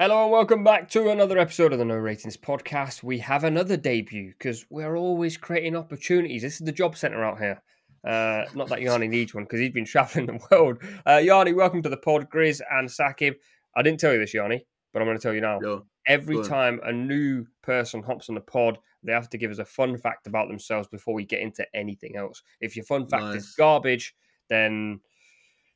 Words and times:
Hello 0.00 0.22
and 0.22 0.32
welcome 0.32 0.64
back 0.64 0.88
to 0.88 1.10
another 1.10 1.38
episode 1.38 1.74
of 1.74 1.78
the 1.78 1.84
No 1.84 1.94
Ratings 1.94 2.34
podcast. 2.34 3.02
We 3.02 3.18
have 3.18 3.44
another 3.44 3.76
debut 3.76 4.28
because 4.30 4.64
we're 4.70 4.96
always 4.96 5.36
creating 5.36 5.76
opportunities. 5.76 6.40
This 6.40 6.54
is 6.54 6.64
the 6.64 6.72
job 6.72 6.96
centre 6.96 7.22
out 7.22 7.38
here. 7.38 7.60
Uh, 8.02 8.46
not 8.54 8.70
that 8.70 8.80
Yanni 8.80 9.08
needs 9.08 9.34
one 9.34 9.44
because 9.44 9.60
he's 9.60 9.74
been 9.74 9.84
travelling 9.84 10.24
the 10.24 10.40
world. 10.50 10.78
Uh, 11.06 11.18
Yanni, 11.22 11.52
welcome 11.52 11.82
to 11.82 11.90
the 11.90 11.98
pod. 11.98 12.30
Grizz 12.30 12.62
and 12.70 12.88
Saquib. 12.88 13.34
I 13.76 13.82
didn't 13.82 14.00
tell 14.00 14.14
you 14.14 14.18
this, 14.18 14.32
Yanni, 14.32 14.64
but 14.94 15.02
I'm 15.02 15.06
going 15.06 15.18
to 15.18 15.22
tell 15.22 15.34
you 15.34 15.42
now. 15.42 15.58
Every 16.06 16.42
time 16.44 16.80
a 16.82 16.92
new 16.94 17.44
person 17.62 18.02
hops 18.02 18.30
on 18.30 18.36
the 18.36 18.40
pod, 18.40 18.78
they 19.02 19.12
have 19.12 19.28
to 19.28 19.36
give 19.36 19.50
us 19.50 19.58
a 19.58 19.66
fun 19.66 19.98
fact 19.98 20.26
about 20.26 20.48
themselves 20.48 20.88
before 20.88 21.12
we 21.12 21.26
get 21.26 21.42
into 21.42 21.66
anything 21.74 22.16
else. 22.16 22.42
If 22.62 22.74
your 22.74 22.86
fun 22.86 23.06
fact 23.06 23.36
is 23.36 23.54
garbage, 23.54 24.14
then 24.48 25.00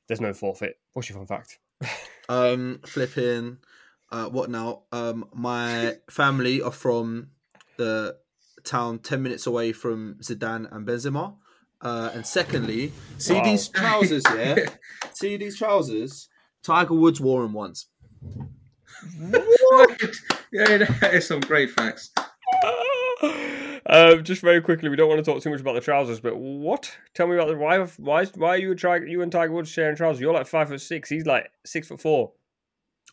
there's 0.09 0.23
no 0.23 0.33
forfeit. 0.33 0.77
What's 0.95 1.11
your 1.11 1.19
fun 1.19 1.27
fact? 1.27 1.59
Um, 2.31 2.81
flipping. 2.87 3.59
Uh, 4.15 4.29
what 4.29 4.49
now? 4.49 4.83
Um, 4.93 5.27
my 5.35 5.97
family 6.09 6.63
are 6.63 6.71
from 6.71 7.31
the 7.79 8.17
town 8.63 9.01
ten 9.01 9.23
minutes 9.25 9.45
away 9.49 9.73
from 9.73 10.15
Zidane 10.23 10.71
and 10.71 10.87
Benzema. 10.87 11.35
Uh, 11.83 12.11
and 12.15 12.25
secondly, 12.25 12.93
see 13.19 13.35
Wow. 13.35 13.45
these 13.45 13.67
trousers, 13.69 14.23
yeah. 14.37 14.55
see 15.13 15.37
these 15.37 15.59
trousers. 15.59 16.29
Tiger 16.63 16.95
Woods 16.95 17.21
wore 17.21 17.43
them 17.43 17.53
once. 17.55 17.87
yeah, 19.21 20.79
that 20.79 21.11
is 21.13 21.27
some 21.27 21.41
great 21.41 21.71
facts. 21.73 22.11
um, 23.87 24.23
just 24.23 24.43
very 24.43 24.61
quickly, 24.63 24.89
we 24.89 24.97
don't 24.97 25.09
want 25.09 25.23
to 25.23 25.29
talk 25.31 25.43
too 25.43 25.51
much 25.51 25.61
about 25.61 25.75
the 25.75 25.81
trousers, 25.81 26.21
but 26.21 26.37
what? 26.37 26.97
Tell 27.15 27.27
me 27.27 27.35
about 27.35 27.49
the 27.49 27.57
why? 27.57 27.81
Why? 27.99 28.25
Why 28.27 28.49
are 28.51 28.59
you 28.59 28.71
and 28.71 28.81
Tiger, 28.81 29.07
you 29.07 29.23
and 29.23 29.33
Tiger 29.33 29.53
Woods 29.53 29.69
sharing 29.71 29.97
trousers? 29.97 30.21
You're 30.21 30.33
like 30.33 30.47
five 30.47 30.69
foot 30.69 30.81
six. 30.81 31.11
He's 31.11 31.27
like 31.27 31.51
six 31.67 31.89
foot 31.89 32.01
four. 32.01 32.33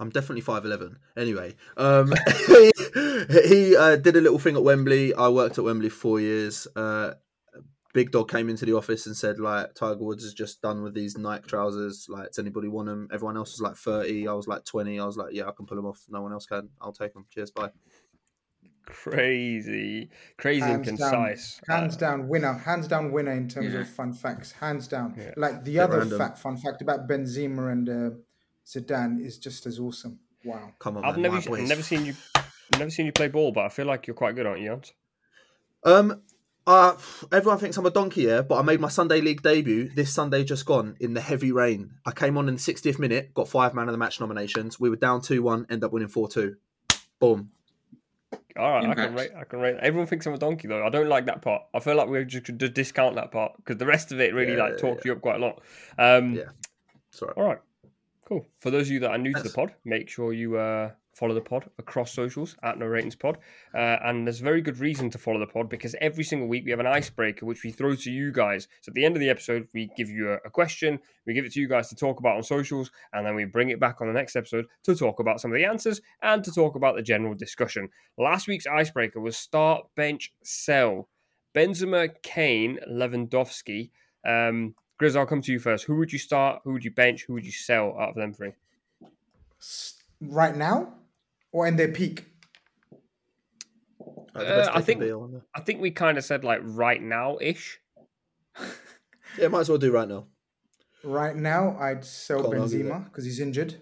I'm 0.01 0.09
definitely 0.09 0.41
five 0.41 0.65
eleven. 0.65 0.97
Anyway, 1.15 1.55
um, 1.77 2.11
he, 2.47 2.71
he 3.47 3.75
uh, 3.77 3.95
did 3.95 4.17
a 4.17 4.21
little 4.21 4.39
thing 4.39 4.55
at 4.57 4.63
Wembley. 4.63 5.13
I 5.13 5.29
worked 5.29 5.57
at 5.57 5.63
Wembley 5.63 5.89
four 5.89 6.19
years. 6.19 6.67
Uh, 6.75 7.13
Big 7.93 8.11
Dog 8.11 8.29
came 8.31 8.49
into 8.49 8.65
the 8.65 8.73
office 8.75 9.05
and 9.05 9.15
said, 9.17 9.37
like, 9.39 9.75
Tiger 9.75 10.03
Woods 10.03 10.23
is 10.23 10.33
just 10.33 10.61
done 10.61 10.81
with 10.81 10.93
these 10.93 11.17
Nike 11.17 11.45
trousers. 11.47 12.07
Like, 12.09 12.27
does 12.27 12.39
anybody 12.39 12.69
want 12.69 12.87
them? 12.87 13.09
Everyone 13.13 13.35
else 13.37 13.51
was 13.51 13.61
like 13.61 13.75
thirty. 13.75 14.27
I 14.27 14.33
was 14.33 14.47
like 14.47 14.65
twenty. 14.65 14.99
I 14.99 15.05
was 15.05 15.17
like, 15.17 15.33
yeah, 15.33 15.47
I 15.47 15.51
can 15.51 15.65
pull 15.65 15.75
them 15.77 15.85
off. 15.85 16.01
No 16.09 16.21
one 16.21 16.31
else 16.33 16.45
can. 16.45 16.69
I'll 16.81 16.93
take 16.93 17.13
them. 17.13 17.25
Cheers, 17.29 17.51
bye. 17.51 17.69
Crazy, 18.85 20.09
crazy 20.37 20.61
and 20.63 20.83
Hands 20.85 20.99
down, 20.99 21.11
concise. 21.11 21.61
hands 21.67 21.95
Uh, 21.95 21.99
down 21.99 22.27
winner, 22.27 22.53
hands 22.53 22.87
down 22.87 23.11
winner 23.11 23.31
in 23.31 23.47
terms 23.47 23.73
Yeah. 23.73 23.81
of 23.81 23.89
fun 23.89 24.11
facts. 24.11 24.51
Hands 24.53 24.85
down. 24.87 25.13
Yeah. 25.17 25.33
Like 25.37 25.63
the 25.63 25.73
Bit 25.73 25.79
other 25.81 25.99
random. 25.99 26.17
fact, 26.17 26.39
fun 26.39 26.57
fact 26.57 26.81
about 26.81 27.07
Benzema 27.07 27.71
and 27.71 27.89
uh, 27.89 28.09
Zidane 28.71 29.23
is 29.25 29.37
just 29.37 29.65
as 29.65 29.79
awesome. 29.79 30.19
Wow. 30.45 30.71
Come 30.79 30.97
on, 30.97 31.05
I've 31.05 31.15
man. 31.15 31.23
never, 31.23 31.33
my 31.33 31.39
I've 31.39 31.45
boys. 31.47 31.69
never 31.69 31.83
seen 31.83 32.05
you, 32.05 32.13
never 32.77 32.89
seen 32.89 33.05
you 33.05 33.11
play 33.11 33.27
ball, 33.27 33.51
but 33.51 33.65
I 33.65 33.69
feel 33.69 33.85
like 33.85 34.07
you're 34.07 34.15
quite 34.15 34.35
good, 34.35 34.45
aren't 34.45 34.61
you, 34.61 34.69
Jans? 34.69 34.93
Um, 35.83 36.21
uh, 36.65 36.95
everyone 37.31 37.57
thinks 37.59 37.75
I'm 37.77 37.85
a 37.85 37.89
donkey 37.91 38.21
here, 38.21 38.43
but 38.43 38.57
I 38.57 38.61
made 38.61 38.79
my 38.79 38.87
Sunday 38.87 39.19
league 39.19 39.41
debut 39.41 39.89
this 39.89 40.13
Sunday 40.13 40.43
just 40.43 40.65
gone 40.65 40.95
in 40.99 41.13
the 41.13 41.21
heavy 41.21 41.51
rain. 41.51 41.95
I 42.05 42.11
came 42.11 42.37
on 42.37 42.47
in 42.47 42.55
the 42.55 42.61
60th 42.61 42.97
minute, 42.99 43.33
got 43.33 43.49
five 43.49 43.73
man 43.73 43.87
of 43.87 43.91
the 43.91 43.97
match 43.97 44.19
nominations. 44.19 44.79
We 44.79 44.89
were 44.89 44.95
down 44.95 45.21
2 45.21 45.41
1, 45.43 45.67
end 45.69 45.83
up 45.83 45.91
winning 45.91 46.07
4 46.07 46.29
2. 46.29 46.55
Boom. 47.19 47.49
All 48.57 48.69
right, 48.71 48.85
I 48.85 48.93
can 48.93 49.15
rate. 49.15 49.31
I 49.37 49.43
can 49.43 49.59
rate. 49.59 49.77
Everyone 49.81 50.07
thinks 50.07 50.25
I'm 50.25 50.33
a 50.33 50.37
donkey 50.37 50.67
though. 50.67 50.85
I 50.85 50.89
don't 50.89 51.07
like 51.09 51.25
that 51.25 51.41
part. 51.41 51.63
I 51.73 51.79
feel 51.79 51.95
like 51.95 52.07
we 52.09 52.23
just 52.25 52.45
could 52.45 52.57
discount 52.73 53.15
that 53.15 53.31
part 53.31 53.53
because 53.57 53.77
the 53.77 53.85
rest 53.85 54.11
of 54.11 54.19
it 54.19 54.33
really 54.33 54.55
Yeah, 54.55 54.63
like 54.63 54.71
yeah, 54.73 54.77
talks 54.77 55.05
you 55.05 55.13
up 55.13 55.21
quite 55.21 55.35
a 55.35 55.39
lot. 55.39 55.61
Um, 55.97 56.35
Yeah. 56.35 56.43
Sorry. 57.11 57.33
All 57.35 57.43
right, 57.43 57.59
cool. 58.31 58.45
For 58.59 58.71
those 58.71 58.87
of 58.87 58.93
you 58.93 58.99
that 59.01 59.11
are 59.11 59.17
new 59.17 59.33
to 59.33 59.43
the 59.43 59.49
pod, 59.49 59.73
make 59.83 60.07
sure 60.07 60.31
you 60.31 60.57
uh, 60.57 60.91
follow 61.13 61.33
the 61.33 61.41
pod 61.41 61.69
across 61.79 62.13
socials 62.13 62.55
at 62.63 62.79
No 62.79 62.85
Ratings 62.85 63.15
Pod. 63.15 63.37
Uh, 63.75 63.97
and 64.05 64.25
there's 64.25 64.39
very 64.39 64.61
good 64.61 64.79
reason 64.79 65.09
to 65.09 65.17
follow 65.17 65.37
the 65.37 65.47
pod 65.47 65.67
because 65.67 65.95
every 65.99 66.23
single 66.23 66.47
week 66.47 66.63
we 66.63 66.71
have 66.71 66.79
an 66.79 66.87
icebreaker 66.87 67.45
which 67.45 67.61
we 67.65 67.71
throw 67.71 67.93
to 67.93 68.09
you 68.09 68.31
guys. 68.31 68.69
So 68.79 68.89
at 68.89 68.93
the 68.93 69.03
end 69.03 69.17
of 69.17 69.19
the 69.19 69.29
episode, 69.29 69.67
we 69.73 69.89
give 69.97 70.09
you 70.09 70.31
a, 70.31 70.35
a 70.45 70.49
question, 70.49 70.97
we 71.27 71.33
give 71.33 71.43
it 71.43 71.51
to 71.53 71.59
you 71.59 71.67
guys 71.67 71.89
to 71.89 71.95
talk 71.95 72.21
about 72.21 72.37
on 72.37 72.43
socials, 72.43 72.89
and 73.11 73.25
then 73.25 73.35
we 73.35 73.43
bring 73.43 73.69
it 73.69 73.81
back 73.81 73.99
on 73.99 74.07
the 74.07 74.13
next 74.13 74.37
episode 74.37 74.65
to 74.83 74.95
talk 74.95 75.19
about 75.19 75.41
some 75.41 75.51
of 75.51 75.57
the 75.57 75.65
answers 75.65 75.99
and 76.21 76.41
to 76.45 76.53
talk 76.53 76.75
about 76.75 76.95
the 76.95 77.01
general 77.01 77.35
discussion. 77.35 77.89
Last 78.17 78.47
week's 78.47 78.65
icebreaker 78.65 79.19
was 79.19 79.35
start, 79.35 79.87
bench, 79.97 80.33
sell. 80.41 81.09
Benzema, 81.53 82.09
Kane, 82.23 82.79
Lewandowski. 82.89 83.89
Um, 84.25 84.75
Grizz, 85.01 85.15
I'll 85.15 85.25
come 85.25 85.41
to 85.41 85.51
you 85.51 85.59
first. 85.59 85.85
Who 85.85 85.95
would 85.95 86.13
you 86.13 86.19
start? 86.19 86.61
Who 86.63 86.73
would 86.73 86.85
you 86.85 86.91
bench? 86.91 87.25
Who 87.25 87.33
would 87.33 87.45
you 87.45 87.51
sell 87.51 87.97
out 87.99 88.09
of 88.09 88.15
them 88.15 88.33
three? 88.33 88.51
Right 90.21 90.55
now 90.55 90.93
or 91.51 91.65
in 91.67 91.75
their 91.75 91.87
peak? 91.87 92.27
Uh, 94.35 94.39
the 94.43 94.71
Uh, 94.71 94.71
I 94.75 94.81
think- 94.81 94.99
be. 95.01 95.11
I 95.55 95.61
think 95.61 95.81
we 95.81 95.91
kind 95.91 96.17
of 96.17 96.23
said 96.23 96.43
like 96.43 96.61
right 96.63 97.01
now 97.01 97.37
ish. 97.41 97.79
Yeah, 99.37 99.47
might 99.47 99.61
as 99.61 99.69
well 99.69 99.77
do 99.77 99.91
right 99.91 100.07
now. 100.07 100.27
Right 101.03 101.35
now, 101.35 101.77
I'd 101.79 102.05
sell 102.05 102.41
Can't 102.43 102.53
Benzema 102.53 103.05
because 103.05 103.25
he's 103.25 103.39
injured. 103.39 103.81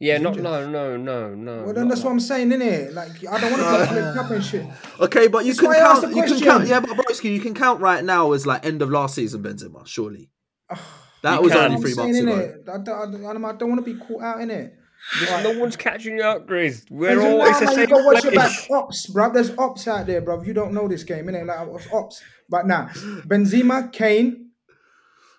Yeah, 0.00 0.18
not 0.18 0.36
no 0.36 0.64
no 0.68 0.96
no 0.96 1.34
no. 1.34 1.64
well, 1.64 1.74
then 1.74 1.84
not 1.84 1.94
that's 1.94 2.04
what 2.04 2.12
I'm 2.12 2.20
saying, 2.20 2.50
innit? 2.50 2.94
Like, 2.94 3.10
I 3.28 3.40
don't 3.40 3.50
want 3.50 3.62
to 3.62 3.78
put 3.78 3.88
flip 3.88 4.14
cup 4.14 4.30
and 4.30 4.44
shit. 4.44 4.66
Okay, 5.00 5.26
but 5.26 5.44
you 5.44 5.52
That's 5.52 5.60
can 5.60 5.68
why 5.70 5.76
I 5.76 5.90
asked 5.90 6.02
count. 6.02 6.12
the 6.14 6.16
You 6.16 6.22
can 6.22 6.28
question. 6.30 6.48
count. 6.48 6.66
Yeah, 6.68 6.80
but 6.80 6.90
Broski, 6.90 7.32
you 7.34 7.40
can 7.40 7.54
count 7.54 7.80
right 7.80 8.04
now 8.04 8.30
as 8.32 8.46
like 8.46 8.64
end 8.64 8.80
of 8.80 8.90
last 8.90 9.16
season 9.16 9.42
Benzema. 9.42 9.84
Surely 9.86 10.30
that 11.22 11.34
You 11.36 11.42
was 11.42 11.52
can. 11.52 11.64
only 11.64 11.76
I'm 11.76 11.80
three 11.82 11.92
saying, 11.92 12.24
months 12.26 12.38
ago. 12.38 12.62
innit? 12.64 12.80
I 12.80 12.84
don't, 12.84 13.24
I 13.26 13.32
don't, 13.32 13.44
I 13.44 13.52
don't 13.54 13.68
want 13.70 13.84
to 13.84 13.92
be 13.94 13.98
caught 13.98 14.22
out 14.22 14.40
in 14.40 14.50
it. 14.50 14.74
Listen, 15.20 15.42
no 15.44 15.58
one's 15.60 15.76
catching 15.76 16.16
you 16.16 16.22
out, 16.22 16.46
Grizz. 16.46 16.90
We're 16.90 17.16
There's 17.16 17.24
all 17.24 17.40
a- 17.42 17.48
it's 17.50 17.58
the 17.60 17.64
man, 17.66 17.74
same 17.74 17.86
gotta 17.88 18.04
watch 18.04 18.22
your 18.24 18.32
back. 18.34 18.50
place. 18.52 18.70
Ops, 18.70 19.06
bro. 19.06 19.32
There's 19.32 19.50
ops 19.58 19.88
out 19.88 20.06
there, 20.06 20.20
bro. 20.20 20.42
You 20.42 20.52
don't 20.52 20.72
know 20.74 20.86
this 20.88 21.02
game, 21.04 21.26
innit? 21.26 21.46
Like 21.46 21.92
ops. 21.92 22.22
But 22.48 22.66
now, 22.68 22.86
Benzema, 23.26 23.92
Kane, 23.92 24.50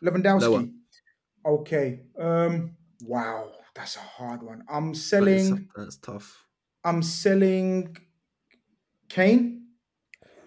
Lewandowski. 0.04 0.42
No 0.42 0.52
one. 0.52 0.74
Okay. 1.46 2.02
Um. 2.20 2.72
Wow, 3.06 3.52
that's 3.76 3.96
a 3.96 4.00
hard 4.00 4.44
one. 4.44 4.64
I'm 4.70 4.94
selling. 4.94 5.70
That's 5.76 5.98
tough. 5.98 6.46
I'm 6.84 7.02
selling 7.02 7.98
Kane. 9.10 9.68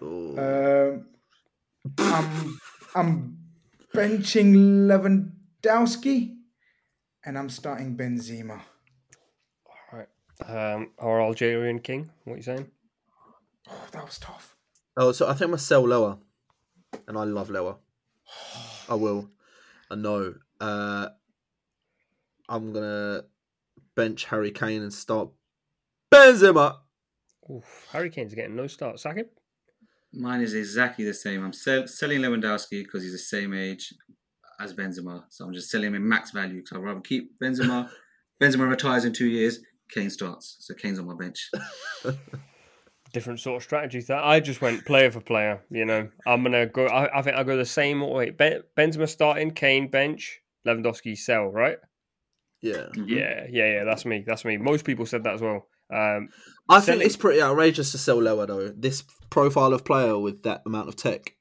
Oh. 0.01 0.37
Um. 0.37 1.05
I'm 1.99 2.59
I'm 2.95 3.37
benching 3.93 4.55
Lewandowski, 4.87 6.35
and 7.25 7.37
I'm 7.37 7.49
starting 7.49 7.97
Benzema. 7.97 8.61
All 9.65 9.99
right. 9.99 10.07
Um, 10.47 10.91
or 10.97 11.21
Algerian 11.21 11.79
King. 11.79 12.09
What 12.23 12.33
are 12.33 12.37
you 12.37 12.43
saying? 12.43 12.71
Oh, 13.69 13.87
that 13.91 14.05
was 14.05 14.17
tough. 14.17 14.55
Oh, 14.95 15.11
so 15.11 15.27
I 15.27 15.31
think 15.31 15.41
I'm 15.41 15.49
gonna 15.49 15.57
sell 15.57 15.85
Lower, 15.85 16.17
and 17.07 17.17
I 17.17 17.23
love 17.23 17.49
Lower. 17.49 17.75
I 18.89 18.95
will. 18.95 19.29
I 19.91 19.95
know. 19.95 20.35
Uh, 20.61 21.09
I'm 22.49 22.73
gonna 22.73 23.23
bench 23.95 24.25
Harry 24.25 24.51
Kane 24.51 24.81
and 24.81 24.93
start 24.93 25.29
Benzema. 26.13 26.77
Oof, 27.49 27.87
Harry 27.91 28.09
Kane's 28.09 28.33
getting 28.33 28.55
no 28.55 28.67
start. 28.67 28.99
Sack 28.99 29.17
him. 29.17 29.25
Mine 30.13 30.41
is 30.41 30.53
exactly 30.53 31.05
the 31.05 31.13
same. 31.13 31.43
I'm 31.43 31.53
sell- 31.53 31.87
selling 31.87 32.21
Lewandowski 32.21 32.83
because 32.83 33.03
he's 33.03 33.13
the 33.13 33.17
same 33.17 33.53
age 33.53 33.93
as 34.59 34.73
Benzema. 34.73 35.23
So 35.29 35.45
I'm 35.45 35.53
just 35.53 35.69
selling 35.69 35.87
him 35.87 35.95
in 35.95 36.07
max 36.07 36.31
value 36.31 36.61
because 36.61 36.77
I'd 36.77 36.83
rather 36.83 37.01
keep 37.01 37.37
Benzema. 37.39 37.89
Benzema 38.41 38.69
retires 38.69 39.05
in 39.05 39.13
two 39.13 39.27
years. 39.27 39.59
Kane 39.89 40.09
starts. 40.09 40.57
So 40.59 40.73
Kane's 40.73 40.99
on 40.99 41.07
my 41.07 41.15
bench. 41.15 41.49
different 43.13 43.39
sort 43.39 43.57
of 43.57 43.63
strategy. 43.63 44.01
That 44.01 44.23
I 44.23 44.39
just 44.39 44.61
went 44.61 44.85
player 44.85 45.11
for 45.11 45.21
player. 45.21 45.61
You 45.69 45.85
know, 45.85 46.09
I'm 46.25 46.43
gonna 46.43 46.65
go. 46.65 46.87
I, 46.87 47.19
I 47.19 47.21
think 47.21 47.37
I'll 47.37 47.43
go 47.43 47.55
the 47.55 47.65
same 47.65 48.01
way. 48.01 48.31
Ben, 48.31 48.63
Benzema 48.77 49.07
starting, 49.07 49.51
Kane 49.51 49.89
bench, 49.89 50.41
Lewandowski 50.67 51.17
sell. 51.17 51.47
Right? 51.47 51.77
Yeah, 52.63 52.87
Yeah, 52.95 53.45
yeah, 53.49 53.73
yeah. 53.73 53.83
That's 53.83 54.05
me. 54.05 54.23
That's 54.25 54.43
me. 54.45 54.57
Most 54.57 54.85
people 54.85 55.05
said 55.05 55.23
that 55.25 55.33
as 55.35 55.41
well. 55.41 55.67
Um, 55.93 56.29
I 56.69 56.79
think 56.79 57.03
it's 57.03 57.17
pretty 57.17 57.41
outrageous 57.41 57.91
to 57.91 57.97
sell 57.97 58.19
Lower 58.21 58.45
though. 58.47 58.69
This 58.69 59.03
profile 59.29 59.73
of 59.73 59.83
player 59.85 60.17
with 60.17 60.41
that 60.43 60.63
amount 60.65 60.87
of 60.87 60.95
tech, 60.95 61.35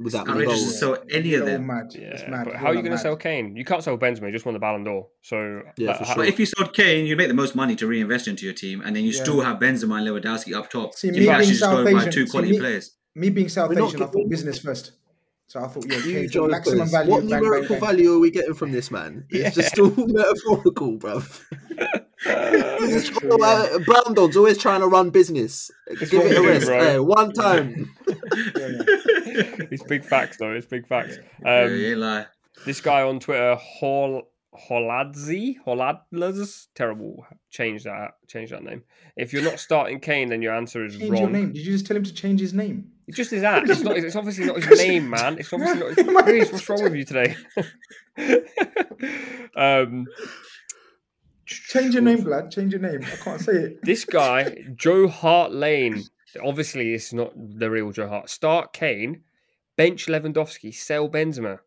with 0.00 0.12
that 0.14 0.26
many 0.26 0.44
outrageous 0.44 0.60
goals. 0.62 0.72
to 0.72 0.78
sell 0.78 0.96
any 1.10 1.34
of 1.34 1.40
You're 1.40 1.44
them. 1.46 1.66
mad. 1.66 1.86
It's 1.94 2.22
yeah, 2.22 2.30
mad. 2.30 2.44
but 2.44 2.50
You're 2.52 2.58
how 2.58 2.66
are 2.68 2.74
you 2.74 2.80
going 2.82 2.92
to 2.92 2.98
sell 2.98 3.16
Kane? 3.16 3.56
You 3.56 3.64
can't 3.64 3.82
sell 3.82 3.98
Benzema. 3.98 4.26
He 4.26 4.32
just 4.32 4.46
won 4.46 4.54
the 4.54 4.60
Ballon 4.60 4.84
d'Or. 4.84 5.08
So 5.22 5.62
Yeah, 5.76 5.88
like, 5.88 5.98
for 5.98 6.04
how- 6.04 6.14
sure. 6.14 6.22
But 6.22 6.28
if 6.28 6.38
you 6.38 6.46
sold 6.46 6.72
Kane, 6.72 7.04
you'd 7.06 7.18
make 7.18 7.28
the 7.28 7.34
most 7.34 7.56
money 7.56 7.74
to 7.76 7.86
reinvest 7.86 8.28
into 8.28 8.44
your 8.44 8.54
team, 8.54 8.80
and 8.84 8.94
then 8.94 9.02
you 9.04 9.10
Yeah. 9.10 9.22
still 9.22 9.40
have 9.40 9.58
Benzema 9.58 9.98
and 9.98 10.06
Lewandowski 10.06 10.54
up 10.56 10.70
top. 10.70 10.94
See, 10.94 11.08
you 11.08 11.12
me 11.12 11.18
can 11.18 11.24
being 11.24 11.34
actually 11.34 11.48
just 11.48 11.60
South 11.60 11.84
go 11.84 11.92
buy 11.92 12.00
Asian- 12.00 12.12
two 12.12 12.26
see, 12.26 12.30
quality 12.30 12.52
me- 12.52 12.58
players. 12.60 12.94
Me 13.16 13.30
being 13.30 13.48
South 13.48 13.68
We're 13.68 13.74
not 13.80 13.88
Asian, 13.88 14.02
I 14.04 14.06
thought 14.06 14.28
business 14.30 14.60
first. 14.60 14.92
So 15.48 15.60
I 15.64 15.66
thought, 15.66 15.86
yeah, 15.88 15.96
You 15.98 16.28
Kane's 16.28 16.36
maximum 16.50 16.76
jokers. 16.78 16.90
value. 16.92 17.10
What 17.10 17.20
bang, 17.20 17.30
bang, 17.30 17.40
numerical 17.40 17.76
bang. 17.76 17.80
value 17.80 18.12
are 18.14 18.18
we 18.18 18.30
getting 18.30 18.52
from 18.54 18.70
this 18.70 18.90
man? 18.90 19.24
It's 19.30 19.56
just 19.56 19.78
all 19.78 19.88
metaphorical, 19.96 20.98
bruv. 20.98 21.42
He's 22.80 23.08
just 23.08 23.20
to, 23.20 23.38
uh, 23.42 23.78
Brandon's 23.78 24.36
always 24.36 24.58
trying 24.58 24.80
to 24.80 24.86
run 24.88 25.08
business. 25.08 25.70
Give 26.10 26.12
it 26.12 26.36
a 26.36 26.42
rest. 26.42 26.66
bro. 26.66 26.78
Hey, 26.80 26.98
one 27.00 27.32
time. 27.32 27.90
it's 28.06 29.82
big 29.84 30.04
facts 30.04 30.36
though. 30.36 30.52
It's 30.52 30.66
big 30.66 30.86
facts. 30.86 31.18
yeah, 31.44 31.62
Um, 31.62 31.72
you 31.74 32.04
ain't. 32.04 32.26
This 32.66 32.80
guy 32.80 33.02
on 33.02 33.18
Twitter, 33.20 33.54
Hol 33.54 34.24
Holadzi, 34.68 35.56
Holadlas, 35.66 36.66
terrible. 36.74 37.24
Change 37.50 37.84
that. 37.84 38.12
Change 38.26 38.50
that 38.50 38.64
name. 38.64 38.82
If 39.16 39.32
you're 39.32 39.42
not 39.44 39.60
starting 39.60 40.00
Kane, 40.00 40.28
then 40.28 40.42
your 40.42 40.54
answer 40.54 40.84
is 40.84 40.96
Change 40.98 41.10
wrong. 41.10 41.20
your 41.22 41.30
name. 41.30 41.52
Did 41.52 41.64
you 41.64 41.72
just 41.72 41.86
tell 41.86 41.96
him 41.96 42.02
to 42.04 42.12
change 42.12 42.40
his 42.40 42.52
name? 42.52 42.90
It's 43.08 43.16
just 43.16 43.30
his 43.30 43.42
act. 43.42 43.68
It's 43.70 43.80
not. 43.80 43.96
It's 43.96 44.14
obviously 44.14 44.44
not 44.44 44.62
his 44.62 44.78
name, 44.86 45.08
man. 45.10 45.38
It's 45.38 45.52
obviously 45.52 45.80
not. 45.80 45.96
His... 45.96 46.22
Chris, 46.24 46.52
what's 46.52 46.68
wrong 46.68 46.82
with 46.82 46.94
you 46.94 47.04
today? 47.06 47.36
um, 49.56 50.06
Change 51.46 51.94
your 51.94 52.02
name, 52.02 52.24
lad. 52.24 52.50
Change 52.50 52.72
your 52.72 52.82
name. 52.82 53.00
I 53.02 53.16
can't 53.16 53.40
say 53.40 53.52
it. 53.52 53.82
this 53.82 54.04
guy, 54.04 54.56
Joe 54.74 55.08
Hart 55.08 55.52
Lane. 55.52 56.04
Obviously, 56.44 56.92
it's 56.92 57.14
not 57.14 57.32
the 57.34 57.70
real 57.70 57.90
Joe 57.90 58.08
Hart. 58.08 58.28
Start 58.28 58.74
Kane, 58.74 59.22
bench 59.76 60.06
Lewandowski, 60.06 60.74
sell 60.74 61.08
Benzema. 61.08 61.60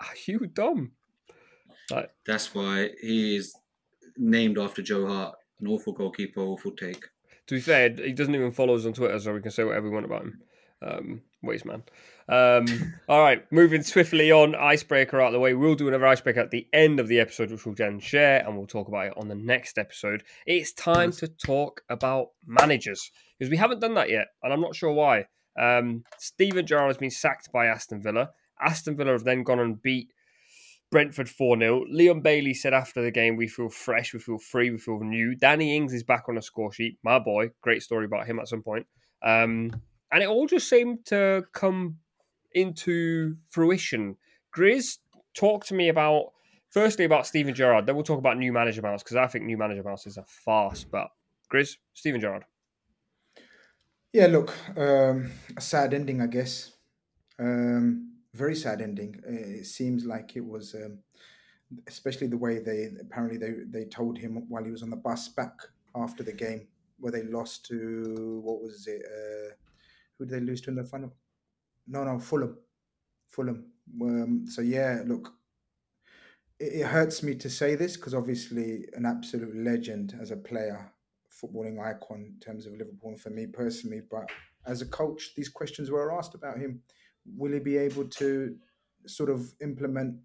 Are 0.00 0.14
you 0.26 0.46
dumb? 0.46 0.92
Like, 1.90 2.10
That's 2.26 2.54
why 2.54 2.90
he 3.02 3.36
is 3.36 3.54
named 4.16 4.58
after 4.58 4.80
Joe 4.80 5.06
Hart. 5.06 5.34
An 5.60 5.66
awful 5.68 5.92
goalkeeper, 5.92 6.40
awful 6.40 6.70
take. 6.72 7.04
to 7.46 7.54
be 7.56 7.60
fair, 7.60 7.90
he 7.90 8.12
doesn't 8.12 8.34
even 8.34 8.50
follow 8.52 8.74
us 8.74 8.86
on 8.86 8.94
Twitter, 8.94 9.20
so 9.20 9.34
we 9.34 9.42
can 9.42 9.50
say 9.50 9.64
whatever 9.64 9.88
we 9.88 9.94
want 9.94 10.06
about 10.06 10.22
him. 10.22 10.40
Um, 10.84 11.22
waste 11.42 11.64
man. 11.64 11.82
Um, 12.28 12.94
all 13.08 13.20
right, 13.20 13.50
moving 13.50 13.82
swiftly 13.82 14.30
on. 14.30 14.54
Icebreaker 14.54 15.20
out 15.20 15.28
of 15.28 15.32
the 15.32 15.40
way. 15.40 15.54
We'll 15.54 15.74
do 15.74 15.88
another 15.88 16.06
icebreaker 16.06 16.40
at 16.40 16.50
the 16.50 16.66
end 16.72 17.00
of 17.00 17.08
the 17.08 17.20
episode, 17.20 17.50
which 17.50 17.64
we'll 17.64 17.74
then 17.74 17.98
share, 18.00 18.44
and 18.46 18.56
we'll 18.56 18.66
talk 18.66 18.88
about 18.88 19.06
it 19.06 19.14
on 19.16 19.28
the 19.28 19.34
next 19.34 19.78
episode. 19.78 20.22
It's 20.46 20.72
time 20.72 21.12
to 21.12 21.28
talk 21.28 21.82
about 21.88 22.28
managers 22.46 23.10
because 23.38 23.50
we 23.50 23.56
haven't 23.56 23.80
done 23.80 23.94
that 23.94 24.10
yet, 24.10 24.28
and 24.42 24.52
I'm 24.52 24.60
not 24.60 24.76
sure 24.76 24.92
why. 24.92 25.26
Um, 25.58 26.04
Steven 26.18 26.66
Gerrard 26.66 26.88
has 26.88 26.98
been 26.98 27.10
sacked 27.10 27.52
by 27.52 27.66
Aston 27.66 28.02
Villa. 28.02 28.30
Aston 28.60 28.96
Villa 28.96 29.12
have 29.12 29.24
then 29.24 29.42
gone 29.42 29.60
and 29.60 29.80
beat 29.82 30.08
Brentford 30.90 31.28
4 31.28 31.58
0. 31.58 31.84
Leon 31.88 32.20
Bailey 32.20 32.54
said 32.54 32.72
after 32.72 33.02
the 33.02 33.10
game, 33.10 33.36
We 33.36 33.48
feel 33.48 33.68
fresh, 33.68 34.14
we 34.14 34.20
feel 34.20 34.38
free, 34.38 34.70
we 34.70 34.78
feel 34.78 35.00
new. 35.00 35.34
Danny 35.34 35.76
Ings 35.76 35.92
is 35.92 36.02
back 36.02 36.24
on 36.28 36.36
the 36.36 36.42
score 36.42 36.72
sheet. 36.72 36.98
My 37.02 37.18
boy. 37.18 37.50
Great 37.62 37.82
story 37.82 38.04
about 38.04 38.26
him 38.26 38.38
at 38.38 38.48
some 38.48 38.62
point. 38.62 38.86
Um, 39.22 39.72
and 40.14 40.22
it 40.22 40.28
all 40.28 40.46
just 40.46 40.68
seemed 40.68 41.04
to 41.06 41.42
come 41.52 41.98
into 42.52 43.34
fruition. 43.50 44.16
Grizz, 44.56 44.98
talk 45.34 45.64
to 45.66 45.74
me 45.74 45.88
about, 45.88 46.26
firstly, 46.70 47.04
about 47.04 47.26
Steven 47.26 47.52
Gerrard. 47.52 47.84
Then 47.84 47.96
we'll 47.96 48.04
talk 48.04 48.20
about 48.20 48.38
new 48.38 48.52
manager 48.52 48.80
bounce 48.80 49.02
because 49.02 49.16
I 49.16 49.26
think 49.26 49.44
new 49.44 49.58
manager 49.58 49.82
bounce 49.82 50.06
is 50.06 50.16
a 50.16 50.22
farce. 50.22 50.84
But 50.84 51.08
Grizz, 51.52 51.78
Steven 51.94 52.20
Gerrard. 52.20 52.44
Yeah, 54.12 54.28
look, 54.28 54.54
um, 54.78 55.32
a 55.56 55.60
sad 55.60 55.92
ending, 55.92 56.20
I 56.20 56.28
guess. 56.28 56.70
Um, 57.40 58.12
very 58.34 58.54
sad 58.54 58.80
ending. 58.80 59.20
Uh, 59.26 59.58
It 59.58 59.66
seems 59.66 60.04
like 60.04 60.36
it 60.36 60.44
was, 60.46 60.76
um, 60.76 61.00
especially 61.88 62.28
the 62.28 62.38
way 62.38 62.60
they 62.60 62.90
apparently 63.00 63.36
they 63.36 63.64
they 63.66 63.84
told 63.86 64.16
him 64.16 64.44
while 64.48 64.62
he 64.62 64.70
was 64.70 64.84
on 64.84 64.90
the 64.90 64.96
bus 64.96 65.26
back 65.26 65.54
after 65.96 66.22
the 66.22 66.32
game, 66.32 66.68
where 67.00 67.10
they 67.10 67.24
lost 67.24 67.66
to 67.66 68.40
what 68.44 68.62
was 68.62 68.86
it? 68.86 69.02
Uh, 69.04 69.54
who 70.18 70.26
did 70.26 70.34
they 70.34 70.46
lose 70.46 70.60
to 70.62 70.70
in 70.70 70.76
the 70.76 70.84
final? 70.84 71.12
No, 71.86 72.04
no, 72.04 72.18
Fulham. 72.18 72.56
Fulham. 73.28 73.66
Um, 74.00 74.44
so 74.48 74.62
yeah, 74.62 75.02
look, 75.06 75.32
it, 76.58 76.80
it 76.80 76.86
hurts 76.86 77.22
me 77.22 77.34
to 77.36 77.50
say 77.50 77.74
this 77.74 77.96
because 77.96 78.14
obviously 78.14 78.86
an 78.94 79.06
absolute 79.06 79.54
legend 79.56 80.16
as 80.20 80.30
a 80.30 80.36
player, 80.36 80.92
footballing 81.30 81.80
icon 81.84 82.32
in 82.34 82.40
terms 82.40 82.66
of 82.66 82.72
Liverpool 82.72 83.10
and 83.10 83.20
for 83.20 83.30
me 83.30 83.46
personally. 83.46 84.02
But 84.10 84.30
as 84.66 84.80
a 84.80 84.86
coach, 84.86 85.32
these 85.36 85.48
questions 85.48 85.90
were 85.90 86.16
asked 86.16 86.34
about 86.34 86.58
him. 86.58 86.82
Will 87.36 87.52
he 87.52 87.58
be 87.58 87.76
able 87.76 88.04
to 88.04 88.56
sort 89.06 89.30
of 89.30 89.52
implement 89.60 90.16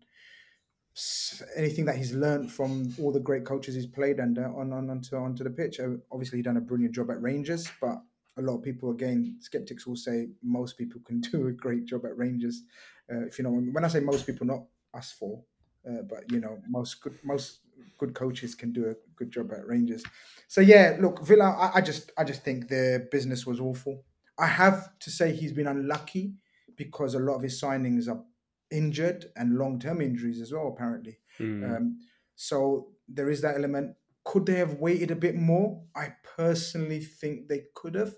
anything 1.55 1.86
that 1.86 1.96
he's 1.96 2.13
learned 2.13 2.51
from 2.51 2.93
all 3.00 3.12
the 3.12 3.19
great 3.19 3.46
coaches 3.46 3.75
he's 3.75 3.86
played 3.86 4.19
under 4.19 4.46
on, 4.46 4.74
on 4.74 4.89
onto 4.89 5.15
onto 5.15 5.43
the 5.43 5.50
pitch? 5.50 5.79
Obviously, 6.12 6.39
he 6.39 6.43
done 6.43 6.58
a 6.58 6.62
brilliant 6.62 6.96
job 6.96 7.10
at 7.12 7.22
Rangers, 7.22 7.69
but 7.81 8.01
a 8.39 8.41
lot 8.41 8.58
of 8.58 8.63
people, 8.63 8.91
again, 8.91 9.38
skeptics 9.39 9.86
will 9.86 9.96
say 9.96 10.29
most 10.41 10.77
people 10.77 11.01
can 11.05 11.22
do 11.31 11.48
a 11.48 11.51
great 11.51 11.86
job 11.86 12.05
at 12.05 12.17
Rangers. 12.17 12.63
Uh, 13.12 13.25
if 13.25 13.38
you 13.38 13.43
know, 13.43 13.51
when 13.51 13.86
I 13.86 13.88
say 13.88 14.00
most 14.00 14.25
people, 14.25 14.48
not 14.48 14.63
us 14.93 15.12
four, 15.12 15.43
uh, 15.88 16.01
but 16.10 16.31
you 16.31 16.39
know, 16.39 16.60
most 16.67 17.01
good 17.01 17.17
most 17.24 17.60
good 17.98 18.13
coaches 18.13 18.55
can 18.55 18.72
do 18.72 18.89
a 18.89 18.96
good 19.15 19.31
job 19.31 19.51
at 19.51 19.67
Rangers. 19.67 20.03
So 20.48 20.62
yeah, 20.62 20.98
look, 21.00 21.25
Villa. 21.25 21.46
I, 21.46 21.77
I 21.77 21.81
just 21.81 22.12
I 22.17 22.24
just 22.24 22.43
think 22.43 22.67
their 22.67 23.00
business 23.12 23.46
was 23.46 23.60
awful. 23.60 24.03
I 24.38 24.48
have 24.48 24.98
to 25.00 25.10
say 25.10 25.36
he's 25.36 25.51
been 25.51 25.67
unlucky 25.67 26.36
because 26.75 27.13
a 27.13 27.19
lot 27.19 27.36
of 27.36 27.43
his 27.43 27.62
signings 27.62 28.08
are 28.08 28.24
injured 28.72 29.25
and 29.36 29.58
long 29.58 29.79
term 29.79 30.01
injuries 30.01 30.41
as 30.41 30.51
well, 30.51 30.67
apparently. 30.67 31.19
Mm. 31.39 31.77
Um, 31.77 32.00
so 32.36 32.89
there 33.08 33.29
is 33.29 33.41
that 33.41 33.55
element. 33.55 33.96
Could 34.24 34.46
they 34.46 34.55
have 34.55 34.75
waited 34.75 35.12
a 35.12 35.15
bit 35.15 35.36
more? 35.36 35.81
I 35.96 36.13
personally 36.38 37.01
think 37.01 37.48
they 37.48 37.63
could 37.75 37.96
have. 37.96 38.13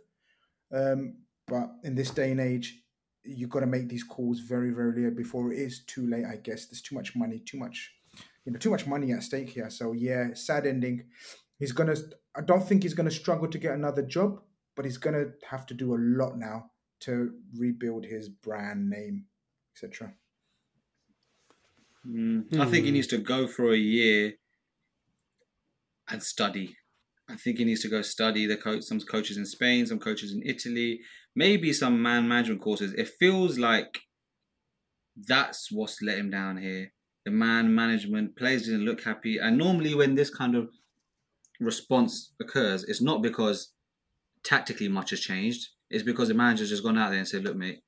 Um, 0.71 1.23
but 1.47 1.69
in 1.83 1.95
this 1.95 2.11
day 2.11 2.31
and 2.31 2.39
age, 2.39 2.83
you've 3.23 3.49
got 3.49 3.59
to 3.61 3.67
make 3.67 3.89
these 3.89 4.03
calls 4.03 4.39
very, 4.39 4.71
very 4.71 5.05
early 5.05 5.11
before 5.15 5.51
it 5.51 5.59
is 5.59 5.83
too 5.85 6.07
late. 6.09 6.25
I 6.25 6.37
guess 6.37 6.67
there's 6.67 6.81
too 6.81 6.95
much 6.95 7.15
money, 7.15 7.39
too 7.39 7.57
much, 7.57 7.93
you 8.45 8.51
know, 8.51 8.59
too 8.59 8.69
much 8.71 8.87
money 8.87 9.11
at 9.11 9.23
stake 9.23 9.49
here. 9.49 9.69
So 9.69 9.91
yeah, 9.93 10.33
sad 10.33 10.65
ending. 10.65 11.09
He's 11.57 11.71
gonna. 11.71 11.95
I 12.35 12.41
don't 12.41 12.63
think 12.67 12.83
he's 12.83 12.93
gonna 12.93 13.11
struggle 13.11 13.47
to 13.49 13.57
get 13.59 13.73
another 13.73 14.01
job, 14.01 14.41
but 14.75 14.85
he's 14.85 14.97
gonna 14.97 15.33
have 15.49 15.65
to 15.67 15.73
do 15.73 15.93
a 15.93 15.99
lot 15.99 16.37
now 16.37 16.71
to 17.01 17.39
rebuild 17.57 18.05
his 18.05 18.29
brand 18.29 18.89
name, 18.89 19.27
etc. 19.75 20.15
Mm, 22.05 22.47
I 22.59 22.65
think 22.65 22.85
he 22.85 22.91
Hmm. 22.91 22.93
needs 22.93 23.07
to 23.07 23.17
go 23.17 23.47
for 23.47 23.71
a 23.73 23.77
year 23.77 24.37
and 26.07 26.21
study. 26.21 26.77
I 27.31 27.35
think 27.35 27.57
he 27.57 27.65
needs 27.65 27.81
to 27.81 27.89
go 27.89 28.01
study 28.01 28.45
the 28.45 28.57
coach, 28.57 28.83
some 28.83 28.99
coaches 28.99 29.37
in 29.37 29.45
Spain, 29.45 29.85
some 29.85 29.99
coaches 29.99 30.33
in 30.33 30.41
Italy, 30.45 30.99
maybe 31.35 31.71
some 31.73 32.01
man 32.01 32.27
management 32.27 32.61
courses. 32.61 32.93
It 32.93 33.07
feels 33.07 33.57
like 33.57 34.01
that's 35.15 35.71
what's 35.71 36.01
let 36.01 36.17
him 36.17 36.29
down 36.29 36.57
here. 36.57 36.91
the 37.25 37.31
man 37.31 37.73
management, 37.73 38.35
players 38.35 38.63
didn't 38.63 38.85
look 38.85 39.03
happy. 39.03 39.37
And 39.37 39.57
normally, 39.57 39.93
when 39.93 40.15
this 40.15 40.29
kind 40.29 40.55
of 40.55 40.69
response 41.59 42.33
occurs, 42.39 42.83
it's 42.83 43.01
not 43.01 43.21
because 43.21 43.73
tactically 44.43 44.87
much 44.87 45.11
has 45.11 45.19
changed. 45.19 45.69
It's 45.89 46.03
because 46.03 46.29
the 46.29 46.33
manager's 46.33 46.69
just 46.69 46.83
gone 46.83 46.97
out 46.97 47.09
there 47.09 47.19
and 47.19 47.27
said, 47.27 47.43
"Look, 47.43 47.55
mate, 47.55 47.83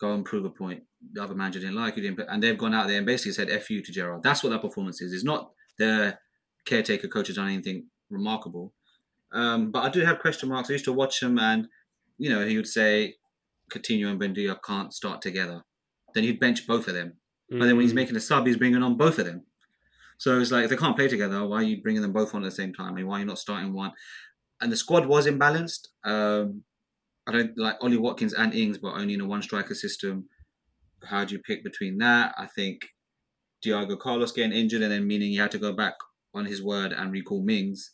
go 0.00 0.12
and 0.12 0.24
prove 0.24 0.44
a 0.44 0.50
point." 0.50 0.82
The 1.12 1.22
other 1.22 1.34
manager 1.34 1.60
didn't 1.60 1.76
like 1.76 1.96
you, 1.96 2.02
didn't, 2.02 2.28
and 2.28 2.42
they've 2.42 2.58
gone 2.58 2.74
out 2.74 2.88
there 2.88 2.98
and 2.98 3.06
basically 3.06 3.32
said 3.32 3.48
"f 3.48 3.70
you" 3.70 3.82
to 3.82 3.92
Gerrard. 3.92 4.22
That's 4.22 4.42
what 4.42 4.50
that 4.50 4.60
performance 4.60 5.00
is. 5.00 5.12
It's 5.12 5.24
not 5.24 5.52
the 5.78 6.18
caretaker 6.66 7.08
coach 7.08 7.28
has 7.28 7.36
done 7.36 7.48
anything 7.48 7.86
remarkable. 8.10 8.74
Um, 9.34 9.70
but 9.70 9.82
I 9.84 9.88
do 9.90 10.00
have 10.00 10.20
question 10.20 10.48
marks. 10.48 10.70
I 10.70 10.74
used 10.74 10.84
to 10.86 10.92
watch 10.92 11.22
him, 11.22 11.38
and 11.38 11.68
you 12.18 12.30
know, 12.30 12.46
he 12.46 12.56
would 12.56 12.68
say, 12.68 13.16
"Coutinho 13.72 14.08
and 14.10 14.20
Buendia 14.20 14.56
can't 14.62 14.92
start 14.94 15.20
together." 15.20 15.62
Then 16.14 16.22
he'd 16.24 16.38
bench 16.40 16.66
both 16.66 16.86
of 16.88 16.94
them. 16.94 17.14
But 17.50 17.66
then 17.66 17.76
when 17.76 17.82
he's 17.82 17.92
Mm. 17.92 17.96
making 17.96 18.16
a 18.16 18.20
sub, 18.20 18.46
he's 18.46 18.56
bringing 18.56 18.82
on 18.82 18.96
both 18.96 19.18
of 19.18 19.26
them. 19.26 19.46
So 20.18 20.38
it's 20.40 20.50
like 20.52 20.64
if 20.64 20.70
they 20.70 20.76
can't 20.76 20.96
play 20.96 21.08
together. 21.08 21.44
Why 21.46 21.56
are 21.58 21.62
you 21.62 21.82
bringing 21.82 22.02
them 22.02 22.12
both 22.12 22.34
on 22.34 22.42
at 22.42 22.46
the 22.46 22.50
same 22.54 22.72
time? 22.72 22.96
And 22.96 23.06
why 23.06 23.16
are 23.16 23.20
you 23.20 23.26
not 23.26 23.38
starting 23.38 23.72
one? 23.72 23.92
And 24.60 24.70
the 24.72 24.76
squad 24.76 25.06
was 25.06 25.26
imbalanced. 25.26 25.88
Um, 26.04 26.62
I 27.26 27.32
don't 27.32 27.58
like 27.58 27.76
Ollie 27.82 27.96
Watkins 27.98 28.32
and 28.32 28.54
Ings, 28.54 28.78
but 28.78 28.94
only 28.94 29.14
in 29.14 29.20
a 29.20 29.26
one 29.26 29.42
striker 29.42 29.74
system. 29.74 30.28
How 31.04 31.24
do 31.24 31.34
you 31.34 31.40
pick 31.40 31.64
between 31.64 31.98
that? 31.98 32.34
I 32.38 32.46
think 32.46 32.86
Diego 33.60 33.96
Carlos 33.96 34.32
getting 34.32 34.52
injured 34.52 34.82
and 34.82 34.92
then 34.92 35.06
meaning 35.06 35.30
he 35.30 35.36
had 35.36 35.50
to 35.50 35.58
go 35.58 35.72
back 35.72 35.94
on 36.32 36.46
his 36.46 36.62
word 36.62 36.92
and 36.92 37.10
recall 37.12 37.42
Mings. 37.42 37.90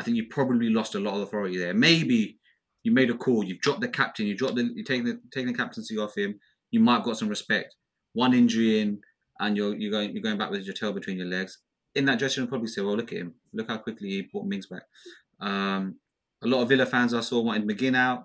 I 0.00 0.02
think 0.02 0.16
you 0.16 0.26
probably 0.30 0.70
lost 0.70 0.94
a 0.94 0.98
lot 0.98 1.14
of 1.14 1.20
authority 1.20 1.58
there. 1.58 1.74
Maybe 1.74 2.38
you 2.82 2.90
made 2.90 3.10
a 3.10 3.14
call. 3.14 3.44
You've 3.44 3.60
dropped 3.60 3.82
the 3.82 3.88
captain. 3.88 4.26
You 4.26 4.34
dropped 4.34 4.54
the. 4.54 4.70
You're 4.74 4.84
taking 4.84 5.04
the 5.04 5.20
taking 5.30 5.52
the 5.52 5.58
captaincy 5.58 5.98
off 5.98 6.16
him. 6.16 6.40
You 6.70 6.80
might 6.80 6.96
have 6.96 7.04
got 7.04 7.18
some 7.18 7.28
respect. 7.28 7.74
One 8.14 8.32
injury 8.32 8.80
in, 8.80 9.00
and 9.40 9.58
you're 9.58 9.76
you're 9.76 9.90
going 9.90 10.12
you're 10.14 10.22
going 10.22 10.38
back 10.38 10.50
with 10.50 10.64
your 10.64 10.72
tail 10.72 10.94
between 10.94 11.18
your 11.18 11.26
legs. 11.26 11.58
In 11.94 12.06
that 12.06 12.18
dressing 12.18 12.42
room, 12.42 12.48
probably 12.48 12.68
say, 12.68 12.80
"Well, 12.80 12.96
look 12.96 13.12
at 13.12 13.18
him. 13.18 13.34
Look 13.52 13.68
how 13.68 13.76
quickly 13.76 14.08
he 14.08 14.22
brought 14.22 14.46
Mings 14.46 14.66
back." 14.66 14.84
Um, 15.38 15.96
a 16.42 16.46
lot 16.46 16.62
of 16.62 16.70
Villa 16.70 16.86
fans 16.86 17.12
I 17.12 17.20
saw 17.20 17.42
wanted 17.42 17.68
McGinn 17.68 17.94
out. 17.94 18.24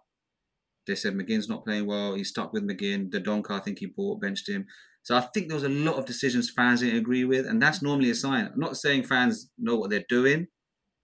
They 0.87 0.95
said 0.95 1.13
McGinn's 1.13 1.49
not 1.49 1.65
playing 1.65 1.87
well. 1.87 2.15
He's 2.15 2.29
stuck 2.29 2.53
with 2.53 2.63
McGinn. 2.63 3.09
Dendoncker, 3.09 3.51
I 3.51 3.59
think 3.59 3.79
he 3.79 3.87
bought, 3.87 4.21
benched 4.21 4.47
him. 4.47 4.65
So 5.03 5.17
I 5.17 5.21
think 5.21 5.47
there 5.47 5.55
was 5.55 5.63
a 5.63 5.69
lot 5.69 5.95
of 5.95 6.05
decisions 6.05 6.49
fans 6.49 6.79
didn't 6.79 6.99
agree 6.99 7.25
with, 7.25 7.45
and 7.45 7.61
that's 7.61 7.81
normally 7.81 8.11
a 8.11 8.15
sign. 8.15 8.45
I'm 8.45 8.59
not 8.59 8.77
saying 8.77 9.03
fans 9.03 9.49
know 9.57 9.75
what 9.75 9.89
they're 9.89 10.05
doing, 10.07 10.47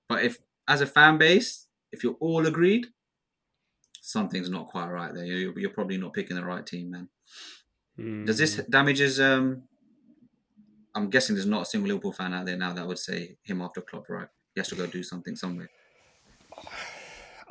but 0.07 0.23
if 0.23 0.37
as 0.67 0.81
a 0.81 0.87
fan 0.87 1.17
base, 1.17 1.67
if 1.91 2.03
you're 2.03 2.17
all 2.19 2.45
agreed, 2.47 2.87
something's 4.01 4.49
not 4.49 4.67
quite 4.67 4.89
right 4.89 5.13
there. 5.13 5.25
You're, 5.25 5.57
you're 5.59 5.69
probably 5.71 5.97
not 5.97 6.13
picking 6.13 6.35
the 6.35 6.43
right 6.45 6.65
team, 6.65 6.91
man. 6.91 7.09
Does 8.25 8.37
this 8.39 8.55
Mm. 8.55 8.69
damage 8.69 8.97
his? 8.99 9.19
Um, 9.19 9.67
I'm 10.93 11.09
guessing 11.09 11.35
there's 11.35 11.45
not 11.47 11.61
a 11.63 11.65
single 11.65 11.87
Liverpool 11.89 12.11
fan 12.11 12.33
out 12.33 12.45
there 12.45 12.57
now 12.57 12.73
that 12.73 12.85
would 12.87 12.99
say 12.99 13.37
him 13.43 13.61
after 13.61 13.81
Klopp, 13.81 14.09
right? 14.09 14.27
He 14.53 14.59
has 14.59 14.67
to 14.69 14.75
go 14.75 14.87
do 14.87 15.03
something 15.03 15.35
somewhere. 15.35 15.69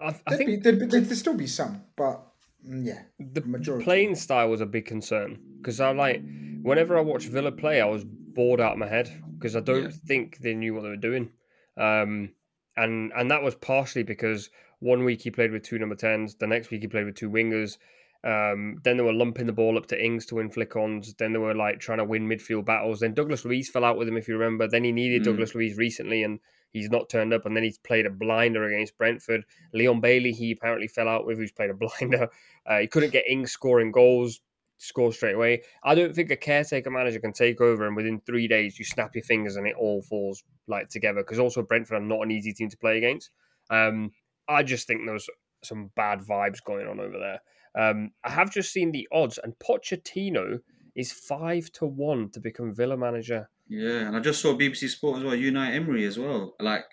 I, 0.01 0.09
I 0.09 0.13
There'd, 0.13 0.39
think 0.39 0.49
be, 0.49 0.57
there'd, 0.57 0.79
be- 0.79 0.87
there'd 0.87 1.17
still 1.17 1.35
be 1.37 1.47
some, 1.47 1.85
but 1.97 2.27
mm, 2.67 2.87
yeah, 2.87 3.03
the 3.19 3.41
majority. 3.43 3.85
playing 3.85 4.15
style 4.15 4.49
was 4.49 4.61
a 4.61 4.67
big 4.67 4.87
concern 4.87 5.39
because 5.61 5.81
I 5.81 5.93
like 5.93 6.23
whenever 6.63 6.97
I 6.97 7.01
watched 7.03 7.29
Villa 7.29 7.53
play, 7.53 7.81
I 7.81 7.87
was 7.87 8.05
bored 8.05 8.61
out 8.61 8.73
of 8.73 8.79
my 8.79 8.89
head 8.89 9.11
because 9.39 9.57
I 9.57 9.61
don't 9.61 9.85
Yeah. 9.85 9.91
think 9.91 10.39
they 10.39 10.55
knew 10.55 10.75
what 10.75 10.83
they 10.83 10.89
were 10.89 10.97
doing, 10.97 11.33
um, 11.77 12.35
and 12.77 13.13
and 13.17 13.31
that 13.31 13.43
was 13.43 13.55
partially 13.55 14.03
because 14.03 14.51
one 14.81 15.05
week 15.05 15.23
he 15.23 15.31
played 15.31 15.53
with 15.53 15.63
two 15.63 15.79
number 15.79 15.95
tens, 15.95 16.35
the 16.37 16.47
next 16.47 16.71
week 16.71 16.83
he 16.83 16.89
played 16.89 17.05
with 17.07 17.17
two 17.17 17.31
wingers. 17.31 17.77
Um, 18.23 18.81
then 18.85 18.99
they 18.99 19.03
were 19.03 19.15
lumping 19.15 19.47
the 19.47 19.53
ball 19.53 19.79
up 19.79 19.87
to 19.87 20.03
Ings 20.05 20.27
to 20.27 20.35
win 20.35 20.51
flick 20.51 20.77
ons. 20.77 21.15
Then 21.15 21.33
they 21.33 21.39
were 21.39 21.55
like 21.55 21.81
trying 21.81 21.99
to 21.99 22.05
win 22.05 22.29
midfield 22.29 22.67
battles. 22.67 23.01
Then 23.01 23.15
Douglas 23.15 23.45
Luiz 23.45 23.71
fell 23.71 23.85
out 23.85 23.97
with 23.97 24.09
him, 24.09 24.17
if 24.17 24.29
you 24.29 24.37
remember. 24.37 24.69
Then 24.69 24.85
he 24.85 24.93
needed 24.93 25.23
Mm. 25.23 25.25
Douglas 25.25 25.55
Luiz 25.55 25.79
recently, 25.79 26.23
and 26.23 26.39
he's 26.71 26.91
not 26.91 27.09
turned 27.09 27.33
up. 27.33 27.47
And 27.47 27.57
then 27.57 27.65
he's 27.65 27.79
played 27.79 28.05
a 28.05 28.11
blinder 28.11 28.65
against 28.65 28.99
Brentford. 28.99 29.45
Leon 29.73 30.01
Bailey, 30.01 30.33
he 30.33 30.53
apparently 30.53 30.87
fell 30.87 31.09
out 31.09 31.25
with, 31.25 31.39
who's 31.39 31.53
played 31.53 31.71
a 31.71 31.75
blinder. 32.01 32.29
Uh, 32.67 32.81
he 32.81 32.87
couldn't 32.87 33.13
get 33.13 33.25
Ings 33.27 33.53
scoring 33.53 33.91
goals, 33.91 34.41
score 34.81 35.13
straight 35.13 35.35
away. 35.35 35.63
I 35.85 35.95
don't 35.95 36.15
think 36.15 36.31
a 36.31 36.37
caretaker 36.37 36.91
manager 36.91 37.21
can 37.21 37.33
take 37.33 37.61
over 37.61 37.87
and 37.87 37.95
within 37.95 38.21
three 38.21 38.49
days 38.49 38.79
you 38.79 38.85
snap 38.85 39.15
your 39.15 39.25
fingers 39.25 39.57
and 39.57 39.67
it 39.67 39.77
all 39.79 40.01
falls 40.03 40.43
like 40.67 40.89
together. 40.89 41.21
Because 41.21 41.39
also 41.39 41.63
Brentford 41.63 41.99
are 42.03 42.05
not 42.05 42.23
an 42.23 42.31
easy 42.31 42.53
team 42.53 42.69
to 42.71 42.77
play 42.79 42.97
against. 42.99 43.31
Um, 43.69 44.11
I 44.49 44.63
just 44.63 44.87
think 44.87 45.03
there's 45.07 45.29
some 45.63 45.91
bad 45.97 46.21
vibes 46.21 46.65
going 46.65 46.87
on 46.89 46.99
over 46.99 47.19
there. 47.19 47.41
Um, 47.77 48.11
I 48.25 48.31
have 48.31 48.51
just 48.51 48.73
seen 48.73 48.91
the 48.91 49.07
odds, 49.13 49.39
and 49.39 49.53
Pochettino 49.61 50.59
is 50.97 51.13
five 51.13 51.71
to 51.75 51.87
one 51.87 52.31
to 52.31 52.41
become 52.41 52.75
Villa 52.75 52.97
manager. 52.97 53.49
Yeah, 53.69 54.09
and 54.09 54.17
I 54.17 54.21
just 54.21 54.41
saw 54.41 54.55
BBC 54.57 54.89
Sport 54.89 55.19
as 55.19 55.25
well, 55.25 55.37
Unai 55.37 55.77
Emery 55.77 56.05
as 56.05 56.19
well. 56.19 56.57
Like, 56.59 56.85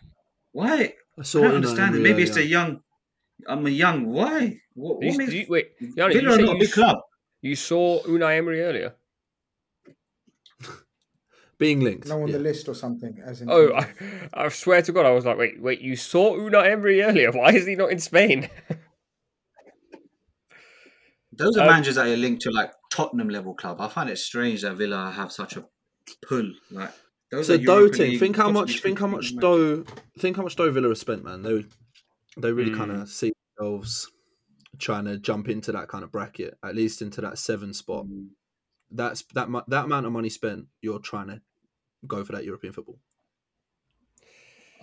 why? 0.51 0.67
I 1.17 1.21
I 1.21 1.23
don't 1.23 1.55
understand. 1.55 1.95
Emery 1.95 2.03
Maybe 2.03 2.21
it's 2.23 2.31
earlier. 2.33 2.45
a 2.45 2.49
young. 2.49 2.79
I'm 3.47 3.65
a 3.65 3.69
young. 3.71 4.05
Why? 4.05 4.59
What, 4.75 5.01
You, 5.01 5.09
what 5.09 5.17
makes 5.17 5.33
you- 5.33 5.45
wait, 5.49 5.69
Yanni, 5.79 6.13
Villa 6.15 6.29
you, 6.29 6.33
are 6.33 6.37
not 6.37 6.49
a 6.49 6.53
you 6.53 6.59
big 6.59 6.71
club? 6.71 6.97
You 7.47 7.55
saw 7.55 8.01
Unai 8.03 8.37
Emery 8.37 8.61
earlier. 8.61 8.95
Being 11.59 11.79
linked. 11.81 12.07
No 12.07 12.21
on 12.21 12.27
yeah. 12.27 12.33
the 12.33 12.39
list 12.39 12.67
or 12.69 12.75
something. 12.75 13.19
As 13.25 13.41
in, 13.41 13.49
Oh, 13.49 13.73
I, 13.73 13.87
I 14.33 14.49
swear 14.49 14.81
to 14.83 14.91
God, 14.91 15.05
I 15.05 15.11
was 15.11 15.25
like, 15.25 15.37
wait, 15.37 15.61
wait, 15.61 15.81
you 15.81 15.95
saw 15.95 16.35
Unai 16.37 16.71
Emery 16.71 17.01
earlier? 17.01 17.31
Why 17.39 17.51
is 17.53 17.65
he 17.65 17.75
not 17.75 17.91
in 17.91 17.99
Spain? 17.99 18.49
Those 21.33 21.55
are 21.57 21.61
Um, 21.61 21.67
managers 21.67 21.95
that 21.95 22.07
are 22.07 22.15
linked 22.17 22.41
to 22.43 22.51
like 22.51 22.71
Tottenham 22.91 23.29
level 23.29 23.53
club. 23.53 23.79
I 23.79 23.87
find 23.89 24.09
it 24.09 24.17
strange 24.17 24.61
that 24.63 24.75
Villa 24.75 25.11
have 25.11 25.31
such 25.31 25.55
a 25.55 25.65
pull. 26.27 26.51
Like 26.71 26.91
those 27.31 27.47
So 27.47 27.53
are 27.53 27.57
Doe 27.57 27.77
Europa 27.79 27.97
thing. 27.97 28.09
League, 28.11 28.19
Think 28.19 28.35
how 28.37 28.49
much. 28.51 28.79
Think 28.81 28.99
how 28.99 29.07
much 29.07 29.31
League 29.31 29.41
Doe. 29.41 29.83
Think 30.19 30.35
how 30.37 30.43
much 30.43 30.55
Doe 30.55 30.71
Villa 30.71 30.89
has 30.89 30.99
spent, 30.99 31.23
man. 31.23 31.43
They 31.43 31.65
they 32.37 32.51
really 32.51 32.71
Mm. 32.71 32.77
kind 32.77 32.91
of 32.91 33.09
see 33.09 33.33
themselves 33.57 34.09
trying 34.77 35.05
to 35.05 35.17
jump 35.17 35.49
into 35.49 35.71
that 35.71 35.87
kind 35.87 36.03
of 36.03 36.11
bracket, 36.11 36.57
at 36.63 36.75
least 36.75 37.01
into 37.01 37.21
that 37.21 37.37
seven 37.37 37.73
spot. 37.73 38.05
Mm. 38.05 38.29
That's 38.91 39.23
that 39.33 39.49
that 39.67 39.85
amount 39.85 40.05
of 40.05 40.11
money 40.11 40.29
spent. 40.29 40.67
You're 40.81 40.99
trying 40.99 41.27
to 41.27 41.41
go 42.05 42.23
for 42.23 42.33
that 42.33 42.45
European 42.45 42.73
football. 42.73 42.99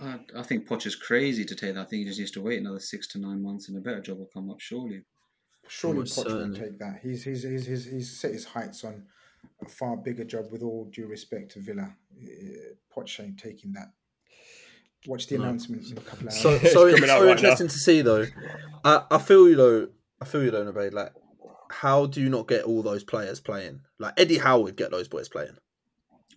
I, 0.00 0.18
I 0.36 0.42
think 0.42 0.66
Poch 0.68 0.86
is 0.86 0.96
crazy 0.96 1.44
to 1.44 1.54
take 1.54 1.74
that. 1.74 1.80
I 1.80 1.84
think 1.84 2.00
he 2.00 2.04
just 2.06 2.18
needs 2.18 2.32
to 2.32 2.42
wait 2.42 2.60
another 2.60 2.80
six 2.80 3.06
to 3.08 3.18
nine 3.18 3.42
months, 3.42 3.68
and 3.68 3.78
a 3.78 3.80
better 3.80 4.00
job 4.00 4.18
will 4.18 4.30
come 4.32 4.50
up 4.50 4.60
surely. 4.60 5.04
surely 5.68 5.98
Almost 5.98 6.18
Poch 6.18 6.26
will 6.26 6.54
take 6.54 6.78
that. 6.78 7.00
He's 7.02 7.24
he's, 7.24 7.44
he's 7.44 7.66
he's 7.66 7.84
he's 7.86 8.20
set 8.20 8.32
his 8.32 8.44
heights 8.44 8.84
on 8.84 9.04
a 9.64 9.68
far 9.68 9.96
bigger 9.96 10.24
job. 10.24 10.46
With 10.50 10.62
all 10.62 10.86
due 10.92 11.06
respect 11.06 11.52
to 11.52 11.60
Villa, 11.60 11.94
Uh, 12.20 12.74
Poch 12.94 13.20
ain't 13.20 13.38
taking 13.38 13.72
that. 13.74 13.92
Watch 15.06 15.26
the 15.26 15.38
No. 15.38 15.44
announcement 15.44 15.90
in 15.90 15.98
a 15.98 16.00
couple 16.00 16.28
of 16.28 16.32
hours. 16.34 16.42
So 16.42 16.50
It's 16.50 16.72
so 16.72 16.86
it's 16.86 16.94
coming 16.96 17.10
out 17.10 17.18
so 17.18 17.24
right 17.26 17.32
interesting 17.36 17.68
to 17.68 17.78
see 17.78 18.02
though. 18.02 18.26
I, 18.84 19.02
I 19.10 19.18
feel 19.18 19.48
you 19.48 19.56
though. 19.56 19.88
I 20.20 20.24
feel 20.24 20.42
you 20.44 20.50
though, 20.50 20.64
Nabe. 20.70 20.92
Like, 20.92 21.12
how 21.70 22.06
do 22.06 22.20
you 22.20 22.28
not 22.28 22.48
get 22.48 22.64
all 22.64 22.82
those 22.82 23.04
players 23.04 23.40
playing? 23.40 23.80
Like 23.98 24.14
Eddie 24.18 24.38
Howe 24.38 24.60
would 24.60 24.76
get 24.76 24.90
those 24.90 25.08
boys 25.08 25.28
playing. 25.28 25.56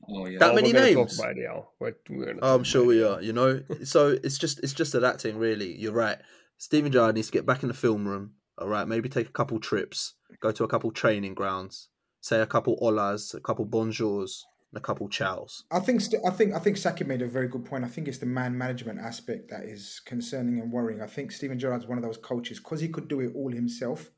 Oh 0.10 0.26
yeah, 0.26 0.40
That 0.40 0.52
Oh, 0.52 0.56
many 0.56 0.74
we're 0.74 0.80
names? 0.82 1.18
Talk 1.18 1.26
about 1.26 1.38
it 1.38 1.44
now. 1.48 1.70
We're, 1.80 1.96
we're 2.10 2.36
Oh, 2.42 2.56
I'm 2.56 2.64
sure 2.64 2.82
about 2.82 2.88
we 2.88 3.04
are. 3.04 3.22
You 3.22 3.34
know, 3.34 3.62
so 3.84 4.18
it's 4.24 4.38
just 4.38 4.60
it's 4.64 4.74
just 4.74 4.92
to 4.94 5.00
that 5.02 5.22
thing. 5.22 5.38
Really, 5.38 5.76
you're 5.78 5.94
right. 5.94 6.18
Steven 6.58 6.92
Gerrard 6.92 7.16
needs 7.16 7.28
to 7.28 7.34
get 7.34 7.46
back 7.46 7.62
in 7.64 7.68
the 7.70 7.74
film 7.76 8.08
room. 8.08 8.34
All 8.58 8.68
right, 8.68 8.88
maybe 8.88 9.08
take 9.08 9.30
a 9.30 9.32
couple 9.32 9.60
trips, 9.60 10.16
go 10.42 10.52
to 10.52 10.64
a 10.64 10.68
couple 10.68 10.92
training 10.92 11.36
grounds, 11.36 11.90
say 12.22 12.42
a 12.42 12.48
couple 12.48 12.76
olas, 12.82 13.36
a 13.36 13.40
couple 13.40 13.68
bonjours, 13.68 14.42
and 14.72 14.78
a 14.78 14.82
couple 14.82 15.08
chows. 15.08 15.64
I 15.72 15.80
think 15.80 16.02
st- 16.02 16.22
I 16.26 16.30
think 16.32 16.54
I 16.54 16.60
think 16.60 16.78
Saki 16.78 17.04
made 17.04 17.22
a 17.22 17.28
very 17.28 17.48
good 17.48 17.66
point. 17.66 17.86
I 17.86 17.88
think 17.88 18.08
it's 18.08 18.18
the 18.18 18.26
man 18.26 18.58
management 18.58 19.00
aspect 19.00 19.50
that 19.50 19.64
is 19.64 20.02
concerning 20.06 20.60
and 20.60 20.72
worrying. 20.72 21.02
I 21.02 21.08
think 21.08 21.32
Steven 21.32 21.58
Gerrard's 21.58 21.88
one 21.88 21.98
of 21.98 22.04
those 22.04 22.18
coaches 22.18 22.60
because 22.60 22.82
he 22.82 22.90
could 22.90 23.08
do 23.08 23.22
it 23.22 23.34
all 23.36 23.52
himself. 23.52 24.12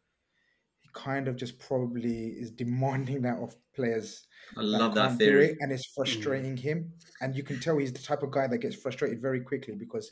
He 0.80 0.90
kind 0.94 1.28
of 1.28 1.36
just 1.36 1.60
probably 1.60 2.30
is 2.30 2.52
demanding 2.52 3.22
that 3.24 3.38
of 3.38 3.56
players. 3.76 4.26
I 4.58 4.62
love 4.62 4.96
that 4.96 5.10
can't 5.10 5.20
theory. 5.20 5.50
it, 5.50 5.58
and 5.60 5.72
it's 5.72 5.92
frustrating 5.96 6.58
him. 6.58 6.94
And 7.22 7.36
you 7.36 7.44
can 7.44 7.60
tell 7.60 7.78
he's 7.78 7.94
the 7.94 8.00
type 8.00 8.24
of 8.24 8.32
guy 8.32 8.48
that 8.48 8.58
gets 8.58 8.76
frustrated 8.76 9.22
very 9.22 9.42
quickly 9.42 9.76
because 9.76 10.12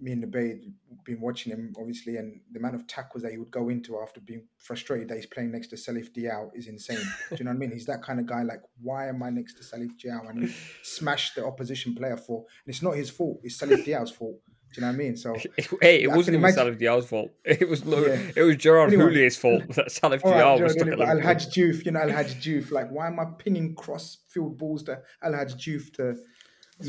me 0.00 0.12
and 0.12 0.22
the 0.22 0.26
Bay 0.26 0.60
been 1.04 1.20
watching 1.20 1.52
him 1.52 1.72
obviously, 1.78 2.16
and 2.16 2.40
the 2.52 2.58
amount 2.58 2.74
of 2.74 2.86
tackles 2.86 3.22
that 3.22 3.32
he 3.32 3.38
would 3.38 3.50
go 3.50 3.68
into 3.68 4.00
after 4.00 4.20
being 4.20 4.44
frustrated 4.58 5.08
that 5.08 5.16
he's 5.16 5.26
playing 5.26 5.52
next 5.52 5.68
to 5.68 5.76
Salif 5.76 6.10
Diao 6.12 6.50
is 6.54 6.66
insane. 6.68 6.98
Do 7.30 7.36
you 7.36 7.44
know 7.44 7.50
what 7.50 7.56
I 7.56 7.58
mean? 7.58 7.72
He's 7.72 7.86
that 7.86 8.02
kind 8.02 8.18
of 8.20 8.26
guy. 8.26 8.42
Like, 8.42 8.62
why 8.82 9.08
am 9.08 9.22
I 9.22 9.30
next 9.30 9.54
to 9.54 9.62
Salif 9.62 9.90
Diao? 10.02 10.28
And 10.30 10.44
he 10.48 10.54
smashed 10.82 11.34
the 11.36 11.44
opposition 11.44 11.94
player 11.94 12.16
for, 12.16 12.38
and 12.64 12.72
it's 12.74 12.82
not 12.82 12.96
his 12.96 13.10
fault. 13.10 13.40
It's 13.42 13.60
Salif 13.60 13.84
Diao's 13.84 14.10
fault. 14.10 14.36
Do 14.72 14.80
you 14.80 14.86
know 14.86 14.92
what 14.92 14.94
I 14.94 14.98
mean? 14.98 15.16
So 15.16 15.34
Hey, 15.82 16.04
it 16.04 16.10
I 16.10 16.16
wasn't 16.16 16.36
even 16.36 16.48
imagine- 16.48 16.74
Salif 16.74 16.80
Diao's 16.80 17.06
fault. 17.08 17.30
It 17.44 17.68
was 17.68 17.84
no, 17.84 18.04
Yeah. 18.06 18.20
it 18.36 18.42
was 18.42 18.56
Gerard 18.56 18.88
Anyway. 18.92 19.04
Houllier's 19.04 19.36
fault 19.36 19.66
that 19.74 19.86
Salif 19.88 20.24
All 20.24 20.30
right, 20.30 20.40
Diao 20.44 20.58
you 20.58 20.62
was 20.64 20.76
know, 20.76 20.82
stuck 20.82 20.92
at 20.92 20.98
but 20.98 21.08
Al 21.08 21.14
Liverpool. 21.16 21.34
Haj 21.34 21.46
Diouf, 21.48 21.84
you 21.86 21.90
know, 21.92 22.00
El 22.00 22.10
Hadji 22.10 22.34
Diouf, 22.60 22.70
like, 22.70 22.88
why 22.90 23.08
am 23.08 23.18
I 23.18 23.24
pinging 23.38 23.74
cross 23.74 24.18
field 24.28 24.56
balls 24.58 24.82
to 24.84 25.00
El 25.22 25.32
Hadji 25.34 25.54
Diouf 25.56 25.92
to 25.94 26.14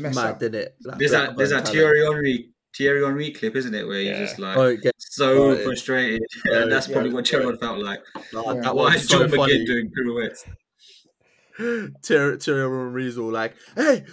mess 0.00 0.14
Mad, 0.14 0.26
up? 0.30 0.38
did 0.38 0.54
it? 0.54 0.76
Like 0.84 0.98
There's 0.98 1.10
that 1.10 1.36
there's 1.36 1.50
that 1.50 1.64
Blackburn 1.64 1.74
Thierry 1.74 2.04
Henry 2.04 2.50
Thierry 2.76 3.04
Henry 3.04 3.30
clip, 3.32 3.54
isn't 3.56 3.74
it, 3.74 3.86
where 3.86 3.98
he's 3.98 4.08
Yeah. 4.08 4.18
just 4.18 4.38
like. 4.38 4.56
Oh, 4.56 4.66
it 4.66 4.82
gets 4.82 5.14
so 5.14 5.34
started. 5.52 5.64
frustrated. 5.64 6.22
Yeah, 6.50 6.62
and 6.62 6.72
that's 6.72 6.88
yeah. 6.88 6.94
probably 6.94 7.12
what 7.12 7.24
Gerrard 7.24 7.60
felt 7.60 7.78
like. 7.78 8.00
Like, 8.32 8.46
Yeah. 8.56 8.60
That 8.62 8.74
Why 8.74 8.84
was 8.94 9.02
is 9.02 9.08
so 9.08 9.18
John 9.26 9.28
funny. 9.30 9.52
McGinn 9.58 9.66
doing 9.66 9.90
pirouettes? 9.90 10.44
Thierry 12.02 12.38
Thierry 12.38 12.62
Henry's 12.62 13.18
all 13.18 13.30
like, 13.30 13.54
"Hey, 13.76 14.04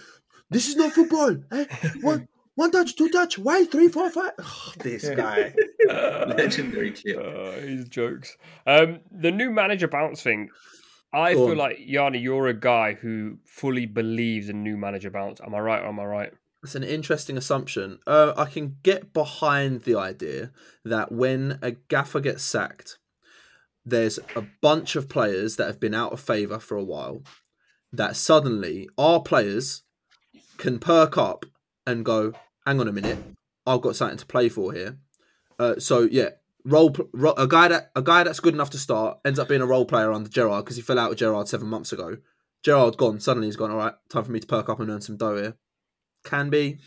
this 0.50 0.68
is 0.68 0.76
not 0.76 0.92
football. 0.94 1.38
Hey, 1.52 1.68
one 2.02 2.28
one 2.56 2.72
touch, 2.72 2.96
two 2.98 3.10
touch, 3.10 3.38
why 3.40 3.64
three, 3.66 3.88
four, 3.88 4.10
five? 4.10 4.32
Oh, 4.40 4.74
this 4.80 5.08
guy. 5.10 5.54
Legendary 5.88 6.92
chip. 6.92 7.18
Uh, 7.18 7.52
he's 7.62 7.88
jokes. 7.88 8.36
Um, 8.68 9.00
the 9.12 9.32
new 9.32 9.50
manager 9.52 9.88
bounce 9.88 10.22
thing. 10.22 10.50
I 11.14 11.34
Go 11.34 11.46
feel 11.46 11.52
on. 11.54 11.58
like 11.58 11.78
Yanni, 11.80 12.20
you're 12.20 12.48
a 12.48 12.54
guy 12.54 12.94
who 12.94 13.38
fully 13.46 13.86
believes 13.86 14.50
in 14.50 14.62
new 14.62 14.78
manager 14.78 15.10
bounce. 15.10 15.40
Am 15.42 15.56
I 15.56 15.60
right 15.60 15.82
or 15.82 15.88
am 15.88 16.00
I 16.00 16.06
right? 16.06 16.34
It's 16.64 16.76
an 16.76 16.84
interesting 16.84 17.38
assumption. 17.38 18.00
Uh, 18.06 18.34
I 18.36 18.46
can 18.46 18.78
get 18.84 19.14
behind 19.14 19.84
the 19.84 19.96
idea 19.96 20.52
that 20.84 21.12
when 21.12 21.58
a 21.62 21.72
gaffer 21.72 22.20
gets 22.20 22.44
sacked, 22.44 22.98
there's 23.86 24.20
a 24.36 24.46
bunch 24.62 24.96
of 24.96 25.08
players 25.08 25.56
that 25.56 25.68
have 25.68 25.80
been 25.80 25.94
out 25.94 26.12
of 26.12 26.20
favour 26.20 26.60
for 26.60 26.78
a 26.78 26.84
while 26.84 27.24
that 27.92 28.16
suddenly 28.16 28.90
our 28.98 29.22
players 29.22 29.84
can 30.58 30.80
perk 30.80 31.18
up 31.18 31.46
and 31.88 32.06
go, 32.06 32.34
hang 32.66 32.80
on 32.80 32.88
a 32.88 32.94
minute, 32.94 33.18
I've 33.66 33.82
got 33.82 33.96
something 33.96 34.18
to 34.18 34.26
play 34.26 34.50
for 34.50 34.74
here. 34.74 34.98
Uh, 35.58 35.80
so 35.80 36.08
yeah, 36.12 36.30
role, 36.66 36.92
pl- 36.92 37.34
a 37.38 37.48
guy 37.48 37.70
that 37.70 37.92
a 37.96 38.02
guy 38.02 38.24
that's 38.24 38.40
good 38.40 38.54
enough 38.54 38.70
to 38.72 38.78
start 38.78 39.20
ends 39.26 39.40
up 39.40 39.48
being 39.48 39.62
a 39.62 39.66
role 39.66 39.86
player 39.86 40.12
under 40.12 40.30
Gerrard 40.30 40.66
because 40.66 40.76
he 40.76 40.82
fell 40.82 41.00
out 41.00 41.10
with 41.10 41.20
Gerrard 41.20 41.48
seven 41.48 41.68
months 41.68 41.92
ago. 41.92 42.18
Gerrard 42.64 42.98
gone, 42.98 43.20
suddenly 43.20 43.48
he's 43.48 43.56
gone. 43.56 43.72
All 43.72 43.78
right, 43.78 43.94
time 44.10 44.26
for 44.26 44.32
me 44.32 44.40
to 44.40 44.48
perk 44.48 44.70
up 44.70 44.80
and 44.80 44.90
earn 44.90 45.02
some 45.02 45.18
dough 45.18 45.38
here. 45.38 45.56
Can 46.24 46.50
be 46.50 46.78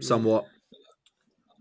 somewhat. 0.00 0.44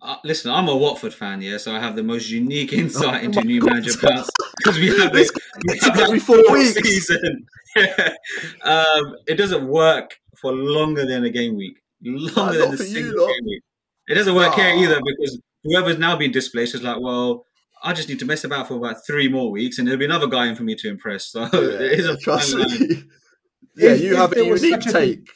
Uh, 0.01 0.17
listen, 0.23 0.51
I'm 0.51 0.67
a 0.67 0.75
Watford 0.75 1.13
fan, 1.13 1.41
yeah, 1.41 1.57
so 1.57 1.73
I 1.75 1.79
have 1.79 1.95
the 1.95 2.03
most 2.03 2.29
unique 2.29 2.73
insight 2.81 3.23
into 3.23 3.41
new 3.41 3.61
manager 3.61 3.93
bounce 4.01 4.29
because 4.57 4.77
we 4.77 4.87
have 4.99 5.11
This- 5.13 5.31
this 5.63 5.81
we 5.83 5.89
have 5.89 5.99
every 5.99 6.19
four 6.19 6.37
weeks. 6.51 6.73
season. 6.75 7.45
um, 8.63 9.15
it 9.27 9.35
doesn't 9.37 9.67
work 9.67 10.15
for 10.39 10.53
longer 10.53 11.05
than 11.05 11.23
a 11.23 11.29
game 11.29 11.55
week. 11.55 11.77
Longer 12.03 12.33
not 12.35 12.53
than 12.53 12.73
a 12.73 12.77
for 12.77 12.83
you 12.83 12.89
single 12.93 13.21
lot. 13.25 13.27
game 13.33 13.45
week. 13.45 13.63
It 14.07 14.15
doesn't 14.15 14.35
work 14.35 14.53
here 14.53 14.73
Ah. 14.75 14.79
either 14.81 14.99
because 15.03 15.41
whoever's 15.63 15.97
now 15.97 16.15
been 16.15 16.31
displaced 16.31 16.75
is 16.75 16.83
like, 16.83 16.99
well, 17.01 17.45
I 17.83 17.93
just 17.93 18.09
need 18.09 18.19
to 18.19 18.25
mess 18.25 18.43
about 18.43 18.67
for 18.67 18.75
about 18.75 18.97
three 19.07 19.27
more 19.27 19.49
weeks, 19.51 19.77
and 19.79 19.87
there'll 19.87 19.99
be 19.99 20.05
another 20.05 20.27
guy 20.27 20.47
in 20.47 20.55
for 20.55 20.63
me 20.63 20.75
to 20.75 20.89
impress. 20.89 21.25
So 21.31 21.43
it 21.53 21.99
is 21.99 22.05
a 22.07 22.17
trust 22.17 22.55
me. 22.55 23.03
Yeah, 23.75 23.93
you 23.93 24.11
if 24.13 24.17
have 24.17 24.31
a 24.31 24.35
there 24.35 24.51
was 24.51 24.63
unique 24.63 24.83
such 24.83 24.93
a 24.93 24.97
take. 24.97 25.29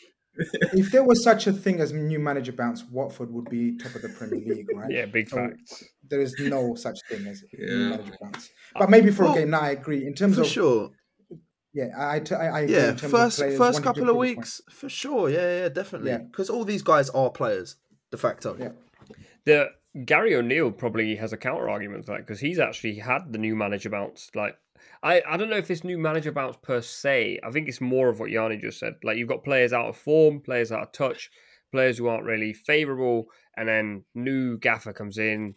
If 0.73 0.91
there 0.91 1.03
was 1.03 1.23
such 1.23 1.47
a 1.47 1.53
thing 1.53 1.79
as 1.79 1.91
new 1.93 2.19
manager 2.19 2.51
bounce, 2.51 2.83
Watford 2.85 3.31
would 3.31 3.49
be 3.49 3.77
top 3.77 3.95
of 3.95 4.01
the 4.01 4.09
Premier 4.09 4.39
League, 4.55 4.67
right? 4.73 4.91
Yeah, 4.91 5.05
big 5.05 5.29
So 5.29 5.37
facts. 5.37 5.83
There 6.09 6.21
is 6.21 6.35
no 6.39 6.75
such 6.75 6.97
thing 7.09 7.27
as 7.27 7.43
new 7.57 7.89
manager 7.89 8.13
bounce. 8.21 8.49
But 8.77 8.89
maybe 8.89 9.11
for 9.11 9.23
Well, 9.23 9.33
a 9.33 9.39
game, 9.39 9.49
now 9.51 9.61
I 9.61 9.71
agree. 9.71 10.05
In 10.05 10.13
terms 10.13 10.35
For 10.35 10.41
of 10.41 10.47
sure. 10.47 10.89
yeah, 11.73 11.87
I, 11.97 12.21
I, 12.31 12.45
I 12.47 12.59
agree. 12.61 12.75
Yeah, 12.75 12.95
first 12.95 13.37
players 13.39 13.57
first 13.57 13.83
couple 13.83 14.03
of 14.03 14.07
prove 14.07 14.09
a 14.09 14.13
point. 14.13 14.37
weeks, 14.37 14.61
for 14.71 14.89
sure. 14.89 15.29
Yeah, 15.29 15.61
yeah, 15.63 15.69
definitely. 15.69 16.11
Yeah. 16.11 16.19
Because 16.19 16.49
all 16.49 16.65
these 16.65 16.81
guys 16.83 17.09
are 17.11 17.29
players, 17.29 17.75
de 18.11 18.17
facto. 18.17 18.55
Yeah. 18.59 18.69
The 19.45 19.69
Gary 20.05 20.35
O'Neill 20.35 20.71
probably 20.71 21.15
has 21.15 21.33
a 21.33 21.37
counter 21.37 21.69
argument 21.69 22.05
to 22.05 22.11
that 22.11 22.19
because 22.19 22.39
he's 22.39 22.59
actually 22.59 22.95
had 22.99 23.31
the 23.31 23.39
new 23.39 23.55
manager 23.55 23.89
bounce. 23.89 24.29
Like, 24.35 24.55
I, 25.03 25.21
I 25.27 25.37
don't 25.37 25.49
know 25.49 25.57
if 25.57 25.67
this 25.67 25.83
new 25.83 25.97
manager 25.97 26.31
bounce 26.31 26.57
per 26.61 26.81
se. 26.81 27.39
I 27.43 27.51
think 27.51 27.67
it's 27.67 27.81
more 27.81 28.09
of 28.09 28.19
what 28.19 28.29
Yanni 28.29 28.57
just 28.57 28.79
said. 28.79 28.95
Like, 29.03 29.17
you've 29.17 29.29
got 29.29 29.43
players 29.43 29.73
out 29.73 29.87
of 29.87 29.97
form, 29.97 30.41
players 30.41 30.71
out 30.71 30.81
of 30.81 30.91
touch, 30.91 31.29
players 31.71 31.97
who 31.97 32.07
aren't 32.07 32.25
really 32.25 32.53
favourable, 32.53 33.27
and 33.55 33.67
then 33.67 34.03
new 34.15 34.57
gaffer 34.57 34.93
comes 34.93 35.17
in, 35.17 35.55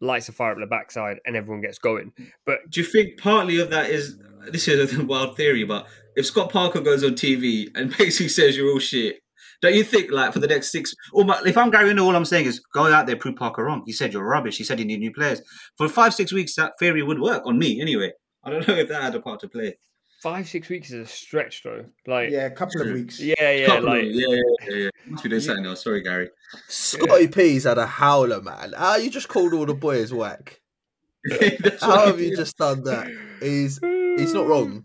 lights 0.00 0.28
a 0.28 0.32
fire 0.32 0.52
up 0.52 0.58
the 0.58 0.66
backside, 0.66 1.18
and 1.26 1.36
everyone 1.36 1.62
gets 1.62 1.78
going. 1.78 2.12
But 2.46 2.58
Do 2.70 2.80
you 2.80 2.86
think 2.86 3.18
partly 3.18 3.58
of 3.60 3.70
that 3.70 3.90
is 3.90 4.18
this 4.50 4.68
is 4.68 4.98
a 4.98 5.04
wild 5.04 5.36
theory, 5.36 5.64
but 5.64 5.86
if 6.16 6.26
Scott 6.26 6.50
Parker 6.50 6.80
goes 6.80 7.02
on 7.02 7.12
TV 7.12 7.68
and 7.74 7.90
basically 7.98 8.28
says 8.28 8.56
you're 8.56 8.70
all 8.70 8.78
shit, 8.78 9.16
don't 9.62 9.74
you 9.74 9.84
think 9.84 10.10
like 10.10 10.32
for 10.32 10.40
the 10.40 10.46
next 10.46 10.70
six? 10.70 10.94
Or 11.12 11.24
my, 11.24 11.40
if 11.46 11.56
I'm 11.56 11.70
Gary 11.70 11.90
O'Neill, 11.90 12.06
all 12.06 12.16
I'm 12.16 12.24
saying 12.24 12.46
is 12.46 12.60
go 12.74 12.92
out 12.92 13.06
there, 13.06 13.16
prove 13.16 13.36
Parker 13.36 13.64
wrong. 13.64 13.82
He 13.86 13.92
said 13.92 14.12
you're 14.12 14.26
rubbish. 14.26 14.58
He 14.58 14.64
said 14.64 14.78
you 14.78 14.84
need 14.84 15.00
new 15.00 15.12
players. 15.12 15.40
For 15.78 15.88
five 15.88 16.14
six 16.14 16.32
weeks, 16.32 16.54
that 16.56 16.72
theory 16.78 17.02
would 17.02 17.20
work 17.20 17.46
on 17.46 17.58
me 17.58 17.80
anyway. 17.80 18.12
I 18.44 18.50
don't 18.50 18.66
know 18.68 18.74
if 18.74 18.88
that 18.88 19.02
had 19.02 19.14
a 19.14 19.20
part 19.20 19.40
to 19.40 19.48
play. 19.48 19.76
five, 20.22 20.48
six 20.48 20.68
weeks 20.68 20.90
is 20.90 21.06
a 21.06 21.10
stretch, 21.10 21.62
though. 21.62 21.84
Like, 22.06 22.30
Yeah, 22.30 22.46
a 22.46 22.50
couple 22.50 22.80
of 22.82 22.88
weeks. 22.92 23.20
yeah, 23.20 23.34
yeah, 23.38 23.66
Couple 23.66 23.88
of- 23.88 23.94
like, 23.94 24.04
yeah, 24.06 24.26
yeah, 24.28 24.42
yeah, 24.68 24.76
yeah. 24.76 24.90
Must 25.06 25.22
be 25.22 25.28
doing 25.28 25.40
something 25.42 25.66
else. 25.66 25.84
Sorry, 25.84 26.02
Gary. 26.02 26.30
Scotty 26.68 27.28
P's 27.28 27.64
had 27.64 27.78
a 27.78 27.86
howler, 27.86 28.40
man. 28.40 28.72
How 28.76 28.96
you 28.96 29.10
just 29.10 29.28
called 29.28 29.52
all 29.52 29.66
the 29.66 29.74
boys 29.74 30.12
whack? 30.14 30.60
How 31.80 32.06
have 32.06 32.20
you 32.20 32.30
did. 32.30 32.36
just 32.36 32.56
done 32.58 32.82
that? 32.84 33.06
He's 33.40 33.78
he's 34.18 34.34
not 34.34 34.46
wrong, 34.46 34.84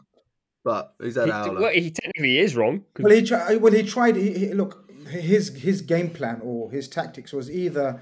but 0.64 0.94
he's 1.02 1.16
had 1.16 1.26
He, 1.26 1.32
a 1.32 1.34
howler. 1.34 1.62
well, 1.62 1.72
he 1.74 1.92
technically 1.92 2.40
is 2.40 2.56
wrong. 2.56 2.84
'cause- 2.94 3.04
Well, 3.04 3.14
he 3.16 3.24
tried. 3.24 3.58
Well, 3.58 3.74
he 3.74 3.84
tried. 3.84 4.16
He, 4.16 4.34
he, 4.40 4.54
look, 4.54 4.90
his 5.10 5.50
his 5.56 5.82
game 5.82 6.10
plan 6.10 6.40
or 6.44 6.72
his 6.72 6.88
tactics 6.88 7.34
was 7.34 7.50
either 7.52 8.02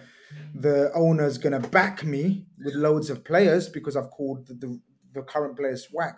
the 0.54 0.92
owner's 0.94 1.38
gonna 1.40 1.60
back 1.60 2.04
me 2.04 2.46
with 2.64 2.76
loads 2.76 3.10
of 3.10 3.24
players 3.24 3.70
because 3.70 3.96
I've 3.96 4.12
called 4.12 4.48
the 4.48 4.54
the, 4.54 4.80
the 5.14 5.22
current 5.22 5.58
players 5.58 5.88
whack, 5.92 6.18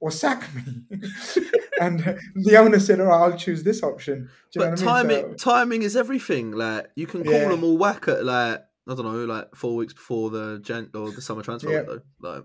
or 0.00 0.10
sack 0.10 0.48
me. 0.54 0.62
and 1.80 2.18
the 2.34 2.56
owner 2.56 2.78
said, 2.78 3.00
"All 3.00 3.06
right, 3.06 3.18
I'll 3.32 3.36
choose 3.38 3.62
this 3.62 3.82
option." 3.82 4.28
Do 4.52 4.60
you 4.60 4.66
know 4.66 4.70
but 4.72 4.80
what 4.80 4.88
I 4.88 5.02
mean? 5.02 5.08
timing 5.18 5.38
So- 5.38 5.50
timing 5.50 5.82
is 5.82 5.96
everything. 5.96 6.52
Like 6.52 6.90
you 6.96 7.06
can 7.06 7.24
call 7.24 7.32
Yeah. 7.32 7.48
them 7.48 7.64
all 7.64 7.76
whack 7.78 8.08
at 8.08 8.24
like 8.24 8.60
I 8.86 8.94
don't 8.94 9.04
know, 9.04 9.24
like 9.24 9.54
four 9.54 9.76
weeks 9.76 9.94
before 9.94 10.28
the 10.30 10.58
gent 10.62 10.94
or 10.94 11.10
the 11.10 11.22
summer 11.22 11.42
transfer 11.42 11.70
Yeah. 11.70 11.78
window. 11.82 12.02
Like 12.20 12.42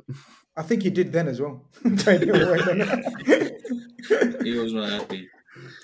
I 0.56 0.64
think 0.64 0.84
he 0.84 0.90
did 0.90 1.12
then 1.12 1.28
as 1.28 1.42
well. 1.42 1.66
Trade 1.98 2.24
him 2.24 2.36
away 2.36 2.60
then. 2.66 3.58
He 4.44 4.54
was 4.58 4.74
not 4.74 4.90
happy. 4.90 5.28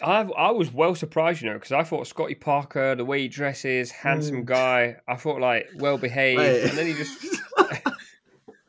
I 0.02 0.22
I 0.22 0.52
was 0.52 0.72
well 0.72 0.96
surprised, 0.96 1.42
you 1.42 1.50
know, 1.50 1.56
because 1.56 1.74
I 1.74 1.84
thought 1.84 2.08
Scotty 2.08 2.36
Parker, 2.36 2.96
the 2.96 3.04
way 3.04 3.22
he 3.24 3.28
dresses, 3.28 3.92
handsome 3.92 4.44
Mm. 4.44 4.46
guy. 4.46 4.98
I 5.08 5.16
thought 5.18 5.42
like 5.42 5.68
well 5.78 5.98
behaved, 5.98 6.40
Mate. 6.40 6.64
and 6.70 6.78
then 6.78 6.88
he 6.88 6.94
just. 6.94 7.18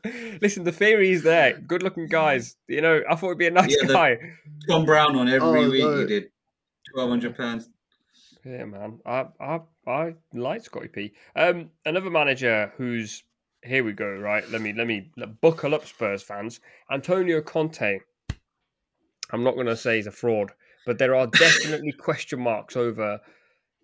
Listen, 0.42 0.64
the 0.64 0.72
theory 0.72 1.10
is 1.12 1.22
there. 1.22 1.58
Good 1.66 1.82
looking 1.82 2.06
guys. 2.06 2.56
You 2.68 2.80
know, 2.80 3.02
I 3.08 3.14
thought 3.16 3.26
it'd 3.26 3.38
be 3.38 3.46
a 3.46 3.50
nice 3.50 3.74
Yeah, 3.82 3.88
guy. 3.88 4.18
Tom 4.68 4.84
Brown 4.84 5.16
on 5.16 5.28
every 5.28 5.64
Oh, 5.64 5.70
week. 5.70 5.82
no. 5.82 5.98
He 6.00 6.06
did 6.06 6.30
twelve 6.92 7.10
hundred 7.10 7.36
pounds. 7.36 7.68
Yeah, 8.44 8.64
man. 8.64 9.00
I 9.04 9.26
I 9.40 9.60
I 9.86 10.14
like 10.32 10.62
Scotty 10.64 10.88
P. 10.88 11.12
Um, 11.34 11.70
another 11.84 12.10
manager 12.10 12.72
who's 12.76 13.22
here 13.62 13.82
we 13.84 13.92
go. 13.92 14.08
Right, 14.08 14.48
let 14.50 14.60
me 14.60 14.72
let 14.72 14.86
me 14.86 15.10
let, 15.16 15.40
buckle 15.40 15.74
up, 15.74 15.86
Spurs 15.86 16.22
fans. 16.22 16.60
Antonio 16.90 17.40
Conte. 17.42 17.98
I'm 19.32 19.42
not 19.42 19.54
going 19.54 19.66
to 19.66 19.76
say 19.76 19.96
he's 19.96 20.06
a 20.06 20.12
fraud, 20.12 20.52
but 20.86 20.98
there 20.98 21.16
are 21.16 21.26
definitely 21.26 21.90
question 21.98 22.38
marks 22.40 22.76
over 22.76 23.20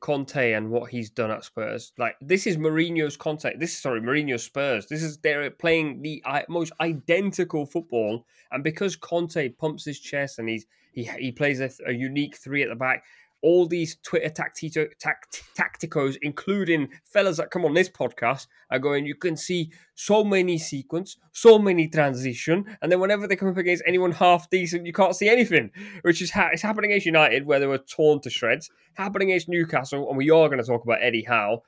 Conte 0.03 0.53
and 0.53 0.69
what 0.69 0.91
he's 0.91 1.11
done 1.11 1.31
at 1.31 1.45
Spurs. 1.45 1.93
Like 1.97 2.17
this 2.21 2.47
is 2.47 2.57
Mourinho's 2.59 3.17
Conte. 3.17 3.57
This 3.57 3.71
is 3.71 3.81
sorry, 3.81 4.01
Mourinho's 4.01 4.43
Spurs. 4.43 4.87
This 4.87 5.03
is 5.03 5.17
they're 5.19 5.49
playing 5.51 6.03
the 6.03 6.23
most 6.49 6.73
identical 6.81 7.65
football, 7.65 8.27
and 8.51 8.65
because 8.65 8.97
Conte 8.97 9.49
pumps 9.51 9.85
his 9.85 10.01
chest 10.01 10.41
and 10.41 10.49
he's 10.49 10.67
he 10.93 11.05
he 11.05 11.31
plays 11.31 11.61
a, 11.61 11.71
a 11.87 11.93
unique 11.93 12.37
three 12.37 12.63
at 12.63 12.69
the 12.69 12.75
back. 12.75 13.05
All 13.43 13.67
these 13.67 13.97
Twitter 14.05 14.29
tactito, 14.31 14.89
tact, 14.99 15.43
tacticos, 15.59 16.17
including 16.23 16.89
fellas 17.05 17.39
that 17.39 17.51
come 17.51 17.65
on 17.65 17.75
this 17.75 17.89
podcast, 17.89 18.47
are 18.71 18.79
going. 18.79 19.05
You 19.05 19.17
can 19.17 19.37
see 19.37 19.73
so 19.95 20.23
many 20.23 20.59
sequence, 20.59 21.17
so 21.33 21.59
many 21.59 21.89
transition, 21.89 22.65
and 22.81 22.91
then 22.91 23.01
whenever 23.01 23.27
they 23.27 23.37
come 23.37 23.49
up 23.49 23.57
against 23.57 23.83
anyone 23.87 24.13
half 24.13 24.49
decent, 24.51 24.87
you 24.87 24.93
can't 24.93 25.17
see 25.17 25.29
anything. 25.29 25.71
Which 26.03 26.23
is 26.23 26.31
ha- 26.31 26.51
it's 26.53 26.63
happening 26.63 26.93
against 26.93 27.07
United, 27.07 27.47
where 27.47 27.59
they 27.59 27.67
were 27.67 27.79
torn 27.79 28.21
to 28.21 28.31
shreds. 28.31 28.71
Happening 28.95 29.31
against 29.31 29.49
Newcastle, 29.49 30.09
and 30.09 30.17
we 30.17 30.31
are 30.31 30.49
going 30.49 30.61
to 30.61 30.67
talk 30.67 30.85
about 30.85 31.03
Eddie 31.03 31.25
Howe. 31.25 31.63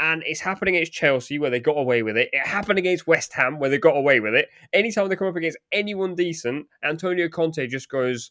And 0.00 0.22
it's 0.24 0.40
happening 0.40 0.76
against 0.76 0.92
Chelsea, 0.92 1.40
where 1.40 1.50
they 1.50 1.58
got 1.58 1.72
away 1.76 2.04
with 2.04 2.16
it. 2.16 2.30
It 2.32 2.46
happened 2.46 2.78
against 2.78 3.08
West 3.08 3.32
Ham, 3.32 3.58
where 3.58 3.68
they 3.68 3.78
got 3.78 3.96
away 3.96 4.20
with 4.20 4.32
it. 4.32 4.48
Anytime 4.72 5.08
they 5.08 5.16
come 5.16 5.26
up 5.26 5.34
against 5.34 5.58
anyone 5.72 6.14
decent, 6.14 6.66
Antonio 6.84 7.28
Conte 7.28 7.66
just 7.66 7.88
goes, 7.88 8.30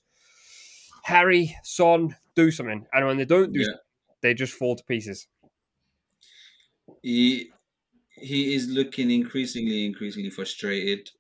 Harry, 1.07 1.55
Son, 1.63 2.15
do 2.35 2.51
something. 2.51 2.87
And 2.93 3.05
when 3.07 3.17
they 3.17 3.25
don't 3.25 3.53
do 3.53 3.61
Yeah. 3.61 3.65
something, 3.65 3.83
they 4.21 4.33
just 4.33 4.53
fall 4.53 4.75
to 4.75 4.83
pieces. 4.83 5.27
he 7.01 7.51
he 8.11 8.53
is 8.55 8.69
looking 8.69 9.11
increasingly 9.11 9.85
increasingly 9.85 10.29
frustrated. 10.29 11.11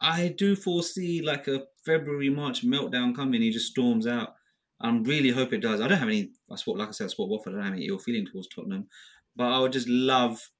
I 0.00 0.28
do 0.28 0.56
foresee 0.56 1.22
like 1.22 1.48
a 1.48 1.66
february 1.84 2.30
march 2.30 2.62
meltdown 2.64 3.14
coming. 3.16 3.42
He 3.42 3.50
just 3.50 3.70
storms 3.72 4.06
out. 4.06 4.36
I'm 4.80 5.04
really 5.04 5.30
hope 5.30 5.52
it 5.52 5.60
does. 5.60 5.80
I 5.80 5.88
don't 5.88 5.98
have 5.98 6.08
any 6.08 6.32
i 6.50 6.56
sport 6.56 6.78
like 6.78 6.88
i 6.88 6.92
said 6.92 7.06
i 7.06 7.08
sport 7.08 7.30
watford 7.30 7.54
i 7.54 7.56
don't 7.56 7.64
have 7.66 7.74
any 7.74 7.88
ill 7.88 7.98
feeling 7.98 8.26
towards 8.26 8.48
tottenham. 8.48 8.88
But 9.36 9.52
i 9.52 9.60
would 9.60 9.72
just 9.72 9.88
love 9.88 10.50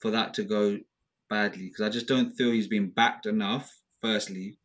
for 0.00 0.10
that 0.12 0.34
to 0.34 0.44
go 0.44 0.80
badly 1.28 1.66
because 1.68 1.82
i 1.82 1.88
just 1.90 2.08
don't 2.08 2.32
feel 2.36 2.52
he's 2.52 2.68
been 2.68 2.90
backed 2.90 3.26
enough 3.26 3.82
firstly 4.00 4.58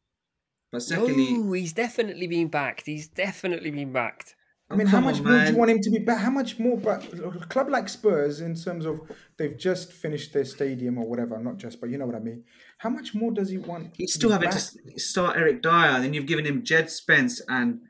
but 0.75 0.83
secondly 0.83 1.33
No, 1.33 1.51
he's 1.53 1.73
definitely 1.73 2.27
been 2.27 2.47
backed. 2.47 2.85
He's 2.85 3.07
definitely 3.07 3.71
been 3.71 3.91
backed. 3.91 4.35
I 4.69 4.75
mean, 4.75 4.87
how 4.87 4.99
much 4.99 5.19
on, 5.19 5.25
more 5.25 5.45
do 5.45 5.51
you 5.51 5.57
want 5.57 5.69
him 5.71 5.79
to 5.79 5.91
be 5.91 5.99
back? 5.99 6.17
How 6.17 6.31
much 6.31 6.57
more? 6.57 6.75
But 6.75 7.13
a 7.13 7.45
club 7.47 7.69
like 7.69 7.87
Spurs, 7.87 8.41
in 8.41 8.55
terms 8.55 8.85
of 8.85 8.99
they've 9.37 9.55
just 9.55 9.93
finished 9.93 10.33
their 10.33 10.43
stadium 10.45 10.97
or 10.97 11.07
whatever, 11.07 11.37
not 11.37 11.57
just, 11.57 11.79
but 11.79 11.91
you 11.91 11.99
know 11.99 12.07
what 12.07 12.15
I 12.15 12.19
mean. 12.19 12.43
How 12.79 12.89
much 12.89 13.13
more 13.13 13.31
does 13.31 13.49
he 13.49 13.59
want? 13.59 13.93
He's 13.95 14.15
still 14.15 14.29
be 14.29 14.33
having 14.33 14.49
to 14.49 14.55
back? 14.55 14.63
s- 14.95 15.05
start 15.05 15.37
Eric 15.37 15.61
Dier, 15.61 15.99
then 16.01 16.13
you've 16.15 16.25
given 16.25 16.45
him 16.45 16.63
Jed 16.63 16.89
Spence 16.89 17.41
and 17.47 17.81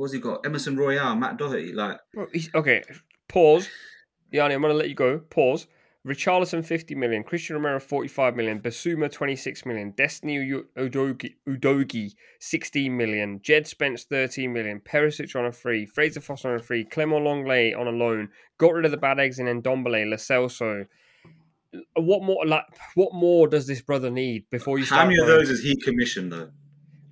What's 0.00 0.14
he 0.14 0.18
got? 0.18 0.46
Emerson 0.46 0.78
Royal, 0.78 1.14
Matt 1.14 1.36
Doherty. 1.36 1.74
Like, 1.74 1.98
Bro, 2.14 2.28
he's, 2.32 2.48
okay, 2.54 2.82
pause. 3.28 3.68
Yanni, 4.32 4.54
I'm 4.54 4.62
going 4.62 4.72
to 4.72 4.78
let 4.78 4.88
you 4.88 4.94
go. 4.94 5.18
Pause. 5.18 5.66
Richarlison 6.06 6.64
50 6.64 6.94
million, 6.94 7.22
Cristian 7.22 7.56
Romero 7.56 7.78
45 7.78 8.34
million, 8.34 8.58
Bissouma 8.60 9.12
26 9.12 9.66
million, 9.66 9.90
Destiny 9.90 10.38
Udogie, 10.78 11.34
Udogie 11.46 12.12
16 12.40 12.96
million, 12.96 13.38
Jed 13.42 13.66
Spence 13.66 14.04
13 14.04 14.50
million, 14.50 14.80
Perisic 14.80 15.36
on 15.36 15.44
a 15.44 15.52
free, 15.52 15.84
Fraser 15.84 16.20
Forster 16.20 16.50
on 16.54 16.56
a 16.56 16.62
free, 16.62 16.84
Clement 16.84 17.22
Lenglet 17.22 17.78
on 17.78 17.86
a 17.86 17.90
loan, 17.90 18.30
got 18.56 18.72
rid 18.72 18.86
of 18.86 18.90
the 18.92 18.96
bad 18.96 19.20
eggs 19.20 19.38
in 19.38 19.46
Ndombele, 19.46 20.08
Lo 20.08 20.16
Celso. 20.16 20.86
What 21.94 22.22
more? 22.22 22.44
Like, 22.46 22.64
what 22.94 23.12
more 23.12 23.46
does 23.46 23.66
this 23.66 23.82
brother 23.82 24.10
need 24.10 24.48
before 24.50 24.78
you 24.78 24.84
how 24.86 24.96
start? 24.96 25.08
many 25.08 25.20
of 25.20 25.26
those 25.26 25.50
has 25.50 25.60
he 25.60 25.76
commissioned 25.76 26.32
though? 26.32 26.50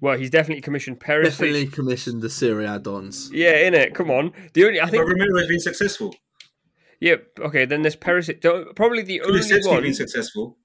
Well, 0.00 0.16
he's 0.18 0.30
definitely 0.30 0.62
commissioned 0.62 0.98
Perisic. 0.98 1.24
Definitely 1.24 1.66
commissioned 1.66 2.22
the 2.22 2.30
Syria 2.30 2.78
Dons. 2.78 3.30
Yeah, 3.32 3.58
in 3.58 3.74
it. 3.74 3.94
Come 3.94 4.10
on. 4.10 4.32
The 4.54 4.64
only 4.64 4.80
I 4.80 4.84
But 4.84 4.92
think. 4.92 5.04
Romero 5.06 5.38
has 5.38 5.48
been 5.48 5.60
successful. 5.60 6.14
Yeah. 7.00 7.16
Okay. 7.38 7.64
Then 7.64 7.82
there's 7.82 7.96
Perisic. 7.96 8.40
the- 8.42 8.72
Probably 8.74 9.02
the 9.02 9.20
only 9.22 9.40
one. 9.66 9.82
been 9.82 9.94
successful. 9.94 10.56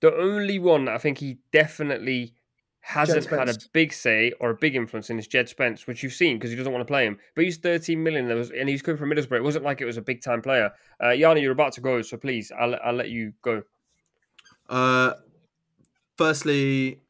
The 0.00 0.14
only 0.14 0.58
one 0.58 0.86
that 0.86 0.94
I 0.94 0.98
think 0.98 1.18
he 1.18 1.38
definitely 1.52 2.34
hasn't 2.80 3.26
had 3.26 3.48
a 3.48 3.54
big 3.72 3.92
say 3.92 4.32
or 4.40 4.50
a 4.50 4.54
big 4.56 4.74
influence 4.74 5.08
in 5.08 5.16
is 5.18 5.28
Jed 5.28 5.48
Spence, 5.48 5.86
which 5.86 6.02
you've 6.02 6.12
seen 6.12 6.36
because 6.36 6.50
he 6.50 6.56
doesn't 6.56 6.72
want 6.72 6.80
to 6.82 6.90
play 6.90 7.06
him. 7.06 7.16
But 7.36 7.44
he's 7.44 7.56
13 7.58 8.02
million, 8.02 8.26
there 8.26 8.36
was, 8.36 8.50
and 8.50 8.68
he's 8.68 8.82
coming 8.82 8.98
from 8.98 9.10
Middlesbrough. 9.10 9.36
It 9.36 9.44
wasn't 9.44 9.64
like 9.64 9.80
it 9.80 9.84
was 9.84 9.96
a 9.96 10.02
big 10.02 10.20
time 10.20 10.42
player. 10.42 10.72
Uh, 11.00 11.10
Yanni, 11.10 11.42
you're 11.42 11.52
about 11.52 11.72
to 11.74 11.80
go, 11.80 12.02
so 12.02 12.16
please, 12.16 12.50
I'll, 12.58 12.74
I'll 12.84 12.94
let 12.94 13.10
you 13.10 13.32
go. 13.42 13.62
Uh, 14.68 15.12
firstly, 16.16 17.00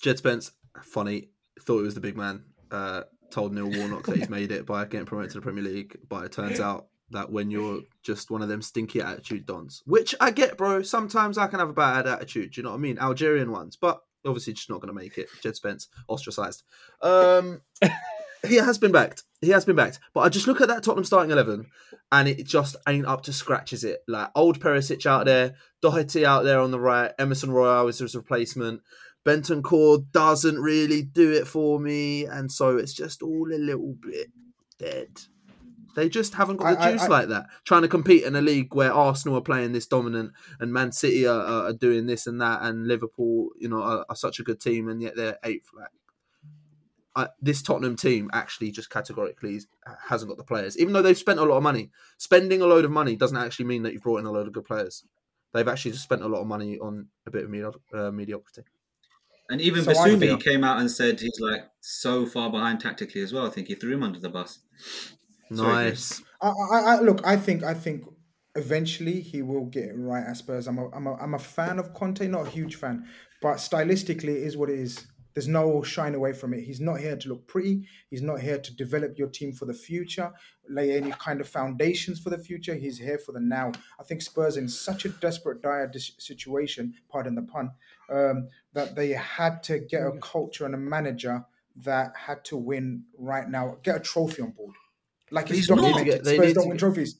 Jed 0.00 0.18
Spence, 0.18 0.52
funny, 0.82 1.28
thought 1.60 1.78
he 1.78 1.84
was 1.84 1.94
the 1.94 2.00
big 2.00 2.16
man. 2.16 2.44
Uh, 2.70 3.02
told 3.30 3.54
Neil 3.54 3.70
Warnock 3.70 4.04
that 4.06 4.16
he's 4.16 4.28
made 4.28 4.50
it 4.52 4.66
by 4.66 4.84
getting 4.84 5.06
promoted 5.06 5.30
to 5.32 5.38
the 5.38 5.42
Premier 5.42 5.62
League, 5.62 5.96
but 6.08 6.24
it 6.24 6.32
turns 6.32 6.58
out 6.68 6.86
that 7.12 7.30
when 7.30 7.50
you're 7.50 7.80
just 8.02 8.30
one 8.30 8.42
of 8.42 8.48
them 8.48 8.62
stinky 8.62 9.00
attitude 9.00 9.46
dons, 9.46 9.82
which 9.86 10.14
I 10.20 10.30
get, 10.30 10.56
bro. 10.56 10.82
Sometimes 10.82 11.38
I 11.38 11.46
can 11.46 11.60
have 11.60 11.70
a 11.70 11.74
bad 11.74 12.06
attitude. 12.06 12.52
Do 12.52 12.60
you 12.60 12.64
know 12.64 12.70
what 12.70 12.76
I 12.76 12.80
mean? 12.80 12.98
Algerian 12.98 13.50
ones, 13.50 13.76
but 13.76 14.00
obviously 14.26 14.52
just 14.52 14.70
not 14.70 14.80
going 14.80 14.94
to 14.94 15.00
make 15.00 15.18
it. 15.18 15.28
Jed 15.42 15.56
Spence 15.56 15.88
ostracized. 16.08 16.62
Um, 17.00 17.62
he 18.46 18.56
has 18.56 18.78
been 18.78 18.92
backed. 18.92 19.24
He 19.40 19.50
has 19.50 19.64
been 19.64 19.76
backed. 19.76 20.00
But 20.14 20.20
I 20.20 20.28
just 20.28 20.46
look 20.46 20.60
at 20.60 20.68
that 20.68 20.82
Tottenham 20.82 21.04
starting 21.04 21.30
eleven, 21.30 21.66
and 22.10 22.28
it 22.28 22.46
just 22.46 22.76
ain't 22.88 23.06
up 23.06 23.22
to 23.24 23.32
scratches. 23.32 23.84
It 23.84 24.00
like 24.08 24.30
old 24.34 24.60
Perisic 24.60 25.06
out 25.06 25.26
there, 25.26 25.54
Doherty 25.80 26.24
out 26.26 26.44
there 26.44 26.60
on 26.60 26.70
the 26.70 26.80
right, 26.80 27.12
Emerson 27.18 27.50
Royal 27.50 27.88
is 27.88 27.98
his 27.98 28.16
replacement. 28.16 28.82
Bentancur 29.24 30.04
doesn't 30.10 30.58
really 30.58 31.02
do 31.02 31.32
it 31.32 31.46
for 31.46 31.78
me, 31.78 32.24
and 32.24 32.50
so 32.50 32.76
it's 32.76 32.92
just 32.92 33.22
all 33.22 33.52
a 33.52 33.58
little 33.58 33.94
bit 34.00 34.28
dead. 34.78 35.20
They 35.94 36.08
just 36.08 36.34
haven't 36.34 36.56
got 36.56 36.72
the 36.74 36.80
I- 36.80 36.88
I- 36.88 36.92
juice 36.92 37.02
I- 37.02 37.06
like 37.08 37.28
that. 37.28 37.46
Trying 37.64 37.82
to 37.82 37.88
compete 37.88 38.24
in 38.24 38.34
a 38.36 38.40
league 38.40 38.74
where 38.74 38.92
Arsenal 38.92 39.36
are 39.38 39.42
playing 39.42 39.72
this 39.72 39.86
dominant 39.86 40.32
and 40.60 40.72
Man 40.72 40.92
City 40.92 41.26
are, 41.26 41.40
are, 41.40 41.62
are 41.68 41.72
doing 41.72 42.06
this 42.06 42.26
and 42.26 42.40
that, 42.40 42.62
and 42.62 42.86
Liverpool, 42.86 43.50
you 43.58 43.68
know, 43.68 43.82
are, 43.82 44.06
are 44.08 44.16
such 44.16 44.40
a 44.40 44.42
good 44.42 44.60
team, 44.60 44.88
and 44.88 45.02
yet 45.02 45.16
they're 45.16 45.38
eighth. 45.44 45.68
Like, 45.76 45.88
I, 47.14 47.28
this 47.42 47.60
Tottenham 47.60 47.96
team 47.96 48.30
actually 48.32 48.70
just 48.70 48.88
categorically 48.88 49.60
hasn't 50.08 50.30
got 50.30 50.38
the 50.38 50.44
players, 50.44 50.78
even 50.78 50.94
though 50.94 51.02
they've 51.02 51.16
spent 51.18 51.38
a 51.38 51.44
lot 51.44 51.58
of 51.58 51.62
money. 51.62 51.90
Spending 52.16 52.62
a 52.62 52.66
load 52.66 52.86
of 52.86 52.90
money 52.90 53.16
doesn't 53.16 53.36
actually 53.36 53.66
mean 53.66 53.82
that 53.82 53.92
you've 53.92 54.02
brought 54.02 54.20
in 54.20 54.26
a 54.26 54.30
load 54.32 54.46
of 54.46 54.54
good 54.54 54.64
players. 54.64 55.04
They've 55.52 55.68
actually 55.68 55.90
just 55.90 56.04
spent 56.04 56.22
a 56.22 56.28
lot 56.28 56.40
of 56.40 56.46
money 56.46 56.78
on 56.78 57.08
a 57.26 57.30
bit 57.30 57.44
of 57.44 57.50
medio- 57.50 57.82
uh, 57.92 58.10
mediocrity. 58.10 58.62
And 59.50 59.60
even 59.60 59.84
So 59.84 59.90
I 59.90 59.94
Bissouma 60.08 60.42
came 60.42 60.64
out 60.64 60.80
and 60.80 60.90
said 60.90 61.20
he's 61.20 61.38
like 61.38 61.68
so 61.80 62.24
far 62.24 62.50
behind 62.50 62.80
tactically 62.80 63.20
as 63.20 63.34
well. 63.34 63.46
I 63.46 63.50
think 63.50 63.68
he 63.68 63.74
threw 63.74 63.92
him 63.92 64.02
under 64.02 64.18
the 64.18 64.30
bus. 64.30 64.60
Sorry, 65.52 65.84
Nice. 65.90 66.22
I, 66.40 66.48
I, 66.48 66.78
I 66.80 67.00
look. 67.00 67.26
I 67.26 67.36
think. 67.36 67.62
I 67.62 67.74
think 67.74 68.04
eventually 68.54 69.20
he 69.20 69.42
will 69.42 69.66
get 69.66 69.84
it 69.84 69.94
right 69.96 70.24
at 70.24 70.36
Spurs. 70.36 70.66
I'm 70.66 70.78
a, 70.78 70.88
I'm 70.90 71.06
a, 71.06 71.14
I'm 71.14 71.34
a 71.34 71.38
fan 71.38 71.78
of 71.78 71.94
Conte, 71.94 72.26
not 72.28 72.46
a 72.46 72.50
huge 72.50 72.76
fan, 72.76 73.06
but 73.40 73.56
stylistically 73.56 74.24
it 74.36 74.42
is 74.42 74.56
what 74.56 74.70
it 74.70 74.78
is. 74.78 75.06
There's 75.34 75.48
no 75.48 75.82
shine 75.82 76.14
away 76.14 76.34
from 76.34 76.52
it. 76.52 76.62
He's 76.62 76.80
not 76.80 77.00
here 77.00 77.16
to 77.16 77.28
look 77.30 77.46
pretty. 77.46 77.88
He's 78.10 78.20
not 78.20 78.40
here 78.40 78.58
to 78.58 78.76
develop 78.76 79.16
your 79.16 79.28
team 79.28 79.52
for 79.52 79.64
the 79.64 79.72
future, 79.72 80.30
lay 80.68 80.92
any 80.92 81.10
kind 81.12 81.40
of 81.40 81.48
foundations 81.48 82.20
for 82.20 82.28
the 82.28 82.36
future. 82.36 82.74
He's 82.74 82.98
here 82.98 83.16
for 83.16 83.32
the 83.32 83.40
now. 83.40 83.72
I 83.98 84.02
think 84.02 84.20
Spurs 84.20 84.58
in 84.58 84.68
such 84.68 85.06
a 85.06 85.08
desperate, 85.08 85.62
dire 85.62 85.86
dis- 85.86 86.12
situation, 86.18 86.92
pardon 87.08 87.34
the 87.34 87.42
pun, 87.42 87.70
um, 88.10 88.48
that 88.74 88.94
they 88.94 89.08
had 89.10 89.62
to 89.62 89.78
get 89.78 90.02
a 90.02 90.12
culture 90.20 90.66
and 90.66 90.74
a 90.74 90.78
manager 90.78 91.46
that 91.76 92.12
had 92.14 92.44
to 92.44 92.58
win 92.58 93.04
right 93.16 93.48
now, 93.48 93.78
get 93.82 93.96
a 93.96 94.00
trophy 94.00 94.42
on 94.42 94.50
board. 94.50 94.74
Like 95.32 95.48
He's 95.48 95.60
it's 95.60 95.70
not. 95.70 95.76
documented. 95.80 96.24
They 96.24 96.34
Spurs 96.36 96.46
need 96.48 96.54
don't 96.54 96.68
win 96.68 96.76
get- 96.76 96.80
trophies. 96.80 97.16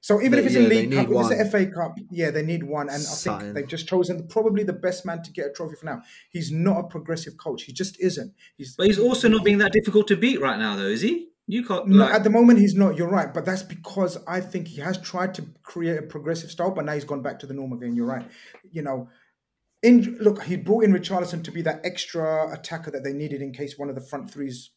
So 0.00 0.20
even 0.20 0.32
They- 0.32 0.38
if 0.38 0.46
it's 0.46 0.54
yeah, 0.54 0.60
in 0.62 0.68
League 0.68 0.92
Cup, 0.92 1.08
need 1.08 1.16
if 1.16 1.20
it's 1.32 1.52
the. 1.52 1.58
FA 1.58 1.66
Cup, 1.66 1.98
yeah, 2.10 2.30
they 2.30 2.42
need 2.44 2.62
one. 2.62 2.88
And 2.88 3.02
I 3.02 3.14
think 3.14 3.54
they've 3.54 3.66
just 3.66 3.88
chosen 3.88 4.28
probably 4.28 4.62
the 4.62 4.72
best 4.72 5.04
man 5.04 5.22
to 5.24 5.32
get 5.32 5.46
a 5.46 5.50
trophy 5.50 5.74
for 5.74 5.86
now. 5.86 6.02
He's 6.30 6.52
not 6.52 6.78
a 6.78 6.82
progressive 6.84 7.36
coach. 7.36 7.64
He 7.64 7.72
just 7.72 7.98
isn't. 8.00 8.32
He's 8.56 8.76
But 8.76 8.86
he's 8.86 8.98
also 8.98 9.26
not 9.28 9.44
being 9.44 9.58
that 9.58 9.72
difficult 9.72 10.06
to 10.08 10.16
beat 10.16 10.40
right 10.40 10.58
now, 10.58 10.76
though, 10.76 10.86
is 10.86 11.00
he? 11.00 11.30
You 11.50 11.64
can't. 11.64 11.88
no, 11.88 12.04
at 12.06 12.22
the 12.24 12.30
moment 12.30 12.58
he's 12.60 12.74
not. 12.76 12.96
You're 12.96 13.08
right, 13.08 13.32
but 13.34 13.44
that's 13.44 13.62
because 13.62 14.18
I 14.28 14.40
think 14.40 14.68
he 14.68 14.80
has 14.82 14.98
tried 14.98 15.34
to 15.34 15.46
create 15.62 15.98
a 15.98 16.02
progressive 16.02 16.50
style, 16.50 16.70
but 16.70 16.84
now 16.84 16.92
he's 16.92 17.04
gone 17.04 17.22
back 17.22 17.38
to 17.40 17.46
the 17.46 17.54
norm 17.54 17.72
again. 17.72 17.94
You're 17.96 18.06
right. 18.06 18.26
You 18.70 18.82
know, 18.82 19.08
in 19.82 20.16
look, 20.20 20.42
he 20.44 20.56
brought 20.56 20.84
in 20.84 20.92
Richarlison 20.92 21.42
to 21.44 21.50
be 21.50 21.62
that 21.62 21.80
extra 21.84 22.52
attacker 22.52 22.90
that 22.90 23.02
they 23.02 23.12
needed 23.14 23.40
in 23.42 23.52
case 23.52 23.78
one 23.78 23.88
of 23.88 23.94
the 23.94 24.00
front 24.02 24.30
threes 24.30 24.70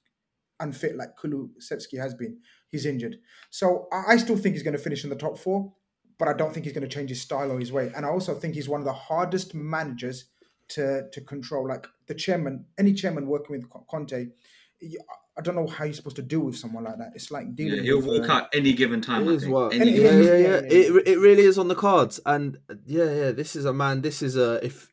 unfit, 0.62 0.95
like 0.95 1.17
Kulusevski 1.17 2.00
has 2.00 2.13
been. 2.13 2.38
He's 2.69 2.86
injured, 2.86 3.17
so 3.50 3.88
I, 3.91 4.13
I 4.13 4.17
still 4.17 4.38
think 4.38 4.56
he's 4.56 4.63
going 4.63 4.78
to 4.78 4.84
finish 4.84 5.04
in 5.04 5.10
the 5.10 5.15
top 5.17 5.38
four, 5.38 5.74
but 6.17 6.30
I 6.30 6.34
don't 6.34 6.54
think 6.54 6.65
he's 6.65 6.74
going 6.74 6.88
to 6.88 6.95
change 6.95 7.10
his 7.10 7.21
style 7.21 7.52
or 7.52 7.60
his 7.60 7.71
way. 7.71 7.91
And 7.95 8.06
I 8.06 8.10
also 8.10 8.34
think 8.34 8.56
he's 8.56 8.69
one 8.69 8.80
of 8.80 8.86
the 8.86 8.93
hardest 8.93 9.54
managers 9.54 10.26
to 10.69 11.10
to 11.12 11.21
control. 11.21 11.67
Like 11.67 11.88
the 12.08 12.15
chairman, 12.15 12.65
any 12.78 12.93
chairman 12.93 13.28
working 13.28 13.58
with 13.58 13.65
Conte. 13.89 14.28
I 15.38 15.41
don't 15.41 15.56
know 15.56 15.67
how 15.67 15.86
you're 15.86 15.93
supposed 15.93 16.17
to 16.17 16.21
deal 16.21 16.41
with 16.41 16.58
someone 16.58 16.84
like 16.84 16.97
that. 16.97 17.12
It's 17.15 17.32
like 17.32 17.56
dealing 17.56 17.78
yeah, 17.78 17.84
he'll 17.84 17.97
with 18.02 18.21
walk 18.21 18.30
uh, 18.30 18.34
out 18.34 18.50
any 18.54 18.74
given 18.74 19.00
time. 19.00 19.28
It 19.28 19.32
I 19.32 19.34
is 19.36 19.41
think. 19.43 19.54
what, 19.54 19.74
Any 19.74 19.91
yeah, 19.91 20.12
yeah, 20.12 20.12
yeah, 20.12 20.21
yeah. 20.21 20.38
yeah, 20.38 20.62
It, 20.65 21.08
it 21.08 21.19
really 21.19 21.43
is 21.43 21.58
on 21.58 21.67
the 21.67 21.76
cards, 21.76 22.19
and 22.26 22.58
yeah, 22.86 23.12
yeah. 23.13 23.32
This 23.32 23.56
is 23.56 23.65
a 23.65 23.74
man. 23.74 24.02
This 24.02 24.21
is 24.21 24.36
a 24.36 24.63
if 24.65 24.90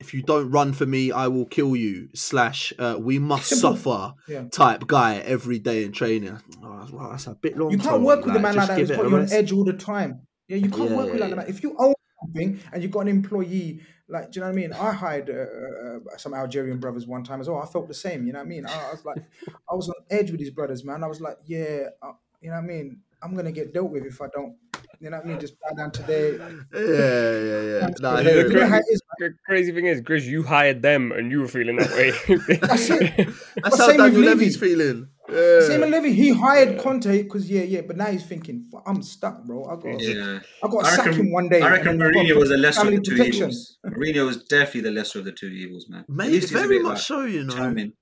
if 0.00 0.14
you 0.14 0.22
don't 0.22 0.50
run 0.50 0.72
for 0.72 0.86
me, 0.86 1.10
I 1.10 1.28
will 1.28 1.46
kill 1.46 1.74
you. 1.74 2.08
Slash, 2.14 2.72
uh, 2.78 2.96
we 3.00 3.18
must 3.18 3.48
suffer. 3.48 4.14
Yeah. 4.28 4.44
Type 4.50 4.86
guy 4.86 5.16
every 5.16 5.58
day 5.58 5.84
in 5.84 5.92
training. 5.92 6.38
Oh, 6.62 6.78
that's, 6.78 6.92
that's 6.92 7.26
a 7.26 7.34
bit 7.34 7.56
long. 7.56 7.70
You 7.72 7.78
can't 7.78 8.02
work 8.02 8.24
with 8.24 8.36
a 8.36 8.38
man 8.38 8.56
like 8.56 8.68
that 8.68 8.78
who's 8.78 8.90
got 8.90 9.08
you 9.08 9.16
on 9.16 9.32
edge 9.32 9.52
all 9.52 9.64
the 9.64 9.72
time. 9.72 10.22
Yeah, 10.46 10.56
you 10.56 10.70
can't 10.70 10.90
Yeah, 10.90 10.96
work 10.96 11.06
with 11.06 11.16
yeah, 11.16 11.20
like 11.20 11.30
yeah. 11.30 11.36
that. 11.36 11.48
If 11.48 11.62
you 11.62 11.76
own 11.78 11.94
something 12.22 12.60
and 12.72 12.82
you've 12.82 12.92
got 12.92 13.00
an 13.00 13.08
employee, 13.08 13.82
like, 14.08 14.30
do 14.30 14.38
you 14.38 14.40
know 14.40 14.46
what 14.46 14.52
I 14.52 14.56
mean? 14.56 14.72
I 14.72 14.92
hired 14.92 15.28
uh, 15.28 16.12
uh, 16.12 16.16
some 16.16 16.32
Algerian 16.32 16.78
brothers 16.78 17.06
one 17.06 17.24
time 17.24 17.40
as 17.40 17.48
well. 17.48 17.60
I 17.60 17.66
felt 17.66 17.88
the 17.88 17.94
same. 17.94 18.26
You 18.26 18.32
know 18.32 18.38
what 18.38 18.46
I 18.46 18.48
mean? 18.48 18.66
I, 18.66 18.72
I 18.72 18.90
was 18.92 19.04
like, 19.04 19.18
I 19.70 19.74
was 19.74 19.88
on 19.88 19.96
edge 20.10 20.30
with 20.30 20.40
these 20.40 20.50
brothers, 20.50 20.84
man. 20.84 21.04
I 21.04 21.08
was 21.08 21.20
like, 21.20 21.36
yeah, 21.44 21.88
uh, 22.00 22.12
you 22.40 22.50
know 22.50 22.56
what 22.56 22.64
I 22.64 22.66
mean? 22.66 23.02
I'm 23.20 23.34
gonna 23.34 23.52
get 23.52 23.74
dealt 23.74 23.90
with 23.90 24.04
if 24.04 24.22
I 24.22 24.28
don't. 24.28 24.56
You 25.00 25.10
know 25.10 25.18
what 25.18 25.26
I 25.26 25.28
mean? 25.28 25.40
Just 25.40 25.54
bow 25.60 25.70
down 25.76 25.90
to 25.92 26.02
their. 26.02 26.32
Yeah, 26.32 26.40
yeah, 26.72 27.78
yeah. 27.80 27.88
No, 28.00 28.10
I 28.10 28.22
The 28.24 28.30
hear 28.30 28.40
You 28.48 28.56
it. 28.56 28.60
know 28.60 28.66
how 28.66 28.68
crazy, 28.70 28.84
it 28.90 28.94
is, 28.94 29.02
the 29.18 29.34
crazy 29.46 29.72
thing 29.72 29.86
is, 29.86 30.00
Grizz, 30.00 30.24
you 30.26 30.42
hired 30.42 30.82
them 30.82 31.12
and 31.12 31.30
you 31.30 31.40
were 31.40 31.48
feeling 31.48 31.76
that 31.76 31.90
way. 31.90 32.10
That's 32.58 32.90
it. 32.90 33.16
That's 33.16 33.48
But 33.62 33.70
how 33.70 33.76
same 33.76 33.96
with 34.02 34.12
Daniel 34.14 34.22
Levy's 34.22 34.60
Levy. 34.60 34.74
feeling. 34.74 35.08
Yeah. 35.28 35.60
Same 35.60 35.80
with 35.82 35.90
Levy. 35.90 36.12
He 36.14 36.30
hired 36.30 36.80
Conte 36.80 37.22
because 37.22 37.48
yeah, 37.50 37.62
yeah, 37.62 37.82
but 37.82 37.96
now 37.96 38.06
he's 38.06 38.24
thinking, 38.26 38.64
"Fuck, 38.72 38.82
I'm 38.86 39.02
stuck, 39.02 39.44
bro. 39.44 39.64
I 39.66 39.76
got, 39.76 40.00
Yeah. 40.00 40.40
I 40.64 40.68
got 40.68 40.80
to 40.80 40.86
I 40.86 40.90
sack 40.96 41.06
reckon, 41.06 41.20
him 41.26 41.32
one 41.32 41.48
day. 41.48 41.60
I 41.62 41.70
reckon 41.70 41.88
and 41.88 42.00
then 42.00 42.06
I've 42.08 42.14
got 42.14 42.22
to 42.22 42.26
Mourinho 42.34 42.38
was 42.40 42.48
the 42.48 42.56
lesser 42.56 42.80
of 42.88 42.94
the 42.94 43.00
two 43.00 43.10
protection." 43.16 43.42
evils. 43.50 43.78
Mourinho 43.86 44.26
was 44.26 44.42
definitely 44.44 44.80
the 44.80 44.90
lesser 44.90 45.18
of 45.20 45.24
the 45.26 45.32
two 45.32 45.46
evils, 45.48 45.88
man. 45.88 46.00
At 46.00 46.08
Mate, 46.08 46.32
least 46.32 46.50
very 46.52 46.78
bit, 46.78 46.82
much 46.82 46.94
like, 46.94 47.02
so, 47.02 47.24
you 47.24 47.44
know. 47.44 47.54
charming. 47.54 47.92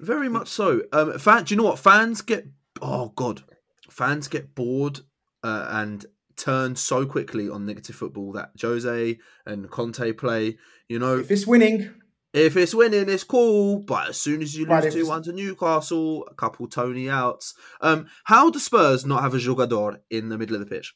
Very 0.00 0.28
much 0.28 0.48
so. 0.48 0.82
Um, 0.92 1.18
fan, 1.18 1.44
do 1.44 1.54
you 1.54 1.56
know 1.58 1.64
what 1.68 1.78
fans 1.78 2.20
get? 2.20 2.46
Oh 2.82 3.12
God, 3.16 3.42
fans 3.88 4.28
get 4.28 4.54
bored 4.54 5.00
uh, 5.42 5.68
and 5.70 6.04
turn 6.36 6.76
so 6.76 7.06
quickly 7.06 7.48
on 7.48 7.64
negative 7.66 7.96
football 7.96 8.32
that 8.32 8.50
Jose 8.60 9.18
and 9.46 9.70
Conte 9.70 10.12
play. 10.12 10.56
You 10.88 10.98
know, 10.98 11.18
If 11.18 11.30
it's 11.30 11.46
winning, 11.46 11.94
if 12.32 12.56
it's 12.56 12.74
winning, 12.74 13.08
it's 13.08 13.24
cool. 13.24 13.80
But 13.80 14.10
as 14.10 14.20
soon 14.20 14.42
as 14.42 14.54
you 14.56 14.66
lose 14.66 14.84
if 14.86 14.92
two 14.94 15.06
one 15.06 15.22
to 15.24 15.32
Newcastle, 15.32 16.26
a 16.30 16.34
couple 16.34 16.66
Tony 16.68 17.08
outs. 17.08 17.54
Um, 17.80 18.06
how 18.24 18.50
do 18.50 18.58
Spurs 18.58 19.04
not 19.06 19.22
have 19.22 19.34
a 19.34 19.38
jogador 19.38 20.00
in 20.10 20.28
the 20.28 20.38
middle 20.38 20.54
of 20.56 20.60
the 20.60 20.66
pitch? 20.66 20.94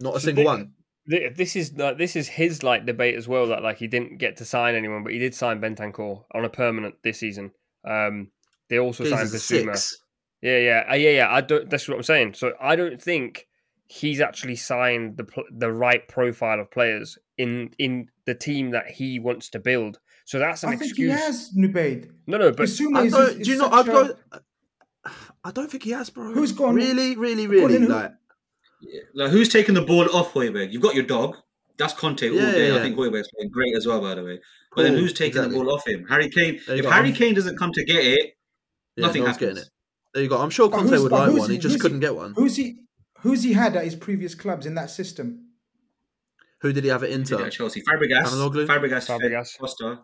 Not 0.00 0.16
a 0.16 0.20
So 0.20 0.26
single 0.26 0.44
they- 0.44 0.46
one. 0.46 0.72
Th- 1.08 1.32
This 1.36 1.54
is 1.54 1.72
like 1.74 1.98
this 1.98 2.16
is 2.16 2.26
his 2.26 2.64
like 2.64 2.84
debate 2.84 3.14
as 3.14 3.28
well 3.28 3.46
that 3.48 3.62
like 3.62 3.78
he 3.78 3.86
didn't 3.86 4.18
get 4.18 4.38
to 4.38 4.44
sign 4.44 4.74
anyone, 4.74 5.04
but 5.04 5.12
he 5.12 5.20
did 5.20 5.34
sign 5.36 5.60
Bentancur 5.60 6.24
on 6.34 6.44
a 6.44 6.48
permanent 6.48 6.96
this 7.04 7.20
season. 7.20 7.52
Um, 7.84 8.32
they 8.68 8.80
also 8.80 9.04
signed 9.04 9.30
Jesus, 9.30 9.48
a 9.48 9.54
Bissouma. 9.54 9.94
Yeah, 10.42 10.58
yeah, 10.58 10.84
uh, 10.90 10.94
yeah, 10.96 11.10
yeah. 11.10 11.32
I 11.32 11.40
don't. 11.42 11.70
That's 11.70 11.86
what 11.86 11.96
I'm 11.96 12.02
saying. 12.02 12.34
So 12.34 12.54
I 12.60 12.74
don't 12.74 13.00
think 13.00 13.46
he's 13.88 14.20
actually 14.20 14.56
signed 14.56 15.16
the 15.16 15.26
the 15.50 15.72
right 15.72 16.06
profile 16.08 16.60
of 16.60 16.70
players 16.70 17.18
in 17.38 17.70
in 17.78 18.08
the 18.26 18.34
team 18.34 18.70
that 18.70 18.86
he 18.90 19.18
wants 19.18 19.48
to 19.50 19.58
build. 19.58 19.98
So 20.24 20.38
that's 20.40 20.62
an 20.64 20.70
I 20.70 20.72
think 20.76 20.90
excuse. 20.90 21.12
he 21.12 21.18
has 21.20 21.50
Nubaid. 21.56 22.10
No, 22.26 22.38
no, 22.38 22.50
but 22.50 22.66
Bissouma 22.66 22.98
I 22.98 23.02
is, 23.04 23.12
don't, 23.12 23.40
is, 23.40 23.46
do 23.46 23.52
you 23.52 23.58
know? 23.58 23.70
such 23.70 23.72
I'd 23.72 23.88
a- 23.88 23.92
go. 23.92 24.14
I 25.44 25.50
don't 25.52 25.70
think 25.70 25.84
he 25.84 25.90
has, 25.90 26.10
bro. 26.10 26.32
Who's 26.32 26.50
gone- 26.50 26.74
Really, 26.74 27.16
really, 27.16 27.44
According 27.44 27.82
really 27.82 27.86
to- 27.86 27.92
like. 27.92 28.12
Like 29.14 29.30
who's 29.30 29.48
taking 29.48 29.74
the 29.74 29.82
ball 29.82 30.04
off 30.14 30.32
Hojbjerg? 30.34 30.72
You've 30.72 30.82
got 30.82 30.94
your 30.96 31.04
dog. 31.04 31.36
That's 31.78 31.92
Conte 31.94 32.28
all 32.28 32.34
Yeah, 32.34 32.50
day. 32.52 32.66
yeah, 32.68 32.72
I 32.74 32.76
yeah. 32.78 32.82
think 32.82 32.96
Hojbjerg's 32.96 33.28
playing 33.36 33.50
great 33.50 33.74
as 33.76 33.86
well, 33.86 34.00
by 34.00 34.14
the 34.16 34.24
way. 34.24 34.40
But 34.74 34.82
then 34.82 34.94
who's 34.94 35.12
taking 35.12 35.38
exactly. 35.38 35.58
the 35.58 35.64
ball 35.64 35.74
off 35.74 35.86
him? 35.86 36.04
Harry 36.08 36.28
Kane. 36.28 36.60
There 36.66 36.76
If. 36.76 36.84
Harry 36.86 37.06
I'm- 37.08 37.14
Kane 37.14 37.34
doesn't 37.34 37.56
come 37.56 37.70
to 37.72 37.84
get 37.84 38.04
it, 38.04 38.32
Yeah, 38.96 39.06
nothing 39.06 39.22
no 39.22 39.28
happens. 39.28 39.40
getting 39.40 39.62
it. 39.62 39.70
There 40.14 40.22
you 40.24 40.28
go. 40.28 40.38
I'm 40.38 40.50
sure 40.50 40.68
Conte 40.68 40.90
would 40.98 41.12
like 41.12 41.32
one. 41.32 41.48
He 41.50 41.56
he- 41.56 41.60
just 41.60 41.74
who's 41.74 41.82
couldn't 41.82 41.98
he- 41.98 42.06
get 42.06 42.14
one. 42.16 42.32
Who's 42.34 42.56
he? 42.56 42.80
Who's 43.26 43.42
he 43.42 43.52
had 43.52 43.76
at 43.76 43.84
his 43.84 43.94
previous 43.96 44.34
clubs 44.34 44.66
in 44.66 44.74
that 44.74 44.90
system? 44.90 45.42
Who 46.62 46.72
did 46.72 46.84
he 46.84 46.90
have 46.90 47.02
at 47.02 47.10
He 47.10 47.16
did 47.16 47.30
Inter? 47.32 47.46
at 47.46 47.52
Chelsea. 47.52 47.82
Fabregas. 47.82 48.24
Calhanoglu? 48.24 48.66
Fabregas. 48.66 49.06
Fabregas. 49.06 49.58
Costa. 49.58 50.00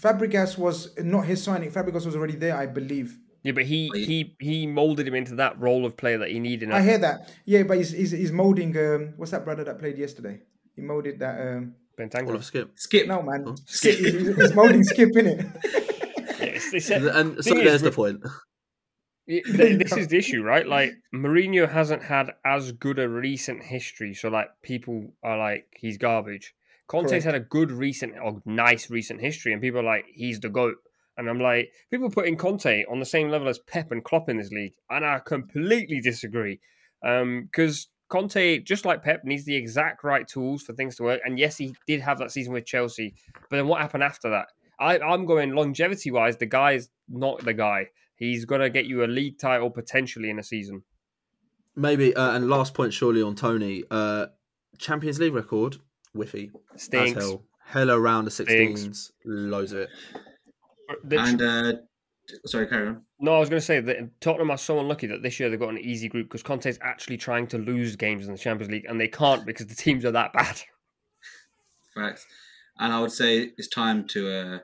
Fabregas 0.00 0.58
was 0.58 0.96
not 0.98 1.24
his 1.26 1.42
signing. 1.42 1.70
Fabregas 1.70 2.04
was 2.06 2.16
already 2.16 2.36
there, 2.36 2.56
I 2.56 2.66
believe. 2.66 3.18
Yeah, 3.42 3.52
but 3.52 3.64
he 3.64 3.90
he- 3.94 4.04
he 4.04 4.36
he 4.40 4.66
molded 4.66 5.06
him 5.06 5.14
into 5.14 5.34
that 5.36 5.60
role 5.60 5.84
of 5.86 5.96
player 5.96 6.18
that 6.18 6.30
he 6.30 6.40
needed. 6.40 6.70
I 6.70 6.82
hear 6.82 6.98
that. 6.98 7.30
Yeah, 7.44 7.62
but 7.64 7.76
he's 7.76 7.90
he's, 7.90 8.10
he's 8.10 8.32
molding. 8.32 8.76
Um, 8.76 9.14
what's 9.16 9.32
that 9.32 9.44
brother 9.44 9.64
that 9.64 9.78
played 9.78 9.98
yesterday? 9.98 10.40
He 10.74 10.82
molded 10.82 11.18
that. 11.20 11.40
Um, 11.40 11.74
Bentancur. 11.98 12.28
Oliver 12.28 12.38
Skipp. 12.38 12.68
Skipp. 12.76 13.06
no 13.06 13.22
man, 13.22 13.44
Oh. 13.46 13.52
Skipp. 13.66 13.96
he's, 13.98 14.36
he's 14.36 14.54
molding 14.54 14.82
Skipp 14.82 15.16
in 15.16 15.26
it. 15.26 15.46
Yes, 16.40 16.90
And 16.90 17.36
so 17.44 17.50
thing 17.54 17.58
is, 17.58 17.64
there's 17.64 17.82
the 17.82 17.92
point. 17.92 18.20
This 19.26 19.96
is 19.96 20.08
the 20.08 20.18
issue, 20.18 20.42
right? 20.42 20.66
Like 20.66 20.92
Mourinho 21.14 21.70
hasn't 21.70 22.02
had 22.02 22.32
as 22.44 22.72
good 22.72 22.98
a 22.98 23.08
recent 23.08 23.62
history, 23.62 24.12
so 24.14 24.28
like 24.28 24.48
people 24.62 25.12
are 25.22 25.38
like 25.38 25.66
he's 25.76 25.96
garbage. 25.96 26.54
Conte's 26.86 27.10
Correct. 27.10 27.24
had 27.24 27.34
a 27.34 27.40
good 27.40 27.70
recent 27.70 28.14
or 28.22 28.42
nice 28.44 28.90
recent 28.90 29.20
history, 29.20 29.52
and 29.52 29.62
people 29.62 29.80
are 29.80 29.84
like 29.84 30.04
he's 30.12 30.40
the 30.40 30.50
goat. 30.50 30.76
And 31.16 31.28
I'm 31.30 31.40
like, 31.40 31.70
people 31.90 32.10
putting 32.10 32.36
Conte 32.36 32.84
on 32.90 32.98
the 32.98 33.06
same 33.06 33.30
level 33.30 33.48
as 33.48 33.60
Pep 33.60 33.92
and 33.92 34.04
Klopp 34.04 34.28
in 34.28 34.36
this 34.36 34.50
league, 34.50 34.74
and 34.90 35.06
I 35.06 35.20
completely 35.20 36.00
disagree. 36.00 36.60
Um, 37.06 37.48
because 37.50 37.88
Conte, 38.08 38.58
just 38.60 38.84
like 38.84 39.02
Pep, 39.02 39.24
needs 39.24 39.44
the 39.44 39.56
exact 39.56 40.04
right 40.04 40.26
tools 40.26 40.62
for 40.62 40.72
things 40.72 40.96
to 40.96 41.04
work. 41.04 41.20
And 41.24 41.38
yes, 41.38 41.56
he 41.56 41.74
did 41.86 42.00
have 42.00 42.18
that 42.18 42.32
season 42.32 42.52
with 42.52 42.66
Chelsea, 42.66 43.14
but 43.48 43.56
then 43.56 43.68
what 43.68 43.80
happened 43.80 44.02
after 44.02 44.28
that? 44.30 44.48
I, 44.78 44.98
I'm 44.98 45.24
going 45.24 45.54
longevity 45.54 46.10
wise. 46.10 46.36
The 46.36 46.46
guy's 46.46 46.88
not 47.08 47.44
the 47.44 47.54
guy. 47.54 47.86
He's 48.30 48.44
gonna 48.44 48.70
get 48.70 48.86
you 48.86 49.04
a 49.04 49.06
league 49.06 49.38
title 49.38 49.70
potentially 49.70 50.30
in 50.30 50.38
a 50.38 50.42
season. 50.42 50.82
Maybe. 51.76 52.14
Uh, 52.14 52.32
and 52.32 52.48
last 52.48 52.74
point, 52.74 52.92
surely 52.92 53.22
on 53.22 53.34
Tony. 53.34 53.84
Uh, 53.90 54.26
Champions 54.78 55.18
League 55.18 55.34
record, 55.34 55.76
whiffy. 56.16 56.50
As 56.74 56.82
Stinks. 56.82 57.20
hell. 57.20 57.42
Hella 57.66 57.98
round 57.98 58.26
of 58.26 58.32
Stinks. 58.32 58.82
16s. 58.82 59.10
Loads 59.24 59.72
of 59.72 59.80
it. 59.80 59.90
And 61.10 61.42
uh, 61.42 61.72
sorry, 62.46 62.66
carry 62.66 62.88
on. 62.88 63.02
no, 63.18 63.34
I 63.34 63.38
was 63.38 63.48
going 63.48 63.60
to 63.60 63.64
say 63.64 63.80
that 63.80 64.20
Tottenham 64.20 64.50
are 64.50 64.58
so 64.58 64.78
unlucky 64.78 65.06
that 65.06 65.22
this 65.22 65.40
year 65.40 65.48
they've 65.48 65.58
got 65.58 65.70
an 65.70 65.78
easy 65.78 66.08
group 66.08 66.28
because 66.28 66.42
Conte's 66.42 66.78
actually 66.82 67.16
trying 67.16 67.46
to 67.48 67.58
lose 67.58 67.96
games 67.96 68.26
in 68.26 68.32
the 68.32 68.38
Champions 68.38 68.70
League 68.70 68.84
and 68.86 69.00
they 69.00 69.08
can't 69.08 69.46
because 69.46 69.66
the 69.66 69.74
teams 69.74 70.04
are 70.04 70.12
that 70.12 70.32
bad. 70.32 70.60
Facts. 71.94 72.26
And 72.78 72.92
I 72.92 73.00
would 73.00 73.12
say 73.12 73.52
it's 73.56 73.68
time 73.68 74.06
to 74.08 74.30
uh, 74.30 74.58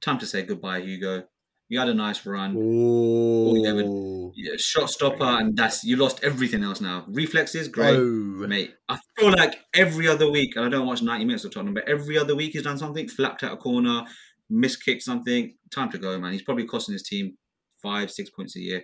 time 0.00 0.18
to 0.18 0.26
say 0.26 0.42
goodbye, 0.42 0.80
Hugo. 0.80 1.24
You 1.72 1.78
had 1.78 1.88
a 1.88 1.94
nice 1.94 2.26
run. 2.26 2.54
Oh. 2.54 3.54
yeah, 3.56 3.72
but- 3.72 4.36
Yeah, 4.36 4.56
shot 4.58 4.90
stopper, 4.90 5.24
and 5.24 5.56
that's 5.56 5.82
you 5.84 5.96
lost 5.96 6.22
everything 6.22 6.62
else 6.62 6.82
now. 6.82 7.06
Reflexes, 7.08 7.66
great, 7.68 7.96
Oh. 7.96 8.46
mate. 8.46 8.74
I 8.90 8.98
feel 9.16 9.30
like 9.30 9.54
every 9.72 10.06
other 10.06 10.30
week, 10.30 10.54
and 10.56 10.66
I 10.66 10.68
don't 10.68 10.86
watch 10.86 11.00
ninety 11.00 11.24
minutes 11.24 11.44
of 11.46 11.52
Tottenham, 11.54 11.72
but 11.72 11.88
every 11.88 12.18
other 12.18 12.36
week 12.36 12.52
he's 12.52 12.62
done 12.64 12.76
something, 12.76 13.08
flapped 13.08 13.42
out 13.42 13.54
a 13.54 13.56
corner, 13.56 14.04
miskicked 14.50 15.00
something. 15.00 15.56
Time 15.70 15.90
to 15.92 15.98
go, 15.98 16.18
man. 16.18 16.32
He's 16.32 16.42
probably 16.42 16.66
costing 16.66 16.92
his 16.92 17.04
team 17.04 17.38
five, 17.82 18.10
six 18.10 18.28
points 18.28 18.54
a 18.56 18.60
year. 18.60 18.82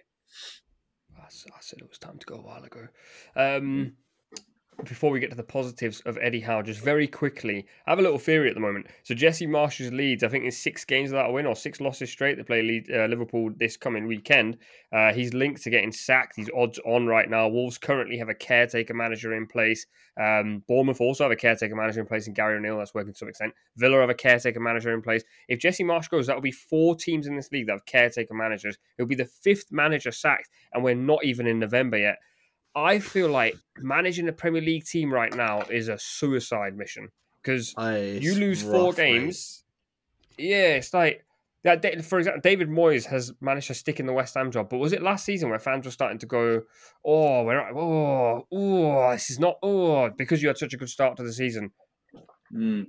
I, 1.18 1.26
said 1.60 1.80
it 1.80 1.88
was 1.90 1.98
time 1.98 2.16
to 2.18 2.24
go 2.26 2.36
a 2.36 2.42
while 2.42 2.64
ago. 2.64 2.88
Um, 3.36 3.96
before 4.84 5.10
we 5.10 5.18
get 5.18 5.30
to 5.30 5.36
the 5.36 5.42
positives 5.42 6.00
of 6.06 6.18
Eddie 6.20 6.40
Howe, 6.40 6.62
just 6.62 6.80
very 6.80 7.08
quickly, 7.08 7.66
I 7.86 7.90
have 7.90 7.98
a 7.98 8.02
little 8.02 8.18
theory 8.18 8.48
at 8.48 8.54
the 8.54 8.60
moment. 8.60 8.86
So 9.02 9.14
Jesse 9.14 9.46
Marsch's 9.46 9.92
Leeds, 9.92 10.22
I 10.22 10.28
think 10.28 10.44
in 10.44 10.52
six 10.52 10.84
games 10.84 11.10
without 11.10 11.30
a 11.30 11.32
win 11.32 11.46
or 11.46 11.56
six 11.56 11.80
losses 11.80 12.10
straight. 12.10 12.36
They 12.36 12.44
play 12.44 12.62
lead, 12.62 12.90
uh, 12.90 13.06
Liverpool 13.06 13.50
this 13.56 13.76
coming 13.76 14.06
weekend. 14.06 14.58
Uh, 14.92 15.12
he's 15.12 15.34
linked 15.34 15.62
to 15.62 15.70
getting 15.70 15.90
sacked. 15.90 16.36
He's 16.36 16.50
odds 16.56 16.78
on 16.86 17.06
right 17.06 17.28
now. 17.28 17.48
Wolves 17.48 17.76
currently 17.76 18.18
have 18.18 18.28
a 18.28 18.34
caretaker 18.34 18.94
manager 18.94 19.34
in 19.34 19.46
place. 19.46 19.86
Um, 20.20 20.62
Bournemouth 20.68 21.00
also 21.00 21.24
have 21.24 21.32
a 21.32 21.36
caretaker 21.36 21.74
manager 21.74 22.00
in 22.00 22.06
place 22.06 22.28
in 22.28 22.34
Gary 22.34 22.56
O'Neill. 22.56 22.78
That's 22.78 22.94
working 22.94 23.12
to 23.12 23.18
some 23.18 23.28
extent. 23.28 23.54
Villa 23.76 24.00
have 24.00 24.10
a 24.10 24.14
caretaker 24.14 24.60
manager 24.60 24.94
in 24.94 25.02
place. 25.02 25.24
If 25.48 25.58
Jesse 25.58 25.84
Marsch 25.84 26.08
goes, 26.08 26.26
that 26.28 26.36
will 26.36 26.42
be 26.42 26.52
four 26.52 26.94
teams 26.94 27.26
in 27.26 27.34
this 27.34 27.50
league 27.50 27.66
that 27.66 27.72
have 27.72 27.86
caretaker 27.86 28.34
managers. 28.34 28.78
It'll 28.96 29.08
be 29.08 29.14
the 29.16 29.24
fifth 29.24 29.72
manager 29.72 30.12
sacked, 30.12 30.50
and 30.72 30.84
we're 30.84 30.94
not 30.94 31.24
even 31.24 31.46
in 31.46 31.58
November 31.58 31.98
yet. 31.98 32.18
I 32.74 32.98
feel 33.00 33.28
like 33.28 33.56
managing 33.78 34.28
a 34.28 34.32
Premier 34.32 34.62
League 34.62 34.84
team 34.84 35.12
right 35.12 35.34
now 35.34 35.62
is 35.62 35.88
a 35.88 35.98
suicide 35.98 36.76
mission 36.76 37.08
because 37.42 37.74
you 37.78 38.30
it's 38.30 38.36
lose 38.38 38.62
four 38.62 38.88
rough, 38.88 38.98
mate. 38.98 39.04
games. 39.20 39.64
Yeah, 40.36 40.74
it's 40.76 40.94
like 40.94 41.24
that. 41.64 41.82
For 42.04 42.18
example, 42.18 42.40
David 42.42 42.68
Moyes 42.68 43.04
has 43.06 43.32
managed 43.40 43.66
to 43.68 43.74
stick 43.74 43.98
in 43.98 44.06
the 44.06 44.12
West 44.12 44.34
Ham 44.34 44.50
job, 44.52 44.68
but 44.70 44.78
was 44.78 44.92
it 44.92 45.02
last 45.02 45.24
season 45.24 45.50
where 45.50 45.58
fans 45.58 45.84
were 45.84 45.90
starting 45.90 46.18
to 46.18 46.26
go, 46.26 46.62
"Oh, 47.04 47.42
we're 47.44 47.56
not, 47.56 47.72
oh, 47.76 48.46
oh, 48.52 49.10
this 49.12 49.30
is 49.30 49.40
not 49.40 49.56
oh," 49.62 50.10
because 50.10 50.40
you 50.42 50.48
had 50.48 50.58
such 50.58 50.74
a 50.74 50.76
good 50.76 50.88
start 50.88 51.16
to 51.16 51.24
the 51.24 51.32
season. 51.32 51.72
Mm. 52.54 52.86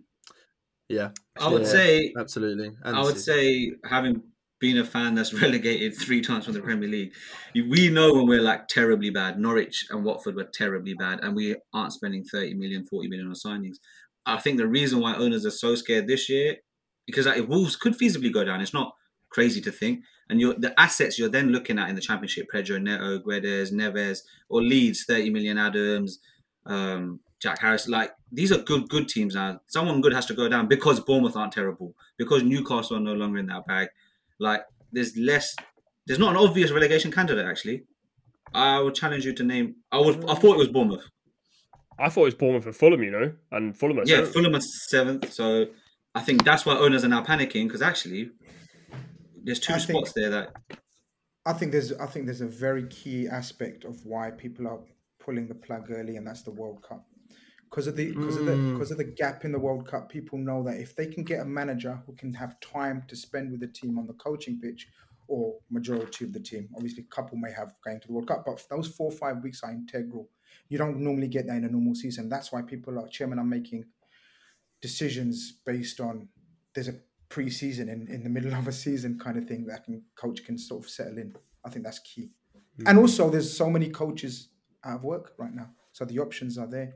Yeah. 0.87 1.09
I 1.39 1.49
would 1.49 1.63
Yeah, 1.63 1.67
say 1.67 2.13
Absolutely. 2.17 2.71
And 2.83 2.95
I 2.95 3.01
would 3.01 3.15
this 3.15 3.19
is- 3.19 3.25
say 3.25 3.71
having 3.83 4.23
been 4.59 4.77
a 4.77 4.85
fan 4.85 5.15
that's 5.15 5.33
relegated 5.41 5.95
three 5.95 6.21
times 6.21 6.45
from 6.45 6.53
the 6.53 6.61
Premier 6.61 6.89
League, 6.89 7.13
we 7.55 7.89
know 7.89 8.13
when 8.13 8.27
we're 8.27 8.41
like 8.41 8.67
terribly 8.67 9.09
bad. 9.09 9.39
Norwich 9.39 9.87
and 9.89 10.03
Watford 10.03 10.35
were 10.35 10.49
terribly 10.53 10.93
bad, 10.93 11.19
and 11.21 11.35
we 11.35 11.55
aren't 11.73 11.93
spending 11.93 12.23
30 12.23 12.55
million, 12.55 12.85
40 12.85 13.07
million 13.07 13.27
on 13.27 13.33
signings. 13.33 13.77
I 14.25 14.37
think 14.37 14.57
the 14.57 14.67
reason 14.67 14.99
why 14.99 15.15
owners 15.15 15.45
are 15.45 15.51
so 15.51 15.75
scared 15.75 16.07
this 16.07 16.29
year, 16.29 16.57
because 17.05 17.25
like, 17.25 17.47
Wolves 17.47 17.75
could 17.75 17.97
feasibly 17.97 18.31
go 18.31 18.43
down. 18.43 18.61
It's 18.61 18.73
not 18.73 18.93
crazy 19.29 19.61
to 19.61 19.71
think. 19.71 20.03
And 20.29 20.39
you're, 20.39 20.53
the 20.53 20.79
assets 20.79 21.17
you're 21.17 21.29
then 21.29 21.49
looking 21.49 21.79
at 21.79 21.89
in 21.89 21.95
the 21.95 22.01
Championship, 22.01 22.47
Pedro 22.51 22.77
Neto, 22.77 23.19
Guedes, 23.19 23.71
Neves, 23.71 24.19
or 24.49 24.61
Leeds, 24.61 25.05
30 25.05 25.31
million 25.31 25.57
Adams, 25.57 26.19
um, 26.67 27.19
Jack 27.39 27.59
Harris. 27.61 27.87
Like 27.87 28.11
these 28.31 28.51
are 28.51 28.59
good, 28.59 28.89
good 28.89 29.07
teams 29.07 29.35
now. 29.35 29.61
Someone 29.67 30.01
good 30.01 30.13
has 30.13 30.25
to 30.27 30.33
go 30.33 30.47
down 30.47 30.67
because 30.67 30.99
Bournemouth 30.99 31.35
aren't 31.35 31.53
terrible, 31.53 31.95
because 32.17 32.43
Newcastle 32.43 32.97
are 32.97 33.01
no 33.01 33.13
longer 33.13 33.39
in 33.39 33.47
that 33.47 33.65
bag. 33.65 33.89
Like 34.39 34.61
there's 34.91 35.15
less, 35.17 35.53
there's 36.07 36.19
not 36.19 36.31
an 36.31 36.37
obvious 36.37 36.71
relegation 36.71 37.11
candidate 37.11 37.45
actually. 37.45 37.83
I 38.53 38.79
would 38.79 38.95
challenge 38.95 39.25
you 39.25 39.33
to 39.35 39.43
name. 39.43 39.75
I 39.91 39.99
would. 39.99 40.27
I 40.29 40.33
thought 40.35 40.55
it 40.55 40.57
was 40.57 40.69
Bournemouth. 40.69 41.07
I 41.99 42.09
thought 42.09 42.21
it 42.21 42.25
was 42.25 42.35
Bournemouth 42.35 42.65
and 42.65 42.75
Fulham, 42.75 43.03
you 43.03 43.11
know, 43.11 43.33
and 43.51 43.77
Fulham. 43.77 43.99
Are 43.99 44.03
Yeah, 44.05 44.15
seventh. 44.17 44.33
Fulham 44.33 44.55
are 44.55 44.61
seventh. 44.61 45.33
So 45.33 45.65
I 46.15 46.21
think 46.21 46.43
that's 46.43 46.65
why 46.65 46.75
owners 46.77 47.03
are 47.03 47.09
now 47.09 47.23
panicking 47.23 47.67
because 47.67 47.81
actually 47.81 48.31
there's 49.43 49.59
two 49.59 49.73
I 49.73 49.77
think- 49.79 49.89
spots 50.07 50.13
there 50.15 50.29
that 50.31 50.53
I 51.45 51.53
think 51.53 51.71
there's 51.71 51.93
I 51.93 52.05
think 52.07 52.25
there's 52.25 52.41
a 52.41 52.47
very 52.47 52.87
key 52.87 53.27
aspect 53.27 53.83
of 53.85 54.05
why 54.05 54.31
people 54.31 54.67
are 54.67 54.79
pulling 55.19 55.47
the 55.47 55.55
plug 55.55 55.91
early, 55.91 56.15
and 56.17 56.25
that's 56.25 56.41
the 56.43 56.51
World 56.51 56.81
Cup. 56.87 57.05
Because 57.69 57.87
of 57.87 57.95
the 57.95 58.11
because 58.11 58.37
of 58.37 58.45
the 58.45 58.53
Mm. 58.53 58.73
because 58.73 58.91
of 58.91 58.97
the 58.97 59.03
gap 59.03 59.45
in 59.45 59.51
the 59.51 59.59
World 59.59 59.87
Cup, 59.87 60.09
people 60.09 60.37
know 60.39 60.63
that 60.63 60.79
if 60.79 60.95
they 60.95 61.05
can 61.05 61.23
get 61.23 61.41
a 61.41 61.45
manager 61.45 62.01
who 62.05 62.13
can 62.15 62.33
have 62.33 62.59
time 62.59 63.03
to 63.07 63.15
spend 63.15 63.51
with 63.51 63.59
the 63.59 63.67
team 63.67 63.99
on 63.99 64.07
the 64.07 64.13
coaching 64.13 64.59
pitch, 64.59 64.87
or 65.27 65.59
majority 65.69 66.25
of 66.25 66.33
the 66.33 66.39
team, 66.39 66.67
obviously, 66.75 67.03
a 67.03 67.15
couple 67.15 67.37
may 67.37 67.51
have 67.51 67.73
going 67.83 67.99
to 67.99 68.07
the 68.07 68.13
World 68.13 68.27
Cup, 68.27 68.43
but 68.45 68.65
those 68.69 68.87
four 68.87 69.11
or 69.11 69.15
five 69.15 69.43
weeks 69.43 69.61
are 69.63 69.71
integral. 69.71 70.27
You 70.67 70.77
don't 70.79 70.99
normally 70.99 71.27
get 71.27 71.45
that 71.47 71.57
in 71.57 71.65
a 71.65 71.69
normal 71.69 71.93
season. 71.95 72.27
That's 72.29 72.51
why 72.51 72.63
people 72.63 72.97
are 72.99 73.07
chairman 73.07 73.37
are 73.39 73.45
making 73.45 73.85
decisions 74.81 75.53
based 75.65 75.99
on 75.99 76.29
there's 76.73 76.87
a 76.87 76.95
pre-season 77.29 77.89
in, 77.89 78.07
in 78.07 78.23
the 78.23 78.29
middle 78.29 78.53
of 78.59 78.67
a 78.67 78.71
season 78.71 79.19
kind 79.19 79.37
of 79.37 79.45
thing 79.45 79.65
that 79.67 79.85
can 79.85 80.03
coach 80.15 80.43
can 80.43 80.57
sort 80.57 80.83
of 80.83 80.89
settle 80.89 81.17
in. 81.19 81.35
I 81.63 81.69
think 81.69 81.85
that's 81.85 81.99
key. 81.99 82.31
And 82.85 82.97
also 82.97 83.29
there's 83.29 83.55
so 83.55 83.69
many 83.69 83.89
coaches 83.89 84.49
out 84.85 84.95
of 84.95 85.03
work 85.03 85.33
right 85.37 85.53
now. 85.53 85.69
So 85.91 86.05
the 86.05 86.19
options 86.19 86.57
are 86.57 86.67
there. 86.67 86.93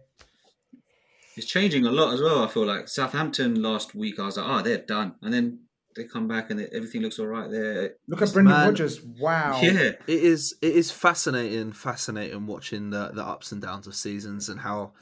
It's 1.35 1.47
changing 1.47 1.85
a 1.85 1.91
lot 1.91 2.13
as 2.13 2.21
well. 2.21 2.43
I 2.43 2.47
feel 2.47 2.65
like 2.65 2.87
Southampton 2.87 3.61
last 3.61 3.95
week, 3.95 4.19
I 4.19 4.25
was 4.25 4.37
like, 4.37 4.47
oh, 4.47 4.61
they're 4.61 4.77
done, 4.77 5.15
and 5.21 5.33
then 5.33 5.59
they 5.95 6.05
come 6.05 6.27
back 6.27 6.49
and 6.49 6.59
they, 6.59 6.67
everything 6.73 7.01
looks 7.01 7.19
all 7.19 7.27
right 7.27 7.49
there. 7.49 7.95
Look 8.07 8.21
at 8.21 8.33
Brendan 8.33 8.53
Man. 8.53 8.67
Rodgers. 8.67 9.01
Wow. 9.01 9.59
Yeah, 9.61 9.91
It 9.91 9.97
is 10.07 10.55
it 10.61 10.75
is 10.75 10.91
fascinating, 10.91 11.71
fascinating 11.71 12.45
watching 12.47 12.89
the, 12.89 13.11
the 13.13 13.23
ups 13.23 13.51
and 13.51 13.61
downs 13.61 13.87
of 13.87 13.95
seasons 13.95 14.49
and 14.49 14.59
how 14.59 14.93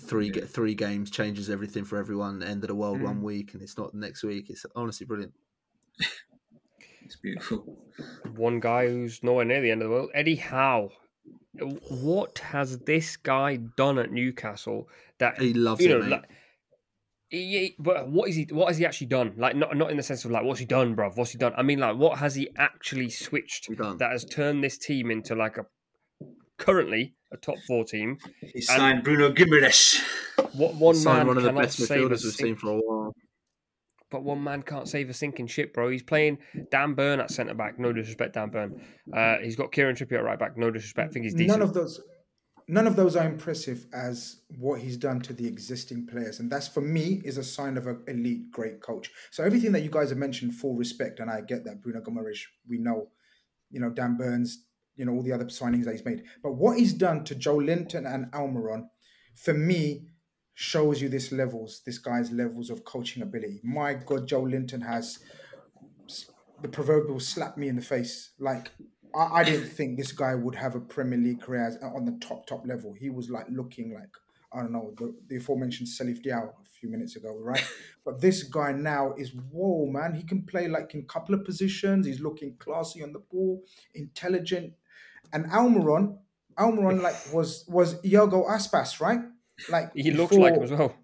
three 0.00 0.30
get 0.30 0.48
three 0.48 0.74
games 0.74 1.10
changes 1.10 1.50
everything 1.50 1.84
for 1.84 1.98
everyone. 1.98 2.42
End 2.42 2.64
of 2.64 2.68
the 2.68 2.74
world 2.74 3.00
one 3.00 3.20
mm. 3.20 3.22
week 3.22 3.54
and 3.54 3.62
it's 3.62 3.78
not 3.78 3.92
the 3.92 3.98
next 3.98 4.22
week. 4.22 4.50
It's 4.50 4.64
honestly 4.74 5.06
brilliant. 5.06 5.32
it's 7.04 7.16
beautiful. 7.16 7.78
one 8.34 8.60
guy 8.60 8.88
who's 8.88 9.22
nowhere 9.22 9.44
near 9.44 9.60
the 9.60 9.70
end 9.70 9.82
of 9.82 9.88
the 9.88 9.94
world, 9.94 10.10
Eddie 10.14 10.36
Howe. 10.36 10.90
What 11.60 12.38
has 12.38 12.78
this 12.80 13.16
guy 13.16 13.56
done 13.56 13.98
at 13.98 14.10
Newcastle 14.12 14.88
that 15.18 15.40
He 15.40 15.52
loves 15.54 15.80
you 15.80 15.96
it, 15.96 15.98
know? 15.98 16.04
mate. 16.04 16.10
like- 16.10 16.28
He, 17.30 17.74
but 17.78 18.08
what 18.08 18.28
is 18.30 18.36
he? 18.36 18.44
What 18.50 18.68
has 18.68 18.78
he 18.78 18.86
actually 18.86 19.08
done? 19.08 19.34
Like, 19.36 19.54
not 19.54 19.76
not 19.76 19.90
in 19.90 19.96
the 19.98 20.02
sense 20.02 20.24
of 20.24 20.30
like, 20.30 20.44
what's 20.44 20.60
he 20.60 20.66
done, 20.66 20.96
bruv? 20.96 21.16
What's 21.16 21.32
he 21.32 21.38
done? 21.38 21.52
I 21.56 21.62
mean, 21.62 21.78
like, 21.78 21.96
what 21.96 22.18
has 22.18 22.34
he 22.34 22.48
actually 22.56 23.10
switched 23.10 23.68
that 23.98 24.10
has 24.12 24.24
turned 24.24 24.64
this 24.64 24.78
team 24.78 25.10
into 25.10 25.34
like 25.34 25.58
a 25.58 25.66
currently 26.58 27.14
a 27.32 27.36
top 27.36 27.56
four 27.66 27.84
team? 27.84 28.16
He 28.40 28.60
signed 28.62 29.04
Bruno 29.04 29.30
Guimaraes. 29.32 30.02
What 30.54 30.74
one 30.76 30.94
Signed 30.94 31.18
man 31.18 31.26
one 31.26 31.36
of 31.36 31.42
the 31.42 31.52
best 31.52 31.78
midfielders 31.80 32.24
we've 32.24 32.32
seen 32.32 32.56
for 32.56 32.70
a 32.70 32.76
while. 32.76 33.14
But 34.10 34.22
one 34.22 34.42
man 34.42 34.62
can't 34.62 34.88
save 34.88 35.10
a 35.10 35.14
sinking 35.14 35.48
ship, 35.48 35.74
bro. 35.74 35.90
He's 35.90 36.02
playing 36.02 36.38
Dan 36.70 36.94
Burn 36.94 37.20
at 37.20 37.30
centre 37.30 37.54
back. 37.54 37.78
No 37.78 37.92
disrespect, 37.92 38.34
Dan 38.34 38.48
Burn. 38.48 38.80
Uh, 39.12 39.36
he's 39.42 39.56
got 39.56 39.70
Kieran 39.70 39.96
Trippier 39.96 40.18
at 40.18 40.24
right 40.24 40.38
back. 40.38 40.56
No 40.56 40.70
disrespect. 40.70 41.10
I 41.10 41.12
think 41.12 41.24
he's 41.24 41.34
decent. 41.34 41.58
None 41.58 41.62
of 41.62 41.74
those, 41.74 42.00
none 42.68 42.86
of 42.86 42.96
those 42.96 43.16
are 43.16 43.26
impressive 43.26 43.86
as 43.92 44.42
what 44.58 44.80
he's 44.80 44.96
done 44.96 45.20
to 45.20 45.32
the 45.32 45.46
existing 45.46 46.06
players, 46.06 46.40
and 46.40 46.50
that's 46.50 46.68
for 46.68 46.80
me 46.80 47.20
is 47.24 47.38
a 47.38 47.44
sign 47.44 47.76
of 47.76 47.86
an 47.86 48.02
elite, 48.06 48.50
great 48.50 48.80
coach. 48.80 49.10
So 49.30 49.42
everything 49.42 49.72
that 49.72 49.82
you 49.82 49.90
guys 49.90 50.10
have 50.10 50.18
mentioned, 50.18 50.54
full 50.54 50.74
respect, 50.74 51.20
and 51.20 51.30
I 51.30 51.40
get 51.40 51.64
that 51.64 51.82
Bruno 51.82 52.00
Gomes, 52.00 52.46
we 52.68 52.78
know, 52.78 53.08
you 53.70 53.80
know 53.80 53.90
Dan 53.90 54.16
Burns, 54.16 54.64
you 54.96 55.04
know 55.04 55.12
all 55.12 55.22
the 55.22 55.32
other 55.32 55.46
signings 55.46 55.84
that 55.84 55.92
he's 55.92 56.04
made, 56.04 56.22
but 56.42 56.52
what 56.52 56.78
he's 56.78 56.92
done 56.92 57.24
to 57.24 57.34
Joelinton 57.34 58.12
and 58.12 58.30
Almiron, 58.32 58.88
for 59.34 59.54
me, 59.54 60.06
shows 60.60 61.00
you 61.00 61.08
this 61.08 61.30
levels, 61.30 61.82
this 61.86 61.98
guy's 61.98 62.32
levels 62.32 62.68
of 62.68 62.84
coaching 62.84 63.22
ability. 63.22 63.60
My 63.62 63.94
God, 63.94 64.28
Joelinton 64.28 64.84
has 64.84 65.20
the 66.60 66.66
proverbial 66.66 67.20
slap 67.20 67.56
me 67.56 67.68
in 67.68 67.76
the 67.76 67.82
face. 67.82 68.32
Like 68.40 68.72
I, 69.14 69.38
I 69.38 69.44
didn't 69.44 69.68
think 69.76 69.96
this 69.96 70.10
guy 70.10 70.34
would 70.34 70.56
have 70.56 70.74
a 70.74 70.80
Premier 70.80 71.16
League 71.16 71.42
career 71.42 71.64
as, 71.64 71.76
on 71.76 72.04
the 72.04 72.18
top 72.20 72.46
top 72.46 72.66
level. 72.66 72.92
He 72.92 73.08
was 73.08 73.30
like 73.30 73.46
looking 73.48 73.94
like 73.94 74.10
I 74.52 74.62
don't 74.62 74.72
know 74.72 74.92
the, 74.98 75.14
the 75.28 75.36
aforementioned 75.36 75.88
Salif 75.88 76.24
Diao 76.24 76.48
a 76.48 76.68
few 76.80 76.90
minutes 76.90 77.14
ago, 77.14 77.38
right? 77.40 77.64
but 78.04 78.20
this 78.20 78.42
guy 78.42 78.72
now 78.72 79.14
is 79.16 79.30
whoa, 79.52 79.86
man. 79.86 80.12
He 80.12 80.24
can 80.24 80.42
play 80.42 80.66
like 80.66 80.92
in 80.92 81.02
a 81.02 81.04
couple 81.04 81.36
of 81.36 81.44
positions. 81.44 82.04
He's 82.04 82.20
looking 82.20 82.56
classy 82.58 83.04
on 83.04 83.12
the 83.12 83.20
ball, 83.20 83.62
intelligent, 83.94 84.72
and 85.32 85.44
Almiron, 85.52 86.18
Almiron 86.58 87.00
like 87.08 87.32
was 87.32 87.64
was 87.68 88.04
Iago 88.04 88.42
Aspas, 88.48 89.00
right? 89.00 89.20
Like 89.68 89.90
He 89.94 90.10
looks 90.10 90.32
like 90.34 90.54
him 90.54 90.60
before- 90.60 90.74
as 90.74 90.78
well. 90.78 90.96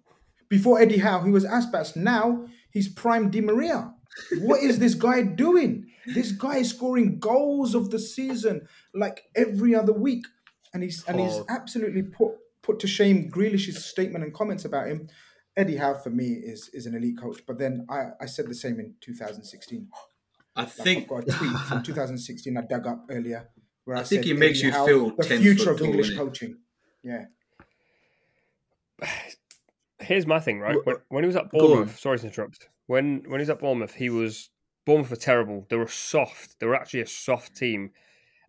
before 0.49 0.79
Eddie 0.79 0.99
Howe, 0.99 1.21
he 1.23 1.31
was 1.31 1.45
Aspas. 1.45 1.95
Now 1.95 2.45
he's 2.71 2.87
prime 2.87 3.29
Di 3.29 3.41
Maria. 3.41 3.93
What 4.39 4.61
is 4.61 4.79
this 4.79 4.93
guy 4.93 5.23
doing? 5.23 5.87
This 6.05 6.31
guy 6.31 6.57
is 6.57 6.69
scoring 6.69 7.19
goals 7.19 7.75
of 7.75 7.91
the 7.91 7.99
season 7.99 8.67
like 8.93 9.23
every 9.35 9.75
other 9.75 9.91
week, 9.91 10.25
and 10.73 10.83
he's 10.83 11.03
and 11.07 11.19
he's 11.19 11.33
Hard. 11.33 11.45
absolutely 11.49 12.03
put 12.03 12.31
put 12.61 12.79
to 12.79 12.87
shame 12.87 13.29
Grealish's 13.29 13.83
statement 13.83 14.23
and 14.23 14.33
comments 14.33 14.63
about 14.65 14.87
him. 14.87 15.07
Eddie 15.57 15.77
Howe 15.77 15.95
for 15.95 16.11
me 16.11 16.27
is 16.51 16.69
is 16.73 16.85
an 16.85 16.95
elite 16.95 17.17
coach, 17.17 17.41
but 17.47 17.57
then 17.57 17.85
I, 17.89 18.09
I 18.21 18.25
said 18.27 18.47
the 18.47 18.55
same 18.55 18.79
in 18.79 18.93
2016. 19.01 19.87
I 20.55 20.61
Like, 20.61 20.69
think 20.71 21.03
I've 21.03 21.09
got 21.09 21.27
a 21.27 21.31
tweet 21.37 21.57
from 21.67 21.83
2016 21.83 22.57
I 22.57 22.61
dug 22.61 22.87
up 22.87 23.05
earlier 23.09 23.49
where 23.83 23.97
I, 23.97 24.01
I 24.01 24.03
think 24.03 24.23
said 24.23 24.25
he 24.25 24.33
makes 24.33 24.59
Eddie 24.59 24.67
you 24.67 24.73
Howe, 24.73 24.85
feel 24.85 25.15
the 25.15 25.23
10 25.23 25.41
future 25.41 25.63
foot 25.65 25.71
of 25.71 25.77
tall, 25.79 25.87
English 25.87 26.15
coaching. 26.15 26.57
Yeah. 27.03 27.25
Here's 29.99 30.27
my 30.27 30.39
thing, 30.39 30.59
right? 30.59 30.77
When, 30.83 30.97
when 31.09 31.23
he 31.23 31.27
was 31.27 31.35
at. 31.35 31.51
Bournemouth, 31.51 31.99
sorry 31.99 32.19
to 32.19 32.27
interrupt. 32.27 32.69
When 32.87 33.23
when 33.27 33.39
he 33.39 33.43
was 33.43 33.49
at 33.49 33.59
Bournemouth, 33.59 33.93
he 33.93 34.09
was 34.09 34.49
Bournemouth 34.85 35.09
were 35.09 35.15
terrible. 35.15 35.65
They 35.69 35.77
were 35.77 35.87
soft. 35.87 36.59
They 36.59 36.67
were 36.67 36.75
actually 36.75 37.01
a 37.01 37.07
soft 37.07 37.55
team, 37.55 37.91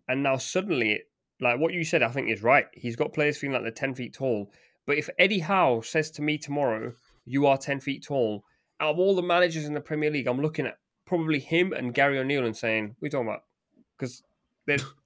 and 0.07 0.21
now 0.21 0.37
suddenly, 0.37 1.01
like 1.39 1.59
what 1.59 1.73
you 1.73 1.83
said, 1.83 2.03
I 2.03 2.09
think 2.09 2.29
is 2.29 2.43
right. 2.43 2.65
He's 2.73 2.95
got 2.95 3.13
players 3.13 3.37
feeling 3.37 3.53
like 3.53 3.63
they're 3.63 3.71
ten 3.71 3.95
feet 3.95 4.13
tall. 4.13 4.51
But 4.85 4.97
if 4.97 5.09
Eddie 5.17 5.39
Howe 5.39 5.81
says 5.81 6.11
to 6.11 6.21
me 6.21 6.37
tomorrow, 6.37 6.93
"You 7.25 7.47
are 7.47 7.57
ten 7.57 7.79
feet 7.79 8.03
tall," 8.03 8.43
out 8.79 8.91
of 8.91 8.99
all 8.99 9.15
the 9.15 9.23
managers 9.23 9.65
in 9.65 9.73
the 9.73 9.81
Premier 9.81 10.11
League, 10.11 10.27
I'm 10.27 10.41
looking 10.41 10.67
at 10.67 10.77
probably 11.05 11.39
him 11.39 11.73
and 11.73 11.93
Gary 11.93 12.19
O'Neill 12.19 12.45
and 12.45 12.55
saying, 12.55 12.95
"What 12.99 13.05
are 13.05 13.07
you 13.07 13.09
talking 13.09 13.27
about?" 13.27 13.43
Because 13.97 14.21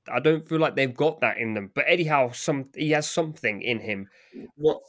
I 0.10 0.20
don't 0.20 0.48
feel 0.48 0.60
like 0.60 0.76
they've 0.76 0.96
got 0.96 1.22
that 1.22 1.38
in 1.38 1.54
them. 1.54 1.72
But 1.74 1.86
Eddie 1.88 2.06
Howe, 2.06 2.32
some 2.32 2.70
he 2.76 2.92
has 2.92 3.10
something 3.10 3.62
in 3.62 3.80
him. 3.80 4.10
what 4.56 4.82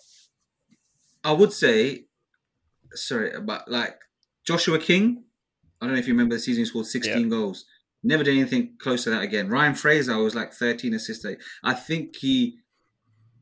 I 1.24 1.32
would 1.32 1.52
say, 1.52 2.06
sorry, 2.92 3.32
but 3.40 3.70
like 3.70 3.96
Joshua 4.46 4.78
King, 4.78 5.24
I 5.80 5.86
don't 5.86 5.94
know 5.94 6.00
if 6.00 6.06
you 6.06 6.14
remember 6.14 6.36
the 6.36 6.40
season 6.40 6.62
he 6.62 6.66
scored 6.66 6.86
16 6.86 7.28
goals. 7.28 7.64
Never 8.04 8.24
did 8.24 8.36
anything 8.36 8.76
close 8.78 9.04
to 9.04 9.10
that 9.10 9.22
again. 9.22 9.48
Ryan 9.48 9.74
Fraser 9.74 10.18
was 10.18 10.34
like 10.34 10.52
13 10.52 10.94
assists. 10.94 11.24
I 11.62 11.74
think 11.74 12.16
he 12.16 12.58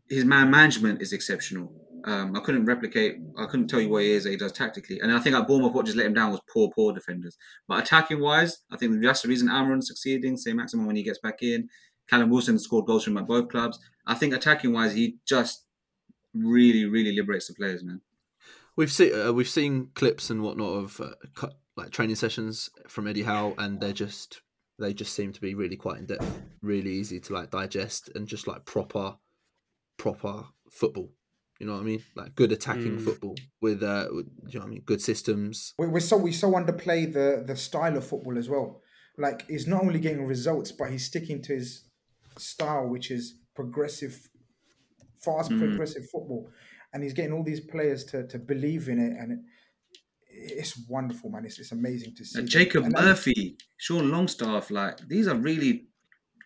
his 0.09 0.25
man 0.25 0.51
management 0.51 1.01
is 1.01 1.12
exceptional. 1.12 1.73
Um, 2.05 2.35
I 2.35 2.40
couldn't 2.40 2.64
replicate. 2.64 3.16
I 3.38 3.47
couldn't 3.47 3.69
tell 3.69 3.81
you 3.81 3.88
what 3.88 4.03
he 4.03 4.11
is 4.11 4.25
that 4.25 4.31
he 4.31 4.37
does 4.37 4.53
tactically. 4.53 4.99
And 5.01 5.12
I 5.12 5.21
think 5.21 5.37
at 5.37 5.47
Bournemouth, 5.47 5.73
what 5.73 5.87
just 5.87 5.97
let 5.97 6.07
him 6.07 6.14
down 6.14 6.33
was 6.33 6.40
poor, 6.53 6.71
poor 6.75 6.93
defenders. 6.93 7.37
But 7.69 7.81
attacking 7.81 8.21
wise, 8.21 8.59
I 8.73 8.77
think 8.77 9.03
that's 9.03 9.23
the 9.23 9.29
reason 9.29 9.49
Almiron's 9.49 9.87
succeeding. 9.87 10.37
Saint-Maximin 10.37 10.87
when 10.87 10.97
he 10.97 11.03
gets 11.03 11.19
back 11.19 11.43
in. 11.43 11.69
Callum 12.09 12.31
Wilson 12.31 12.59
scored 12.59 12.87
goals 12.87 13.05
from 13.05 13.19
at 13.19 13.27
both 13.27 13.49
clubs. 13.49 13.79
I 14.07 14.14
think 14.14 14.35
attacking 14.35 14.73
wise, 14.73 14.95
he 14.95 15.19
just 15.27 15.64
really, 16.35 16.85
really 16.85 17.14
liberates 17.16 17.49
the 17.49 17.55
players, 17.55 17.83
man. 17.83 18.01
We've 18.77 18.90
seen 18.93 19.12
uh, 19.14 19.33
we've 19.33 19.49
seen 19.49 19.88
clips 19.95 20.31
and 20.31 20.43
whatnot 20.43 20.71
of 20.71 21.01
uh, 21.01 21.11
cu- 21.35 21.49
like 21.77 21.90
training 21.90 22.16
sessions 22.16 22.71
from 22.88 23.07
Eddie 23.09 23.25
Howe, 23.25 23.55
and 23.59 23.81
they're 23.81 23.93
just 23.93 24.40
they 24.79 24.95
just 24.95 25.14
seem 25.14 25.33
to 25.33 25.40
be 25.40 25.55
really 25.55 25.77
quite 25.77 25.99
in 25.99 26.07
depth, 26.07 26.43
really 26.62 26.90
easy 26.90 27.21
to 27.21 27.33
like 27.35 27.51
digest, 27.51 28.11
and 28.14 28.27
just 28.27 28.47
like 28.47 28.64
proper 28.64 29.16
proper 29.99 30.45
football. 30.71 31.11
You 31.59 31.66
know 31.66 31.75
what 31.75 31.83
I 31.83 31.85
mean? 31.85 32.03
Like 32.16 32.35
good 32.35 32.53
attacking 32.53 32.97
Mm. 32.99 33.05
football 33.05 33.37
with 33.61 33.83
uh, 33.83 34.09
with, 34.11 34.27
you 34.49 34.59
know 34.59 34.64
what 34.64 34.66
I 34.66 34.75
mean? 34.75 34.83
Good 34.87 35.03
systems. 35.03 35.75
We're, 35.77 36.01
so 36.01 36.16
we 36.16 36.33
so 36.33 36.53
underplay 36.53 37.12
the 37.12 37.45
the 37.47 37.57
style 37.57 37.97
of 37.97 38.07
football 38.07 38.38
as 38.38 38.49
well. 38.49 38.81
Like 39.19 39.47
he's 39.49 39.66
not 39.66 39.83
only 39.83 39.99
getting 40.01 40.25
results, 40.25 40.73
but 40.73 40.90
he's 40.90 41.05
sticking 41.05 41.43
to 41.43 41.55
his 41.57 41.85
style, 42.38 42.88
which 42.88 43.11
is 43.11 43.35
progressive, 43.55 44.29
fast 45.24 45.50
Mm. 45.50 45.59
progressive 45.61 46.04
football, 46.11 46.50
and 46.92 47.02
he's 47.02 47.12
getting 47.12 47.33
all 47.33 47.44
these 47.44 47.61
players 47.61 48.04
to 48.06 48.26
to 48.26 48.38
believe 48.38 48.88
in 48.88 48.98
it, 48.98 49.12
and 49.20 49.33
it, 49.33 49.38
it's 50.33 50.78
wonderful, 50.88 51.30
man. 51.30 51.44
It's, 51.44 51.59
it's 51.59 51.72
amazing 51.72 52.14
to 52.16 52.24
see. 52.24 52.40
Uh. 52.40 52.44
Jacob 52.44 52.85
And- 52.85 52.94
and- 52.96 53.04
Murphy, 53.06 53.56
Sean 53.76 54.11
Longstaff, 54.11 54.70
like 54.70 54.96
these 55.09 55.26
are 55.28 55.37
really 55.37 55.87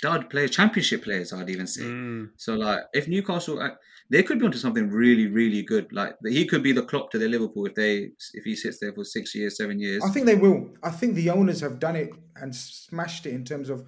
dud 0.03 0.29
players, 0.31 0.51
championship 0.51 1.05
players, 1.05 1.33
I'd 1.33 1.51
even 1.51 1.67
say. 1.67 1.83
Mm. 1.83 2.31
So 2.37 2.55
like, 2.55 2.81
if 2.93 3.09
Newcastle, 3.09 3.61
uh, 3.61 3.71
they 4.11 4.23
could 4.23 4.39
be 4.39 4.45
onto 4.45 4.59
something 4.59 4.91
really, 4.91 5.27
really 5.29 5.63
good. 5.63 5.91
Like 5.93 6.15
he 6.27 6.45
could 6.47 6.63
be 6.63 6.73
the 6.73 6.83
Klopp 6.83 7.11
to 7.13 7.19
their 7.19 7.29
Liverpool 7.29 7.67
if 7.67 7.75
they 7.75 8.11
if 8.35 8.45
he 8.45 8.55
sits 8.57 8.79
there 8.81 8.93
for 8.93 9.05
six 9.05 9.35
years, 9.35 9.57
seven 9.57 9.79
years. 9.79 10.03
I 10.05 10.11
think 10.11 10.27
they 10.27 10.35
will. 10.35 10.71
I 10.83 10.91
think 10.91 11.15
the 11.15 11.31
owners 11.31 11.61
have 11.61 11.79
done 11.79 11.97
it 11.97 12.11
and 12.37 12.55
smashed 12.55 13.25
it 13.27 13.33
in 13.35 13.45
terms 13.45 13.71
of 13.71 13.85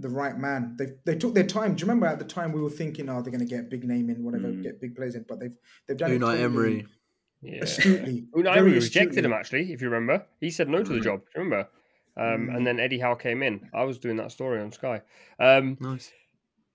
the 0.00 0.08
right 0.08 0.36
man. 0.38 0.76
They 0.78 0.88
they 1.04 1.16
took 1.16 1.34
their 1.34 1.46
time. 1.46 1.74
Do 1.74 1.80
you 1.82 1.86
remember 1.86 2.06
at 2.06 2.18
the 2.18 2.24
time 2.24 2.52
we 2.52 2.60
were 2.60 2.70
thinking, 2.70 3.08
oh, 3.08 3.20
they're 3.22 3.32
going 3.32 3.46
to 3.46 3.54
get 3.56 3.68
big 3.70 3.84
name 3.84 4.10
in, 4.10 4.22
whatever, 4.24 4.48
Mm. 4.48 4.62
get 4.62 4.80
big 4.80 4.94
players 4.96 5.14
in, 5.14 5.24
but 5.28 5.40
they've 5.40 5.56
they've 5.86 5.96
done 5.96 6.12
it 6.12 6.18
Unai 6.18 6.20
totally 6.20 6.42
Emery. 6.44 6.86
Yeah. 7.42 7.62
astutely. 7.62 8.26
Unai 8.36 8.56
Emery 8.56 8.72
rejected 8.74 9.10
astutely. 9.10 9.24
him 9.24 9.32
actually, 9.32 9.72
if 9.72 9.80
you 9.82 9.88
remember. 9.90 10.26
He 10.40 10.50
said 10.50 10.68
no 10.68 10.82
to 10.82 10.92
the 10.92 11.00
job. 11.00 11.22
Remember? 11.34 11.68
Um, 12.16 12.50
And 12.50 12.66
then 12.66 12.78
Eddie 12.80 12.98
Howe 12.98 13.14
came 13.14 13.42
in. 13.42 13.70
I 13.72 13.84
was 13.84 13.98
doing 13.98 14.16
that 14.16 14.30
story 14.32 14.60
on 14.60 14.72
Sky. 14.72 15.00
Um, 15.38 15.78
Nice. 15.80 16.12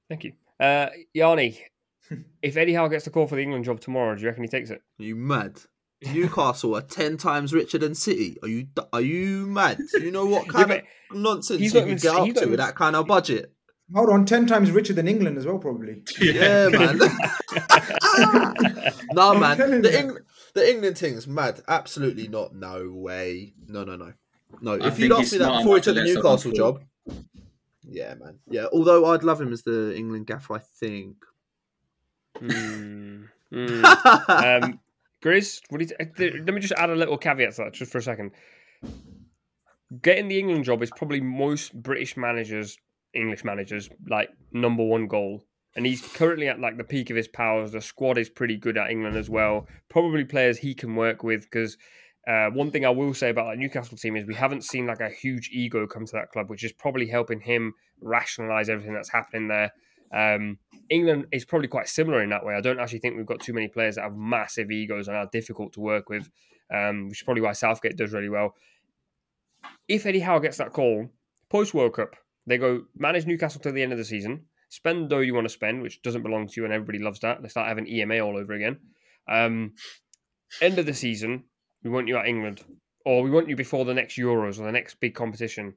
thank 0.09 0.23
you, 0.23 0.33
uh, 0.59 0.88
Yanni. 1.13 1.59
if 2.41 2.55
Eddie 2.57 2.73
Howe 2.73 2.88
gets 2.88 3.05
the 3.05 3.11
call 3.11 3.27
for 3.27 3.35
the 3.35 3.41
England 3.43 3.65
job 3.65 3.79
tomorrow, 3.79 4.15
do 4.15 4.21
you 4.21 4.27
reckon 4.27 4.43
he 4.43 4.47
takes 4.49 4.69
it? 4.71 4.81
Are 4.99 5.03
you 5.03 5.15
mad? 5.15 5.59
Newcastle 6.03 6.75
are 6.75 6.81
ten 6.81 7.17
times 7.17 7.53
richer 7.53 7.77
than 7.77 7.95
City. 7.95 8.38
Are 8.41 8.47
you 8.47 8.67
are 8.93 9.01
you 9.01 9.47
mad? 9.47 9.79
Do 9.93 10.03
you 10.03 10.12
know 10.12 10.25
what 10.25 10.47
kind 10.49 10.67
but 10.67 10.84
of 11.12 11.17
nonsense 11.17 11.62
you 11.62 11.71
can 11.71 11.95
get 11.95 12.15
up 12.15 12.34
to 12.36 12.45
with 12.47 12.60
that 12.60 12.75
kind 12.75 12.95
of 12.95 13.08
budget? 13.08 13.51
Hold 13.93 14.10
on, 14.10 14.25
ten 14.25 14.47
times 14.47 14.71
richer 14.71 14.93
than 14.93 15.08
England 15.08 15.38
as 15.38 15.45
well, 15.45 15.60
probably. 15.60 16.03
Yeah, 16.19 16.69
man. 16.69 16.97
no, 19.13 19.34
I'm 19.34 19.39
man. 19.39 19.81
The. 19.81 19.97
Eng- 19.97 20.17
the 20.55 20.71
England 20.71 20.97
thing's 20.97 21.27
mad. 21.27 21.62
Absolutely 21.67 22.29
not. 22.29 22.55
No 22.55 22.89
way. 22.89 23.53
No, 23.67 23.84
no, 23.84 23.97
no. 23.97 24.13
No. 24.62 24.79
I 24.79 24.88
if 24.88 24.97
you'd 24.97 25.12
asked 25.12 25.34
me 25.34 25.39
that 25.39 25.57
before 25.57 25.76
he 25.76 25.82
took 25.82 25.95
the 25.95 26.03
Newcastle 26.03 26.53
job. 26.53 26.82
Yeah, 27.84 28.15
man. 28.15 28.39
Yeah. 28.49 28.67
Although 28.72 29.05
I'd 29.07 29.24
love 29.24 29.41
him 29.41 29.51
as 29.51 29.63
the 29.63 29.93
England 29.95 30.28
gaffer, 30.28 30.55
I 30.55 30.59
think. 30.80 31.17
Mm. 32.39 33.28
Mm. 33.51 34.63
um, 34.63 34.80
Grizz, 35.26 35.61
what 35.69 35.82
you 35.82 35.88
th- 35.88 36.34
let 36.45 36.53
me 36.53 36.61
just 36.61 36.73
add 36.78 36.91
a 36.91 36.95
little 36.95 37.17
caveat 37.17 37.55
to 37.55 37.63
that 37.63 37.73
just 37.73 37.91
for 37.91 37.97
a 37.97 38.03
second. 38.03 38.32
Getting 40.01 40.28
the 40.28 40.39
England 40.39 40.65
job 40.65 40.84
is 40.84 40.91
probably 40.95 41.19
most 41.19 41.73
British 41.73 42.15
managers, 42.15 42.78
English 43.13 43.43
managers, 43.43 43.89
like 44.07 44.30
number 44.51 44.84
one 44.84 45.07
goal. 45.07 45.43
And 45.76 45.86
he's 45.86 46.01
currently 46.01 46.47
at 46.47 46.59
like 46.59 46.78
the 46.78 46.84
peak 46.84 47.09
of 47.09 47.17
his 47.17 47.28
powers. 47.28 47.71
The 47.71 47.82
squad 47.82 48.17
is 48.17 48.30
pretty 48.30 48.55
good 48.55 48.78
at 48.78 48.91
England 48.91 49.17
as 49.17 49.30
well. 49.30 49.67
Probably 49.89 50.26
players 50.26 50.59
he 50.59 50.76
can 50.76 50.95
work 50.95 51.23
with 51.23 51.41
because 51.41 51.76
uh, 52.28 52.49
one 52.51 52.69
thing 52.69 52.86
I 52.86 52.89
will 52.89 53.13
say 53.13 53.30
about 53.30 53.49
that 53.49 53.57
Newcastle 53.57 53.97
team 53.97 54.15
is 54.15 54.26
we 54.26 54.36
haven't 54.36 54.63
seen 54.63 54.86
like 54.86 55.01
a 55.01 55.09
huge 55.09 55.49
ego 55.51 55.88
come 55.88 56.05
to 56.05 56.13
that 56.13 56.30
club, 56.32 56.49
which 56.49 56.63
is 56.63 56.71
probably 56.71 57.07
helping 57.07 57.39
him 57.39 57.73
rationalize 57.99 58.69
everything 58.69 58.93
that's 58.93 59.11
happening 59.11 59.47
there. 59.47 59.71
Um, 60.14 60.60
England 60.89 61.28
is 61.32 61.45
probably 61.45 61.68
quite 61.68 61.88
similar 61.88 62.22
in 62.22 62.30
that 62.30 62.45
way. 62.45 62.56
I 62.56 62.62
don't 62.62 62.80
actually 62.80 62.99
think 62.99 63.18
we've 63.18 63.26
got 63.26 63.39
too 63.39 63.53
many 63.53 63.68
players 63.68 63.95
that 63.95 64.03
have 64.03 64.16
massive 64.16 64.72
egos 64.72 65.08
and 65.08 65.18
are 65.18 65.30
difficult 65.32 65.74
to 65.74 65.80
work 65.80 66.10
with, 66.10 66.30
um, 66.74 67.10
which 67.10 67.20
is 67.20 67.24
probably 67.24 67.41
why 67.41 67.53
Southgate 67.53 67.97
does 67.97 68.14
really 68.14 68.30
well. 68.30 68.56
If 69.88 70.06
Eddie 70.06 70.20
Howe 70.20 70.39
gets 70.39 70.58
that 70.58 70.74
call 70.74 71.10
post 71.49 71.74
World 71.74 71.93
Cup, 71.93 72.16
they 72.45 72.58
go 72.58 72.84
manage 72.95 73.26
Newcastle 73.26 73.62
till 73.62 73.74
the 73.74 73.82
end 73.82 73.91
of 73.91 73.97
the 73.97 74.06
season, 74.06 74.45
spend 74.70 75.06
the 75.06 75.08
dough 75.08 75.20
you 75.20 75.34
want 75.34 75.45
to 75.45 75.53
spend, 75.53 75.82
which 75.82 76.01
doesn't 76.01 76.24
belong 76.24 76.47
to 76.47 76.53
you, 76.58 76.66
and 76.66 76.74
everybody 76.74 76.99
loves 76.99 77.20
that. 77.22 77.41
They 77.41 77.49
start 77.49 77.68
having 77.68 77.88
EMA 77.88 78.20
all 78.20 78.38
over 78.38 78.53
again. 78.53 78.78
Um, 79.28 79.74
end 80.62 80.78
of 80.78 80.86
the 80.86 80.93
season, 80.93 81.45
we 81.84 81.89
want 81.89 82.08
you 82.08 82.18
at 82.18 82.28
England, 82.28 82.64
or 83.06 83.24
we 83.24 83.32
want 83.32 83.49
you 83.49 83.56
before 83.56 83.86
the 83.86 83.93
next 83.93 84.18
Euros 84.18 84.60
or 84.60 84.66
the 84.66 84.72
next 84.72 84.99
big 84.99 85.16
competition. 85.16 85.76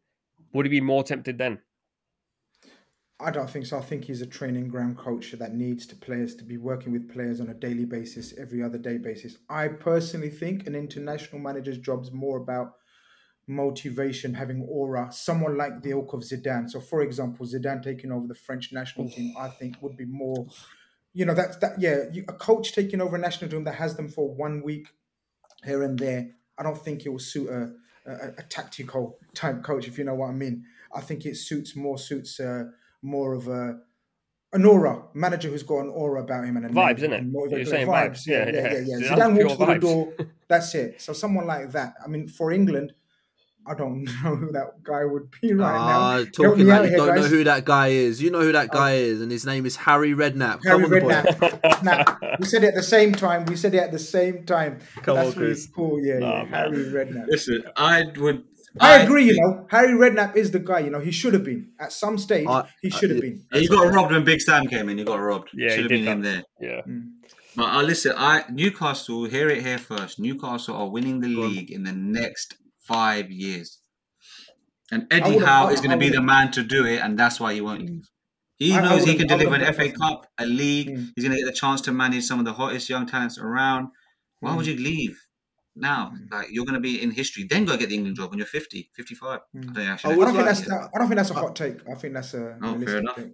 Would 0.53 0.67
he 0.67 0.71
be 0.71 0.81
more 0.81 1.03
tempted 1.03 1.39
then? 1.39 1.61
I 3.21 3.33
don't 3.33 3.51
think 3.51 3.67
so. 3.67 3.79
I 3.79 3.83
think 3.83 4.05
he's 4.05 4.23
a 4.23 4.27
training 4.27 4.69
ground 4.69 4.97
coach 4.97 5.33
that 5.33 5.55
needs 5.55 5.87
to 5.87 5.97
players 5.97 6.37
to 6.37 6.45
be 6.45 6.57
working 6.57 6.93
with 6.93 7.13
players 7.13 7.41
on 7.41 7.49
a 7.49 7.55
daily 7.55 7.85
basis, 7.85 8.33
every 8.39 8.63
other 8.63 8.79
day 8.79 8.97
basis. 8.97 9.39
I 9.49 9.69
personally 9.69 10.31
think 10.31 10.67
an 10.67 10.77
international 10.77 11.41
manager's 11.41 11.79
job 11.79 12.05
is 12.05 12.13
more 12.13 12.39
about 12.39 12.75
motivation, 13.49 14.35
having 14.35 14.63
aura. 14.63 15.09
Someone 15.11 15.57
like 15.57 15.83
the 15.83 15.91
ilk 15.91 16.13
of 16.13 16.21
Zidane. 16.21 16.71
So, 16.71 16.81
for 16.81 17.03
example, 17.03 17.45
Zidane 17.45 17.83
taking 17.83 18.13
over 18.13 18.29
the 18.29 18.37
French 18.37 18.73
national 18.73 19.11
team, 19.11 19.35
I 19.37 19.49
think 19.49 19.83
would 19.83 19.97
be 19.97 20.05
more. 20.05 20.47
You 21.13 21.25
know, 21.25 21.35
that's 21.35 21.57
that. 21.57 21.81
Yeah, 21.81 22.05
you, 22.13 22.25
a 22.29 22.35
coach 22.35 22.73
taking 22.73 23.01
over 23.01 23.17
a 23.17 23.19
national 23.19 23.51
team 23.51 23.65
that 23.65 23.75
has 23.75 23.97
them 23.97 24.09
for 24.09 24.33
one 24.33 24.63
week 24.63 24.89
here 25.65 25.83
and 25.83 25.99
there. 25.99 26.31
I 26.57 26.63
don't 26.63 26.79
think 26.79 27.05
it 27.05 27.09
will 27.09 27.19
suit 27.19 27.49
a, 27.49 27.73
a, 28.09 28.29
a 28.39 28.43
tactical 28.43 29.19
type 29.35 29.65
coach, 29.65 29.89
if 29.89 29.99
you 29.99 30.05
know 30.05 30.15
what 30.15 30.29
I 30.29 30.33
mean. 30.33 30.65
I 30.95 31.01
think 31.01 31.27
it 31.27 31.37
suits 31.37 31.75
more 31.75 31.99
suits 31.99 32.39
uh, 32.39 32.65
more 33.03 33.33
of 33.35 33.49
a 33.49 33.79
an 34.55 34.65
aura 34.65 35.03
manager 35.13 35.49
who's 35.51 35.63
got 35.63 35.81
an 35.81 35.91
aura 35.91 36.23
about 36.23 36.43
him 36.45 36.57
and 36.57 36.65
a 36.65 36.69
Vibes, 36.71 37.01
name 37.03 37.11
innit? 37.11 37.19
and 37.19 37.33
more- 37.33 37.49
You're 37.49 37.67
saying 37.67 37.87
vibes. 37.87 38.11
vibes. 38.11 38.27
Yeah, 38.27 38.47
Yeah, 38.47 38.53
yeah, 38.53 38.61
yeah. 38.63 38.79
yeah. 38.79 38.97
yeah. 38.99 39.09
Zidane 39.17 39.45
walks 39.45 39.57
pure 39.57 39.67
through 39.67 39.75
the 39.75 39.81
door. 39.81 40.13
That's 40.49 40.75
it. 40.75 41.01
So 41.03 41.13
someone 41.13 41.47
like 41.47 41.71
that. 41.73 41.95
I 42.03 42.09
mean, 42.09 42.29
for 42.29 42.51
England, 42.51 42.95
I 43.67 43.75
don't 43.75 44.05
know 44.25 44.35
who 44.37 44.51
that 44.53 44.83
guy 44.83 45.05
would 45.05 45.31
be 45.43 45.53
right 45.53 45.77
Ah, 45.77 46.17
now. 46.21 46.25
Talking 46.33 46.65
me 46.65 46.71
like 46.71 46.79
out 46.79 46.83
you 46.85 46.89
here, 46.89 46.97
don't 46.97 47.07
know 47.09 47.15
guys. 47.17 47.25
Oh. 47.27 47.29
who 47.29 47.45
that 47.45 47.65
guy 47.67 47.89
is. 47.89 48.23
You 48.23 48.31
know 48.31 48.41
who 48.41 48.53
that 48.53 48.71
guy 48.71 48.93
is, 48.95 49.21
and 49.21 49.31
his 49.31 49.45
name 49.45 49.67
is 49.67 49.77
Harry 49.77 50.15
Redknapp. 50.15 50.61
Harry 50.65 50.83
Come 50.83 50.85
on, 50.85 50.91
the 50.91 51.01
boy. 51.01 51.11
Redknapp. 51.13 51.81
Snap. 51.81 52.23
We 52.41 52.47
said 52.47 52.65
it 52.65 52.69
at 52.69 52.75
the 52.75 52.83
same 52.83 53.13
time. 53.13 53.45
We 53.45 53.57
said 53.57 53.75
it 53.75 53.79
at 53.81 53.93
the 53.93 53.99
same 53.99 54.47
time. 54.47 54.79
Come 55.03 55.17
That's 55.17 55.35
on, 55.37 55.43
really 55.43 55.53
Chris. 55.55 55.67
cool. 55.67 56.01
Yeah, 56.03 56.21
Nah, 56.21 56.43
yeah. 56.45 56.47
Harry 56.47 56.85
Redknapp. 56.87 57.27
Listen, 57.29 57.65
I 57.77 58.05
would. 58.17 58.45
I 58.81 58.99
agree. 58.99 59.25
You 59.25 59.37
know, 59.41 59.67
Harry 59.71 59.93
Redknapp 59.95 60.37
is 60.37 60.51
the 60.51 60.59
guy. 60.59 60.81
You 60.81 60.91
know, 60.91 61.01
he 61.01 61.11
should 61.11 61.35
have 61.35 61.45
been 61.45 61.71
at 61.81 61.93
some 61.93 62.19
stage. 62.19 62.47
I- 62.47 62.69
he 62.83 62.91
should 62.91 63.11
have 63.11 63.19
I- 63.19 63.23
been. 63.23 63.45
Yeah, 63.53 63.61
you 63.61 63.69
got 63.69 63.93
robbed 63.93 64.13
when 64.13 64.25
Big 64.25 64.41
Sam 64.41 64.67
came 64.67 64.89
in. 64.89 64.99
You 64.99 65.05
got 65.05 65.17
robbed. 65.21 65.51
Yeah, 65.55 65.71
should 65.71 65.81
have 65.81 65.89
did 65.89 66.05
been 66.05 66.13
him 66.13 66.23
there. 66.23 66.43
Yeah. 66.61 66.83
But 67.57 67.75
uh, 67.75 67.83
listen, 67.83 68.13
I 68.17 68.45
Newcastle. 68.51 69.25
Hear 69.25 69.49
it 69.49 69.63
here 69.65 69.79
first. 69.79 70.21
Newcastle 70.21 70.77
are 70.77 70.89
winning 70.89 71.21
the 71.21 71.29
league 71.29 71.71
in 71.71 71.83
the 71.85 71.93
next 71.93 72.55
five 72.79 73.31
years, 73.31 73.79
and 74.93 75.07
Eddie 75.11 75.39
Howe 75.39 75.69
is 75.69 75.81
going 75.81 75.91
to 75.91 75.97
be 75.97 76.09
the 76.11 76.23
man 76.23 76.51
to 76.53 76.63
do 76.63 76.85
it, 76.87 76.99
and 77.01 77.19
that's 77.19 77.41
why 77.41 77.55
he 77.55 77.61
won't 77.61 77.83
leave. 77.87 78.05
He 78.57 78.73
I- 78.75 78.79
I 78.81 78.83
knows 78.83 79.05
he 79.05 79.15
can 79.17 79.27
deliver 79.29 79.55
an 79.55 79.63
FA 79.75 79.91
Cup, 79.91 80.27
a 80.39 80.45
league. 80.47 80.89
Mm. 80.91 81.09
He's 81.15 81.25
going 81.25 81.37
to 81.37 81.43
get 81.43 81.47
the 81.47 81.57
chance 81.59 81.81
to 81.83 81.93
manage 81.93 82.25
some 82.25 82.39
of 82.39 82.45
the 82.45 82.53
hottest 82.55 82.89
young 82.89 83.07
talents 83.07 83.39
around. 83.39 83.89
Why 84.41 84.55
would 84.55 84.67
Mm. 84.67 84.77
you 84.79 84.85
leave 84.85 85.21
now? 85.81 86.13
Like 86.31 86.49
you're 86.51 86.65
going 86.65 86.75
to 86.75 86.81
be 86.81 87.03
in 87.03 87.11
history. 87.11 87.45
Then 87.49 87.65
go 87.65 87.77
get 87.77 87.89
the 87.89 87.95
England 87.95 88.17
job 88.17 88.31
when 88.31 88.39
you're 88.39 88.47
50, 88.47 88.91
55. 88.95 89.41
I 89.41 89.59
don't, 89.61 89.73
know, 89.75 89.81
I, 89.81 89.85
actually, 89.87 90.17
would 90.17 90.25
don't 90.27 90.35
think 90.35 90.47
like- 90.47 90.57
that's. 90.57 90.71
I 90.73 90.99
don't 90.99 91.09
think 91.09 91.17
that's 91.17 91.31
a 91.31 91.35
hot 91.35 91.57
take. 91.57 91.77
I 91.89 91.95
think 91.95 92.15
that's 92.15 92.35
a 92.35 92.59
Oh, 92.63 92.79
fair 92.81 92.99
enough. 92.99 93.17
take. 93.17 93.33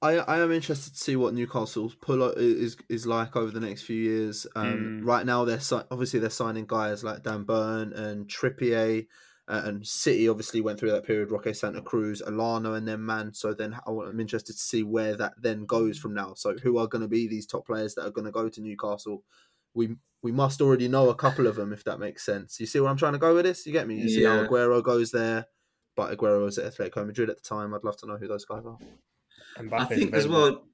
I, 0.00 0.18
I 0.18 0.38
am 0.38 0.52
interested 0.52 0.94
to 0.94 0.98
see 1.00 1.16
what 1.16 1.34
Newcastle's 1.34 1.94
pull 1.96 2.22
o- 2.22 2.32
is 2.36 2.76
is 2.88 3.04
like 3.06 3.34
over 3.34 3.50
the 3.50 3.58
next 3.60 3.82
few 3.82 4.00
years. 4.00 4.46
Um, 4.54 5.00
Mm. 5.02 5.06
Right 5.06 5.26
now, 5.26 5.44
they're 5.44 5.58
si- 5.60 5.80
obviously 5.90 6.20
they're 6.20 6.30
signing 6.30 6.66
guys 6.66 7.02
like 7.02 7.24
Dan 7.24 7.42
Burn 7.42 7.92
and 7.92 8.28
Trippier, 8.28 9.06
uh, 9.48 9.62
and 9.64 9.84
City 9.84 10.28
obviously 10.28 10.60
went 10.60 10.78
through 10.78 10.92
that 10.92 11.04
period. 11.04 11.32
Roque 11.32 11.52
Santa 11.52 11.82
Cruz, 11.82 12.22
Elano, 12.24 12.76
and 12.76 12.86
then 12.86 13.04
Man. 13.04 13.34
So 13.34 13.54
then 13.54 13.76
I'm 13.88 14.20
interested 14.20 14.52
to 14.52 14.58
see 14.58 14.84
where 14.84 15.16
that 15.16 15.32
then 15.40 15.66
goes 15.66 15.98
from 15.98 16.14
now. 16.14 16.34
So 16.34 16.54
who 16.62 16.78
are 16.78 16.86
going 16.86 17.02
to 17.02 17.08
be 17.08 17.26
these 17.26 17.46
top 17.46 17.66
players 17.66 17.94
that 17.96 18.06
are 18.06 18.10
going 18.12 18.26
to 18.26 18.30
go 18.30 18.48
to 18.48 18.60
Newcastle? 18.60 19.24
We 19.74 19.96
we 20.22 20.32
must 20.32 20.60
already 20.60 20.88
know 20.88 21.10
a 21.10 21.14
couple 21.14 21.46
of 21.46 21.56
them 21.56 21.72
if 21.72 21.84
that 21.84 21.98
makes 21.98 22.24
sense. 22.24 22.58
You 22.58 22.66
see 22.66 22.80
where 22.80 22.90
I'm 22.90 22.96
trying 22.96 23.12
to 23.12 23.18
go 23.18 23.34
with 23.34 23.44
this? 23.44 23.66
You 23.66 23.72
get 23.72 23.86
me? 23.86 23.96
You 23.96 24.08
see 24.08 24.24
how 24.24 24.44
Aguero 24.44 24.82
goes 24.82 25.10
there, 25.12 25.46
but 25.96 26.16
Aguero 26.16 26.44
was 26.44 26.58
at 26.58 26.74
Atletico 26.74 27.06
Madrid 27.06 27.30
at 27.30 27.36
the 27.36 27.42
time. 27.48 27.72
I'd 27.74 27.84
love 27.84 27.96
to 27.98 28.06
know 28.06 28.16
who 28.16 28.26
those 28.28 28.44
guys 28.44 28.64
are. 28.66 28.78
I 29.72 29.84
think 29.84 30.14
as 30.14 30.26
well, 30.28 30.64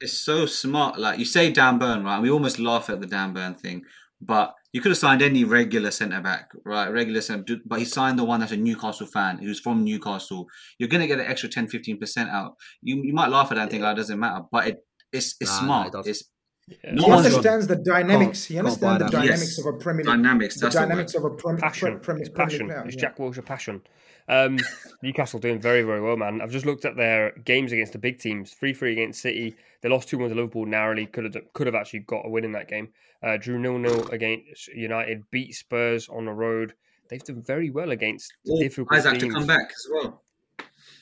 it's 0.00 0.12
so 0.18 0.46
smart. 0.46 0.98
Like 0.98 1.18
you 1.18 1.24
say, 1.24 1.50
Dan 1.50 1.78
Burn, 1.78 2.04
right? 2.04 2.20
We 2.20 2.30
almost 2.30 2.58
laugh 2.58 2.90
at 2.90 3.00
the 3.00 3.06
Dan 3.06 3.32
Burn 3.32 3.54
thing, 3.54 3.82
but 4.20 4.54
you 4.72 4.80
could 4.82 4.90
have 4.90 4.98
signed 4.98 5.22
any 5.22 5.44
regular 5.44 5.90
centre 5.90 6.20
back, 6.20 6.50
right? 6.64 6.88
Regular 6.88 7.22
centre, 7.22 7.56
but 7.64 7.78
he 7.78 7.84
signed 7.86 8.18
the 8.18 8.24
one 8.24 8.40
that's 8.40 8.52
a 8.52 8.56
Newcastle 8.58 9.06
fan 9.06 9.38
who's 9.38 9.58
from 9.60 9.84
Newcastle. 9.84 10.46
You're 10.78 10.88
gonna 10.90 11.06
get 11.06 11.18
an 11.18 11.26
extra 11.26 11.48
10 11.48 11.68
15 11.68 11.98
percent 11.98 12.30
out. 12.30 12.56
You 12.82 13.02
you 13.02 13.14
might 13.14 13.30
laugh 13.30 13.50
at 13.52 13.54
that 13.54 13.62
and 13.62 13.70
think 13.70 13.82
like 13.82 13.90
oh, 13.90 13.92
it 13.92 13.96
doesn't 13.96 14.18
matter, 14.20 14.44
but 14.52 14.66
it 14.68 14.78
it's 15.12 15.34
it's 15.40 15.60
Nah, 15.62 15.66
nah, 15.66 15.90
smart. 15.90 16.06
it 16.06 16.10
it's 16.10 16.24
Yeah. 16.68 16.76
no 16.94 17.04
he 17.04 17.10
one's 17.10 17.26
understands 17.26 17.66
the 17.68 17.76
dynamics. 17.76 18.44
he 18.44 18.58
understands 18.58 19.04
the 19.04 19.08
dynamics 19.10 19.56
Yes. 19.56 19.58
of 19.58 19.66
a 19.74 19.78
Premier 19.78 20.04
League. 20.04 20.14
dynamics. 20.16 20.54
The 20.56 20.60
That's 20.62 20.74
the 20.74 20.80
dynamics 20.80 21.14
of 21.14 21.24
a 21.24 21.30
Premier, 21.30 21.60
passion. 21.60 22.00
Premier, 22.00 22.22
It's 22.22 22.30
passion. 22.34 22.60
League 22.66 22.68
player. 22.76 22.84
It's 22.86 22.96
yeah. 22.96 23.00
Jack 23.02 23.18
Wilshere 23.18 23.44
passion. 23.44 23.82
Um, 24.28 24.58
Newcastle 25.02 25.38
doing 25.38 25.60
very, 25.60 25.82
very 25.82 26.00
well, 26.00 26.16
man. 26.16 26.40
I've 26.40 26.50
just 26.50 26.66
looked 26.66 26.84
at 26.84 26.96
their 26.96 27.30
games 27.44 27.70
against 27.70 27.92
the 27.92 27.98
big 28.00 28.18
teams. 28.18 28.52
Three 28.54 28.74
three 28.74 28.90
against 28.92 29.22
City. 29.22 29.54
They 29.82 29.88
lost 29.88 30.08
two 30.08 30.18
one 30.18 30.28
to 30.30 30.34
Liverpool 30.34 30.66
narrowly. 30.66 31.06
Could 31.06 31.24
have 31.32 31.36
could 31.52 31.68
have 31.68 31.76
actually 31.76 32.00
got 32.00 32.26
a 32.26 32.28
win 32.28 32.44
in 32.44 32.50
that 32.52 32.66
game. 32.68 32.88
Uh, 33.22 33.36
drew 33.36 33.60
nil 33.60 33.78
nil 33.78 34.08
against 34.08 34.66
United. 34.68 35.22
Beat 35.30 35.54
Spurs 35.54 36.08
on 36.08 36.24
the 36.24 36.32
road. 36.32 36.74
They've 37.08 37.22
done 37.22 37.40
very 37.42 37.70
well 37.70 37.92
against 37.92 38.32
All 38.48 38.58
difficult 38.58 38.98
Isak 38.98 39.20
to 39.20 39.28
come 39.30 39.46
back 39.46 39.70
as 39.70 39.86
well. 39.92 40.24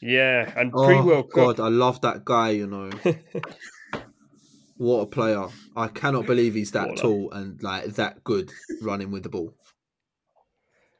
Yeah, 0.02 0.52
and 0.54 0.70
pre 0.70 0.96
Oh 0.98 1.06
World 1.06 1.30
Cup. 1.32 1.56
God, 1.56 1.60
I 1.60 1.68
love 1.68 2.02
that 2.02 2.26
guy. 2.26 2.50
You 2.50 2.66
know, 2.66 2.90
what 4.84 5.00
a 5.00 5.06
player! 5.06 5.46
I 5.76 5.88
cannot 5.88 6.26
believe 6.26 6.54
he's 6.54 6.70
that 6.72 6.88
Baller. 6.88 6.96
tall 7.00 7.30
and 7.32 7.62
like 7.62 7.86
that 7.94 8.22
good 8.24 8.52
running 8.82 9.10
with 9.10 9.22
the 9.24 9.28
ball. 9.28 9.54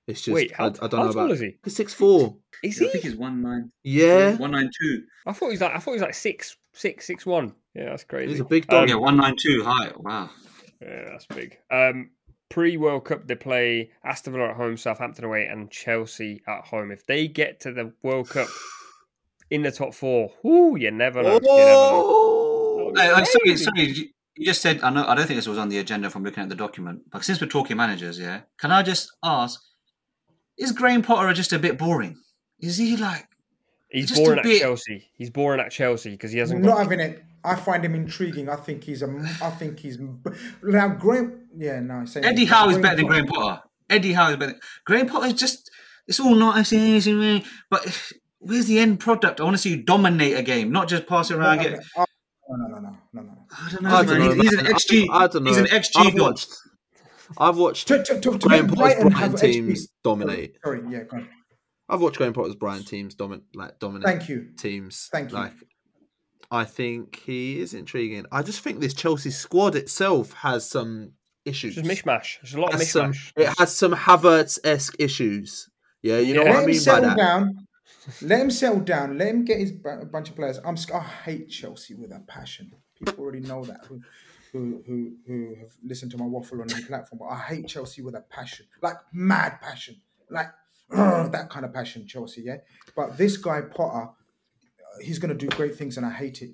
It's 0.07 0.21
just 0.21 0.35
Wait, 0.35 0.53
how, 0.55 0.65
I, 0.65 0.69
I 0.69 0.71
don't 0.71 0.93
how 0.93 0.97
know 1.07 1.13
tall 1.13 1.23
about. 1.23 1.31
is 1.31 1.41
he? 1.41 1.57
He's 1.65 1.77
six 1.77 1.95
four. 1.95 2.37
Is 2.63 2.81
I 2.81 2.85
he? 2.85 2.91
think 2.91 3.05
he's 3.05 3.17
one 3.17 3.41
nine. 3.43 3.71
Yeah, 3.83 4.37
one 4.37 4.51
nine 4.51 4.71
two. 4.81 5.05
I 5.27 5.33
thought 5.33 5.51
he's 5.51 5.61
like 5.61 5.75
I 5.75 5.79
thought 5.79 5.93
he's 5.93 6.03
like 6.03 6.15
six 6.15 6.57
six 6.73 7.07
six 7.07 7.25
one. 7.25 7.55
Yeah, 7.75 7.87
that's 7.91 8.05
crazy. 8.05 8.31
he's 8.33 8.41
a 8.41 8.45
big 8.45 8.65
Um, 8.73 8.81
dog. 8.81 8.89
Yeah, 8.91 8.97
one 8.97 9.17
nine 9.17 9.37
two 9.39 9.65
height. 9.65 9.99
Wow. 10.01 10.31
Yeah, 10.83 11.09
that's 11.11 11.27
big. 11.27 11.57
Um, 11.71 12.11
Pre 12.51 12.77
World 12.77 13.07
Cup, 13.07 13.27
they 13.27 13.35
play 13.35 13.91
Aston 14.05 14.35
Villa 14.35 14.51
at 14.51 14.57
home, 14.57 14.77
Southampton 14.77 15.25
away, 15.25 15.47
and 15.47 15.71
Chelsea 15.71 16.43
at 16.47 16.65
home. 16.67 16.91
If 16.91 17.07
they 17.07 17.27
get 17.27 17.61
to 17.61 17.73
the 17.73 17.93
World 18.03 18.29
Cup 18.29 18.49
in 19.51 19.63
the 19.63 19.73
top 19.73 19.95
four, 19.95 20.31
ooh, 20.45 20.77
you 20.77 20.91
never 20.91 21.23
know. 21.23 21.35
You 21.35 21.41
never 21.41 21.71
know. 21.71 22.44
Oh, 22.97 23.15
I'm 23.15 23.25
sorry, 23.25 23.57
sorry. 23.57 23.83
You 23.91 24.09
you 24.37 24.47
just 24.47 24.61
said 24.63 24.81
I 24.83 24.91
know. 24.91 25.07
I 25.07 25.15
don't 25.15 25.27
think 25.27 25.39
this 25.39 25.47
was 25.47 25.59
on 25.59 25.69
the 25.69 25.79
agenda 25.79 26.11
from 26.11 26.25
looking 26.25 26.43
at 26.43 26.49
the 26.49 26.55
document. 26.57 27.03
But 27.11 27.25
since 27.25 27.41
we're 27.41 27.47
talking 27.47 27.77
managers, 27.77 28.19
yeah, 28.19 28.41
can 28.59 28.71
I 28.73 28.83
just 28.83 29.11
ask? 29.23 29.61
Is 30.59 30.73
Graham 30.73 31.03
Potter 31.03 31.33
just 31.33 31.53
a 31.53 31.59
bit 31.59 31.79
boring? 31.79 32.17
Is 32.61 32.77
he 32.79 32.97
like? 32.97 33.27
He's 33.91 34.09
just 34.09 34.21
a 34.21 34.25
boring 34.25 34.39
at 34.41 34.45
bit- 34.45 34.61
Chelsea. 34.61 35.11
He's 35.15 35.31
boring 35.31 35.61
at 35.61 35.71
Chelsea 35.71 36.11
because 36.11 36.33
he 36.33 36.39
hasn't 36.39 36.63
not 36.63 36.75
got. 36.77 36.79
having 36.85 37.01
it. 37.01 37.25
I 37.45 37.57
find 37.57 37.85
him 37.85 37.95
intriguing. 37.95 38.49
I 38.49 38.57
think 38.57 38.85
he's 38.85 39.03
a. 39.03 39.09
I 39.43 39.51
think 39.51 39.79
he's 39.79 39.99
now 40.63 40.89
Graham. 40.89 41.49
Yeah, 41.57 41.81
no. 41.81 42.05
Same 42.05 42.25
Eddie 42.25 42.47
Howe 42.47 42.69
is 42.71 42.79
better 42.79 42.97
than 42.97 43.07
Graham 43.07 43.27
Potter. 43.27 43.63
Eddie 43.91 44.15
Howe 44.15 44.31
is 44.31 44.37
better. 44.37 44.57
Graham 44.85 45.07
Potter 45.07 45.27
is 45.27 45.35
just. 45.35 45.71
It's 46.07 46.21
all 46.21 46.35
nice, 46.35 46.73
easy, 46.73 47.11
easy, 47.13 47.45
but 47.71 48.13
where's 48.39 48.67
the 48.67 48.79
end 48.79 49.01
product? 49.01 49.41
I 49.41 49.45
want 49.45 49.55
to 49.55 49.59
see 49.63 49.71
you 49.71 49.83
dominate 49.83 50.37
a 50.37 50.43
game, 50.43 50.71
not 50.71 50.87
just 50.89 51.07
pass 51.07 51.31
it 51.31 51.37
around. 51.37 51.59
Get, 51.61 51.81
Oh, 52.47 52.57
no, 52.57 52.67
no, 52.67 52.79
no, 52.79 52.91
no, 52.91 52.99
no, 53.15 53.23
no. 53.23 53.39
I 53.57 53.71
don't 53.71 53.83
know, 53.83 53.91
I 53.91 54.05
don't 54.05 54.19
man. 54.19 54.29
know. 54.29 54.35
He's, 54.35 54.43
he's 54.51 54.59
an 54.59 54.65
man. 54.65 54.73
XG. 54.75 55.07
I, 55.11 55.17
I 55.17 55.27
don't 55.29 55.45
know. 55.45 55.51
He's 55.51 55.59
an 55.59 55.67
XG 55.67 55.91
I've 55.97 56.17
god. 56.17 56.21
watched. 56.23 56.49
I've 57.39 57.57
watched 57.57 57.89
To, 57.89 58.03
to, 58.03 58.21
to, 58.21 58.39
to 58.39 58.39
Graham 58.39 58.67
Potter's 58.69 58.79
Brighton 58.95 59.09
Brighton 59.11 59.37
teams 59.37 59.87
HP. 59.87 59.91
dominate. 60.03 60.57
Sorry, 60.65 60.83
yeah, 60.91 61.03
go 61.05 61.17
on. 61.19 61.29
I've 61.89 62.01
watched 62.01 62.17
Graham 62.19 62.33
Potter's 62.33 62.55
Brighton 62.55 62.85
teams 62.85 63.15
dominate. 63.15 63.45
like 63.55 63.79
dominate. 63.79 64.07
Thank 64.07 64.29
you. 64.29 64.49
Teams. 64.59 65.09
Thank 65.13 65.31
you. 65.31 65.37
Like, 65.37 65.53
I 66.51 66.65
think 66.65 67.17
he 67.25 67.59
is 67.61 67.75
intriguing. 67.75 68.27
I 68.31 68.43
just 68.43 68.61
think 68.61 68.81
this 68.81 68.95
Chelsea 68.95 69.31
squad 69.31 69.75
itself 69.75 70.33
has 70.35 70.69
some 70.69 71.13
issues. 71.45 71.77
It's 71.79 71.87
just 71.89 72.05
mishmash. 72.05 72.37
There's 72.43 72.55
a 72.55 72.61
lot 72.61 72.75
of 72.75 72.81
Has 72.81 72.91
some, 72.91 73.13
mishmash. 73.13 73.33
it 73.37 73.59
has 73.59 73.75
some 73.75 73.93
Havertz 73.93 74.59
esque 74.65 74.95
issues. 74.99 75.69
Yeah, 76.03 76.19
you 76.19 76.35
know 76.35 76.43
Yeah. 76.43 76.49
what 76.51 76.55
Let 76.55 76.57
I 76.57 76.61
him 76.61 76.67
mean 76.67 76.75
by 76.77 76.81
settle 76.81 77.09
that. 77.11 77.17
down. 77.17 77.67
Let 78.23 78.41
him 78.41 78.51
settle 78.51 78.81
down. 78.81 79.19
Let 79.19 79.29
him 79.29 79.45
get 79.47 79.59
his 79.59 79.73
bu- 79.73 80.05
bunch 80.13 80.29
of 80.29 80.37
players. 80.37 80.59
I'm. 80.65 80.77
I 80.95 81.01
hate 81.01 81.49
Chelsea 81.49 81.95
with 81.95 82.13
a 82.13 82.21
passion. 82.29 82.71
People 82.99 83.25
already 83.25 83.41
know 83.41 83.65
that. 83.65 83.85
Who, 83.87 84.01
who, 84.53 84.83
who, 84.87 85.13
who 85.27 85.57
have 85.61 85.73
listened 85.83 86.13
to 86.13 86.19
my 86.19 86.25
waffle 86.25 86.61
on 86.61 86.73
any 86.73 86.85
platform. 86.85 87.19
But 87.19 87.35
I 87.35 87.39
hate 87.39 87.67
Chelsea 87.69 88.03
with 88.03 88.15
a 88.15 88.21
passion, 88.21 88.67
like 88.83 88.97
mad 89.13 89.61
passion, 89.61 90.01
like 90.31 90.47
that 90.91 91.49
kind 91.51 91.65
of 91.65 91.73
passion. 91.73 92.07
Chelsea, 92.07 92.43
yeah. 92.43 92.59
But 92.95 93.19
this 93.19 93.37
guy 93.37 93.63
Potter, 93.63 94.09
uh, 94.09 94.99
he's 95.03 95.19
going 95.19 95.37
to 95.37 95.47
do 95.47 95.55
great 95.57 95.75
things, 95.75 95.97
and 95.97 96.07
I 96.07 96.11
hate 96.11 96.43
it. 96.43 96.53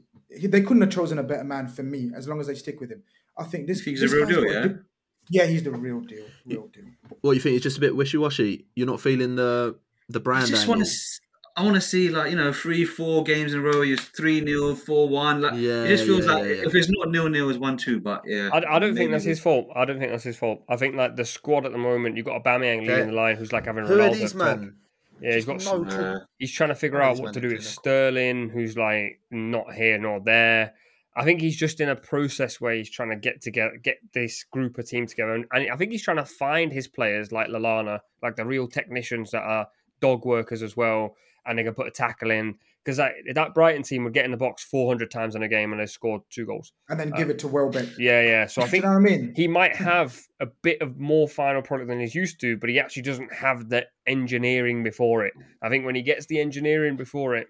they 0.51 0.63
couldn't 0.63 0.81
have 0.81 0.91
chosen 0.91 1.19
a 1.19 1.23
better 1.23 1.45
man 1.45 1.69
for 1.69 1.83
me 1.83 2.11
as 2.17 2.27
long 2.27 2.41
as 2.41 2.47
they 2.47 2.55
stick 2.55 2.81
with 2.81 2.91
him. 2.91 3.03
I 3.37 3.45
think 3.45 3.67
this. 3.67 3.85
think 3.85 3.99
he's 3.99 4.11
this 4.11 4.13
the 4.13 4.27
real 4.27 4.43
deal, 4.43 4.53
yeah? 4.53 4.63
good- 4.63 4.85
yeah, 5.29 5.47
he's 5.47 5.63
the 5.63 5.71
real 5.71 6.01
deal. 6.01 6.25
Real 6.45 6.67
deal. 6.69 6.85
What 7.21 7.33
you 7.33 7.41
think? 7.41 7.55
It's 7.55 7.63
just 7.63 7.77
a 7.79 7.81
bit 7.81 7.95
wishy 7.95 8.19
washy. 8.19 8.67
You're 8.75 8.89
not 8.89 9.01
feeling 9.01 9.37
the 9.37 9.77
the 10.09 10.21
brand. 10.21 10.45
I 10.45 10.49
just 10.49 10.63
angle. 10.63 10.77
want 10.77 10.87
to. 10.89 11.21
I 11.61 11.63
want 11.63 11.75
to 11.75 11.81
see 11.81 12.09
like 12.09 12.31
you 12.31 12.37
know 12.37 12.53
three, 12.53 12.85
four 12.87 13.23
games 13.23 13.53
in 13.53 13.61
a 13.61 13.63
row. 13.63 13.83
You're 13.83 13.99
three 13.99 14.45
0 14.45 14.75
four 14.75 15.09
one. 15.09 15.43
Like 15.43 15.55
Yeah, 15.55 15.85
it 15.85 15.89
just 15.89 16.05
feels 16.07 16.25
yeah, 16.27 16.33
like 16.33 16.45
yeah, 16.45 16.51
yeah. 16.53 16.63
if 16.67 16.75
it's 16.75 16.89
not 16.91 17.11
nil 17.11 17.29
nil, 17.29 17.51
it's 17.51 17.59
one 17.59 17.77
two. 17.77 18.01
But 18.01 18.23
yeah, 18.25 18.49
I, 18.53 18.77
I 18.77 18.79
don't 18.79 18.95
think 18.95 19.11
that's 19.11 19.25
his 19.25 19.41
fault. 19.41 19.69
I 19.77 19.85
don't 19.85 19.99
think 19.99 20.11
that's 20.11 20.25
his 20.25 20.37
fault. 20.39 20.63
I 20.69 20.77
think 20.77 20.95
like 20.97 21.17
the 21.17 21.25
squad 21.25 21.67
at 21.67 21.73
the 21.73 21.79
moment, 21.79 22.17
you've 22.17 22.27
got 22.27 22.43
Aubameyang 22.43 22.79
Okay. 22.83 22.89
leading 22.89 23.07
the 23.09 23.13
line, 23.13 23.37
who's 23.37 23.53
like 23.53 23.67
having 23.67 23.85
Who 23.85 23.95
are 24.01 24.09
Ronaldo 24.09 24.13
these 24.15 24.33
up 24.33 24.39
man? 24.39 24.77
Yeah, 25.21 25.35
he's 25.35 25.45
got. 25.45 25.63
No 25.63 25.85
s- 25.85 25.95
clue. 25.95 26.05
Uh, 26.05 26.19
he's 26.39 26.51
trying 26.53 26.71
to 26.71 26.75
figure 26.75 27.03
out 27.03 27.19
what 27.19 27.35
to 27.35 27.41
do 27.43 27.49
with? 27.49 27.63
Sterling, 27.63 28.49
who's 28.49 28.77
like 28.79 29.21
not 29.31 29.75
here 29.75 29.99
nor 29.99 30.21
there. 30.21 30.73
I 31.15 31.25
think 31.25 31.41
he's 31.41 31.57
just 31.57 31.81
in 31.81 31.89
a 31.89 31.97
process 31.97 32.61
where 32.61 32.73
he's 32.73 32.89
trying 32.89 33.11
to 33.11 33.17
get 33.17 33.43
together, 33.43 33.77
get 33.83 33.99
this 34.15 34.45
group 34.45 34.79
of 34.79 34.89
team 34.89 35.07
together, 35.07 35.35
and, 35.35 35.45
and 35.53 35.71
I 35.71 35.77
think 35.77 35.91
he's 35.93 36.03
trying 36.05 36.17
to 36.19 36.25
find 36.25 36.73
his 36.73 36.87
players 36.89 37.33
like 37.33 37.49
Lallana, 37.49 37.99
like 38.23 38.37
the 38.37 38.47
real 38.47 38.69
technicians 38.69 39.33
that 39.33 39.43
are 39.43 39.67
dog 40.01 40.25
workers 40.25 40.63
as 40.63 40.77
well, 40.77 41.17
and 41.47 41.59
they 41.59 41.63
can 41.65 41.75
put 41.75 41.87
a 41.87 41.91
tackle 41.91 42.31
in 42.31 42.57
because 42.85 42.97
that, 42.97 43.13
that 43.35 43.55
Brighton 43.55 43.83
team 43.83 44.05
would 44.05 44.15
get 44.15 44.25
in 44.25 44.31
the 44.31 44.37
box 44.37 44.65
400 44.65 45.11
times 45.11 45.35
in 45.35 45.43
a 45.43 45.49
game 45.49 45.73
and 45.73 45.81
they 45.81 45.87
scored 45.87 46.23
two 46.31 46.47
goals. 46.47 46.73
And 46.89 46.99
then 46.99 47.11
give 47.11 47.29
it 47.29 47.39
to 47.41 47.49
Welbeck. 47.49 47.99
Yeah, 47.99 48.23
yeah. 48.23 48.47
So 48.47 48.63
I 48.63 48.65
Do 48.65 48.69
you 48.69 48.71
think 48.71 48.85
know 48.85 48.91
what 48.91 48.97
I 48.97 49.01
mean? 49.01 49.33
he 49.37 49.47
might 49.49 49.77
have 49.77 50.19
a 50.41 50.47
bit 50.63 50.81
of 50.81 50.99
more 50.99 51.29
final 51.29 51.61
product 51.63 51.89
than 51.89 52.01
he's 52.01 52.15
used 52.15 52.41
to, 52.41 52.57
but 52.57 52.71
he 52.71 52.79
actually 52.81 53.03
doesn't 53.03 53.33
have 53.35 53.69
the 53.69 53.87
engineering 54.07 54.83
before 54.83 55.27
it. 55.27 55.35
I 55.63 55.69
think 55.69 55.85
when 55.85 55.95
he 55.95 56.03
gets 56.03 56.27
the 56.27 56.41
engineering 56.41 56.97
before 56.97 57.37
it, 57.37 57.49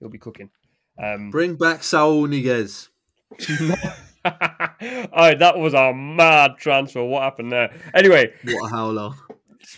he'll 0.00 0.08
be 0.08 0.18
cooking. 0.18 0.50
Um, 1.02 1.30
Bring 1.30 1.54
back 1.54 1.84
Saul 1.84 2.26
Niguez. 2.26 2.88
all 4.24 4.32
right, 5.16 5.38
that 5.38 5.58
was 5.58 5.74
a 5.74 5.92
mad 5.94 6.52
transfer. 6.58 7.02
What 7.04 7.22
happened 7.22 7.52
there? 7.52 7.72
Anyway, 7.94 8.32
What 8.44 8.66
a 8.66 8.74
howler! 8.74 9.10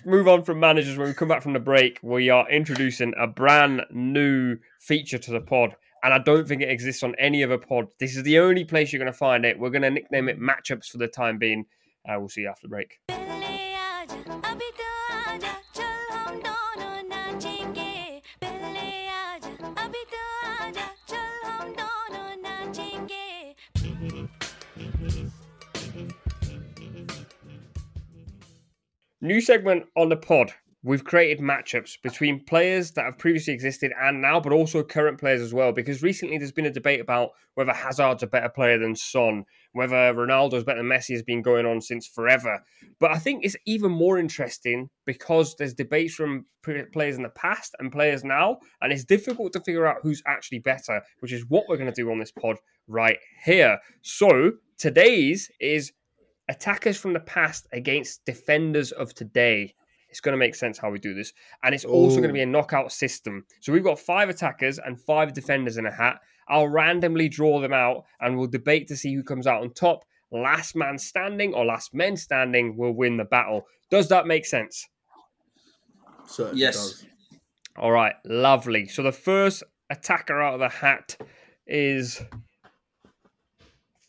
Move 0.04 0.28
on 0.28 0.44
from 0.44 0.60
managers. 0.60 0.96
When 0.96 1.08
we 1.08 1.14
come 1.14 1.28
back 1.28 1.42
from 1.42 1.52
the 1.52 1.60
break, 1.60 1.98
we 2.02 2.30
are 2.30 2.48
introducing 2.50 3.12
a 3.18 3.26
brand 3.26 3.82
new 3.90 4.56
feature 4.80 5.18
to 5.18 5.30
the 5.30 5.40
pod. 5.40 5.76
And 6.02 6.12
I 6.12 6.18
don't 6.18 6.46
think 6.46 6.60
it 6.60 6.68
exists 6.68 7.02
on 7.02 7.14
any 7.18 7.42
other 7.42 7.58
pod. 7.58 7.86
This 7.98 8.16
is 8.16 8.24
the 8.24 8.38
only 8.38 8.64
place 8.64 8.92
you're 8.92 9.00
going 9.00 9.12
to 9.12 9.18
find 9.18 9.44
it. 9.44 9.58
We're 9.58 9.70
going 9.70 9.82
to 9.82 9.90
nickname 9.90 10.28
it 10.28 10.38
Matchups 10.38 10.86
for 10.86 10.98
the 10.98 11.08
time 11.08 11.38
being. 11.38 11.64
Uh, 12.06 12.16
we'll 12.18 12.28
see 12.28 12.42
you 12.42 12.48
after 12.48 12.66
the 12.66 12.68
break. 12.68 13.43
New 29.24 29.40
segment 29.40 29.86
on 29.96 30.10
the 30.10 30.18
pod. 30.18 30.52
We've 30.82 31.02
created 31.02 31.42
matchups 31.42 31.92
between 32.02 32.44
players 32.44 32.90
that 32.90 33.06
have 33.06 33.16
previously 33.16 33.54
existed 33.54 33.90
and 33.98 34.20
now, 34.20 34.38
but 34.38 34.52
also 34.52 34.82
current 34.82 35.18
players 35.18 35.40
as 35.40 35.54
well. 35.54 35.72
Because 35.72 36.02
recently 36.02 36.36
there's 36.36 36.52
been 36.52 36.66
a 36.66 36.70
debate 36.70 37.00
about 37.00 37.30
whether 37.54 37.72
Hazard's 37.72 38.22
a 38.22 38.26
better 38.26 38.50
player 38.50 38.78
than 38.78 38.94
Son, 38.94 39.46
whether 39.72 40.12
Ronaldo's 40.12 40.62
better 40.62 40.82
than 40.82 40.90
Messi 40.90 41.12
has 41.14 41.22
been 41.22 41.40
going 41.40 41.64
on 41.64 41.80
since 41.80 42.06
forever. 42.06 42.62
But 43.00 43.12
I 43.12 43.18
think 43.18 43.46
it's 43.46 43.56
even 43.64 43.90
more 43.90 44.18
interesting 44.18 44.90
because 45.06 45.56
there's 45.56 45.72
debates 45.72 46.12
from 46.12 46.44
players 46.92 47.16
in 47.16 47.22
the 47.22 47.30
past 47.30 47.74
and 47.78 47.90
players 47.90 48.24
now, 48.24 48.58
and 48.82 48.92
it's 48.92 49.06
difficult 49.06 49.54
to 49.54 49.60
figure 49.60 49.86
out 49.86 50.00
who's 50.02 50.22
actually 50.26 50.58
better, 50.58 51.00
which 51.20 51.32
is 51.32 51.46
what 51.48 51.64
we're 51.66 51.78
going 51.78 51.90
to 51.90 52.02
do 52.02 52.10
on 52.10 52.18
this 52.18 52.30
pod 52.30 52.58
right 52.88 53.16
here. 53.42 53.78
So 54.02 54.52
today's 54.76 55.50
is 55.60 55.94
attackers 56.48 56.96
from 56.96 57.12
the 57.12 57.20
past 57.20 57.66
against 57.72 58.24
defenders 58.24 58.92
of 58.92 59.14
today. 59.14 59.74
It's 60.10 60.20
going 60.20 60.34
to 60.34 60.38
make 60.38 60.54
sense 60.54 60.78
how 60.78 60.90
we 60.90 60.98
do 60.98 61.14
this. 61.14 61.32
And 61.64 61.74
it's 61.74 61.84
also 61.84 62.16
going 62.16 62.28
to 62.28 62.34
be 62.34 62.42
a 62.42 62.46
knockout 62.46 62.92
system. 62.92 63.44
So 63.60 63.72
we've 63.72 63.82
got 63.82 63.98
five 63.98 64.28
attackers 64.28 64.78
and 64.78 65.00
five 65.00 65.32
defenders 65.32 65.76
in 65.76 65.86
a 65.86 65.90
hat. 65.92 66.20
I'll 66.48 66.68
randomly 66.68 67.28
draw 67.28 67.60
them 67.60 67.72
out 67.72 68.04
and 68.20 68.36
we'll 68.36 68.46
debate 68.46 68.86
to 68.88 68.96
see 68.96 69.12
who 69.14 69.24
comes 69.24 69.46
out 69.46 69.62
on 69.62 69.72
top. 69.72 70.04
Last 70.30 70.76
man 70.76 70.98
standing 70.98 71.52
or 71.54 71.64
last 71.64 71.94
men 71.94 72.16
standing 72.16 72.76
will 72.76 72.92
win 72.92 73.16
the 73.16 73.24
battle. 73.24 73.62
Does 73.90 74.08
that 74.08 74.26
make 74.26 74.46
sense? 74.46 74.86
Certainly 76.26 76.60
Yes. 76.60 76.74
does. 76.74 77.06
All 77.76 77.90
right, 77.90 78.14
lovely. 78.24 78.86
So 78.86 79.02
the 79.02 79.10
first 79.12 79.64
attacker 79.90 80.40
out 80.40 80.54
of 80.54 80.60
the 80.60 80.68
hat 80.68 81.16
is 81.66 82.22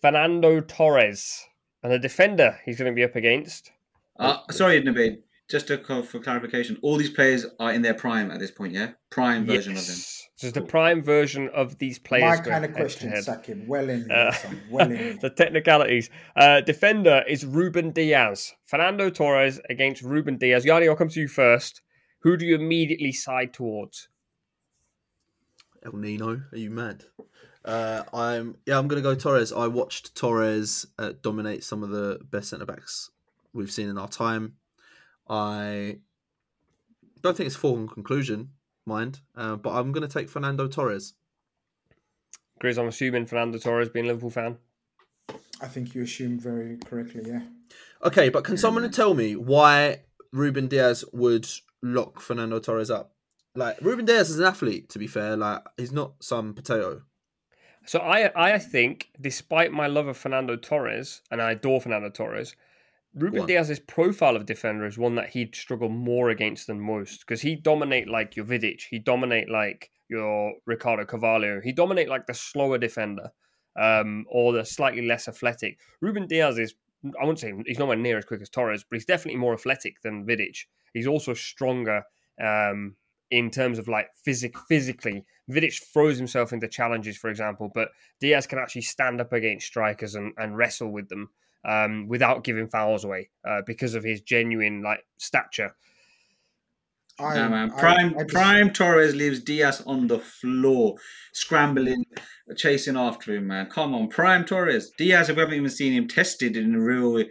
Fernando 0.01 0.61
Torres. 0.61 1.43
And 1.86 1.93
the 1.93 1.99
defender 1.99 2.59
he's 2.65 2.79
going 2.79 2.91
to 2.91 2.95
be 2.95 3.03
up 3.03 3.15
against. 3.15 3.71
Uh, 4.17 4.38
sorry, 4.49 4.81
Nubaid. 4.81 5.19
Just 5.47 5.67
to, 5.67 5.77
co- 5.77 6.01
for 6.01 6.19
clarification, 6.19 6.79
all 6.81 6.97
these 6.97 7.11
players 7.11 7.45
are 7.59 7.71
in 7.71 7.83
their 7.83 7.93
prime 7.93 8.31
at 8.31 8.39
this 8.39 8.49
point. 8.49 8.73
Yeah, 8.73 8.93
prime 9.11 9.45
version 9.45 9.73
of 9.73 9.86
them. 9.86 9.95
Yes. 9.95 10.27
So 10.36 10.47
it's 10.47 10.55
the 10.55 10.63
prime 10.63 11.03
version 11.03 11.47
of 11.49 11.77
these 11.77 11.99
players. 11.99 12.39
My 12.39 12.43
kind 12.43 12.65
of 12.65 12.73
question, 12.73 13.11
head. 13.11 13.23
Saquib. 13.23 13.67
Well 13.67 13.88
in 13.91 14.09
Uh. 14.11 14.33
Well 14.71 14.89
in. 14.89 15.19
the 15.21 15.29
technicalities. 15.29 16.09
Uh, 16.36 16.61
defender 16.61 17.23
is 17.29 17.45
Ruben 17.45 17.91
Dias. 17.91 18.55
Fernando 18.63 19.11
Torres 19.11 19.61
against 19.69 20.01
Ruben 20.01 20.39
Dias. 20.39 20.65
Yanni, 20.65 20.89
I'll 20.89 20.95
come 20.95 21.09
to 21.09 21.19
you 21.19 21.27
first. 21.27 21.83
Who 22.21 22.36
do 22.36 22.47
you 22.47 22.55
immediately 22.55 23.11
side 23.11 23.53
towards? 23.53 24.09
El 25.86 25.93
Nino, 25.99 26.41
are 26.51 26.57
you 26.57 26.71
mad? 26.71 27.03
Uh, 27.66 28.03
I'm 28.13 28.57
yeah, 28.68 28.78
I'm 28.78 28.88
gonna 28.88 29.01
go 29.01 29.16
Torres. 29.16 29.51
I 29.51 29.66
watched 29.66 30.16
Torres 30.16 30.86
uh, 30.99 31.13
dominate 31.24 31.63
some 31.63 31.82
of 31.84 31.89
the 31.89 32.20
best 32.30 32.49
centre 32.49 32.66
backs 32.66 33.09
we've 33.53 33.72
seen 33.72 33.89
in 33.89 33.97
our 33.97 34.07
time. 34.07 34.53
I 35.28 35.97
don't 37.22 37.36
think 37.36 37.47
it's 37.47 37.55
a 37.55 37.59
foregone 37.59 37.88
conclusion, 37.88 38.49
mind, 38.86 39.20
uh, 39.36 39.55
but 39.55 39.72
I'm 39.72 39.91
gonna 39.91 40.07
take 40.07 40.30
Fernando 40.30 40.68
Torres. 40.68 41.16
Grizz, 42.61 42.78
I'm 42.78 42.88
assuming 42.88 43.26
Fernando 43.26 43.57
Torres 43.57 43.89
being 43.89 44.05
a 44.05 44.09
Liverpool 44.09 44.30
fan. 44.30 44.57
I 45.59 45.68
think 45.68 45.95
you 45.95 46.03
assume 46.03 46.39
very 46.39 46.78
correctly, 46.78 47.24
yeah. 47.26 47.41
Okay, 48.03 48.30
but 48.30 48.43
can 48.43 48.57
someone 48.57 48.89
tell 48.91 49.16
me 49.16 49.36
why 49.36 50.01
Ruben 50.32 50.68
Dias 50.68 51.03
would 51.11 51.47
lock 51.82 52.22
Fernando 52.22 52.59
Torres 52.59 52.91
up? 52.91 53.13
Like 53.55 53.82
Ruben 53.82 54.05
Dias 54.05 54.30
is 54.30 54.39
an 54.39 54.45
athlete, 54.45 54.89
to 54.89 54.99
be 54.99 55.07
fair. 55.07 55.36
Like 55.36 55.63
he's 55.78 55.91
not 55.91 56.13
some 56.20 56.53
potato. 56.53 57.01
So 57.86 57.99
I 57.99 58.31
I 58.53 58.57
think, 58.59 59.09
despite 59.19 59.71
my 59.71 59.88
love 59.88 60.07
of 60.07 60.17
Fernando 60.17 60.55
Torres, 60.55 61.21
and 61.31 61.41
I 61.41 61.51
adore 61.51 61.81
Fernando 61.81 62.09
Torres, 62.09 62.55
Ruben 63.15 63.41
on. 63.41 63.47
Dias's 63.47 63.79
profile 63.79 64.36
of 64.36 64.45
defender 64.45 64.86
is 64.86 64.97
one 64.97 65.15
that 65.15 65.29
he'd 65.29 65.55
struggle 65.55 65.89
more 65.89 66.29
against 66.29 66.67
than 66.67 66.79
most 66.79 67.21
because 67.21 67.41
he 67.41 67.55
dominate 67.55 68.09
like 68.09 68.36
your 68.36 68.45
Vidic, 68.45 68.81
he 68.89 68.99
dominate 68.99 69.49
like 69.49 69.89
your 70.09 70.53
Ricardo 70.65 71.05
Carvalho, 71.05 71.61
he 71.61 71.71
dominate 71.71 72.09
like 72.09 72.27
the 72.27 72.33
slower 72.33 72.77
defender, 72.77 73.31
um, 73.79 74.25
or 74.29 74.51
the 74.51 74.65
slightly 74.65 75.01
less 75.01 75.27
athletic. 75.27 75.79
Ruben 76.01 76.27
Dias 76.27 76.57
is 76.57 76.75
I 77.19 77.23
wouldn't 77.23 77.39
say 77.39 77.53
he's 77.65 77.79
nowhere 77.79 77.95
near 77.95 78.17
as 78.17 78.25
quick 78.25 78.41
as 78.41 78.49
Torres, 78.49 78.83
but 78.83 78.95
he's 78.95 79.05
definitely 79.05 79.39
more 79.39 79.53
athletic 79.53 80.01
than 80.01 80.25
Vidic. 80.25 80.65
He's 80.93 81.07
also 81.07 81.33
stronger 81.33 82.03
um, 82.41 82.95
in 83.32 83.49
terms 83.49 83.80
of 83.80 83.88
like 83.88 84.09
physic 84.23 84.57
physically. 84.67 85.26
Vidic 85.49 85.82
throws 85.93 86.17
himself 86.17 86.53
into 86.53 86.67
challenges, 86.67 87.17
for 87.17 87.30
example, 87.30 87.71
but 87.73 87.89
Dias 88.19 88.47
can 88.47 88.57
actually 88.59 88.82
stand 88.82 89.21
up 89.21 89.32
against 89.34 89.67
strikers 89.67 90.15
and, 90.15 90.34
and 90.38 90.57
wrestle 90.57 90.91
with 90.91 91.07
them 91.09 91.30
um, 91.63 92.07
without 92.07 92.43
giving 92.43 92.67
fouls 92.67 93.03
away 93.03 93.30
uh, 93.47 93.61
because 93.65 93.93
of 93.95 94.03
his 94.03 94.21
genuine 94.21 94.82
like 94.82 95.05
stature. 95.17 95.76
I, 97.19 97.36
Nah, 97.38 97.49
man. 97.49 97.71
Prime 97.71 98.13
I 98.17 98.23
just- 98.23 98.34
Prime 98.34 98.73
Torres 98.73 99.15
leaves 99.15 99.39
Dias 99.39 99.82
on 99.86 100.07
the 100.07 100.19
floor, 100.19 100.95
scrambling, 101.34 102.05
chasing 102.57 102.97
after 102.97 103.36
him. 103.36 103.47
Man, 103.47 103.67
come 103.67 103.95
on, 103.95 104.09
Prime 104.09 104.43
Torres. 104.45 104.91
Dias, 104.97 105.30
we 105.30 105.36
haven't 105.36 105.53
even 105.53 105.69
seen 105.69 105.93
him 105.93 106.07
tested 106.07 106.57
in 106.57 106.76
real, 106.76 107.23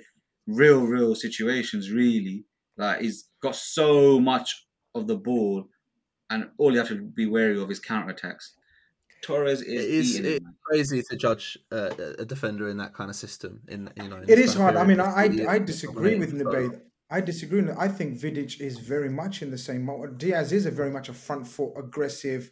real, 0.46 0.84
real 0.86 1.14
situations. 1.14 1.90
Really, 1.90 2.44
like 2.78 3.02
he's 3.02 3.28
got 3.42 3.56
so 3.56 4.18
much 4.18 4.66
of 4.94 5.06
the 5.06 5.16
ball, 5.16 5.68
and 6.30 6.48
all 6.58 6.72
you 6.72 6.78
have 6.78 6.88
to 6.88 7.00
be 7.00 7.26
wary 7.26 7.60
of 7.60 7.70
is 7.70 7.80
counter 7.80 8.10
attacks. 8.10 8.54
Torres 9.22 9.62
It 9.62 9.68
is, 9.68 10.10
is 10.10 10.20
eating 10.20 10.32
it, 10.32 10.34
it's 10.36 10.60
crazy 10.64 11.02
to 11.10 11.16
judge 11.16 11.58
uh, 11.72 11.90
a 12.18 12.24
defender 12.24 12.68
in 12.68 12.76
that 12.78 12.92
kind 12.92 13.08
of 13.08 13.16
system. 13.16 13.62
In 13.68 13.90
you 13.96 14.08
know, 14.08 14.16
in 14.16 14.24
It 14.24 14.26
this 14.26 14.50
is 14.50 14.54
kind 14.54 14.76
hard. 14.76 14.76
I 14.76 14.84
mean. 14.86 15.00
I, 15.00 15.06
I, 15.06 15.54
I 15.54 15.58
disagree 15.58 16.16
with 16.16 16.36
dominating. 16.36 16.70
Nabate. 16.72 16.80
I 17.10 17.20
disagree. 17.20 17.64
I 17.78 17.88
think 17.88 18.18
Vidic 18.18 18.60
is 18.60 18.78
very 18.78 19.08
much 19.08 19.42
in 19.42 19.50
the 19.50 19.58
same 19.58 19.84
mode. 19.84 20.18
Dias 20.18 20.52
is 20.52 20.66
a 20.66 20.70
very 20.70 20.90
much 20.90 21.08
a 21.08 21.14
front 21.14 21.46
foot, 21.46 21.72
aggressive, 21.76 22.50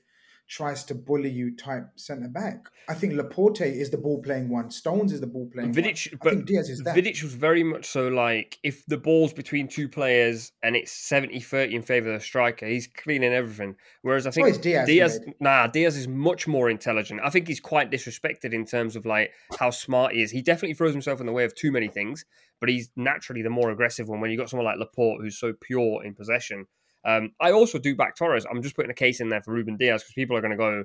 tries 0.49 0.84
to 0.84 0.95
bully 0.95 1.30
you 1.30 1.57
type 1.57 1.88
centre 1.97 2.28
back. 2.28 2.66
I 2.88 2.95
think 2.95 3.14
Laporte 3.14 3.62
is 3.62 3.90
the 3.90 3.97
ball 3.97 4.20
playing 4.22 4.51
one. 4.51 4.70
Stones 4.70 5.12
is 5.12 5.20
the 5.20 5.26
ball 5.26 5.49
playing 5.53 5.72
Vidic, 5.72 6.12
one. 6.12 6.18
I 6.20 6.24
but 6.24 6.30
think 6.34 6.47
Dias 6.47 6.68
is 6.68 6.80
that. 6.80 6.97
Vidic 6.97 7.22
was 7.22 7.32
very 7.32 7.62
much 7.62 7.86
so 7.86 8.09
like 8.09 8.59
if 8.62 8.84
the 8.86 8.99
ball's 8.99 9.32
between 9.32 9.68
two 9.68 9.88
players 9.88 10.53
and 10.62 10.76
it's 10.76 10.93
70-30 10.93 11.72
in 11.72 11.82
favour 11.82 12.12
of 12.12 12.20
the 12.20 12.24
striker, 12.24 12.66
he's 12.66 12.86
cleaning 12.86 13.32
everything. 13.32 13.76
Whereas 14.03 14.26
I 14.26 14.30
think 14.30 14.49
it's 14.49 14.59
Dias, 14.59 14.86
Dias, 14.86 15.20
nah, 15.40 15.66
Dias 15.68 15.97
is 15.97 16.09
much 16.09 16.47
more 16.47 16.68
intelligent. 16.68 17.20
I 17.24 17.30
think 17.30 17.49
he's 17.49 17.61
quite 17.61 17.90
disrespected 17.90 18.53
in 18.53 18.66
terms 18.66 18.97
of 18.97 19.07
like 19.07 19.30
how 19.59 19.70
smart 19.70 20.12
he 20.12 20.22
is. 20.22 20.30
He 20.30 20.43
definitely 20.43 20.74
throws 20.74 20.93
himself 20.93 21.20
in 21.20 21.26
the 21.26 21.32
way 21.32 21.45
of 21.45 21.55
too 21.55 21.72
many 21.72 21.88
things, 21.88 22.24
but 22.61 22.68
he's 22.68 22.90
naturally 22.97 23.43
the 23.43 23.51
more 23.51 23.70
aggressive 23.70 24.09
one. 24.09 24.20
When 24.20 24.30
you've 24.30 24.40
got 24.40 24.51
someone 24.51 24.66
like 24.66 24.78
Laporte 24.78 25.22
who's 25.22 25.38
so 25.38 25.55
pure 25.59 26.05
in 26.05 26.14
possession. 26.14 26.66
Um, 27.05 27.32
I 27.40 27.53
also 27.53 27.78
do 27.78 27.94
back 27.96 28.16
Torres. 28.16 28.46
I'm 28.50 28.62
just 28.62 28.76
putting 28.76 28.90
a 28.90 28.94
case 28.94 29.20
in 29.20 29.28
there 29.28 29.42
for 29.42 29.53
Ruben 29.53 29.76
Dias 29.76 30.03
because 30.03 30.14
people 30.14 30.36
are 30.36 30.40
going 30.40 30.53
to 30.53 30.57
go. 30.57 30.84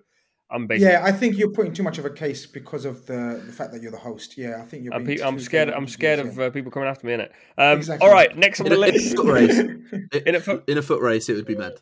I'm 0.50 0.66
basically 0.66 0.94
Yeah, 0.94 1.04
I 1.04 1.12
think 1.12 1.38
you're 1.38 1.52
putting 1.52 1.74
too 1.74 1.84
much 1.84 1.98
of 1.98 2.06
a 2.06 2.10
case 2.10 2.46
because 2.46 2.86
of 2.86 3.06
the, 3.06 3.42
the 3.46 3.52
fact 3.52 3.74
that 3.74 3.82
you're 3.82 3.92
the 3.92 3.98
host. 3.98 4.38
Yeah, 4.38 4.62
I 4.62 4.66
think 4.66 4.86
you're. 4.86 4.94
I'm, 4.94 5.04
being 5.04 5.18
pe- 5.20 5.24
I'm 5.26 5.40
scared. 5.40 5.70
I'm 5.70 5.88
scared 5.88 6.20
of 6.20 6.40
uh, 6.40 6.50
people 6.52 6.72
coming 6.72 6.88
after 6.88 7.06
me 7.06 7.14
in 7.14 7.20
it. 7.20 7.34
Um, 7.58 7.78
Exactly. 7.80 8.08
All 8.08 8.14
right, 8.14 8.36
next 8.38 8.62
on 8.62 8.68
In 8.68 8.74
the 8.74 8.82
a, 8.82 8.88
in 8.88 8.94
a 8.94 8.98
list. 8.98 9.16
foot 9.18 9.26
race, 9.28 9.60
In 10.26 10.36
a 10.36 10.40
foot- 10.40 10.64
in 10.70 10.78
a 10.78 10.82
foot 10.82 11.02
race, 11.02 11.28
it 11.28 11.34
would 11.36 11.46
be 11.46 11.56
mad. 11.56 11.74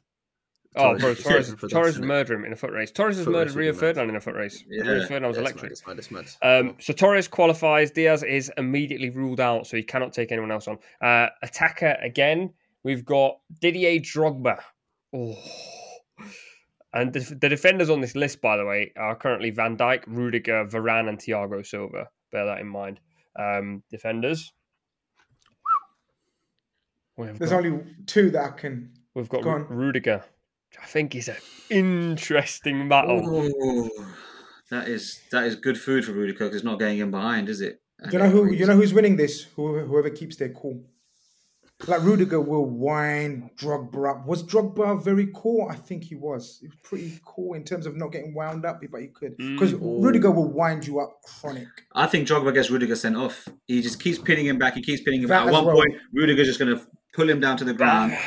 Oh, 0.77 0.97
Torres 0.97 1.01
bro, 1.01 1.09
is 1.11 1.23
Torres, 1.23 1.55
Torres 1.71 1.71
that, 1.93 1.99
would 2.01 2.07
murder 2.07 2.33
him 2.33 2.43
in 2.43 2.51
a 2.53 2.55
foot 2.55 2.71
race. 2.71 2.91
Torres 2.91 3.17
has 3.17 3.27
murdered 3.27 3.53
Rio 3.55 3.71
be. 3.71 3.77
Ferdinand 3.77 4.09
in 4.09 4.15
a 4.15 4.19
foot 4.19 4.36
race. 4.36 4.61
Rio 4.67 4.83
Ferdinand 5.07 5.27
was 5.27 5.38
yeah, 5.38 5.43
it's 5.43 5.51
electric. 5.51 5.63
mad, 5.63 5.71
it's 5.99 6.11
mad, 6.11 6.25
it's 6.25 6.39
mad. 6.41 6.59
Um, 6.65 6.75
so 6.79 6.91
Torres 6.91 7.27
qualifies. 7.29 7.91
Dias 7.91 8.23
is 8.23 8.51
immediately 8.57 9.09
ruled 9.09 9.39
out, 9.39 9.67
so 9.67 9.77
he 9.77 9.83
cannot 9.83 10.11
take 10.11 10.31
anyone 10.33 10.51
else 10.51 10.67
on. 10.67 10.77
Uh, 11.01 11.27
attacker 11.43 11.95
again. 12.01 12.51
We've 12.86 13.03
got 13.03 13.39
Didier 13.61 13.99
Drogba. 13.99 14.59
Oh. 15.11 15.36
And 16.93 17.11
the, 17.11 17.36
the 17.41 17.49
defenders 17.49 17.89
on 17.89 17.99
this 17.99 18.15
list, 18.15 18.41
by 18.41 18.57
the 18.57 18.65
way, 18.65 18.93
are 18.95 19.15
currently 19.15 19.49
Van 19.49 19.75
Dijk, 19.75 20.03
Rudiger, 20.05 20.65
Varane, 20.65 21.09
and 21.09 21.17
Thiago 21.17 21.65
Silva. 21.65 22.07
Bear 22.31 22.45
that 22.45 22.59
in 22.59 22.67
mind. 22.67 22.99
Um, 23.38 23.81
defenders. 23.89 24.53
We've 27.17 27.39
There's 27.39 27.49
got, 27.49 27.65
only 27.65 27.83
two 28.05 28.29
that 28.29 28.43
I 28.43 28.49
can. 28.51 28.91
we've 29.15 29.29
got 29.29 29.41
go 29.41 29.53
Ru- 29.53 29.65
Rudiger. 29.67 30.23
which 30.69 30.79
I 30.79 30.86
think 30.86 31.15
is 31.15 31.27
an 31.27 31.38
interesting 31.71 32.88
battle. 32.88 33.49
That 34.69 34.88
is 34.88 35.21
that 35.31 35.45
is 35.45 35.55
good 35.55 35.79
food 35.79 36.05
for 36.05 36.11
Rudiger 36.11 36.38
because 36.38 36.55
it's 36.55 36.63
not 36.63 36.77
getting 36.77 36.99
in 36.99 37.09
behind, 37.09 37.49
is 37.49 37.61
it? 37.61 37.81
Do 38.03 38.11
you 38.11 38.19
know 38.19 38.29
who? 38.29 38.51
You 38.53 38.67
know 38.67 38.75
who's 38.75 38.93
winning 38.93 39.15
this? 39.15 39.43
Whoever, 39.55 39.86
whoever 39.86 40.09
keeps 40.11 40.36
their 40.36 40.49
cool. 40.49 40.83
Like 41.88 42.01
Rudiger 42.03 42.39
will 42.39 42.65
wind 42.65 43.49
Drogba 43.57 44.09
up. 44.09 44.26
Was 44.26 44.43
Drogba 44.43 45.03
very 45.03 45.28
cool? 45.36 45.67
I 45.69 45.76
think 45.76 46.05
he 46.05 46.15
was. 46.15 46.57
He 46.61 46.67
was 46.67 46.76
pretty 46.84 47.19
cool 47.26 47.53
in 47.53 47.63
terms 47.65 47.86
of 47.86 47.97
not 47.97 48.13
getting 48.13 48.34
wound 48.34 48.65
up, 48.65 48.82
but 48.89 49.01
he 49.01 49.07
could. 49.07 49.38
Mm, 49.38 49.55
because 49.55 49.73
oh. 49.73 50.01
Rudiger 50.01 50.32
will 50.32 50.49
wind 50.51 50.88
you 50.88 50.99
up 51.01 51.19
chronic. 51.23 51.67
I 51.93 52.07
think 52.07 52.28
Drogba 52.28 52.53
gets 52.53 52.69
Rudiger 52.71 52.95
sent 52.95 53.17
off. 53.17 53.47
He 53.67 53.82
just 53.82 53.99
keeps 53.99 54.17
pinning 54.17 54.45
him 54.45 54.57
back. 54.57 54.76
He 54.76 54.82
keeps 54.82 55.01
pinning 55.01 55.21
him 55.21 55.28
That 55.28 55.39
back. 55.39 55.47
At 55.47 55.53
one 55.53 55.65
well. 55.65 55.76
point, 55.76 55.95
Rudiger's 56.13 56.47
just 56.47 56.59
going 56.59 56.76
to 56.78 56.86
pull 57.13 57.30
him 57.30 57.41
down 57.41 57.57
to 57.57 57.65
the 57.65 57.73
ah, 57.73 57.76
ground. 57.76 58.17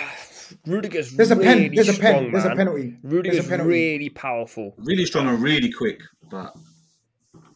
Rudiger's 0.67 1.13
There's 1.13 1.31
a 1.31 1.37
pen- 1.37 1.57
really 1.59 1.69
there's 1.75 1.89
a 1.89 1.93
pen- 1.93 2.15
strong, 2.15 2.33
there's 2.33 2.45
a 2.45 2.55
penalty. 2.55 2.97
There's 3.03 3.39
a 3.47 3.49
penalty. 3.49 3.69
really 3.71 4.09
powerful. 4.11 4.75
Really 4.79 5.07
strong 5.07 5.27
and 5.27 5.43
really 5.43 5.73
quick. 5.73 6.01
But 6.31 6.55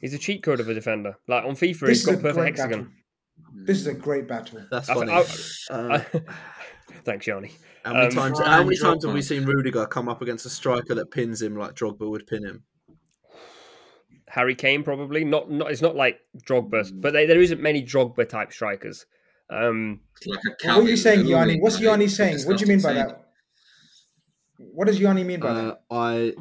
He's 0.00 0.14
a 0.14 0.18
cheat 0.18 0.42
code 0.42 0.58
of 0.60 0.68
a 0.68 0.74
defender. 0.74 1.16
Like 1.28 1.44
on 1.44 1.52
FIFA, 1.52 1.80
This 1.80 1.88
he's 1.88 2.00
is 2.00 2.06
got 2.06 2.14
a 2.14 2.18
perfect 2.18 2.58
hexagon. 2.58 2.80
battle. 2.84 2.94
This 3.54 3.78
is 3.78 3.86
a 3.86 3.94
great 3.94 4.26
battle. 4.26 4.60
That's 4.70 4.88
I- 4.88 4.94
funny. 4.94 5.12
I- 5.12 5.74
Uh, 5.74 6.02
Thanks, 7.04 7.26
Yanni. 7.26 7.52
how 7.84 7.94
many 7.94 8.06
um, 8.06 8.10
times? 8.12 8.38
How 8.38 8.62
many 8.62 8.76
times 8.76 9.04
have 9.04 9.14
we 9.14 9.22
seen 9.22 9.44
Rudiger 9.44 9.86
come 9.86 10.08
up 10.08 10.22
against 10.22 10.46
a 10.46 10.50
striker 10.50 10.94
that 10.94 11.10
pins 11.10 11.40
him 11.42 11.56
like 11.56 11.74
Drogba 11.74 12.08
would 12.08 12.26
pin 12.26 12.44
him? 12.44 12.62
Harry 14.28 14.54
Kane 14.54 14.82
probably 14.82 15.24
not. 15.24 15.50
Not 15.50 15.70
it's 15.70 15.82
not 15.82 15.96
like 15.96 16.20
Drogba, 16.38 16.88
Hmm. 16.88 17.00
but 17.00 17.12
they, 17.12 17.26
there 17.26 17.40
isn't 17.40 17.60
many 17.60 17.82
Drogba 17.82 18.28
type 18.28 18.52
strikers. 18.52 19.06
Um, 19.50 20.00
like 20.26 20.40
What 20.64 20.78
are 20.78 20.82
you 20.88 20.96
saying, 20.96 21.26
Yanni? 21.26 21.60
What's 21.60 21.80
Yanni 21.80 22.08
saying? 22.08 22.40
What 22.46 22.58
do 22.58 22.64
you 22.64 22.68
mean 22.68 22.80
by 22.82 22.92
that? 22.94 23.26
What 24.58 24.86
does 24.86 24.98
Yanni 25.00 25.24
mean 25.24 25.40
by 25.40 25.48
Uh, 25.48 25.54
that? 25.64 25.80
I, 25.90 26.34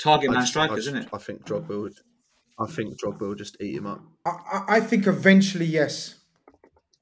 Target 0.00 0.30
man 0.30 0.46
strikers, 0.46 0.76
I 0.86 0.90
isn't 0.90 0.96
it? 1.02 1.08
I 1.12 1.18
think 1.18 1.44
Drogba 1.44 1.80
would. 1.82 1.94
I 2.58 2.66
think 2.66 3.00
Drogba 3.00 3.20
will 3.20 3.34
just 3.34 3.56
eat 3.60 3.76
him 3.76 3.86
up. 3.86 4.02
I, 4.24 4.30
I, 4.30 4.64
I 4.76 4.80
think 4.80 5.06
eventually, 5.06 5.66
yes. 5.66 6.16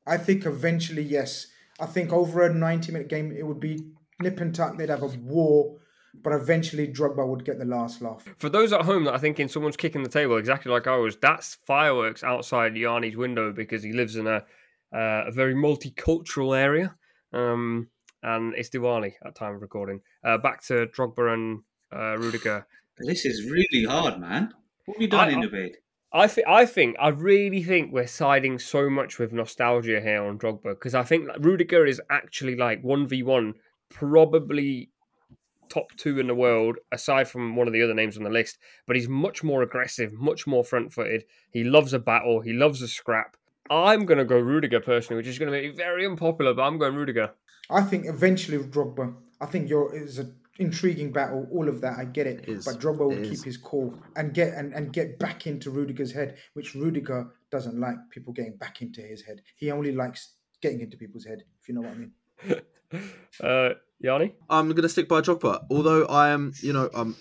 I 0.07 0.17
think 0.17 0.47
eventually, 0.47 1.03
yes. 1.03 1.49
I 1.79 1.87
think 1.87 2.13
over 2.13 2.43
a 2.43 2.53
90 2.53 2.93
minute 2.93 3.09
game, 3.09 3.33
it 3.33 3.47
would 3.47 3.61
be 3.61 3.79
nip 4.21 4.41
and 4.41 4.55
tuck. 4.55 4.77
They'd 4.77 4.89
have 4.89 5.03
a 5.03 5.09
war, 5.09 5.79
but 6.15 6.33
eventually, 6.33 6.89
Drogba 6.89 7.27
would 7.27 7.45
get 7.45 7.59
the 7.59 7.65
last 7.65 8.01
laugh. 8.01 8.25
for 8.39 8.49
those 8.49 8.73
at 8.73 8.83
home 8.83 9.05
that 9.05 9.13
are 9.13 9.19
thinking 9.19 9.49
someone's 9.49 9.77
kicking 9.77 10.03
the 10.03 10.09
table 10.09 10.37
exactly 10.37 10.71
like 10.71 10.87
I 10.87 10.97
was, 10.97 11.17
that's 11.17 11.57
fireworks 11.67 12.23
outside 12.23 12.75
Yanni's 12.75 13.17
window 13.17 13.53
because 13.53 13.83
he 13.83 13.93
lives 13.93 14.17
in 14.17 14.27
a 14.27 14.45
uh, 14.95 15.25
a 15.27 15.33
very 15.33 15.55
multicultural 15.55 16.57
area, 16.57 16.95
um, 17.33 17.89
and 18.23 18.55
it's 18.55 18.69
Diwali 18.69 19.15
at 19.25 19.35
time 19.35 19.55
of 19.55 19.63
recording. 19.63 20.01
Uh, 20.23 20.39
back 20.39 20.63
to 20.65 20.87
Drogba 20.87 21.33
and 21.33 21.61
uh, 21.95 22.19
Rudiger. 22.19 22.67
This 22.99 23.25
is 23.25 23.51
really 23.51 23.85
hard, 23.85 24.21
man. 24.21 24.53
What 24.87 24.97
have 24.97 25.03
you 25.03 25.09
done 25.09 25.29
I- 25.29 25.33
in 25.33 25.39
I- 25.39 25.43
debate? 25.43 25.77
I 26.15 26.27
think, 26.27 26.47
I 26.47 26.67
think, 26.67 26.97
I 27.01 27.09
really 27.09 27.63
think 27.63 27.91
we're 27.91 28.07
siding 28.07 28.59
so 28.59 28.91
much 28.91 29.19
with 29.19 29.33
nostalgia 29.33 29.99
here 29.99 30.23
on 30.23 30.39
Drogba 30.39 30.75
because 30.75 30.95
I 30.95 31.05
think 31.05 31.27
like, 31.27 31.39
Rudiger 31.41 31.87
is 31.87 32.03
actually 32.11 32.55
like 32.55 32.83
one 32.83 33.07
v 33.09 33.23
one, 33.23 33.55
probably 33.89 34.91
top 35.71 35.87
two 35.97 36.19
in 36.21 36.27
the 36.27 36.35
world 36.35 36.77
aside 36.93 37.29
from 37.29 37.57
one 37.57 37.67
of 37.67 37.73
the 37.73 37.81
other 37.83 37.95
names 37.95 38.19
on 38.19 38.25
the 38.25 38.29
list. 38.31 38.59
But 38.87 38.97
he's 38.97 39.09
much 39.09 39.43
more 39.43 39.63
aggressive, 39.63 40.13
much 40.13 40.47
more 40.47 40.63
front 40.63 40.93
footed. 40.93 41.25
He 41.51 41.65
loves 41.65 41.95
a 41.95 41.99
battle. 41.99 42.41
He 42.43 42.53
loves 42.53 42.83
a 42.83 42.89
scrap. 42.89 43.39
I'm 43.71 44.05
gonna 44.05 44.27
go 44.27 44.39
Rudiger 44.39 44.81
personally, 44.81 45.17
which 45.19 45.29
is 45.29 45.39
gonna 45.39 45.51
be 45.53 45.71
very 45.71 46.05
unpopular, 46.05 46.53
but 46.53 46.65
I'm 46.65 46.77
going 46.77 46.95
Rudiger. 46.95 47.31
I 47.71 47.81
think 47.81 48.05
eventually, 48.05 48.59
Drogba. 48.59 49.15
I 49.41 49.47
think 49.47 49.71
you're 49.71 49.95
is 49.97 50.19
an 50.19 50.35
intriguing 50.59 51.13
battle. 51.13 51.49
All 51.51 51.69
of 51.69 51.81
that, 51.81 51.99
I 51.99 52.05
get 52.05 52.27
it. 52.27 52.41
It 52.41 52.49
is. 52.49 52.65
But 52.65 52.79
Drogba 52.79 53.09
will 53.09 53.29
keep 53.29 53.45
his 53.45 53.57
cool 53.57 53.95
and 54.17 54.35
get 54.35 54.55
and, 54.55 54.73
and 54.75 54.93
get 54.93 55.19
back 55.19 55.47
into 55.47 55.71
Rudiger's 55.71 56.13
head, 56.13 56.37
which 56.55 56.75
Rudiger 56.75 57.33
doesn't 57.51 57.79
like 57.79 57.97
people 58.11 58.33
getting 58.33 58.57
back 58.57 58.83
into 58.83 59.01
his 59.01 59.23
head. 59.23 59.43
He 59.57 59.71
only 59.71 59.93
likes 59.93 60.35
getting 60.61 60.81
into 60.81 60.97
people's 60.97 61.25
head. 61.25 61.45
If 61.61 61.69
you 61.69 61.75
know 61.75 61.83
what 61.83 61.91
I 61.91 61.95
mean. 61.95 62.13
Uh, 63.43 63.71
Yanni, 64.01 64.35
I'm 64.51 64.69
going 64.69 64.83
to 64.83 64.89
stick 64.89 65.09
by 65.09 65.23
Drogba. 65.23 65.65
Although 65.71 66.05
I 66.05 66.29
am, 66.29 66.53
you 66.61 66.75
know, 66.75 66.91
I'm 66.93 67.17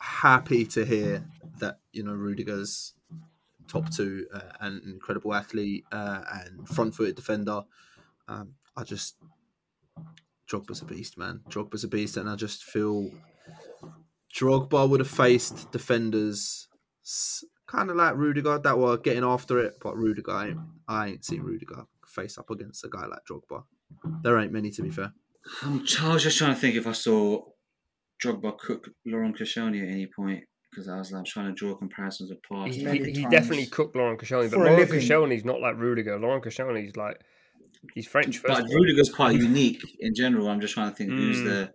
happy 0.00 0.66
to 0.66 0.84
hear 0.84 1.24
that 1.60 1.78
you 1.92 2.02
know 2.02 2.12
Rudiger's 2.12 2.92
top 3.68 3.90
two, 3.90 4.26
uh, 4.34 4.40
an 4.60 4.82
incredible 4.84 5.34
athlete 5.34 5.84
uh, 5.92 6.22
and 6.30 6.68
front-footed 6.68 7.16
defender. 7.16 7.62
Um, 8.28 8.54
I 8.76 8.84
just 8.84 9.16
Drogba's 10.50 10.82
a 10.82 10.84
beast, 10.84 11.16
man. 11.18 11.40
Drogba's 11.48 11.84
a 11.84 11.88
beast, 11.88 12.16
and 12.16 12.28
I 12.28 12.36
just 12.36 12.64
feel 12.64 13.10
Drogba 14.34 14.88
would 14.88 15.00
have 15.00 15.10
faced 15.10 15.70
defenders 15.72 16.68
kind 17.66 17.90
of 17.90 17.96
like 17.96 18.16
Rudiger 18.16 18.58
that 18.58 18.78
were 18.78 18.96
getting 18.98 19.24
after 19.24 19.58
it, 19.58 19.74
but 19.82 19.96
Rudiger, 19.96 20.30
I 20.32 20.48
ain't, 20.48 20.58
I 20.88 21.06
ain't 21.08 21.24
seen 21.24 21.42
Rudiger 21.42 21.84
face 22.06 22.38
up 22.38 22.50
against 22.50 22.84
a 22.84 22.88
guy 22.88 23.06
like 23.06 23.20
Drogba. 23.28 23.64
There 24.22 24.38
ain't 24.38 24.52
many, 24.52 24.70
to 24.72 24.82
be 24.82 24.90
fair. 24.90 25.12
I'm, 25.62 25.84
I 26.00 26.12
was 26.12 26.22
just 26.22 26.38
trying 26.38 26.54
to 26.54 26.60
think 26.60 26.76
if 26.76 26.86
I 26.86 26.92
saw 26.92 27.42
Drogba 28.22 28.58
cook 28.58 28.88
Laurent 29.06 29.38
Koscielny 29.38 29.82
at 29.82 29.88
any 29.88 30.06
point 30.06 30.44
because 30.70 30.88
I 30.88 30.98
was 30.98 31.12
like, 31.12 31.20
I'm 31.20 31.24
trying 31.24 31.46
to 31.46 31.52
draw 31.52 31.74
comparisons 31.74 32.30
of 32.30 32.38
past. 32.42 32.72
he, 32.74 32.80
he, 32.80 32.84
Many 32.84 33.12
he 33.12 33.22
times. 33.22 33.30
definitely 33.30 33.66
cooked 33.66 33.94
Laurent 33.94 34.18
Koscielny, 34.18 34.50
but 34.50 34.58
Laurent 34.58 34.78
living. 34.78 35.00
Koscielny's 35.00 35.44
not 35.44 35.60
like 35.60 35.76
Rudiger. 35.76 36.18
Laurent 36.18 36.42
Koscielny's 36.42 36.96
like 36.96 37.20
he's 37.94 38.06
French 38.06 38.38
first. 38.38 38.54
But 38.54 38.64
of 38.64 38.66
all. 38.70 38.76
Rudiger's 38.76 39.10
quite 39.10 39.36
unique 39.36 39.82
in 40.00 40.14
general. 40.14 40.48
I'm 40.48 40.60
just 40.60 40.74
trying 40.74 40.90
to 40.90 40.96
think 40.96 41.10
who's 41.10 41.38
Mm. 41.38 41.44
the 41.44 41.74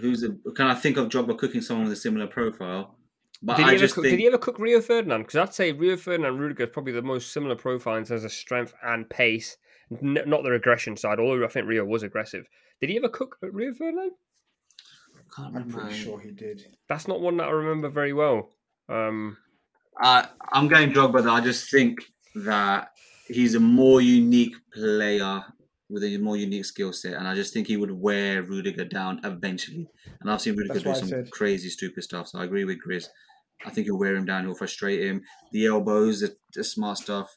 who's 0.00 0.20
the. 0.22 0.38
Can 0.56 0.66
I 0.66 0.74
think 0.74 0.96
of 0.96 1.08
Drogba 1.08 1.38
cooking 1.38 1.60
someone 1.60 1.84
with 1.84 1.92
a 1.92 2.00
similar 2.00 2.26
profile? 2.26 2.98
But 3.42 3.56
Did 3.58 3.66
I 3.66 3.68
he, 3.70 3.74
ever 3.74 3.80
just 3.80 3.94
cook, 3.94 4.04
think 4.04 4.12
did 4.12 4.20
he 4.20 4.26
ever 4.26 4.38
cook 4.38 4.58
Rio 4.58 4.80
Ferdinand? 4.80 5.22
Because 5.22 5.36
I'd 5.36 5.54
say 5.54 5.72
Rio 5.72 5.96
Ferdinand 5.96 6.30
and 6.32 6.40
Rudiger 6.40 6.64
is 6.64 6.70
probably 6.72 6.92
the 6.92 7.02
most 7.02 7.32
similar 7.32 7.54
profile 7.56 7.96
in 7.96 8.04
terms 8.04 8.24
of 8.24 8.32
strength 8.32 8.72
and 8.82 9.08
pace, 9.10 9.58
N- 10.02 10.18
not 10.26 10.42
the 10.44 10.52
aggression 10.52 10.96
side. 10.96 11.18
Although 11.20 11.44
I 11.44 11.48
think 11.48 11.66
Rio 11.68 11.84
was 11.84 12.02
aggressive. 12.02 12.46
Did 12.80 12.88
he 12.90 12.96
ever 12.96 13.08
cook 13.08 13.36
Rio 13.42 13.72
Ferdinand? 13.74 14.12
I'm 15.36 15.68
pretty 15.68 15.94
sure 15.94 16.20
he 16.20 16.30
did. 16.30 16.62
That's 16.88 17.06
not 17.08 17.20
one 17.20 17.36
that 17.38 17.48
I 17.48 17.50
remember 17.50 17.88
very 17.88 18.12
well. 18.12 18.50
Um, 18.88 19.36
Uh, 20.02 20.26
I'm 20.52 20.66
going 20.68 20.92
Drogba. 20.92 21.22
Though 21.22 21.30
I 21.34 21.40
just 21.40 21.70
think 21.70 21.98
that 22.34 22.92
he's 23.28 23.54
a 23.54 23.60
more 23.60 24.00
unique 24.00 24.54
player 24.72 25.44
with 25.88 26.02
a 26.02 26.16
more 26.18 26.36
unique 26.36 26.64
skill 26.64 26.92
set, 26.92 27.14
and 27.14 27.28
I 27.28 27.34
just 27.34 27.52
think 27.52 27.66
he 27.66 27.76
would 27.76 27.90
wear 27.90 28.42
Rudiger 28.42 28.84
down 28.84 29.20
eventually. 29.24 29.88
And 30.20 30.30
I've 30.30 30.40
seen 30.40 30.56
Rudiger 30.56 30.80
That's 30.80 31.00
do 31.00 31.08
some 31.08 31.30
crazy, 31.30 31.68
stupid 31.68 32.02
stuff. 32.02 32.28
So 32.28 32.38
I 32.38 32.44
agree 32.44 32.64
with 32.64 32.78
Grizz. 32.84 33.08
I 33.64 33.70
think 33.70 33.86
he'll 33.86 33.98
wear 33.98 34.16
him 34.16 34.24
down. 34.24 34.44
He'll 34.44 34.54
frustrate 34.54 35.00
him. 35.02 35.22
The 35.52 35.66
elbows, 35.66 36.20
the, 36.20 36.36
the 36.52 36.64
smart 36.64 36.98
stuff. 36.98 37.36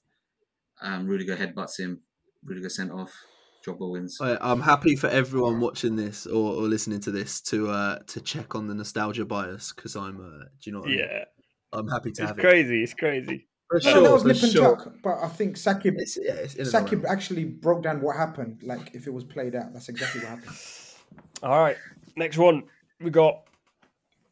Um, 0.81 1.07
Rudiger 1.07 1.35
headbutts 1.35 1.79
him. 1.79 2.01
Rudiger 2.43 2.69
sent 2.69 2.91
off. 2.91 3.13
Drogba 3.65 3.91
wins. 3.91 4.17
I- 4.21 4.37
I'm 4.39 4.61
happy 4.61 4.95
for 4.95 5.07
everyone 5.07 5.59
watching 5.59 5.95
this 5.95 6.25
or, 6.25 6.53
or 6.55 6.61
listening 6.63 6.99
to 7.01 7.11
this 7.11 7.41
to 7.41 7.69
uh, 7.69 7.99
to 8.07 8.21
check 8.21 8.55
on 8.55 8.67
the 8.67 8.75
nostalgia 8.75 9.25
bias 9.25 9.73
because 9.73 9.95
I'm. 9.95 10.21
Uh, 10.21 10.45
do 10.61 10.69
you 10.69 10.71
know 10.71 10.79
what 10.81 10.87
I 10.87 10.91
mean? 10.91 10.99
Yeah, 10.99 11.25
I'm 11.73 11.87
happy 11.89 12.11
to 12.11 12.21
it's 12.21 12.29
have 12.29 12.37
crazy. 12.37 12.83
It's 12.83 12.93
crazy. 12.93 13.47
It. 13.71 13.83
For 13.83 13.87
No, 13.87 13.93
sure, 13.93 14.03
that 14.03 14.11
was 14.11 14.21
for 14.21 14.27
nip 14.29 14.43
and 14.43 14.51
sure. 14.51 14.75
tuck, 14.75 14.93
but 15.03 15.17
I 15.19 15.27
think 15.27 15.57
Saquib 15.57 15.95
It's, 15.97 16.17
yeah, 16.21 16.33
it's 16.33 16.55
in 16.55 16.65
Saquib 16.65 17.05
actually 17.05 17.45
broke 17.45 17.83
down 17.83 18.01
what 18.01 18.15
happened. 18.15 18.61
Like 18.63 18.93
if 18.93 19.07
it 19.07 19.13
was 19.13 19.23
played 19.23 19.55
out, 19.55 19.73
that's 19.73 19.89
exactly 19.89 20.21
what 20.21 20.29
happened. 20.29 20.55
All 21.43 21.59
right, 21.59 21.77
next 22.15 22.37
one 22.37 22.63
we 23.01 23.09
got 23.09 23.43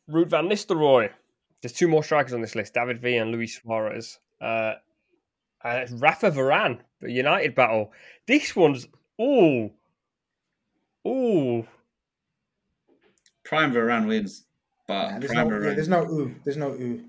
Ruud 0.09 0.27
van 0.27 0.47
Nistelrooy. 0.47 1.09
There's 1.61 1.73
two 1.73 1.87
more 1.87 2.03
strikers 2.03 2.33
on 2.33 2.41
this 2.41 2.55
list: 2.55 2.73
David 2.73 3.01
V 3.01 3.17
and 3.17 3.31
Luis 3.31 3.59
Suarez. 3.61 4.19
Uh, 4.41 4.75
uh, 5.63 5.85
Rafa 5.93 6.31
Varane, 6.31 6.79
the 7.01 7.11
United 7.11 7.55
battle. 7.55 7.91
This 8.27 8.55
one's 8.55 8.87
oh, 9.19 9.71
oh. 11.03 11.65
Prime 13.43 13.73
Varane 13.73 14.07
wins, 14.07 14.45
but 14.87 15.11
Nah, 15.11 15.19
there's, 15.19 15.31
Prime 15.31 15.49
no, 15.49 15.55
yeah, 15.55 15.73
there's 15.73 15.89
no 15.89 16.03
ooh. 16.03 16.35
There's 16.43 16.57
no 16.57 16.69
ooh. 16.69 17.03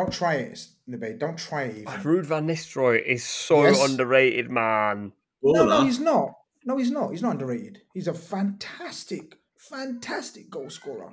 Don't 0.00 0.12
try 0.12 0.34
it, 0.36 0.66
Nabe. 0.86 1.18
Don't 1.18 1.36
try 1.38 1.64
it 1.64 1.76
even. 1.76 1.92
Ruud 1.92 2.24
van 2.24 2.46
Nistelrooy 2.46 3.04
is 3.04 3.22
so 3.22 3.64
Yes. 3.64 3.86
underrated, 3.86 4.50
man. 4.50 5.12
No, 5.42 5.66
no, 5.66 5.84
he's 5.84 6.00
not. 6.00 6.38
No, 6.64 6.78
he's 6.78 6.90
not. 6.90 7.10
He's 7.10 7.20
not 7.20 7.32
underrated. 7.32 7.82
He's 7.92 8.08
a 8.08 8.14
fantastic, 8.14 9.36
fantastic 9.58 10.48
goal 10.48 10.70
scorer. 10.70 11.12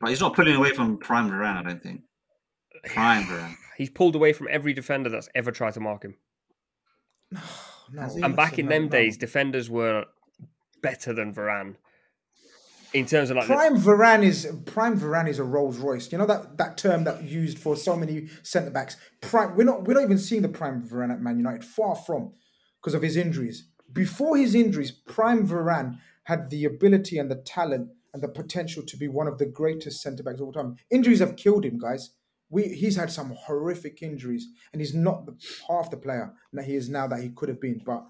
But 0.00 0.08
he's 0.08 0.20
not 0.20 0.34
pulling 0.34 0.56
away 0.56 0.72
from 0.72 0.96
Prime 0.96 1.30
Varane, 1.30 1.58
I 1.58 1.62
don't 1.62 1.82
think. 1.82 2.04
Prime 2.86 3.24
Varane. 3.28 3.56
He's 3.76 3.90
pulled 3.90 4.14
away 4.14 4.32
from 4.32 4.48
every 4.50 4.72
defender 4.72 5.10
that's 5.10 5.28
ever 5.34 5.50
tried 5.52 5.74
to 5.74 5.80
mark 5.80 6.04
him. 6.04 6.16
No, 7.30 7.40
no. 7.92 8.08
And 8.24 8.34
back 8.34 8.58
in 8.58 8.68
them 8.68 8.84
no. 8.84 8.88
days, 8.88 9.18
defenders 9.18 9.68
were 9.68 10.06
better 10.80 11.12
than 11.12 11.34
Varane 11.34 11.76
in 12.92 13.06
terms 13.06 13.30
of 13.30 13.36
like 13.36 13.46
the- 13.46 13.54
Prime 13.54 13.76
Varane 13.76 14.22
is 14.22 14.46
Prime 14.66 14.98
Varane 14.98 15.28
is 15.28 15.38
a 15.38 15.44
Rolls 15.44 15.78
Royce. 15.78 16.10
You 16.10 16.18
know 16.18 16.26
that 16.26 16.56
that 16.58 16.76
term 16.76 17.04
that 17.04 17.22
used 17.22 17.58
for 17.58 17.76
so 17.76 17.96
many 17.96 18.28
centre 18.42 18.70
backs. 18.70 18.96
Prime. 19.20 19.56
We're 19.56 19.64
not 19.64 19.84
we're 19.84 19.94
not 19.94 20.04
even 20.04 20.18
seeing 20.18 20.42
the 20.42 20.48
prime 20.48 20.82
Varane 20.82 21.12
at 21.12 21.20
Man 21.20 21.36
United. 21.36 21.64
Far 21.64 21.94
from, 21.94 22.32
because 22.80 22.94
of 22.94 23.02
his 23.02 23.16
injuries. 23.16 23.68
Before 23.92 24.36
his 24.36 24.54
injuries, 24.54 24.90
Prime 24.90 25.46
Varane 25.46 25.98
had 26.24 26.50
the 26.50 26.64
ability 26.64 27.18
and 27.18 27.30
the 27.30 27.36
talent 27.36 27.88
and 28.12 28.22
the 28.22 28.28
potential 28.28 28.82
to 28.82 28.96
be 28.96 29.08
one 29.08 29.26
of 29.26 29.38
the 29.38 29.46
greatest 29.46 30.02
centre 30.02 30.22
backs 30.22 30.40
of 30.40 30.46
all 30.46 30.52
time. 30.52 30.76
Injuries 30.90 31.20
have 31.20 31.36
killed 31.36 31.64
him, 31.64 31.78
guys. 31.78 32.10
We 32.50 32.64
he's 32.68 32.96
had 32.96 33.12
some 33.12 33.34
horrific 33.46 34.02
injuries, 34.02 34.46
and 34.72 34.80
he's 34.80 34.94
not 34.94 35.26
the, 35.26 35.36
half 35.68 35.90
the 35.90 35.98
player 35.98 36.32
that 36.54 36.64
he 36.64 36.74
is 36.74 36.88
now 36.88 37.06
that 37.08 37.20
he 37.20 37.28
could 37.28 37.50
have 37.50 37.60
been. 37.60 37.82
But 37.84 38.04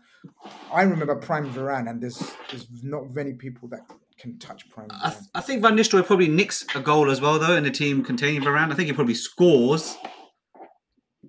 I 0.73 0.83
remember 0.83 1.17
Prime 1.17 1.53
Varane, 1.53 1.91
and 1.91 2.01
there's 2.01 2.19
there's 2.51 2.69
not 2.83 3.13
many 3.13 3.33
people 3.33 3.69
that 3.71 3.81
can 4.19 4.39
touch 4.39 4.69
Prime 4.71 4.89
I, 4.91 5.11
th- 5.11 5.23
I 5.35 5.41
think 5.41 5.63
Van 5.63 5.77
Nistelrooy 5.77 6.05
probably 6.07 6.29
nicks 6.29 6.65
a 6.75 6.81
goal 6.81 7.11
as 7.11 7.21
well, 7.21 7.39
though, 7.39 7.55
in 7.57 7.65
the 7.65 7.71
team 7.71 8.03
containing 8.05 8.43
Varane. 8.43 8.73
I 8.73 8.75
think 8.75 8.89
he 8.89 8.93
probably 8.93 9.15
scores 9.15 9.97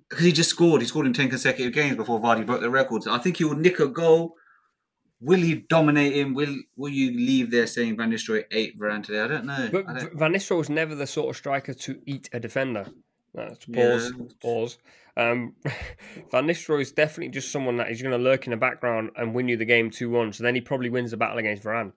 because 0.08 0.24
he 0.24 0.32
just 0.32 0.50
scored. 0.50 0.80
He 0.80 0.86
scored 0.88 1.06
in 1.06 1.12
10 1.12 1.28
consecutive 1.30 1.72
games 1.72 1.96
before 1.96 2.20
Vardy 2.20 2.44
broke 2.44 2.60
the 2.60 2.70
record. 2.70 3.02
So 3.04 3.12
I 3.12 3.18
think 3.18 3.36
he 3.36 3.44
will 3.44 3.54
nick 3.56 3.78
a 3.80 3.86
goal. 3.86 4.34
Will 5.20 5.40
he 5.40 5.54
dominate 5.68 6.14
him? 6.14 6.32
Will 6.34 6.56
Will 6.76 6.90
you 6.90 7.10
leave 7.12 7.50
there 7.50 7.66
saying 7.66 7.96
Van 7.96 8.10
Nistelrooy 8.10 8.44
ate 8.50 8.78
Varane 8.78 9.04
today? 9.04 9.20
I 9.20 9.28
don't 9.28 9.44
know. 9.44 9.68
But 9.70 9.86
don't- 9.86 10.14
Van 10.14 10.32
Nistelrooy 10.32 10.58
was 10.58 10.70
never 10.70 10.94
the 10.94 11.06
sort 11.06 11.28
of 11.30 11.36
striker 11.36 11.74
to 11.74 12.00
eat 12.06 12.28
a 12.32 12.40
defender. 12.40 12.86
That's 13.34 13.66
Yeah. 13.68 13.98
pause. 13.98 14.12
Pause. 14.40 14.78
Um, 15.16 15.54
Van 16.32 16.46
Nistelrooy 16.46 16.80
is 16.80 16.92
definitely 16.92 17.28
just 17.32 17.52
someone 17.52 17.76
that 17.76 17.90
is 17.90 18.00
going 18.00 18.16
to 18.16 18.22
lurk 18.22 18.46
in 18.46 18.52
the 18.52 18.56
background 18.56 19.10
and 19.16 19.34
win 19.34 19.46
you 19.48 19.56
the 19.58 19.64
game 19.66 19.90
two 19.90 20.08
one. 20.10 20.32
So 20.32 20.42
then 20.42 20.54
he 20.54 20.60
probably 20.62 20.88
wins 20.88 21.10
the 21.10 21.16
battle 21.18 21.38
against 21.38 21.62
Varane. 21.64 21.92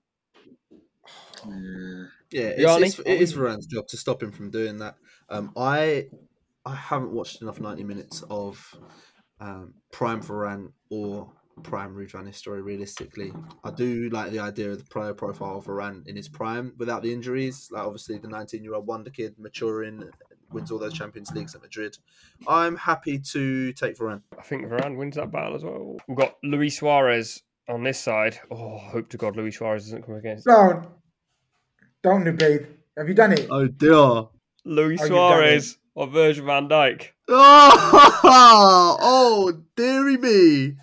Yeah. 1.47 2.05
Yeah, 2.31 2.49
it's, 2.49 2.61
Yanni? 2.61 2.87
it's, 2.87 2.99
it 2.99 3.21
is 3.21 3.33
Varane's 3.35 3.67
job 3.67 3.87
to 3.89 3.97
stop 3.97 4.23
him 4.23 4.31
from 4.31 4.49
doing 4.49 4.79
that. 4.79 4.95
Um, 5.29 5.51
I 5.55 6.07
I 6.65 6.75
haven't 6.75 7.11
watched 7.11 7.41
enough 7.41 7.59
ninety 7.59 7.83
minutes 7.83 8.23
of 8.29 8.75
um, 9.39 9.75
Prime 9.91 10.21
Varane 10.21 10.71
or 10.89 11.31
Prime 11.61 11.93
Ruud 11.93 12.11
van 12.11 12.25
Nistelrooy. 12.25 12.63
Realistically, 12.63 13.31
I 13.63 13.69
do 13.69 14.09
like 14.09 14.31
the 14.31 14.39
idea 14.39 14.71
of 14.71 14.79
the 14.79 14.85
player 14.85 15.13
profile 15.13 15.57
of 15.57 15.65
Varane 15.65 16.07
in 16.07 16.15
his 16.15 16.27
prime 16.27 16.73
without 16.77 17.03
the 17.03 17.13
injuries. 17.13 17.69
Like 17.71 17.83
obviously 17.83 18.17
the 18.17 18.27
nineteen-year-old 18.27 18.87
wonder 18.87 19.11
kid 19.11 19.35
maturing, 19.37 20.09
wins 20.51 20.71
all 20.71 20.79
those 20.79 20.93
Champions 20.93 21.31
Leagues 21.31 21.53
at 21.55 21.61
Madrid. 21.61 21.97
I'm 22.47 22.75
happy 22.75 23.19
to 23.19 23.73
take 23.73 23.97
Varane. 23.97 24.21
I 24.37 24.41
think 24.41 24.65
Varane 24.65 24.97
wins 24.97 25.17
that 25.17 25.31
battle 25.31 25.55
as 25.55 25.63
well. 25.63 25.97
We've 26.07 26.17
got 26.17 26.35
Luis 26.43 26.79
Suarez 26.79 27.43
on 27.69 27.83
this 27.83 27.99
side. 27.99 28.39
Oh, 28.51 28.77
hope 28.77 29.09
to 29.09 29.17
God 29.17 29.35
Luis 29.35 29.57
Suarez 29.57 29.85
doesn't 29.85 30.03
come 30.03 30.15
against 30.15 30.45
Don't. 30.45 30.87
Don't 32.03 32.23
debate. 32.23 32.63
Have 32.97 33.07
you 33.07 33.13
done 33.15 33.33
it? 33.33 33.47
Oh 33.49 33.67
dear. 33.67 34.27
Luis 34.65 35.01
Oh, 35.03 35.07
Suarez 35.07 35.77
or 35.95 36.07
Virgil 36.07 36.45
van 36.45 36.67
Dijk. 36.69 37.07
Oh, 37.29 38.97
oh, 39.01 39.61
dearie 39.75 40.17
me. 40.17 40.75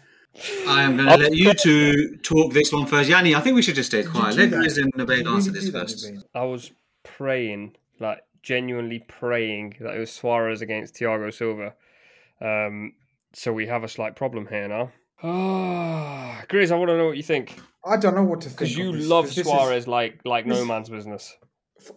I 0.66 0.82
am 0.82 0.96
going 0.96 1.08
to 1.08 1.16
let 1.16 1.34
you 1.34 1.52
two 1.54 2.16
talk 2.18 2.52
this 2.52 2.72
one 2.72 2.86
first. 2.86 3.10
Yanni, 3.10 3.34
I 3.34 3.40
think 3.40 3.56
we 3.56 3.62
should 3.62 3.74
just 3.74 3.90
stay 3.90 4.02
quiet. 4.04 4.36
Let 4.36 4.50
that? 4.50 4.56
Grizz 4.60 4.78
and 4.78 4.92
Did 4.92 5.06
Nubaid 5.06 5.24
you 5.24 5.34
answer 5.34 5.50
this 5.50 5.68
first. 5.68 6.10
I 6.34 6.44
was 6.44 6.70
praying, 7.02 7.76
like 7.98 8.22
genuinely 8.42 9.00
praying, 9.00 9.76
that 9.80 9.94
it 9.94 9.98
was 9.98 10.10
Suarez 10.10 10.62
against 10.62 10.94
Thiago 10.94 11.32
Silva. 11.32 11.74
Um, 12.40 12.94
so 13.34 13.52
we 13.52 13.66
have 13.66 13.84
a 13.84 13.88
slight 13.88 14.16
problem 14.16 14.46
here 14.46 14.68
now. 14.68 14.92
Ah, 15.22 16.42
Grizz, 16.48 16.70
I 16.72 16.76
want 16.76 16.88
to 16.90 16.96
know 16.96 17.06
what 17.06 17.16
you 17.16 17.22
think 17.22 17.58
I 17.84 17.96
don't 17.96 18.14
know 18.14 18.24
what 18.24 18.40
to 18.42 18.48
think. 18.48 18.58
because 18.58 18.76
you 18.76 18.92
this, 18.92 19.06
love 19.06 19.26
this 19.26 19.38
is- 19.38 19.44
Suarez 19.46 19.86
like 19.86 20.20
like 20.24 20.46
no 20.46 20.64
man's 20.64 20.88
business. 20.88 21.36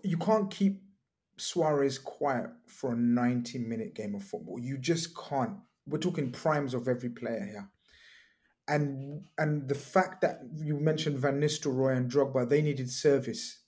you 0.04 0.18
can't 0.18 0.50
keep 0.52 0.82
Suarez 1.38 1.98
quiet 1.98 2.50
for 2.68 2.94
a 2.94 2.96
90 2.96 3.58
minute 3.60 3.96
game 3.96 4.14
of 4.16 4.24
football. 4.24 4.60
You 4.60 4.78
just 4.78 5.18
can't. 5.18 5.58
We're 5.88 5.98
talking 5.98 6.32
primes 6.32 6.74
of 6.74 6.88
every 6.88 7.10
player 7.10 7.44
here. 7.46 7.70
And 8.68 9.24
and 9.38 9.68
the 9.68 9.76
fact 9.76 10.22
that 10.22 10.40
you 10.56 10.80
mentioned 10.80 11.20
Van 11.20 11.40
Nistelrooy 11.42 11.98
and 11.98 12.10
Drogba, 12.10 12.48
they 12.48 12.62
needed 12.62 12.90
service. 12.90 13.62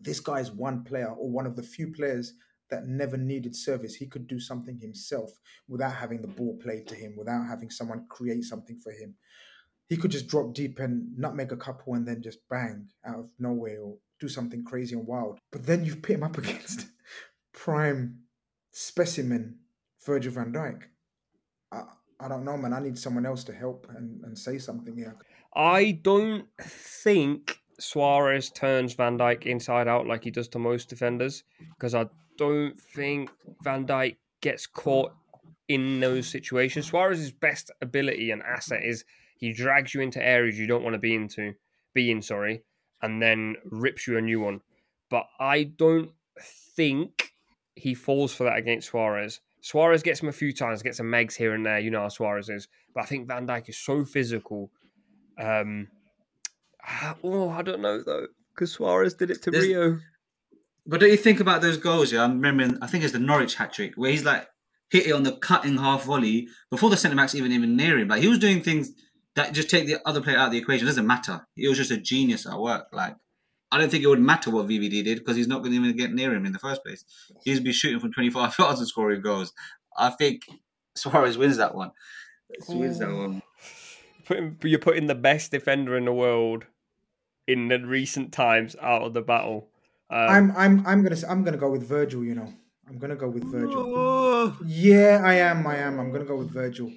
This 0.00 0.20
guy 0.20 0.40
is 0.40 0.50
one 0.50 0.84
player 0.84 1.08
or 1.10 1.30
one 1.30 1.46
of 1.46 1.54
the 1.56 1.62
few 1.62 1.92
players 1.92 2.34
that 2.70 2.86
never 2.86 3.16
needed 3.16 3.54
service. 3.54 3.94
He 3.94 4.06
could 4.06 4.26
do 4.26 4.40
something 4.40 4.78
himself 4.78 5.30
without 5.68 5.94
having 5.94 6.22
the 6.22 6.28
ball 6.28 6.56
played 6.62 6.86
to 6.88 6.94
him, 6.94 7.14
without 7.16 7.46
having 7.46 7.70
someone 7.70 8.06
create 8.08 8.44
something 8.44 8.78
for 8.78 8.92
him. 8.92 9.14
He 9.88 9.96
could 9.96 10.10
just 10.10 10.26
drop 10.26 10.52
deep 10.52 10.78
and 10.80 11.16
nutmeg 11.16 11.52
a 11.52 11.56
couple 11.56 11.94
and 11.94 12.06
then 12.06 12.22
just 12.22 12.38
bang 12.48 12.88
out 13.04 13.18
of 13.20 13.30
nowhere 13.38 13.80
or 13.80 13.96
do 14.18 14.28
something 14.28 14.64
crazy 14.64 14.96
and 14.96 15.06
wild. 15.06 15.38
But 15.52 15.66
then 15.66 15.84
you've 15.84 16.02
put 16.02 16.16
him 16.16 16.22
up 16.24 16.38
against 16.38 16.86
prime 17.52 18.20
specimen 18.72 19.58
Virgil 20.04 20.32
van 20.32 20.52
Dijk. 20.52 20.82
I, 21.72 21.82
I 22.20 22.28
don't 22.28 22.44
know, 22.44 22.56
man. 22.56 22.72
I 22.72 22.80
need 22.80 22.98
someone 22.98 23.26
else 23.26 23.44
to 23.44 23.52
help 23.52 23.86
and, 23.96 24.22
and 24.24 24.38
say 24.38 24.58
something 24.58 24.96
here. 24.96 25.16
I 25.54 25.98
don't 26.02 26.46
think 26.60 27.58
Suarez 27.78 28.50
turns 28.50 28.94
Van 28.94 29.18
Dijk 29.18 29.44
inside 29.44 29.88
out 29.88 30.06
like 30.06 30.24
he 30.24 30.30
does 30.30 30.48
to 30.48 30.58
most 30.58 30.88
defenders 30.88 31.44
because 31.74 31.94
I 31.94 32.06
don't 32.36 32.78
think 32.80 33.30
Van 33.62 33.86
Dijk 33.86 34.16
gets 34.40 34.66
caught 34.66 35.12
in 35.68 36.00
those 36.00 36.26
situations. 36.28 36.86
Suarez's 36.86 37.32
best 37.32 37.70
ability 37.82 38.30
and 38.30 38.42
asset 38.42 38.82
is 38.84 39.04
he 39.36 39.52
drags 39.52 39.94
you 39.94 40.00
into 40.00 40.24
areas 40.24 40.58
you 40.58 40.66
don't 40.66 40.84
want 40.84 40.94
to 40.94 40.98
be 40.98 41.14
into, 41.14 41.52
be 41.94 42.10
in, 42.10 42.22
sorry, 42.22 42.62
and 43.02 43.20
then 43.20 43.56
rips 43.64 44.06
you 44.06 44.16
a 44.16 44.20
new 44.20 44.40
one. 44.40 44.60
But 45.10 45.26
I 45.40 45.64
don't 45.64 46.10
think 46.76 47.32
he 47.74 47.94
falls 47.94 48.34
for 48.34 48.44
that 48.44 48.58
against 48.58 48.88
Suarez. 48.88 49.40
Suarez 49.60 50.02
gets 50.02 50.20
him 50.22 50.28
a 50.28 50.32
few 50.32 50.52
times, 50.52 50.82
gets 50.82 50.98
some 50.98 51.06
megs 51.06 51.34
here 51.34 51.54
and 51.54 51.66
there. 51.66 51.78
You 51.80 51.90
know 51.90 52.00
how 52.02 52.08
Suarez 52.08 52.48
is. 52.48 52.68
But 52.94 53.02
I 53.02 53.06
think 53.06 53.26
Van 53.26 53.46
Dijk 53.46 53.68
is 53.68 53.76
so 53.78 54.04
physical. 54.04 54.70
Um, 55.38 55.88
oh, 57.24 57.50
I 57.50 57.62
don't 57.62 57.80
know 57.82 58.02
though, 58.02 58.28
because 58.54 58.72
Suarez 58.72 59.14
did 59.14 59.30
it 59.30 59.42
to 59.42 59.50
There's- 59.50 59.66
Rio. 59.66 59.98
But 60.86 61.00
don't 61.00 61.10
you 61.10 61.16
think 61.16 61.40
about 61.40 61.62
those 61.62 61.76
goals? 61.76 62.12
Yeah, 62.12 62.24
I'm 62.24 62.40
remembering. 62.40 62.78
I 62.82 62.86
think 62.86 63.04
it's 63.04 63.12
the 63.12 63.18
Norwich 63.18 63.56
hat 63.56 63.72
trick 63.72 63.94
where 63.96 64.10
he's 64.10 64.24
like 64.24 64.46
hit 64.90 65.06
it 65.06 65.12
on 65.12 65.24
the 65.24 65.32
cutting 65.32 65.78
half 65.78 66.04
volley 66.04 66.48
before 66.70 66.90
the 66.90 66.96
centre 66.96 67.16
backs 67.16 67.34
even 67.34 67.52
even 67.52 67.76
near 67.76 67.98
him. 67.98 68.08
Like 68.08 68.22
he 68.22 68.28
was 68.28 68.38
doing 68.38 68.62
things 68.62 68.92
that 69.34 69.52
just 69.52 69.68
take 69.68 69.86
the 69.86 69.98
other 70.06 70.20
player 70.20 70.38
out 70.38 70.46
of 70.46 70.52
the 70.52 70.58
equation. 70.58 70.86
It 70.86 70.90
doesn't 70.90 71.06
matter. 71.06 71.46
He 71.54 71.68
was 71.68 71.76
just 71.76 71.90
a 71.90 71.96
genius 71.96 72.46
at 72.46 72.58
work. 72.58 72.88
Like 72.92 73.16
I 73.70 73.78
don't 73.78 73.90
think 73.90 74.04
it 74.04 74.08
would 74.08 74.20
matter 74.20 74.50
what 74.50 74.66
VVD 74.68 75.04
did 75.04 75.18
because 75.18 75.36
he's 75.36 75.48
not 75.48 75.58
going 75.62 75.72
to 75.72 75.78
even 75.78 75.96
get 75.96 76.12
near 76.12 76.32
him 76.34 76.46
in 76.46 76.52
the 76.52 76.58
first 76.58 76.84
place. 76.84 77.04
He'd 77.44 77.64
be 77.64 77.72
shooting 77.72 77.98
from 77.98 78.12
25 78.12 78.56
yards 78.58 78.78
and 78.78 78.88
scoring 78.88 79.22
goals. 79.22 79.52
I 79.96 80.10
think 80.10 80.42
Suarez 80.94 81.36
wins 81.36 81.56
that 81.56 81.74
one. 81.74 81.90
Wins 82.68 83.00
that 83.00 83.12
one. 83.12 83.42
Putting, 84.24 84.56
you're 84.62 84.78
putting 84.78 85.06
the 85.06 85.14
best 85.14 85.50
defender 85.50 85.96
in 85.96 86.04
the 86.04 86.12
world 86.12 86.64
in 87.46 87.68
the 87.68 87.78
recent 87.78 88.32
times 88.32 88.76
out 88.80 89.02
of 89.02 89.14
the 89.14 89.22
battle. 89.22 89.68
Um, 90.08 90.28
I'm 90.30 90.56
I'm 90.56 90.86
I'm 90.86 91.02
gonna 91.02 91.16
s- 91.16 91.24
I'm 91.24 91.42
gonna 91.44 91.56
go 91.56 91.70
with 91.70 91.82
Virgil. 91.88 92.24
You 92.24 92.34
know, 92.36 92.52
I'm 92.88 92.98
gonna 92.98 93.16
go 93.16 93.28
with 93.28 93.44
Virgil. 93.44 93.82
Oh, 93.96 94.56
Yeah, 94.64 95.22
I 95.24 95.34
am. 95.34 95.66
I 95.66 95.76
am. 95.78 95.98
I'm 95.98 96.12
gonna 96.12 96.24
go 96.24 96.36
with 96.36 96.50
Virgil. 96.52 96.90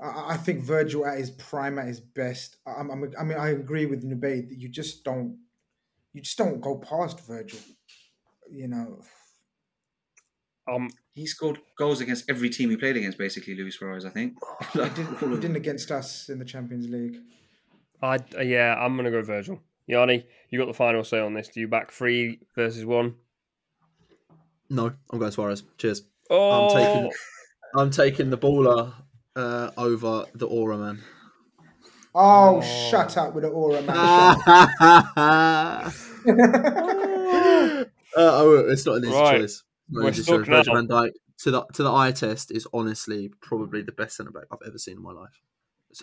I, 0.00 0.34
I 0.34 0.36
think 0.36 0.64
Virgil 0.64 1.06
at 1.06 1.18
his 1.18 1.30
prime, 1.30 1.78
at 1.78 1.86
his 1.86 2.00
best. 2.00 2.56
I, 2.66 2.72
I'm, 2.72 2.90
I'm- 2.90 3.12
I 3.18 3.22
mean, 3.24 3.38
I 3.38 3.50
agree 3.50 3.86
with 3.86 4.02
Nubay 4.04 4.48
that 4.48 4.58
you 4.58 4.68
just 4.68 5.04
don't, 5.04 5.38
you 6.12 6.20
just 6.22 6.36
don't 6.38 6.60
go 6.60 6.76
past 6.78 7.20
Virgil. 7.26 7.60
You 8.50 8.66
know, 8.68 9.00
Um, 10.66 10.90
He 11.14 11.26
scored 11.26 11.58
goals 11.78 12.00
against 12.00 12.28
every 12.28 12.50
team 12.50 12.70
he 12.70 12.76
played 12.76 12.96
against, 12.96 13.18
basically, 13.18 13.54
Luis 13.54 13.76
Suarez, 13.76 14.04
I 14.04 14.10
think. 14.10 14.34
he 14.72 14.78
didn't, 14.80 15.18
he 15.20 15.26
didn't 15.36 15.56
against 15.56 15.90
us 15.92 16.28
in 16.28 16.38
the 16.40 16.44
Champions 16.44 16.88
League. 16.88 17.18
I 18.02 18.18
yeah, 18.42 18.74
I'm 18.78 18.96
gonna 18.96 19.12
go 19.12 19.22
Virgil. 19.22 19.60
Yanni, 19.92 20.26
you 20.50 20.58
got 20.58 20.66
the 20.66 20.74
final 20.74 21.04
say 21.04 21.20
on 21.20 21.34
this. 21.34 21.48
Do 21.48 21.60
you 21.60 21.68
back 21.68 21.92
three 21.92 22.40
versus 22.56 22.84
one? 22.84 23.14
No, 24.70 24.92
I'm 25.12 25.18
going 25.18 25.30
Suarez. 25.30 25.62
Cheers. 25.76 26.02
Oh, 26.30 26.50
I'm 26.50 26.68
taking 26.68 27.10
I'm 27.76 27.90
taking 27.90 28.30
the 28.30 28.38
baller 28.38 28.94
uh, 29.36 29.70
over 29.76 30.24
the 30.34 30.46
aura 30.46 30.78
man. 30.78 31.02
Oh, 32.14 32.60
shut 32.62 33.16
up 33.16 33.34
with 33.34 33.44
the 33.44 33.50
aura, 33.50 33.82
man. 33.82 33.96
uh, 33.96 35.92
oh, 38.16 38.66
it's 38.68 38.86
not 38.86 38.96
an 38.96 39.04
easy 39.04 39.14
Right. 39.14 39.40
choice. 39.40 39.62
Not 39.90 40.04
We're 40.04 40.12
stuck 40.12 40.44
choice. 40.46 40.66
Van 40.66 40.88
Dijk 40.88 41.10
to 41.38 41.50
the 41.50 41.64
to 41.74 41.82
the 41.82 41.92
eye 41.92 42.12
test 42.12 42.50
is 42.50 42.66
honestly 42.72 43.30
probably 43.40 43.82
the 43.82 43.92
best 43.92 44.16
centre 44.16 44.32
back 44.32 44.44
I've 44.50 44.66
ever 44.66 44.78
seen 44.78 44.96
in 44.96 45.02
my 45.02 45.12
life. 45.12 45.40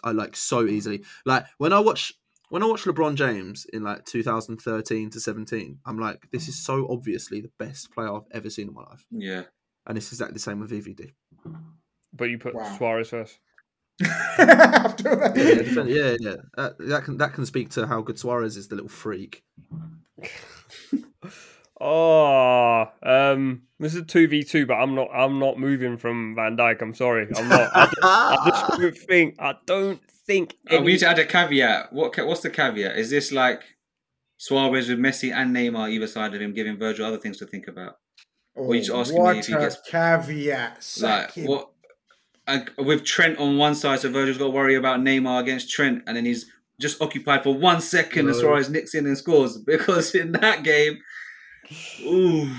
I 0.03 0.11
like 0.11 0.35
so 0.35 0.67
easily. 0.67 1.03
Like 1.25 1.45
when 1.57 1.73
I 1.73 1.79
watch 1.79 2.13
when 2.49 2.63
I 2.63 2.65
watch 2.65 2.83
LeBron 2.83 3.15
James 3.15 3.65
in 3.71 3.83
like 3.83 4.05
2013 4.05 5.09
to 5.11 5.19
17, 5.19 5.79
I'm 5.85 5.99
like, 5.99 6.27
this 6.31 6.47
is 6.47 6.57
so 6.63 6.87
obviously 6.89 7.41
the 7.41 7.51
best 7.59 7.91
player 7.91 8.13
I've 8.13 8.23
ever 8.31 8.49
seen 8.49 8.67
in 8.67 8.73
my 8.73 8.83
life. 8.83 9.05
Yeah. 9.11 9.43
And 9.87 9.97
it's 9.97 10.11
exactly 10.11 10.33
the 10.33 10.39
same 10.39 10.59
with 10.59 10.71
VVD. 10.71 11.11
but 12.13 12.25
you 12.25 12.37
put 12.37 12.55
Wow. 12.55 12.75
Suarez 12.77 13.09
first. 13.09 13.39
After 14.39 15.15
that. 15.15 15.85
Yeah, 15.87 16.11
yeah, 16.11 16.15
yeah. 16.19 16.35
That, 16.55 16.77
that 16.79 17.03
can 17.03 17.17
that 17.17 17.33
can 17.33 17.45
speak 17.45 17.69
to 17.71 17.85
how 17.85 18.01
good 18.01 18.17
Suarez 18.17 18.55
is, 18.55 18.69
the 18.69 18.75
little 18.75 18.89
freak. 18.89 19.43
Oh, 21.81 22.87
um, 23.03 23.63
this 23.79 23.95
is 23.95 24.03
two 24.07 24.27
v 24.27 24.43
two, 24.43 24.65
but 24.65 24.75
I'm 24.75 24.95
not. 24.95 25.09
I'm 25.13 25.39
not 25.39 25.57
moving 25.59 25.97
from 25.97 26.35
Van 26.35 26.57
Dijk. 26.57 26.81
I'm 26.81 26.93
sorry. 26.93 27.27
I'm 27.35 27.47
not. 27.49 27.69
I, 27.73 27.85
just, 27.85 27.97
I 28.03 28.49
just 28.49 28.67
don't 28.81 28.97
think. 28.97 29.35
I 29.39 29.55
don't 29.65 30.01
think. 30.25 30.55
Any- 30.69 30.83
we 30.83 30.91
need 30.93 30.99
to 30.99 31.07
add 31.07 31.19
a 31.19 31.25
caveat. 31.25 31.93
What 31.93 32.15
What's 32.25 32.41
the 32.41 32.49
caveat? 32.49 32.97
Is 32.97 33.09
this 33.09 33.31
like 33.31 33.61
Suarez 34.37 34.89
with 34.89 34.99
Messi 34.99 35.33
and 35.33 35.55
Neymar 35.55 35.89
either 35.91 36.07
side 36.07 36.33
of 36.35 36.41
him, 36.41 36.53
giving 36.53 36.77
Virgil 36.77 37.05
other 37.05 37.17
things 37.17 37.37
to 37.37 37.45
think 37.45 37.67
about? 37.67 37.95
Or 38.55 38.75
you 38.75 38.81
just 38.81 38.91
asking 38.93 39.23
me 39.23 39.39
if 39.39 39.47
he 39.47 39.53
gets- 39.53 39.77
caveat. 39.89 40.87
Like 41.01 41.31
him. 41.33 41.45
what? 41.47 41.69
Uh, 42.47 42.61
with 42.79 43.05
Trent 43.05 43.37
on 43.37 43.57
one 43.57 43.75
side, 43.75 43.99
so 43.99 44.09
Virgil's 44.11 44.39
got 44.39 44.45
to 44.45 44.49
worry 44.49 44.73
about 44.75 44.99
Neymar 45.01 45.39
against 45.41 45.69
Trent, 45.69 46.01
and 46.07 46.17
then 46.17 46.25
he's 46.25 46.47
just 46.81 46.99
occupied 46.99 47.43
for 47.43 47.53
one 47.53 47.79
second, 47.79 48.27
and 48.27 48.29
No. 48.29 48.33
Suarez 48.33 48.69
nicks 48.71 48.95
in 48.95 49.05
and 49.05 49.15
scores 49.17 49.57
because 49.67 50.15
in 50.15 50.31
that 50.31 50.63
game, 50.63 50.97
ooh, 52.03 52.49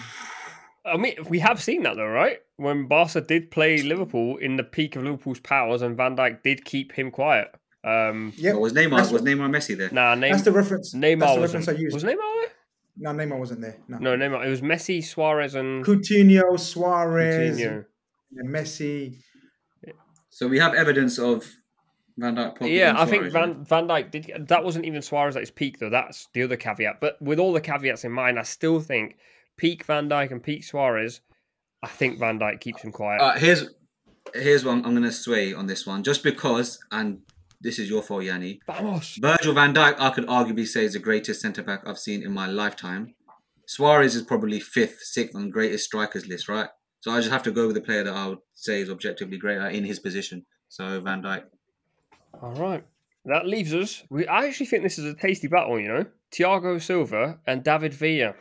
I 0.85 0.97
mean, 0.97 1.15
we 1.29 1.39
have 1.41 1.63
seen 1.63 1.83
that 1.83 1.97
though, 1.97 2.07
right? 2.07 2.39
When 2.57 2.87
Barca 2.89 3.21
did 3.21 3.51
play 3.51 3.83
Liverpool 3.83 4.37
in 4.39 4.57
the 4.57 4.65
peak 4.65 4.97
of 4.97 5.03
Liverpool's 5.05 5.41
powers, 5.41 5.83
and 5.83 5.97
Van 5.97 6.17
Dijk 6.17 6.43
did 6.43 6.65
keep 6.65 6.93
him 6.93 7.11
quiet. 7.11 7.49
Um, 7.85 8.33
Yep. 8.37 8.57
was 8.57 8.73
Neymar 8.75 8.97
That's 8.99 9.11
was 9.11 9.23
what- 9.23 9.25
Neymar 9.31 9.51
Messi 9.51 9.77
there? 9.77 9.89
nah, 9.93 10.15
Neymar. 10.15 10.31
That's 10.33 10.43
the 10.43 10.53
reference. 10.53 10.95
Neymar 10.95 11.21
that's 11.21 11.35
the 11.35 11.41
wasn't. 11.41 11.67
reference 11.67 11.69
I 11.69 11.83
used. 11.83 11.95
Was 11.95 12.05
Neymar 12.05 12.17
there? 12.17 12.51
No, 12.99 13.11
Neymar 13.13 13.39
wasn't 13.39 13.61
there. 13.63 13.77
No. 13.89 13.99
No, 13.99 14.17
Neymar. 14.17 14.45
It 14.47 14.51
was 14.51 14.61
Messi, 14.61 15.03
Suarez, 15.03 15.55
and 15.55 15.85
Coutinho, 15.85 16.59
Suarez, 16.61 17.59
Coutinho. 17.59 17.85
and 18.37 18.49
Messi. 18.51 19.17
So 20.29 20.47
we 20.49 20.59
have 20.59 20.75
evidence 20.75 21.19
of 21.19 21.45
Van 22.19 22.35
Dijk. 22.37 22.57
Yeah, 22.71 22.91
on 22.91 22.97
I 22.97 23.05
think 23.07 23.31
Suarez, 23.31 23.35
right? 23.35 23.47
Van 23.57 23.65
Van 23.65 23.89
Dijk 23.89 24.11
did. 24.11 24.49
That 24.49 24.65
wasn't 24.65 24.85
even 24.85 25.03
Suarez 25.03 25.37
at 25.37 25.41
his 25.43 25.51
peak, 25.51 25.79
though. 25.79 25.91
That's 25.91 26.29
the 26.35 26.43
other 26.43 26.57
caveat. 26.57 27.01
But 27.01 27.21
with 27.21 27.39
all 27.39 27.53
the 27.53 27.61
caveats 27.61 28.05
in 28.05 28.13
mind, 28.13 28.39
I 28.39 28.43
still 28.43 28.81
think 28.81 29.17
peak 29.61 29.85
Van 29.85 30.09
Dijk 30.09 30.31
and 30.33 30.43
peak 30.43 30.65
Suarez. 30.65 31.21
I 31.83 31.89
think 31.89 32.19
Van 32.19 32.39
Dijk 32.39 32.61
keeps 32.61 32.83
him 32.83 32.93
quiet. 32.93 33.21
Uh, 33.21 33.39
here's 33.39 33.69
here's 34.35 34.65
one 34.65 34.79
I'm 34.85 34.93
going 34.93 35.03
to 35.03 35.13
sway 35.13 35.53
on 35.53 35.67
this 35.67 35.87
one, 35.87 36.03
just 36.03 36.23
because, 36.23 36.79
and 36.91 37.19
this 37.61 37.79
is 37.79 37.91
your 37.91 38.03
fault, 38.03 38.25
Yanni. 38.25 38.61
Vamos. 38.67 39.19
Virgil 39.21 39.55
van 39.55 39.75
Dijk, 39.75 39.97
I 39.99 40.11
could 40.11 40.27
arguably 40.27 40.67
say 40.67 40.85
is 40.85 40.95
the 40.95 40.99
greatest 40.99 41.43
centre 41.43 41.63
back 41.63 41.87
I've 41.87 41.99
seen 41.99 42.23
in 42.23 42.33
my 42.33 42.47
lifetime. 42.47 43.15
Suarez 43.67 44.17
is 44.17 44.23
probably 44.23 44.61
fifth, 44.61 45.01
sixth 45.03 45.37
on 45.37 45.51
greatest 45.51 45.85
strikers 45.85 46.27
list, 46.27 46.49
right? 46.49 46.69
So 47.01 47.13
I 47.13 47.19
just 47.19 47.31
have 47.31 47.43
to 47.45 47.53
go 47.53 47.67
with 47.67 47.77
the 47.77 47.83
player 47.83 48.03
that 48.05 48.15
I 48.15 48.27
would 48.29 48.39
say 48.55 48.81
is 48.81 48.91
objectively 48.91 49.39
greater 49.39 49.69
in 49.69 49.85
his 49.85 50.01
position. 50.01 50.45
So 50.69 51.01
Van 51.01 51.23
Dijk. 51.23 51.45
All 52.43 52.53
right. 52.53 52.85
That 53.27 53.47
leaves 53.47 53.75
us. 53.75 54.03
We, 54.11 54.27
I 54.27 54.47
actually 54.47 54.67
think 54.67 54.83
this 54.83 54.99
is 54.99 55.05
a 55.05 55.15
tasty 55.15 55.49
battle, 55.49 55.79
you 55.79 55.89
know? 55.89 56.07
Thiago 56.33 56.81
Silva 56.81 57.39
and 57.47 57.63
David 57.63 57.93
Villa. 57.93 58.35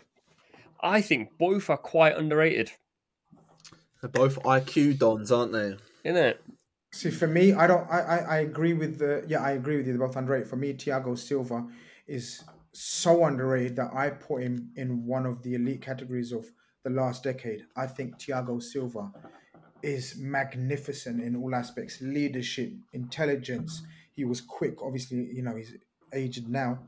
I 0.81 1.01
think 1.01 1.37
both 1.37 1.69
are 1.69 1.77
quite 1.77 2.17
underrated, 2.17 2.71
They're 4.01 4.09
both 4.09 4.41
IQ 4.43 4.97
dons, 4.99 5.31
aren't 5.31 5.51
they? 5.51 5.75
isn't 6.03 6.17
it? 6.17 6.41
See, 6.91 7.11
for 7.11 7.27
me, 7.27 7.53
I 7.53 7.67
don't. 7.67 7.87
I, 7.89 7.99
I, 7.99 8.17
I 8.17 8.37
agree 8.39 8.73
with 8.73 8.97
the. 8.97 9.23
Yeah, 9.27 9.43
I 9.43 9.51
agree 9.51 9.77
with 9.77 9.85
you. 9.87 9.93
They're 9.93 10.07
both 10.07 10.15
underrated. 10.15 10.47
For 10.47 10.55
me, 10.55 10.73
Thiago 10.73 11.17
Silva 11.17 11.67
is 12.07 12.43
so 12.71 13.25
underrated 13.25 13.75
that 13.75 13.91
I 13.93 14.09
put 14.09 14.41
him 14.41 14.71
in 14.75 15.05
one 15.05 15.25
of 15.25 15.43
the 15.43 15.53
elite 15.55 15.81
categories 15.81 16.31
of 16.31 16.45
the 16.83 16.89
last 16.89 17.23
decade. 17.23 17.65
I 17.75 17.85
think 17.85 18.17
Thiago 18.17 18.61
Silva 18.63 19.11
is 19.83 20.15
magnificent 20.17 21.21
in 21.21 21.35
all 21.35 21.53
aspects: 21.53 22.01
leadership, 22.01 22.71
intelligence. 22.93 23.83
He 24.15 24.25
was 24.25 24.41
quick. 24.41 24.81
Obviously, 24.81 25.29
you 25.31 25.43
know 25.43 25.55
he's 25.55 25.75
aged 26.13 26.49
now. 26.49 26.79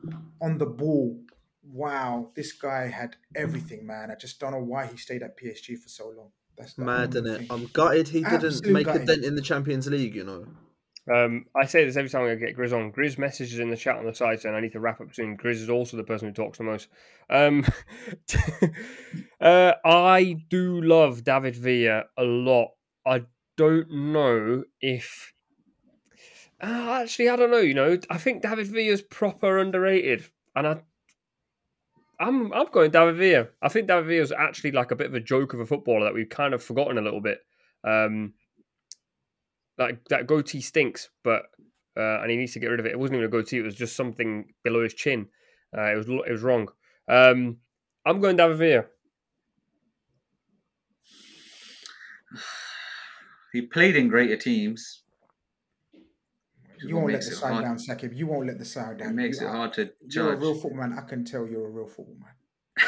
On 0.41 0.57
the 0.57 0.65
ball, 0.65 1.19
wow, 1.63 2.31
this 2.35 2.51
guy 2.53 2.87
had 2.87 3.15
everything, 3.35 3.85
man. 3.85 4.11
I 4.11 4.15
just 4.15 4.39
don't 4.39 4.51
know 4.51 4.63
why 4.63 4.87
he 4.87 4.97
stayed 4.97 5.23
at 5.23 5.37
PSG 5.37 5.77
for 5.77 5.89
so 5.89 6.09
long. 6.15 6.31
That's 6.57 6.77
Mad, 6.77 7.15
only 7.15 7.29
innit? 7.29 7.37
thing. 7.37 7.47
I'm 7.49 7.65
gutted 7.67 8.07
he 8.07 8.23
didn't 8.23 8.45
Absolute 8.45 8.73
make 8.73 8.87
a 8.87 9.05
dent 9.05 9.23
in 9.23 9.35
the 9.35 9.41
Champions 9.41 9.87
League, 9.87 10.15
you 10.15 10.23
know. 10.23 10.45
Um, 11.11 11.45
I 11.55 11.65
say 11.65 11.83
this 11.83 11.97
every 11.97 12.09
time 12.09 12.25
I 12.25 12.35
get 12.35 12.55
Grizz 12.55 12.73
on. 12.73 12.91
Grizz 12.91 13.17
messages 13.17 13.59
in 13.59 13.69
the 13.69 13.77
chat 13.77 13.97
on 13.97 14.05
the 14.05 14.13
side 14.13 14.39
saying 14.39 14.53
I 14.53 14.59
need 14.59 14.73
to 14.73 14.79
wrap 14.79 15.01
up 15.01 15.13
soon. 15.13 15.35
Grizz 15.35 15.61
is 15.61 15.69
also 15.69 15.97
the 15.97 16.03
person 16.03 16.27
who 16.27 16.33
talks 16.33 16.59
the 16.59 16.63
most. 16.63 16.87
Um, 17.29 17.65
uh, 19.41 19.73
I 19.83 20.37
do 20.49 20.81
love 20.81 21.23
David 21.23 21.55
Villa 21.55 22.03
a 22.17 22.23
lot. 22.23 22.69
I 23.05 23.23
don't 23.57 23.91
know 23.91 24.63
if. 24.79 25.33
Uh, 26.61 27.01
actually, 27.01 27.29
I 27.29 27.35
don't 27.35 27.51
know. 27.51 27.57
You 27.57 27.73
know, 27.73 27.97
I 28.09 28.17
think 28.19 28.43
David 28.43 28.67
Villa's 28.67 29.01
proper 29.01 29.57
underrated, 29.57 30.25
and 30.55 30.67
I. 30.67 30.81
I'm 32.21 32.53
I'm 32.53 32.67
going 32.71 32.91
David 32.91 33.15
Villa. 33.15 33.47
I 33.61 33.69
think 33.69 33.87
David 33.87 34.05
Villa's 34.05 34.31
actually 34.31 34.71
like 34.71 34.91
a 34.91 34.95
bit 34.95 35.07
of 35.07 35.15
a 35.15 35.19
joke 35.19 35.53
of 35.53 35.59
a 35.59 35.65
footballer 35.65 36.03
that 36.05 36.13
we've 36.13 36.29
kind 36.29 36.53
of 36.53 36.63
forgotten 36.63 36.99
a 36.99 37.01
little 37.01 37.19
bit. 37.19 37.39
Um, 37.83 38.33
like 39.79 40.05
that 40.09 40.27
goatee 40.27 40.61
stinks, 40.61 41.09
but 41.23 41.43
uh, 41.97 42.21
and 42.21 42.29
he 42.29 42.37
needs 42.37 42.53
to 42.53 42.59
get 42.59 42.67
rid 42.67 42.79
of 42.79 42.85
it. 42.85 42.91
It 42.91 42.99
wasn't 42.99 43.17
even 43.17 43.25
a 43.25 43.31
goatee; 43.31 43.57
it 43.57 43.63
was 43.63 43.75
just 43.75 43.95
something 43.95 44.53
below 44.63 44.83
his 44.83 44.93
chin. 44.93 45.27
Uh, 45.75 45.91
it 45.91 45.95
was 45.95 46.07
it 46.07 46.31
was 46.31 46.43
wrong. 46.43 46.67
Um, 47.07 47.57
I'm 48.05 48.21
going 48.21 48.37
David 48.37 48.57
Villa. 48.57 48.85
He 53.51 53.63
played 53.63 53.97
in 53.97 54.07
greater 54.07 54.37
teams. 54.37 55.03
You 56.87 56.95
won't 56.95 57.11
let 57.11 57.21
the 57.21 57.31
side 57.31 57.51
hard. 57.53 57.63
down, 57.65 57.77
Saquib. 57.77 58.15
You 58.15 58.27
won't 58.27 58.47
let 58.47 58.57
the 58.59 58.65
side 58.65 58.97
down. 58.97 59.09
It 59.09 59.13
makes 59.13 59.39
You 59.41 59.47
it 59.47 59.49
are- 59.49 59.55
hard 59.55 59.73
to 59.73 59.85
judge. 59.85 60.15
You're 60.15 60.33
a 60.33 60.37
real 60.37 60.53
football 60.55 60.79
man. 60.79 60.97
I 60.97 61.01
can 61.07 61.23
tell 61.25 61.47
you're 61.47 61.67
a 61.67 61.69
real 61.71 61.87
football 61.87 62.15
man. 62.19 62.33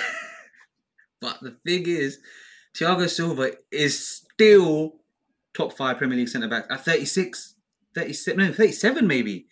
But 1.21 1.39
the 1.41 1.51
thing 1.65 1.83
is, 1.87 2.19
Thiago 2.75 3.09
Silva 3.09 3.51
is 3.71 4.07
still 4.07 4.95
top 5.55 5.73
five 5.73 5.97
Premier 5.97 6.17
League 6.17 6.27
centre 6.27 6.49
back 6.49 6.65
at 6.69 6.83
36, 6.83 7.55
37, 7.95 8.45
no, 8.47 8.51
37 8.53 9.07
maybe. 9.07 9.45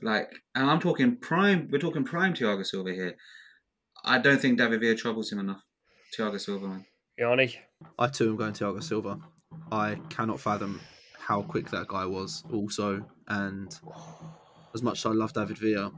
Like, 0.00 0.30
and 0.54 0.70
I'm 0.70 0.78
talking 0.80 1.16
prime, 1.16 1.68
we're 1.72 1.78
talking 1.78 2.04
prime 2.04 2.34
Thiago 2.34 2.64
Silva 2.64 2.92
here. 2.92 3.16
I 4.04 4.18
don't 4.18 4.40
think 4.40 4.58
David 4.58 4.80
Villa 4.80 4.94
troubles 4.94 5.32
him 5.32 5.38
enough. 5.40 5.62
Thiago 6.16 6.40
Silva, 6.40 6.68
man. 6.68 6.86
Yanni. 7.18 7.54
I 7.98 8.06
too 8.08 8.30
am 8.30 8.36
going 8.36 8.52
Thiago 8.52 8.82
Silva. 8.82 9.18
I 9.70 9.96
cannot 10.08 10.40
fathom 10.40 10.80
how 11.18 11.42
quick 11.42 11.68
that 11.70 11.88
guy 11.88 12.04
was, 12.06 12.42
also. 12.52 13.04
And 13.32 13.74
as 14.74 14.82
much 14.82 14.98
as 15.00 15.06
I 15.06 15.10
love 15.10 15.32
David 15.32 15.56
Villa, 15.56 15.90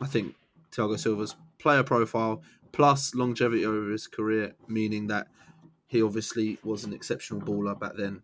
I 0.00 0.06
think 0.06 0.34
Thiago 0.72 0.98
Silva's 0.98 1.36
player 1.58 1.84
profile 1.84 2.42
plus 2.72 3.14
longevity 3.14 3.64
over 3.64 3.90
his 3.90 4.08
career, 4.08 4.54
meaning 4.66 5.06
that 5.06 5.28
he 5.86 6.02
obviously 6.02 6.58
was 6.64 6.84
an 6.84 6.92
exceptional 6.92 7.40
baller 7.40 7.78
back 7.78 7.92
then. 7.96 8.22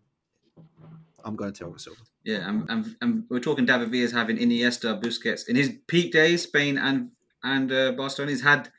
I'm 1.23 1.35
going 1.35 1.53
Thiago 1.53 1.79
Silva. 1.79 2.01
Yeah, 2.25 2.47
and, 2.49 2.69
and, 2.69 2.95
and 3.01 3.23
we're 3.29 3.39
talking 3.39 3.65
David 3.65 3.89
Villa's 3.89 4.11
having 4.11 4.37
Iniesta, 4.37 5.01
Busquets. 5.01 5.47
In 5.47 5.55
his 5.55 5.73
peak 5.87 6.11
days, 6.11 6.43
Spain 6.43 6.77
and 6.77 7.11
and 7.43 7.71
uh, 7.71 7.91
Barcelona, 7.91 8.31
he's 8.31 8.41
had 8.41 8.69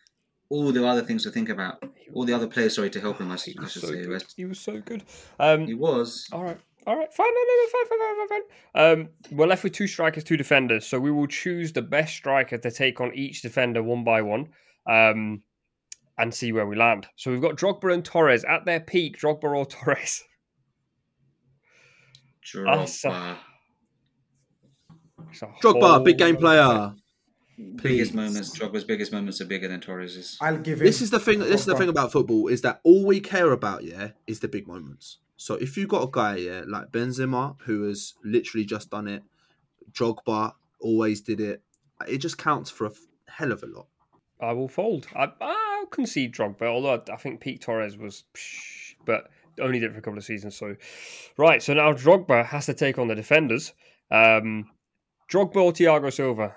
all 0.48 0.70
the 0.72 0.86
other 0.86 1.02
things 1.02 1.22
to 1.22 1.30
think 1.30 1.48
about. 1.48 1.82
All 2.12 2.24
the 2.24 2.32
other 2.32 2.48
players, 2.48 2.74
sorry, 2.74 2.90
to 2.90 3.00
help 3.00 3.18
him, 3.20 3.30
I 3.30 3.36
should, 3.36 3.58
I 3.62 3.68
should 3.68 3.82
so 3.82 3.88
say. 3.88 4.04
good. 4.04 4.24
He 4.36 4.44
was 4.44 4.60
so 4.60 4.80
good. 4.80 5.04
Um, 5.38 5.66
He 5.66 5.74
was. 5.74 6.28
all 6.32 6.42
right. 6.44 6.58
All 6.86 6.96
right, 6.96 7.12
fine, 7.12 7.26
no, 7.26 7.40
no, 7.40 7.54
no, 7.62 7.68
fine, 7.68 7.86
fine, 7.88 7.98
fine, 7.98 8.28
fine, 8.28 8.28
fine. 8.28 9.00
Um, 9.00 9.08
we're 9.32 9.48
left 9.48 9.64
with 9.64 9.72
two 9.72 9.88
strikers, 9.88 10.22
two 10.22 10.36
defenders. 10.36 10.86
So 10.86 11.00
we 11.00 11.10
will 11.10 11.26
choose 11.26 11.72
the 11.72 11.82
best 11.82 12.14
striker 12.14 12.58
to 12.58 12.70
take 12.70 13.00
on 13.00 13.12
each 13.12 13.42
defender 13.42 13.82
one 13.82 14.04
by 14.04 14.22
one, 14.22 14.50
um, 14.88 15.42
and 16.16 16.32
see 16.32 16.52
where 16.52 16.66
we 16.66 16.76
land. 16.76 17.08
So 17.16 17.32
we've 17.32 17.40
got 17.40 17.56
Drogba 17.56 17.92
and 17.92 18.04
Torres 18.04 18.44
at 18.44 18.66
their 18.66 18.78
peak. 18.78 19.18
Drogba 19.18 19.44
or 19.44 19.66
Torres? 19.66 20.22
That's 22.54 23.02
Drogba. 23.02 23.36
It's 25.30 25.42
a 25.42 25.46
Drogba, 25.46 26.04
big 26.04 26.18
game 26.18 26.36
player. 26.36 26.94
Biggest 27.82 28.14
moments. 28.14 28.56
Drogba's 28.56 28.84
biggest 28.84 29.12
moments 29.12 29.40
are 29.40 29.46
bigger 29.46 29.66
than 29.66 29.80
Torres's. 29.80 30.38
I'll 30.40 30.58
give 30.58 30.80
it. 30.80 30.84
This 30.84 31.02
is 31.02 31.10
the 31.10 31.18
thing. 31.18 31.40
This 31.40 31.62
is 31.62 31.66
the 31.66 31.74
thing 31.74 31.88
about 31.88 32.12
football 32.12 32.46
is 32.46 32.62
that 32.62 32.80
all 32.84 33.04
we 33.04 33.18
care 33.18 33.50
about, 33.50 33.82
yeah, 33.82 34.10
is 34.26 34.38
the 34.40 34.48
big 34.48 34.68
moments. 34.68 35.18
So 35.36 35.54
if 35.54 35.76
you 35.76 35.86
got 35.86 36.02
a 36.02 36.08
guy, 36.10 36.36
yeah, 36.36 36.62
like 36.66 36.90
Benzema, 36.90 37.56
who 37.62 37.84
has 37.84 38.14
literally 38.24 38.64
just 38.64 38.90
done 38.90 39.06
it, 39.08 39.22
Drogba 39.92 40.52
always 40.80 41.20
did 41.20 41.40
it. 41.40 41.62
It 42.08 42.18
just 42.18 42.38
counts 42.38 42.70
for 42.70 42.86
a 42.86 42.92
hell 43.28 43.52
of 43.52 43.62
a 43.62 43.66
lot. 43.66 43.86
I 44.40 44.52
will 44.52 44.68
fold. 44.68 45.06
I, 45.14 45.28
I'll 45.40 45.86
concede 45.86 46.34
Drogba, 46.34 46.62
although 46.62 47.02
I 47.12 47.16
think 47.16 47.40
Pete 47.40 47.60
Torres 47.60 47.96
was, 47.96 48.24
psh, 48.34 48.94
but 49.04 49.30
only 49.60 49.78
did 49.78 49.90
it 49.90 49.92
for 49.92 49.98
a 49.98 50.02
couple 50.02 50.18
of 50.18 50.24
seasons. 50.24 50.56
So, 50.56 50.76
right. 51.36 51.62
So 51.62 51.74
now 51.74 51.92
Drogba 51.92 52.44
has 52.44 52.66
to 52.66 52.74
take 52.74 52.98
on 52.98 53.08
the 53.08 53.14
defenders. 53.14 53.72
Um, 54.10 54.70
Drogba 55.30 55.56
or 55.56 55.72
Thiago 55.72 56.12
Silva? 56.12 56.54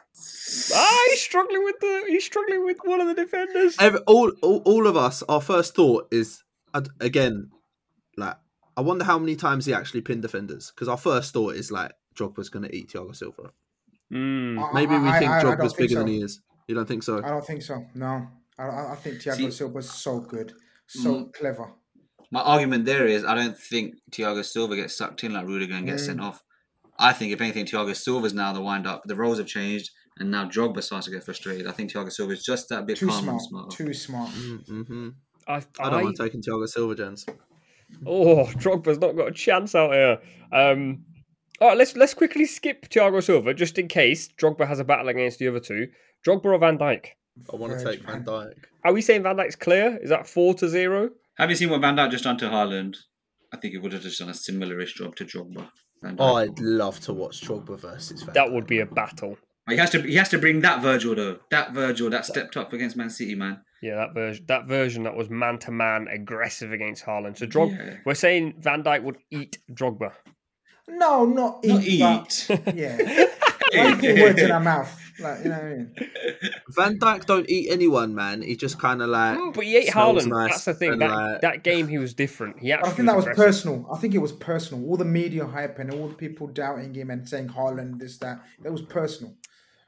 Ah, 0.75 1.03
he's 1.09 1.21
struggling 1.21 1.63
with 1.63 1.79
the. 1.79 2.03
He's 2.07 2.25
struggling 2.25 2.65
with 2.65 2.77
one 2.83 3.01
of 3.01 3.07
the 3.07 3.15
defenders. 3.15 3.75
Every, 3.79 3.99
all, 4.01 4.31
all, 4.41 4.61
all 4.65 4.87
of 4.87 4.95
us, 4.95 5.23
our 5.23 5.41
first 5.41 5.75
thought 5.75 6.07
is 6.11 6.43
again, 6.99 7.49
like 8.15 8.35
I 8.79 8.81
wonder 8.81 9.03
how 9.03 9.19
many 9.19 9.35
times 9.35 9.65
he 9.65 9.73
actually 9.73 10.01
pinned 10.01 10.21
defenders 10.21 10.71
because 10.73 10.87
our 10.87 10.97
first 10.97 11.33
thought 11.33 11.55
is 11.55 11.69
like 11.69 11.91
Drogba's 12.17 12.47
going 12.53 12.63
to 12.67 12.73
eat 12.75 12.89
Thiago 12.91 13.13
Silva. 13.13 13.51
Mm. 14.13 14.73
Maybe 14.73 14.97
we 14.97 15.09
I- 15.09 15.19
think 15.19 15.31
I- 15.31 15.39
I 15.39 15.43
Drogba's 15.43 15.73
think 15.73 15.77
bigger 15.89 15.95
so. 15.95 15.99
than 15.99 16.07
he 16.07 16.21
is. 16.21 16.41
You 16.67 16.75
don't 16.75 16.87
think 16.87 17.03
so? 17.03 17.17
I 17.23 17.29
don't 17.29 17.45
think 17.45 17.61
so. 17.61 17.85
No, 17.95 18.27
I, 18.57 18.63
I 18.63 18.91
I 18.93 18.95
think 18.95 19.15
Thiago 19.21 19.35
See- 19.35 19.51
Silva's 19.51 19.89
so 20.05 20.13
good, 20.21 20.53
so 20.87 21.09
Mm. 21.13 21.33
clever. 21.33 21.67
My 22.31 22.41
argument 22.53 22.85
there 22.85 23.05
is 23.15 23.25
I 23.25 23.35
don't 23.35 23.57
think 23.57 23.95
Thiago 24.11 24.45
Silva 24.45 24.75
gets 24.77 24.95
sucked 24.95 25.23
in 25.25 25.33
like 25.33 25.45
Rudiger 25.47 25.73
and 25.75 25.85
gets 25.85 26.03
Mm. 26.03 26.05
sent 26.05 26.21
off. 26.21 26.41
I 26.97 27.11
think 27.13 27.33
if 27.33 27.41
anything, 27.41 27.65
Thiago 27.65 27.93
Silva's 27.95 28.33
now 28.33 28.53
the 28.53 28.61
wind 28.69 28.85
up. 28.87 29.01
The 29.05 29.15
roles 29.23 29.39
have 29.39 29.47
changed, 29.47 29.89
and 30.17 30.29
now 30.31 30.43
Drogba 30.47 30.81
starts 30.83 31.05
to 31.07 31.11
get 31.11 31.23
frustrated. 31.23 31.65
I 31.67 31.71
think 31.71 31.91
Thiago 31.91 32.11
Silva 32.11 32.33
is 32.33 32.43
just 32.43 32.69
that 32.69 32.85
bit 32.85 32.97
Too 32.97 33.07
calmer 33.07 33.21
smart. 33.21 33.33
and 33.33 33.47
smarter. 33.49 33.77
Too 33.77 33.93
smart. 33.93 34.29
Mm-hmm. 34.31 35.09
I, 35.47 35.55
I 35.55 35.59
don't 35.89 35.93
I- 36.01 36.03
mind 36.03 36.17
taking 36.17 36.41
Thiago 36.41 36.67
Silva, 36.67 36.95
gents. 36.95 37.25
Oh, 38.05 38.45
Drogba's 38.55 38.99
not 38.99 39.15
got 39.15 39.27
a 39.29 39.33
chance 39.33 39.75
out 39.75 39.93
here. 39.93 40.19
Um, 40.51 41.03
all 41.61 41.69
right, 41.69 41.77
let's 41.77 41.95
let's 41.95 42.13
quickly 42.13 42.45
skip 42.45 42.87
Thiago 42.89 43.21
Silva 43.21 43.53
just 43.53 43.77
in 43.77 43.87
case 43.87 44.29
Drogba 44.39 44.67
has 44.67 44.79
a 44.79 44.83
battle 44.83 45.09
against 45.09 45.39
the 45.39 45.47
other 45.47 45.59
two. 45.59 45.87
Drogba 46.25 46.45
or 46.45 46.57
Van 46.59 46.77
Dijk? 46.77 47.07
I 47.51 47.55
want 47.55 47.77
to 47.77 47.83
take 47.83 48.01
Van 48.05 48.23
Dijk. 48.23 48.53
Are 48.83 48.93
we 48.93 49.01
saying 49.01 49.23
Van 49.23 49.35
Dijk's 49.35 49.55
clear? 49.55 49.97
Is 50.01 50.09
that 50.09 50.27
four 50.27 50.53
to 50.55 50.69
zero? 50.69 51.09
Have 51.37 51.49
you 51.49 51.55
seen 51.55 51.69
what 51.69 51.81
Van 51.81 51.95
Dijk 51.95 52.11
just 52.11 52.23
done 52.23 52.37
to 52.37 52.45
Haaland? 52.45 52.95
I 53.53 53.57
think 53.57 53.73
he 53.73 53.77
would 53.79 53.93
have 53.93 54.01
just 54.03 54.19
done 54.19 54.29
a 54.29 54.33
similarish 54.33 54.93
job 54.95 55.15
to 55.17 55.25
Drogba. 55.25 55.69
Oh, 56.17 56.35
I'd 56.35 56.59
love 56.59 56.99
to 57.01 57.13
watch 57.13 57.41
Drogba 57.41 57.79
versus 57.79 58.23
Van 58.23 58.33
That 58.33 58.47
Dijk. 58.47 58.53
would 58.53 58.67
be 58.67 58.79
a 58.79 58.85
battle. 58.85 59.37
He 59.67 59.75
has 59.77 59.89
to. 59.91 60.01
He 60.01 60.15
has 60.15 60.29
to 60.29 60.37
bring 60.39 60.61
that 60.61 60.81
Virgil 60.81 61.13
though. 61.15 61.39
That 61.51 61.73
Virgil 61.73 62.09
that 62.09 62.25
stepped 62.25 62.57
up 62.57 62.73
against 62.73 62.95
Man 62.95 63.09
City, 63.09 63.35
man. 63.35 63.61
Yeah, 63.81 63.95
that 63.95 64.13
version 64.13 64.45
that 64.47 64.67
version 64.67 65.03
that 65.03 65.15
was 65.15 65.29
man 65.29 65.57
to 65.59 65.71
man 65.71 66.07
aggressive 66.09 66.71
against 66.73 67.05
Haaland. 67.05 67.37
So 67.37 67.45
Drog 67.45 67.71
Yeah. 67.71 67.97
we're 68.05 68.13
saying 68.15 68.55
Van 68.59 68.83
Dijk 68.83 69.03
would 69.03 69.17
eat 69.31 69.57
Drogba. 69.71 70.11
No, 70.87 71.25
not 71.25 71.59
eat. 71.63 71.99
Not 71.99 72.49
eat. 72.49 72.59
But, 72.65 72.75
yeah. 72.75 72.97
Why 73.71 73.93
put 73.93 74.19
words 74.19 74.41
in 74.41 74.49
our 74.51 74.59
mouth? 74.59 74.99
Like 75.19 75.43
you 75.43 75.49
know 75.51 75.55
what 75.57 75.63
I 75.63 75.69
mean? 75.75 75.95
Van 76.69 76.97
Dijk 76.99 77.25
don't 77.25 77.47
eat 77.49 77.69
anyone, 77.69 78.15
man. 78.15 78.41
He 78.41 78.55
just 78.55 78.79
kind 78.79 79.01
of 79.01 79.09
like. 79.09 79.37
Mm, 79.37 79.53
but 79.53 79.63
he 79.65 79.77
ate 79.77 79.91
smells 79.91 80.25
Haaland. 80.25 80.29
nice 80.29 80.51
That's 80.51 80.65
the 80.65 80.73
thing. 80.73 80.99
That 80.99 81.11
like- 81.11 81.41
that 81.41 81.63
game 81.63 81.87
he 81.87 81.97
was 81.99 82.13
different. 82.13 82.59
He 82.59 82.71
actually 82.71 82.87
I 82.87 82.89
actually 82.89 82.95
think 82.95 83.07
that 83.09 83.15
was 83.15 83.25
aggressive. 83.25 83.45
personal. 83.45 83.87
I 83.93 83.97
think 83.99 84.15
it 84.15 84.19
was 84.19 84.31
personal. 84.31 84.89
All 84.89 84.97
the 84.97 85.05
media 85.05 85.45
hype 85.45 85.77
and 85.79 85.93
all 85.93 86.07
the 86.07 86.15
people 86.15 86.47
doubting 86.47 86.93
him 86.93 87.11
and 87.11 87.27
saying 87.29 87.49
Haaland, 87.49 87.99
this, 87.99 88.17
that. 88.17 88.41
That 88.63 88.71
was 88.71 88.81
personal. 88.81 89.35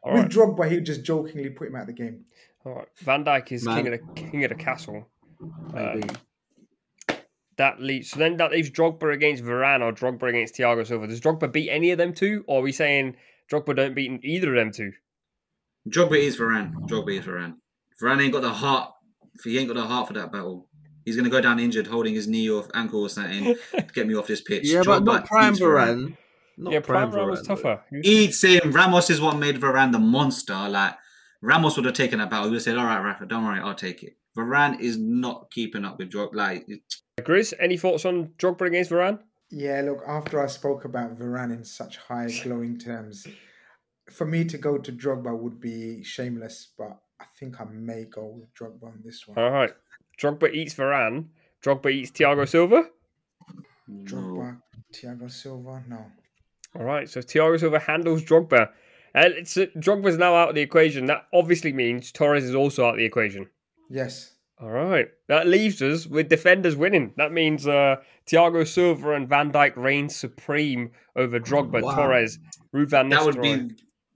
All 0.03 0.13
With 0.13 0.23
right. 0.23 0.31
Drogba, 0.31 0.69
he 0.69 0.75
would 0.75 0.85
just 0.85 1.03
jokingly 1.03 1.49
put 1.49 1.67
him 1.69 1.75
out 1.75 1.81
of 1.81 1.87
the 1.87 1.93
game. 1.93 2.25
All 2.65 2.73
right. 2.73 2.87
Van 2.97 3.25
Dijk 3.25 3.51
is 3.51 3.65
Man. 3.65 3.77
king 3.77 3.93
of 3.93 3.99
the 3.99 4.21
king 4.21 4.43
of 4.43 4.49
the 4.49 4.55
castle. 4.55 5.07
Maybe. 5.73 6.03
Um, 6.03 7.17
that 7.57 7.79
leaves 7.81 8.09
so 8.09 8.19
then 8.19 8.37
that 8.37 8.51
leaves 8.51 8.69
Drogba 8.69 9.13
against 9.13 9.43
Varane 9.43 9.81
or 9.81 9.91
Drogba 9.91 10.29
against 10.29 10.55
Thiago 10.55 10.85
Silva. 10.85 11.07
Does 11.07 11.21
Drogba 11.21 11.51
beat 11.51 11.69
any 11.69 11.91
of 11.91 11.97
them 11.97 12.13
two, 12.13 12.43
or 12.47 12.59
are 12.59 12.61
we 12.61 12.71
saying 12.71 13.15
Drogba 13.51 13.75
don't 13.75 13.93
beat 13.95 14.23
either 14.23 14.55
of 14.55 14.55
them 14.55 14.71
two? 14.71 14.91
Drogba 15.89 16.17
is 16.17 16.37
Varane. 16.37 16.73
Drogba 16.87 17.19
is 17.19 17.25
Varane. 17.25 17.55
Varane 18.01 18.23
ain't 18.23 18.33
got 18.33 18.41
the 18.41 18.49
heart. 18.49 18.91
He 19.43 19.57
ain't 19.57 19.67
got 19.67 19.75
the 19.75 19.85
heart 19.85 20.07
for 20.07 20.13
that 20.13 20.31
battle. 20.31 20.67
He's 21.05 21.15
gonna 21.15 21.29
go 21.29 21.41
down 21.41 21.59
injured, 21.59 21.87
holding 21.87 22.13
his 22.13 22.27
knee 22.27 22.49
or 22.49 22.67
ankle 22.73 23.01
or 23.01 23.09
something 23.09 23.55
get 23.93 24.07
me 24.07 24.15
off 24.15 24.27
this 24.27 24.41
pitch. 24.41 24.67
yeah, 24.67 24.83
but 24.85 25.03
Drogba 25.03 25.05
not 25.05 25.25
prime 25.25 25.53
eats 25.53 25.61
Varane. 25.61 26.17
Not 26.57 26.73
yeah, 26.73 26.79
Prime 26.79 27.11
Varane 27.11 27.29
was 27.29 27.41
Varane, 27.41 27.47
tougher. 27.47 27.81
Eats 28.03 28.43
him. 28.43 28.71
Ramos 28.71 29.09
is 29.09 29.19
what 29.19 29.37
made 29.37 29.59
Varane 29.59 29.91
the 29.91 29.99
monster. 29.99 30.69
Like 30.69 30.95
Ramos 31.41 31.75
would 31.75 31.85
have 31.85 31.95
taken 31.95 32.19
that 32.19 32.29
battle. 32.29 32.45
He 32.45 32.51
would 32.51 32.57
have 32.57 32.63
said, 32.63 32.77
"All 32.77 32.85
right, 32.85 33.01
Rafa, 33.01 33.25
don't 33.25 33.45
worry, 33.45 33.59
I'll 33.59 33.75
take 33.75 34.03
it." 34.03 34.17
Varane 34.37 34.79
is 34.79 34.97
not 34.97 35.51
keeping 35.51 35.83
up 35.83 35.97
with 35.97 36.11
Drogba. 36.11 36.33
Like 36.33 36.67
Grizz, 37.19 37.53
any 37.59 37.77
thoughts 37.77 38.05
on 38.05 38.29
Drogba 38.37 38.67
against 38.67 38.91
Varane? 38.91 39.19
Yeah, 39.49 39.81
look, 39.81 40.03
after 40.07 40.41
I 40.41 40.47
spoke 40.47 40.85
about 40.85 41.17
Varane 41.19 41.51
in 41.53 41.65
such 41.65 41.97
high 41.97 42.29
glowing 42.43 42.77
terms, 42.77 43.27
for 44.09 44.25
me 44.25 44.45
to 44.45 44.57
go 44.57 44.77
to 44.77 44.91
Drogba 44.91 45.37
would 45.37 45.59
be 45.59 46.03
shameless, 46.03 46.69
but 46.77 46.97
I 47.19 47.25
think 47.37 47.59
I 47.59 47.65
may 47.65 48.05
go 48.05 48.25
with 48.27 48.53
Drogba 48.53 48.83
on 48.83 49.01
this 49.03 49.27
one. 49.27 49.37
All 49.37 49.51
right. 49.51 49.71
Drogba 50.19 50.53
eats 50.53 50.75
Varane. 50.75 51.25
Drogba 51.63 51.91
eats 51.91 52.11
Thiago 52.11 52.47
Silva. 52.47 52.89
Drogba, 53.89 54.61
Thiago 54.93 55.29
Silva, 55.29 55.83
no. 55.87 56.05
All 56.75 56.85
right. 56.85 57.09
So 57.09 57.19
Thiago 57.19 57.59
Silva 57.59 57.79
handles 57.79 58.23
Drogba. 58.23 58.69
And 59.13 59.33
it's, 59.33 59.55
Drogba's 59.55 60.17
now 60.17 60.35
out 60.35 60.49
of 60.49 60.55
the 60.55 60.61
equation. 60.61 61.05
That 61.07 61.27
obviously 61.33 61.73
means 61.73 62.11
Torres 62.11 62.43
is 62.45 62.55
also 62.55 62.85
out 62.85 62.91
of 62.93 62.97
the 62.97 63.05
equation. 63.05 63.47
Yes. 63.89 64.35
All 64.61 64.69
right. 64.69 65.07
That 65.27 65.47
leaves 65.47 65.81
us 65.81 66.07
with 66.07 66.29
defenders 66.29 66.75
winning. 66.75 67.13
That 67.17 67.31
means 67.33 67.67
uh, 67.67 67.97
Thiago 68.27 68.65
Silva 68.67 69.13
and 69.13 69.27
Van 69.27 69.51
Dijk 69.51 69.75
reign 69.75 70.07
supreme 70.07 70.91
over 71.15 71.39
Drogba, 71.39 71.81
Wow. 71.81 71.95
Torres, 71.95 72.39
Ruud 72.73 72.89
van 72.89 73.09
that 73.09 73.25
would 73.25 73.41
be 73.41 73.69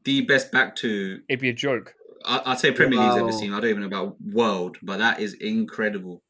the 0.04 0.22
best 0.22 0.52
back 0.52 0.76
to. 0.78 1.20
It'd 1.28 1.41
be 1.41 1.50
a 1.50 1.54
joke. 1.54 1.93
I- 2.24 2.41
I'd 2.46 2.60
say 2.60 2.72
Premier 2.72 3.00
League's 3.00 3.18
ever 3.18 3.32
seen. 3.32 3.54
I 3.54 3.60
don't 3.60 3.70
even 3.72 3.82
know 3.82 3.88
about 3.88 4.16
world, 4.22 4.78
but 4.82 4.98
that 5.00 5.20
is 5.20 5.34
incredible. 5.34 6.22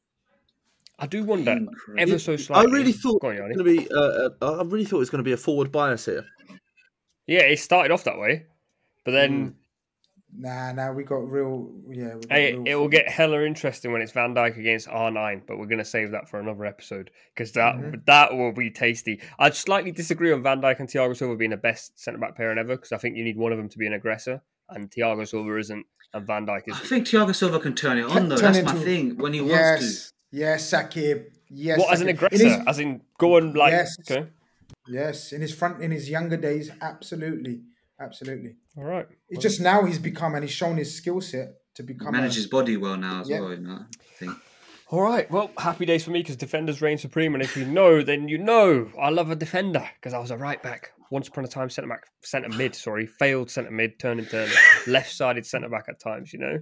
I 0.98 1.06
do 1.06 1.22
wonder, 1.24 1.52
Incredible. 1.52 2.00
ever 2.10 2.18
so 2.18 2.36
slightly. 2.36 2.70
I 2.70 2.74
really 2.74 2.92
thought 2.92 3.22
on, 3.22 3.36
it 3.36 3.42
was 3.42 3.56
going 3.56 3.76
to 3.76 3.82
be. 3.82 3.90
Uh, 3.92 4.30
uh, 4.40 4.60
I 4.60 4.64
really 4.64 4.86
thought 4.86 4.96
it 4.96 5.00
was 5.00 5.10
going 5.10 5.18
to 5.22 5.28
be 5.28 5.32
a 5.32 5.36
forward 5.36 5.70
bias 5.70 6.06
here. 6.06 6.24
Yeah, 7.26 7.40
it 7.40 7.58
started 7.58 7.92
off 7.92 8.04
that 8.04 8.18
way, 8.18 8.46
but 9.06 9.12
then 9.12 9.54
Nah, 10.38 10.70
nah, 10.72 10.92
we 10.92 11.02
got 11.02 11.30
real. 11.30 11.70
Yeah, 11.88 12.08
got 12.14 12.30
Hey, 12.30 12.52
real 12.52 12.64
it 12.66 12.74
will 12.74 12.88
get 12.88 13.08
hella 13.08 13.42
interesting 13.42 13.90
when 13.92 14.02
it's 14.02 14.12
Van 14.12 14.34
Dijk 14.34 14.58
against 14.58 14.86
R9, 14.86 15.42
but 15.46 15.56
we're 15.58 15.64
going 15.66 15.78
to 15.78 15.84
save 15.84 16.10
that 16.10 16.28
for 16.28 16.38
another 16.38 16.66
episode 16.66 17.10
because 17.34 17.52
that 17.52 17.76
Mhm. 17.76 18.04
that 18.04 18.34
will 18.36 18.52
be 18.52 18.70
tasty. 18.70 19.22
I'd 19.38 19.54
slightly 19.54 19.92
disagree 19.92 20.32
on 20.32 20.42
Van 20.42 20.60
Dijk 20.60 20.78
and 20.80 20.88
Thiago 20.90 21.16
Silva 21.16 21.36
being 21.36 21.52
the 21.52 21.56
best 21.56 21.98
centre 21.98 22.18
back 22.18 22.36
pairing 22.36 22.58
ever 22.58 22.76
because 22.76 22.92
I 22.92 22.98
think 22.98 23.16
you 23.16 23.24
need 23.24 23.38
one 23.38 23.52
of 23.52 23.56
them 23.56 23.70
to 23.70 23.78
be 23.78 23.86
an 23.86 23.94
aggressor, 23.94 24.42
and 24.68 24.90
Thiago 24.90 25.26
Silva 25.26 25.56
isn't, 25.56 25.86
and 26.12 26.26
Van 26.26 26.44
Dijk 26.44 26.62
I 26.68 26.70
isn't. 26.72 26.86
think 26.86 27.06
Thiago 27.06 27.34
Silva 27.34 27.58
can 27.58 27.74
turn 27.74 27.96
it 27.96 28.04
on 28.04 28.28
though. 28.28 28.36
turn 28.36 28.52
That's 28.52 28.64
my 28.66 28.72
into- 28.72 28.84
thing. 28.84 29.16
When 29.16 29.32
he 29.32 29.40
wants 29.40 29.54
Yes, 29.54 30.12
yes, 30.32 30.70
Saquib. 30.70 31.30
Yes, 31.48 31.78
what 31.78 31.92
as 31.94 32.00
an 32.02 32.08
aggressor, 32.08 32.44
In 32.44 32.50
his- 32.50 32.66
as 32.66 32.78
in 32.78 33.00
going 33.18 33.54
like 33.54 33.70
Yes. 33.70 33.96
okay, 34.00 34.28
yes, 34.86 35.32
in 35.32 35.40
his 35.40 35.54
front, 35.54 35.80
in 35.80 35.92
his 35.92 36.10
younger 36.10 36.36
days, 36.36 36.70
absolutely, 36.82 37.62
absolutely. 38.00 38.56
all 38.76 38.84
right. 38.84 39.06
It's 39.28 39.42
just 39.42 39.60
now 39.60 39.84
he's 39.84 39.98
become 39.98 40.34
and 40.34 40.44
he's 40.44 40.52
shown 40.52 40.76
his 40.76 40.94
skill 40.94 41.20
set 41.20 41.48
to 41.74 41.82
to 41.82 41.82
become. 41.82 42.12
manage 42.12 42.32
a, 42.32 42.36
his 42.36 42.46
body 42.46 42.76
well 42.76 42.96
now 42.96 43.20
as 43.20 43.28
Yeah. 43.28 43.40
well. 43.40 43.50
You 43.52 43.58
know, 43.60 43.74
I 43.82 43.86
think. 44.18 44.32
All 44.88 45.02
right, 45.02 45.28
well, 45.32 45.50
happy 45.58 45.84
days 45.84 46.04
for 46.04 46.12
me 46.12 46.20
because 46.20 46.36
defenders 46.36 46.80
reign 46.80 46.96
supreme, 46.96 47.34
and 47.34 47.42
if 47.42 47.56
you 47.56 47.64
know, 47.64 48.02
then 48.02 48.28
you 48.28 48.38
know. 48.38 48.88
I 49.00 49.10
love 49.10 49.30
a 49.32 49.34
defender 49.36 49.84
because 49.96 50.14
I 50.14 50.18
was 50.18 50.30
a 50.30 50.36
right 50.36 50.62
back 50.62 50.92
once 51.10 51.26
upon 51.26 51.44
a 51.44 51.48
time, 51.48 51.68
centre 51.70 51.88
back, 51.88 52.04
centre 52.22 52.48
mid. 52.50 52.74
Sorry, 52.76 53.04
failed 53.06 53.50
centre 53.50 53.72
mid, 53.72 53.98
turned 53.98 54.20
into 54.20 54.48
left-sided 54.86 55.44
centre 55.44 55.68
back 55.68 55.86
at 55.88 55.98
times. 55.98 56.32
You 56.32 56.38
know, 56.38 56.58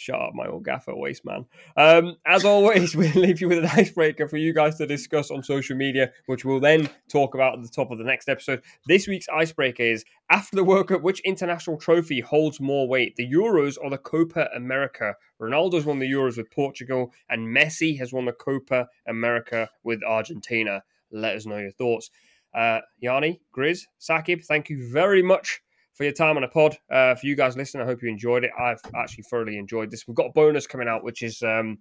shut 0.00 0.20
up, 0.20 0.34
my 0.34 0.46
old 0.46 0.64
gaffer 0.64 0.94
waste 0.94 1.24
man. 1.24 1.44
Um, 1.76 2.16
as 2.26 2.44
always, 2.44 2.96
we'll 2.96 3.10
leave 3.10 3.40
you 3.40 3.48
with 3.48 3.58
an 3.58 3.66
icebreaker 3.66 4.26
for 4.26 4.38
you 4.38 4.54
guys 4.54 4.76
to 4.78 4.86
discuss 4.86 5.30
on 5.30 5.42
social 5.42 5.76
media, 5.76 6.10
which 6.26 6.44
we'll 6.44 6.60
then 6.60 6.88
talk 7.08 7.34
about 7.34 7.58
at 7.58 7.62
the 7.62 7.68
top 7.68 7.90
of 7.90 7.98
the 7.98 8.04
next 8.04 8.28
episode. 8.28 8.62
This 8.86 9.06
week's 9.06 9.28
icebreaker 9.28 9.82
is: 9.82 10.04
After 10.30 10.56
the 10.56 10.64
World 10.64 10.88
Cup, 10.88 11.02
which 11.02 11.20
international 11.20 11.76
trophy 11.76 12.20
holds 12.20 12.60
more 12.60 12.88
weight, 12.88 13.16
the 13.16 13.30
Euros 13.30 13.76
or 13.80 13.90
the 13.90 13.98
Copa 13.98 14.48
America? 14.54 15.14
Ronaldo's 15.40 15.84
won 15.84 15.98
the 15.98 16.10
Euros 16.10 16.38
with 16.38 16.50
Portugal, 16.50 17.12
and 17.28 17.54
Messi 17.54 17.98
has 17.98 18.12
won 18.12 18.24
the 18.24 18.32
Copa 18.32 18.88
America 19.06 19.68
with 19.84 20.02
Argentina. 20.02 20.82
Let 21.12 21.36
us 21.36 21.46
know 21.46 21.58
your 21.58 21.72
thoughts. 21.72 22.10
Uh, 22.54 22.80
Yanni, 22.98 23.40
Grizz, 23.56 23.82
Saquib, 24.00 24.44
thank 24.44 24.70
you 24.70 24.90
very 24.90 25.22
much 25.22 25.62
for 25.94 26.04
your 26.04 26.12
time 26.12 26.36
on 26.36 26.42
the 26.42 26.48
pod. 26.48 26.76
Uh, 26.90 27.14
for 27.14 27.26
you 27.26 27.36
guys 27.36 27.56
listening, 27.56 27.82
I 27.82 27.86
hope 27.86 28.02
you 28.02 28.08
enjoyed 28.08 28.44
it. 28.44 28.50
I've 28.58 28.80
actually 28.94 29.24
thoroughly 29.24 29.58
enjoyed 29.58 29.90
this. 29.90 30.06
We've 30.08 30.16
got 30.16 30.26
a 30.26 30.32
bonus 30.32 30.66
coming 30.66 30.88
out, 30.88 31.04
which 31.04 31.22
is 31.22 31.42
um, 31.42 31.78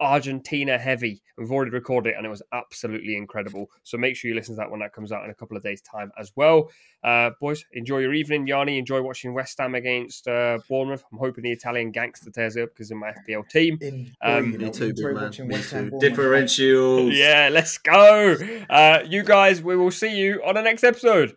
Argentina 0.00 0.78
heavy. 0.78 1.22
We've 1.36 1.52
already 1.52 1.70
recorded 1.70 2.10
it 2.10 2.16
and 2.16 2.24
it 2.26 2.30
was 2.30 2.42
absolutely 2.52 3.16
incredible. 3.16 3.70
So 3.82 3.96
make 3.98 4.16
sure 4.16 4.28
you 4.30 4.34
listen 4.34 4.54
to 4.54 4.58
that 4.60 4.70
when 4.70 4.80
that 4.80 4.92
comes 4.94 5.12
out 5.12 5.24
in 5.24 5.30
a 5.30 5.34
couple 5.34 5.56
of 5.56 5.62
days' 5.62 5.82
time 5.82 6.10
as 6.18 6.32
well. 6.36 6.70
Uh, 7.04 7.30
boys, 7.40 7.64
enjoy 7.72 7.98
your 7.98 8.14
evening. 8.14 8.46
Yanni, 8.46 8.78
enjoy 8.78 9.02
watching 9.02 9.34
West 9.34 9.58
Ham 9.58 9.74
against 9.74 10.26
uh, 10.26 10.58
Bournemouth. 10.68 11.04
I'm 11.12 11.18
hoping 11.18 11.44
the 11.44 11.52
Italian 11.52 11.92
gangster 11.92 12.30
tears 12.30 12.56
it 12.56 12.62
up 12.64 12.70
because 12.70 12.90
of 12.90 12.96
my 12.96 13.12
FPL 13.28 13.48
team. 13.48 13.78
Um, 14.22 14.52
Me 14.56 14.70
too, 14.70 14.92
big 14.94 15.14
man. 15.14 15.30
Me 15.46 15.56
too. 15.62 15.90
Differentials. 16.00 17.16
yeah, 17.16 17.48
let's 17.52 17.78
go. 17.78 18.36
Uh, 18.68 19.00
you 19.06 19.22
guys, 19.22 19.62
we 19.62 19.76
will 19.76 19.90
see 19.90 20.16
you 20.16 20.42
on 20.44 20.54
the 20.54 20.62
next 20.62 20.82
episode. 20.84 21.36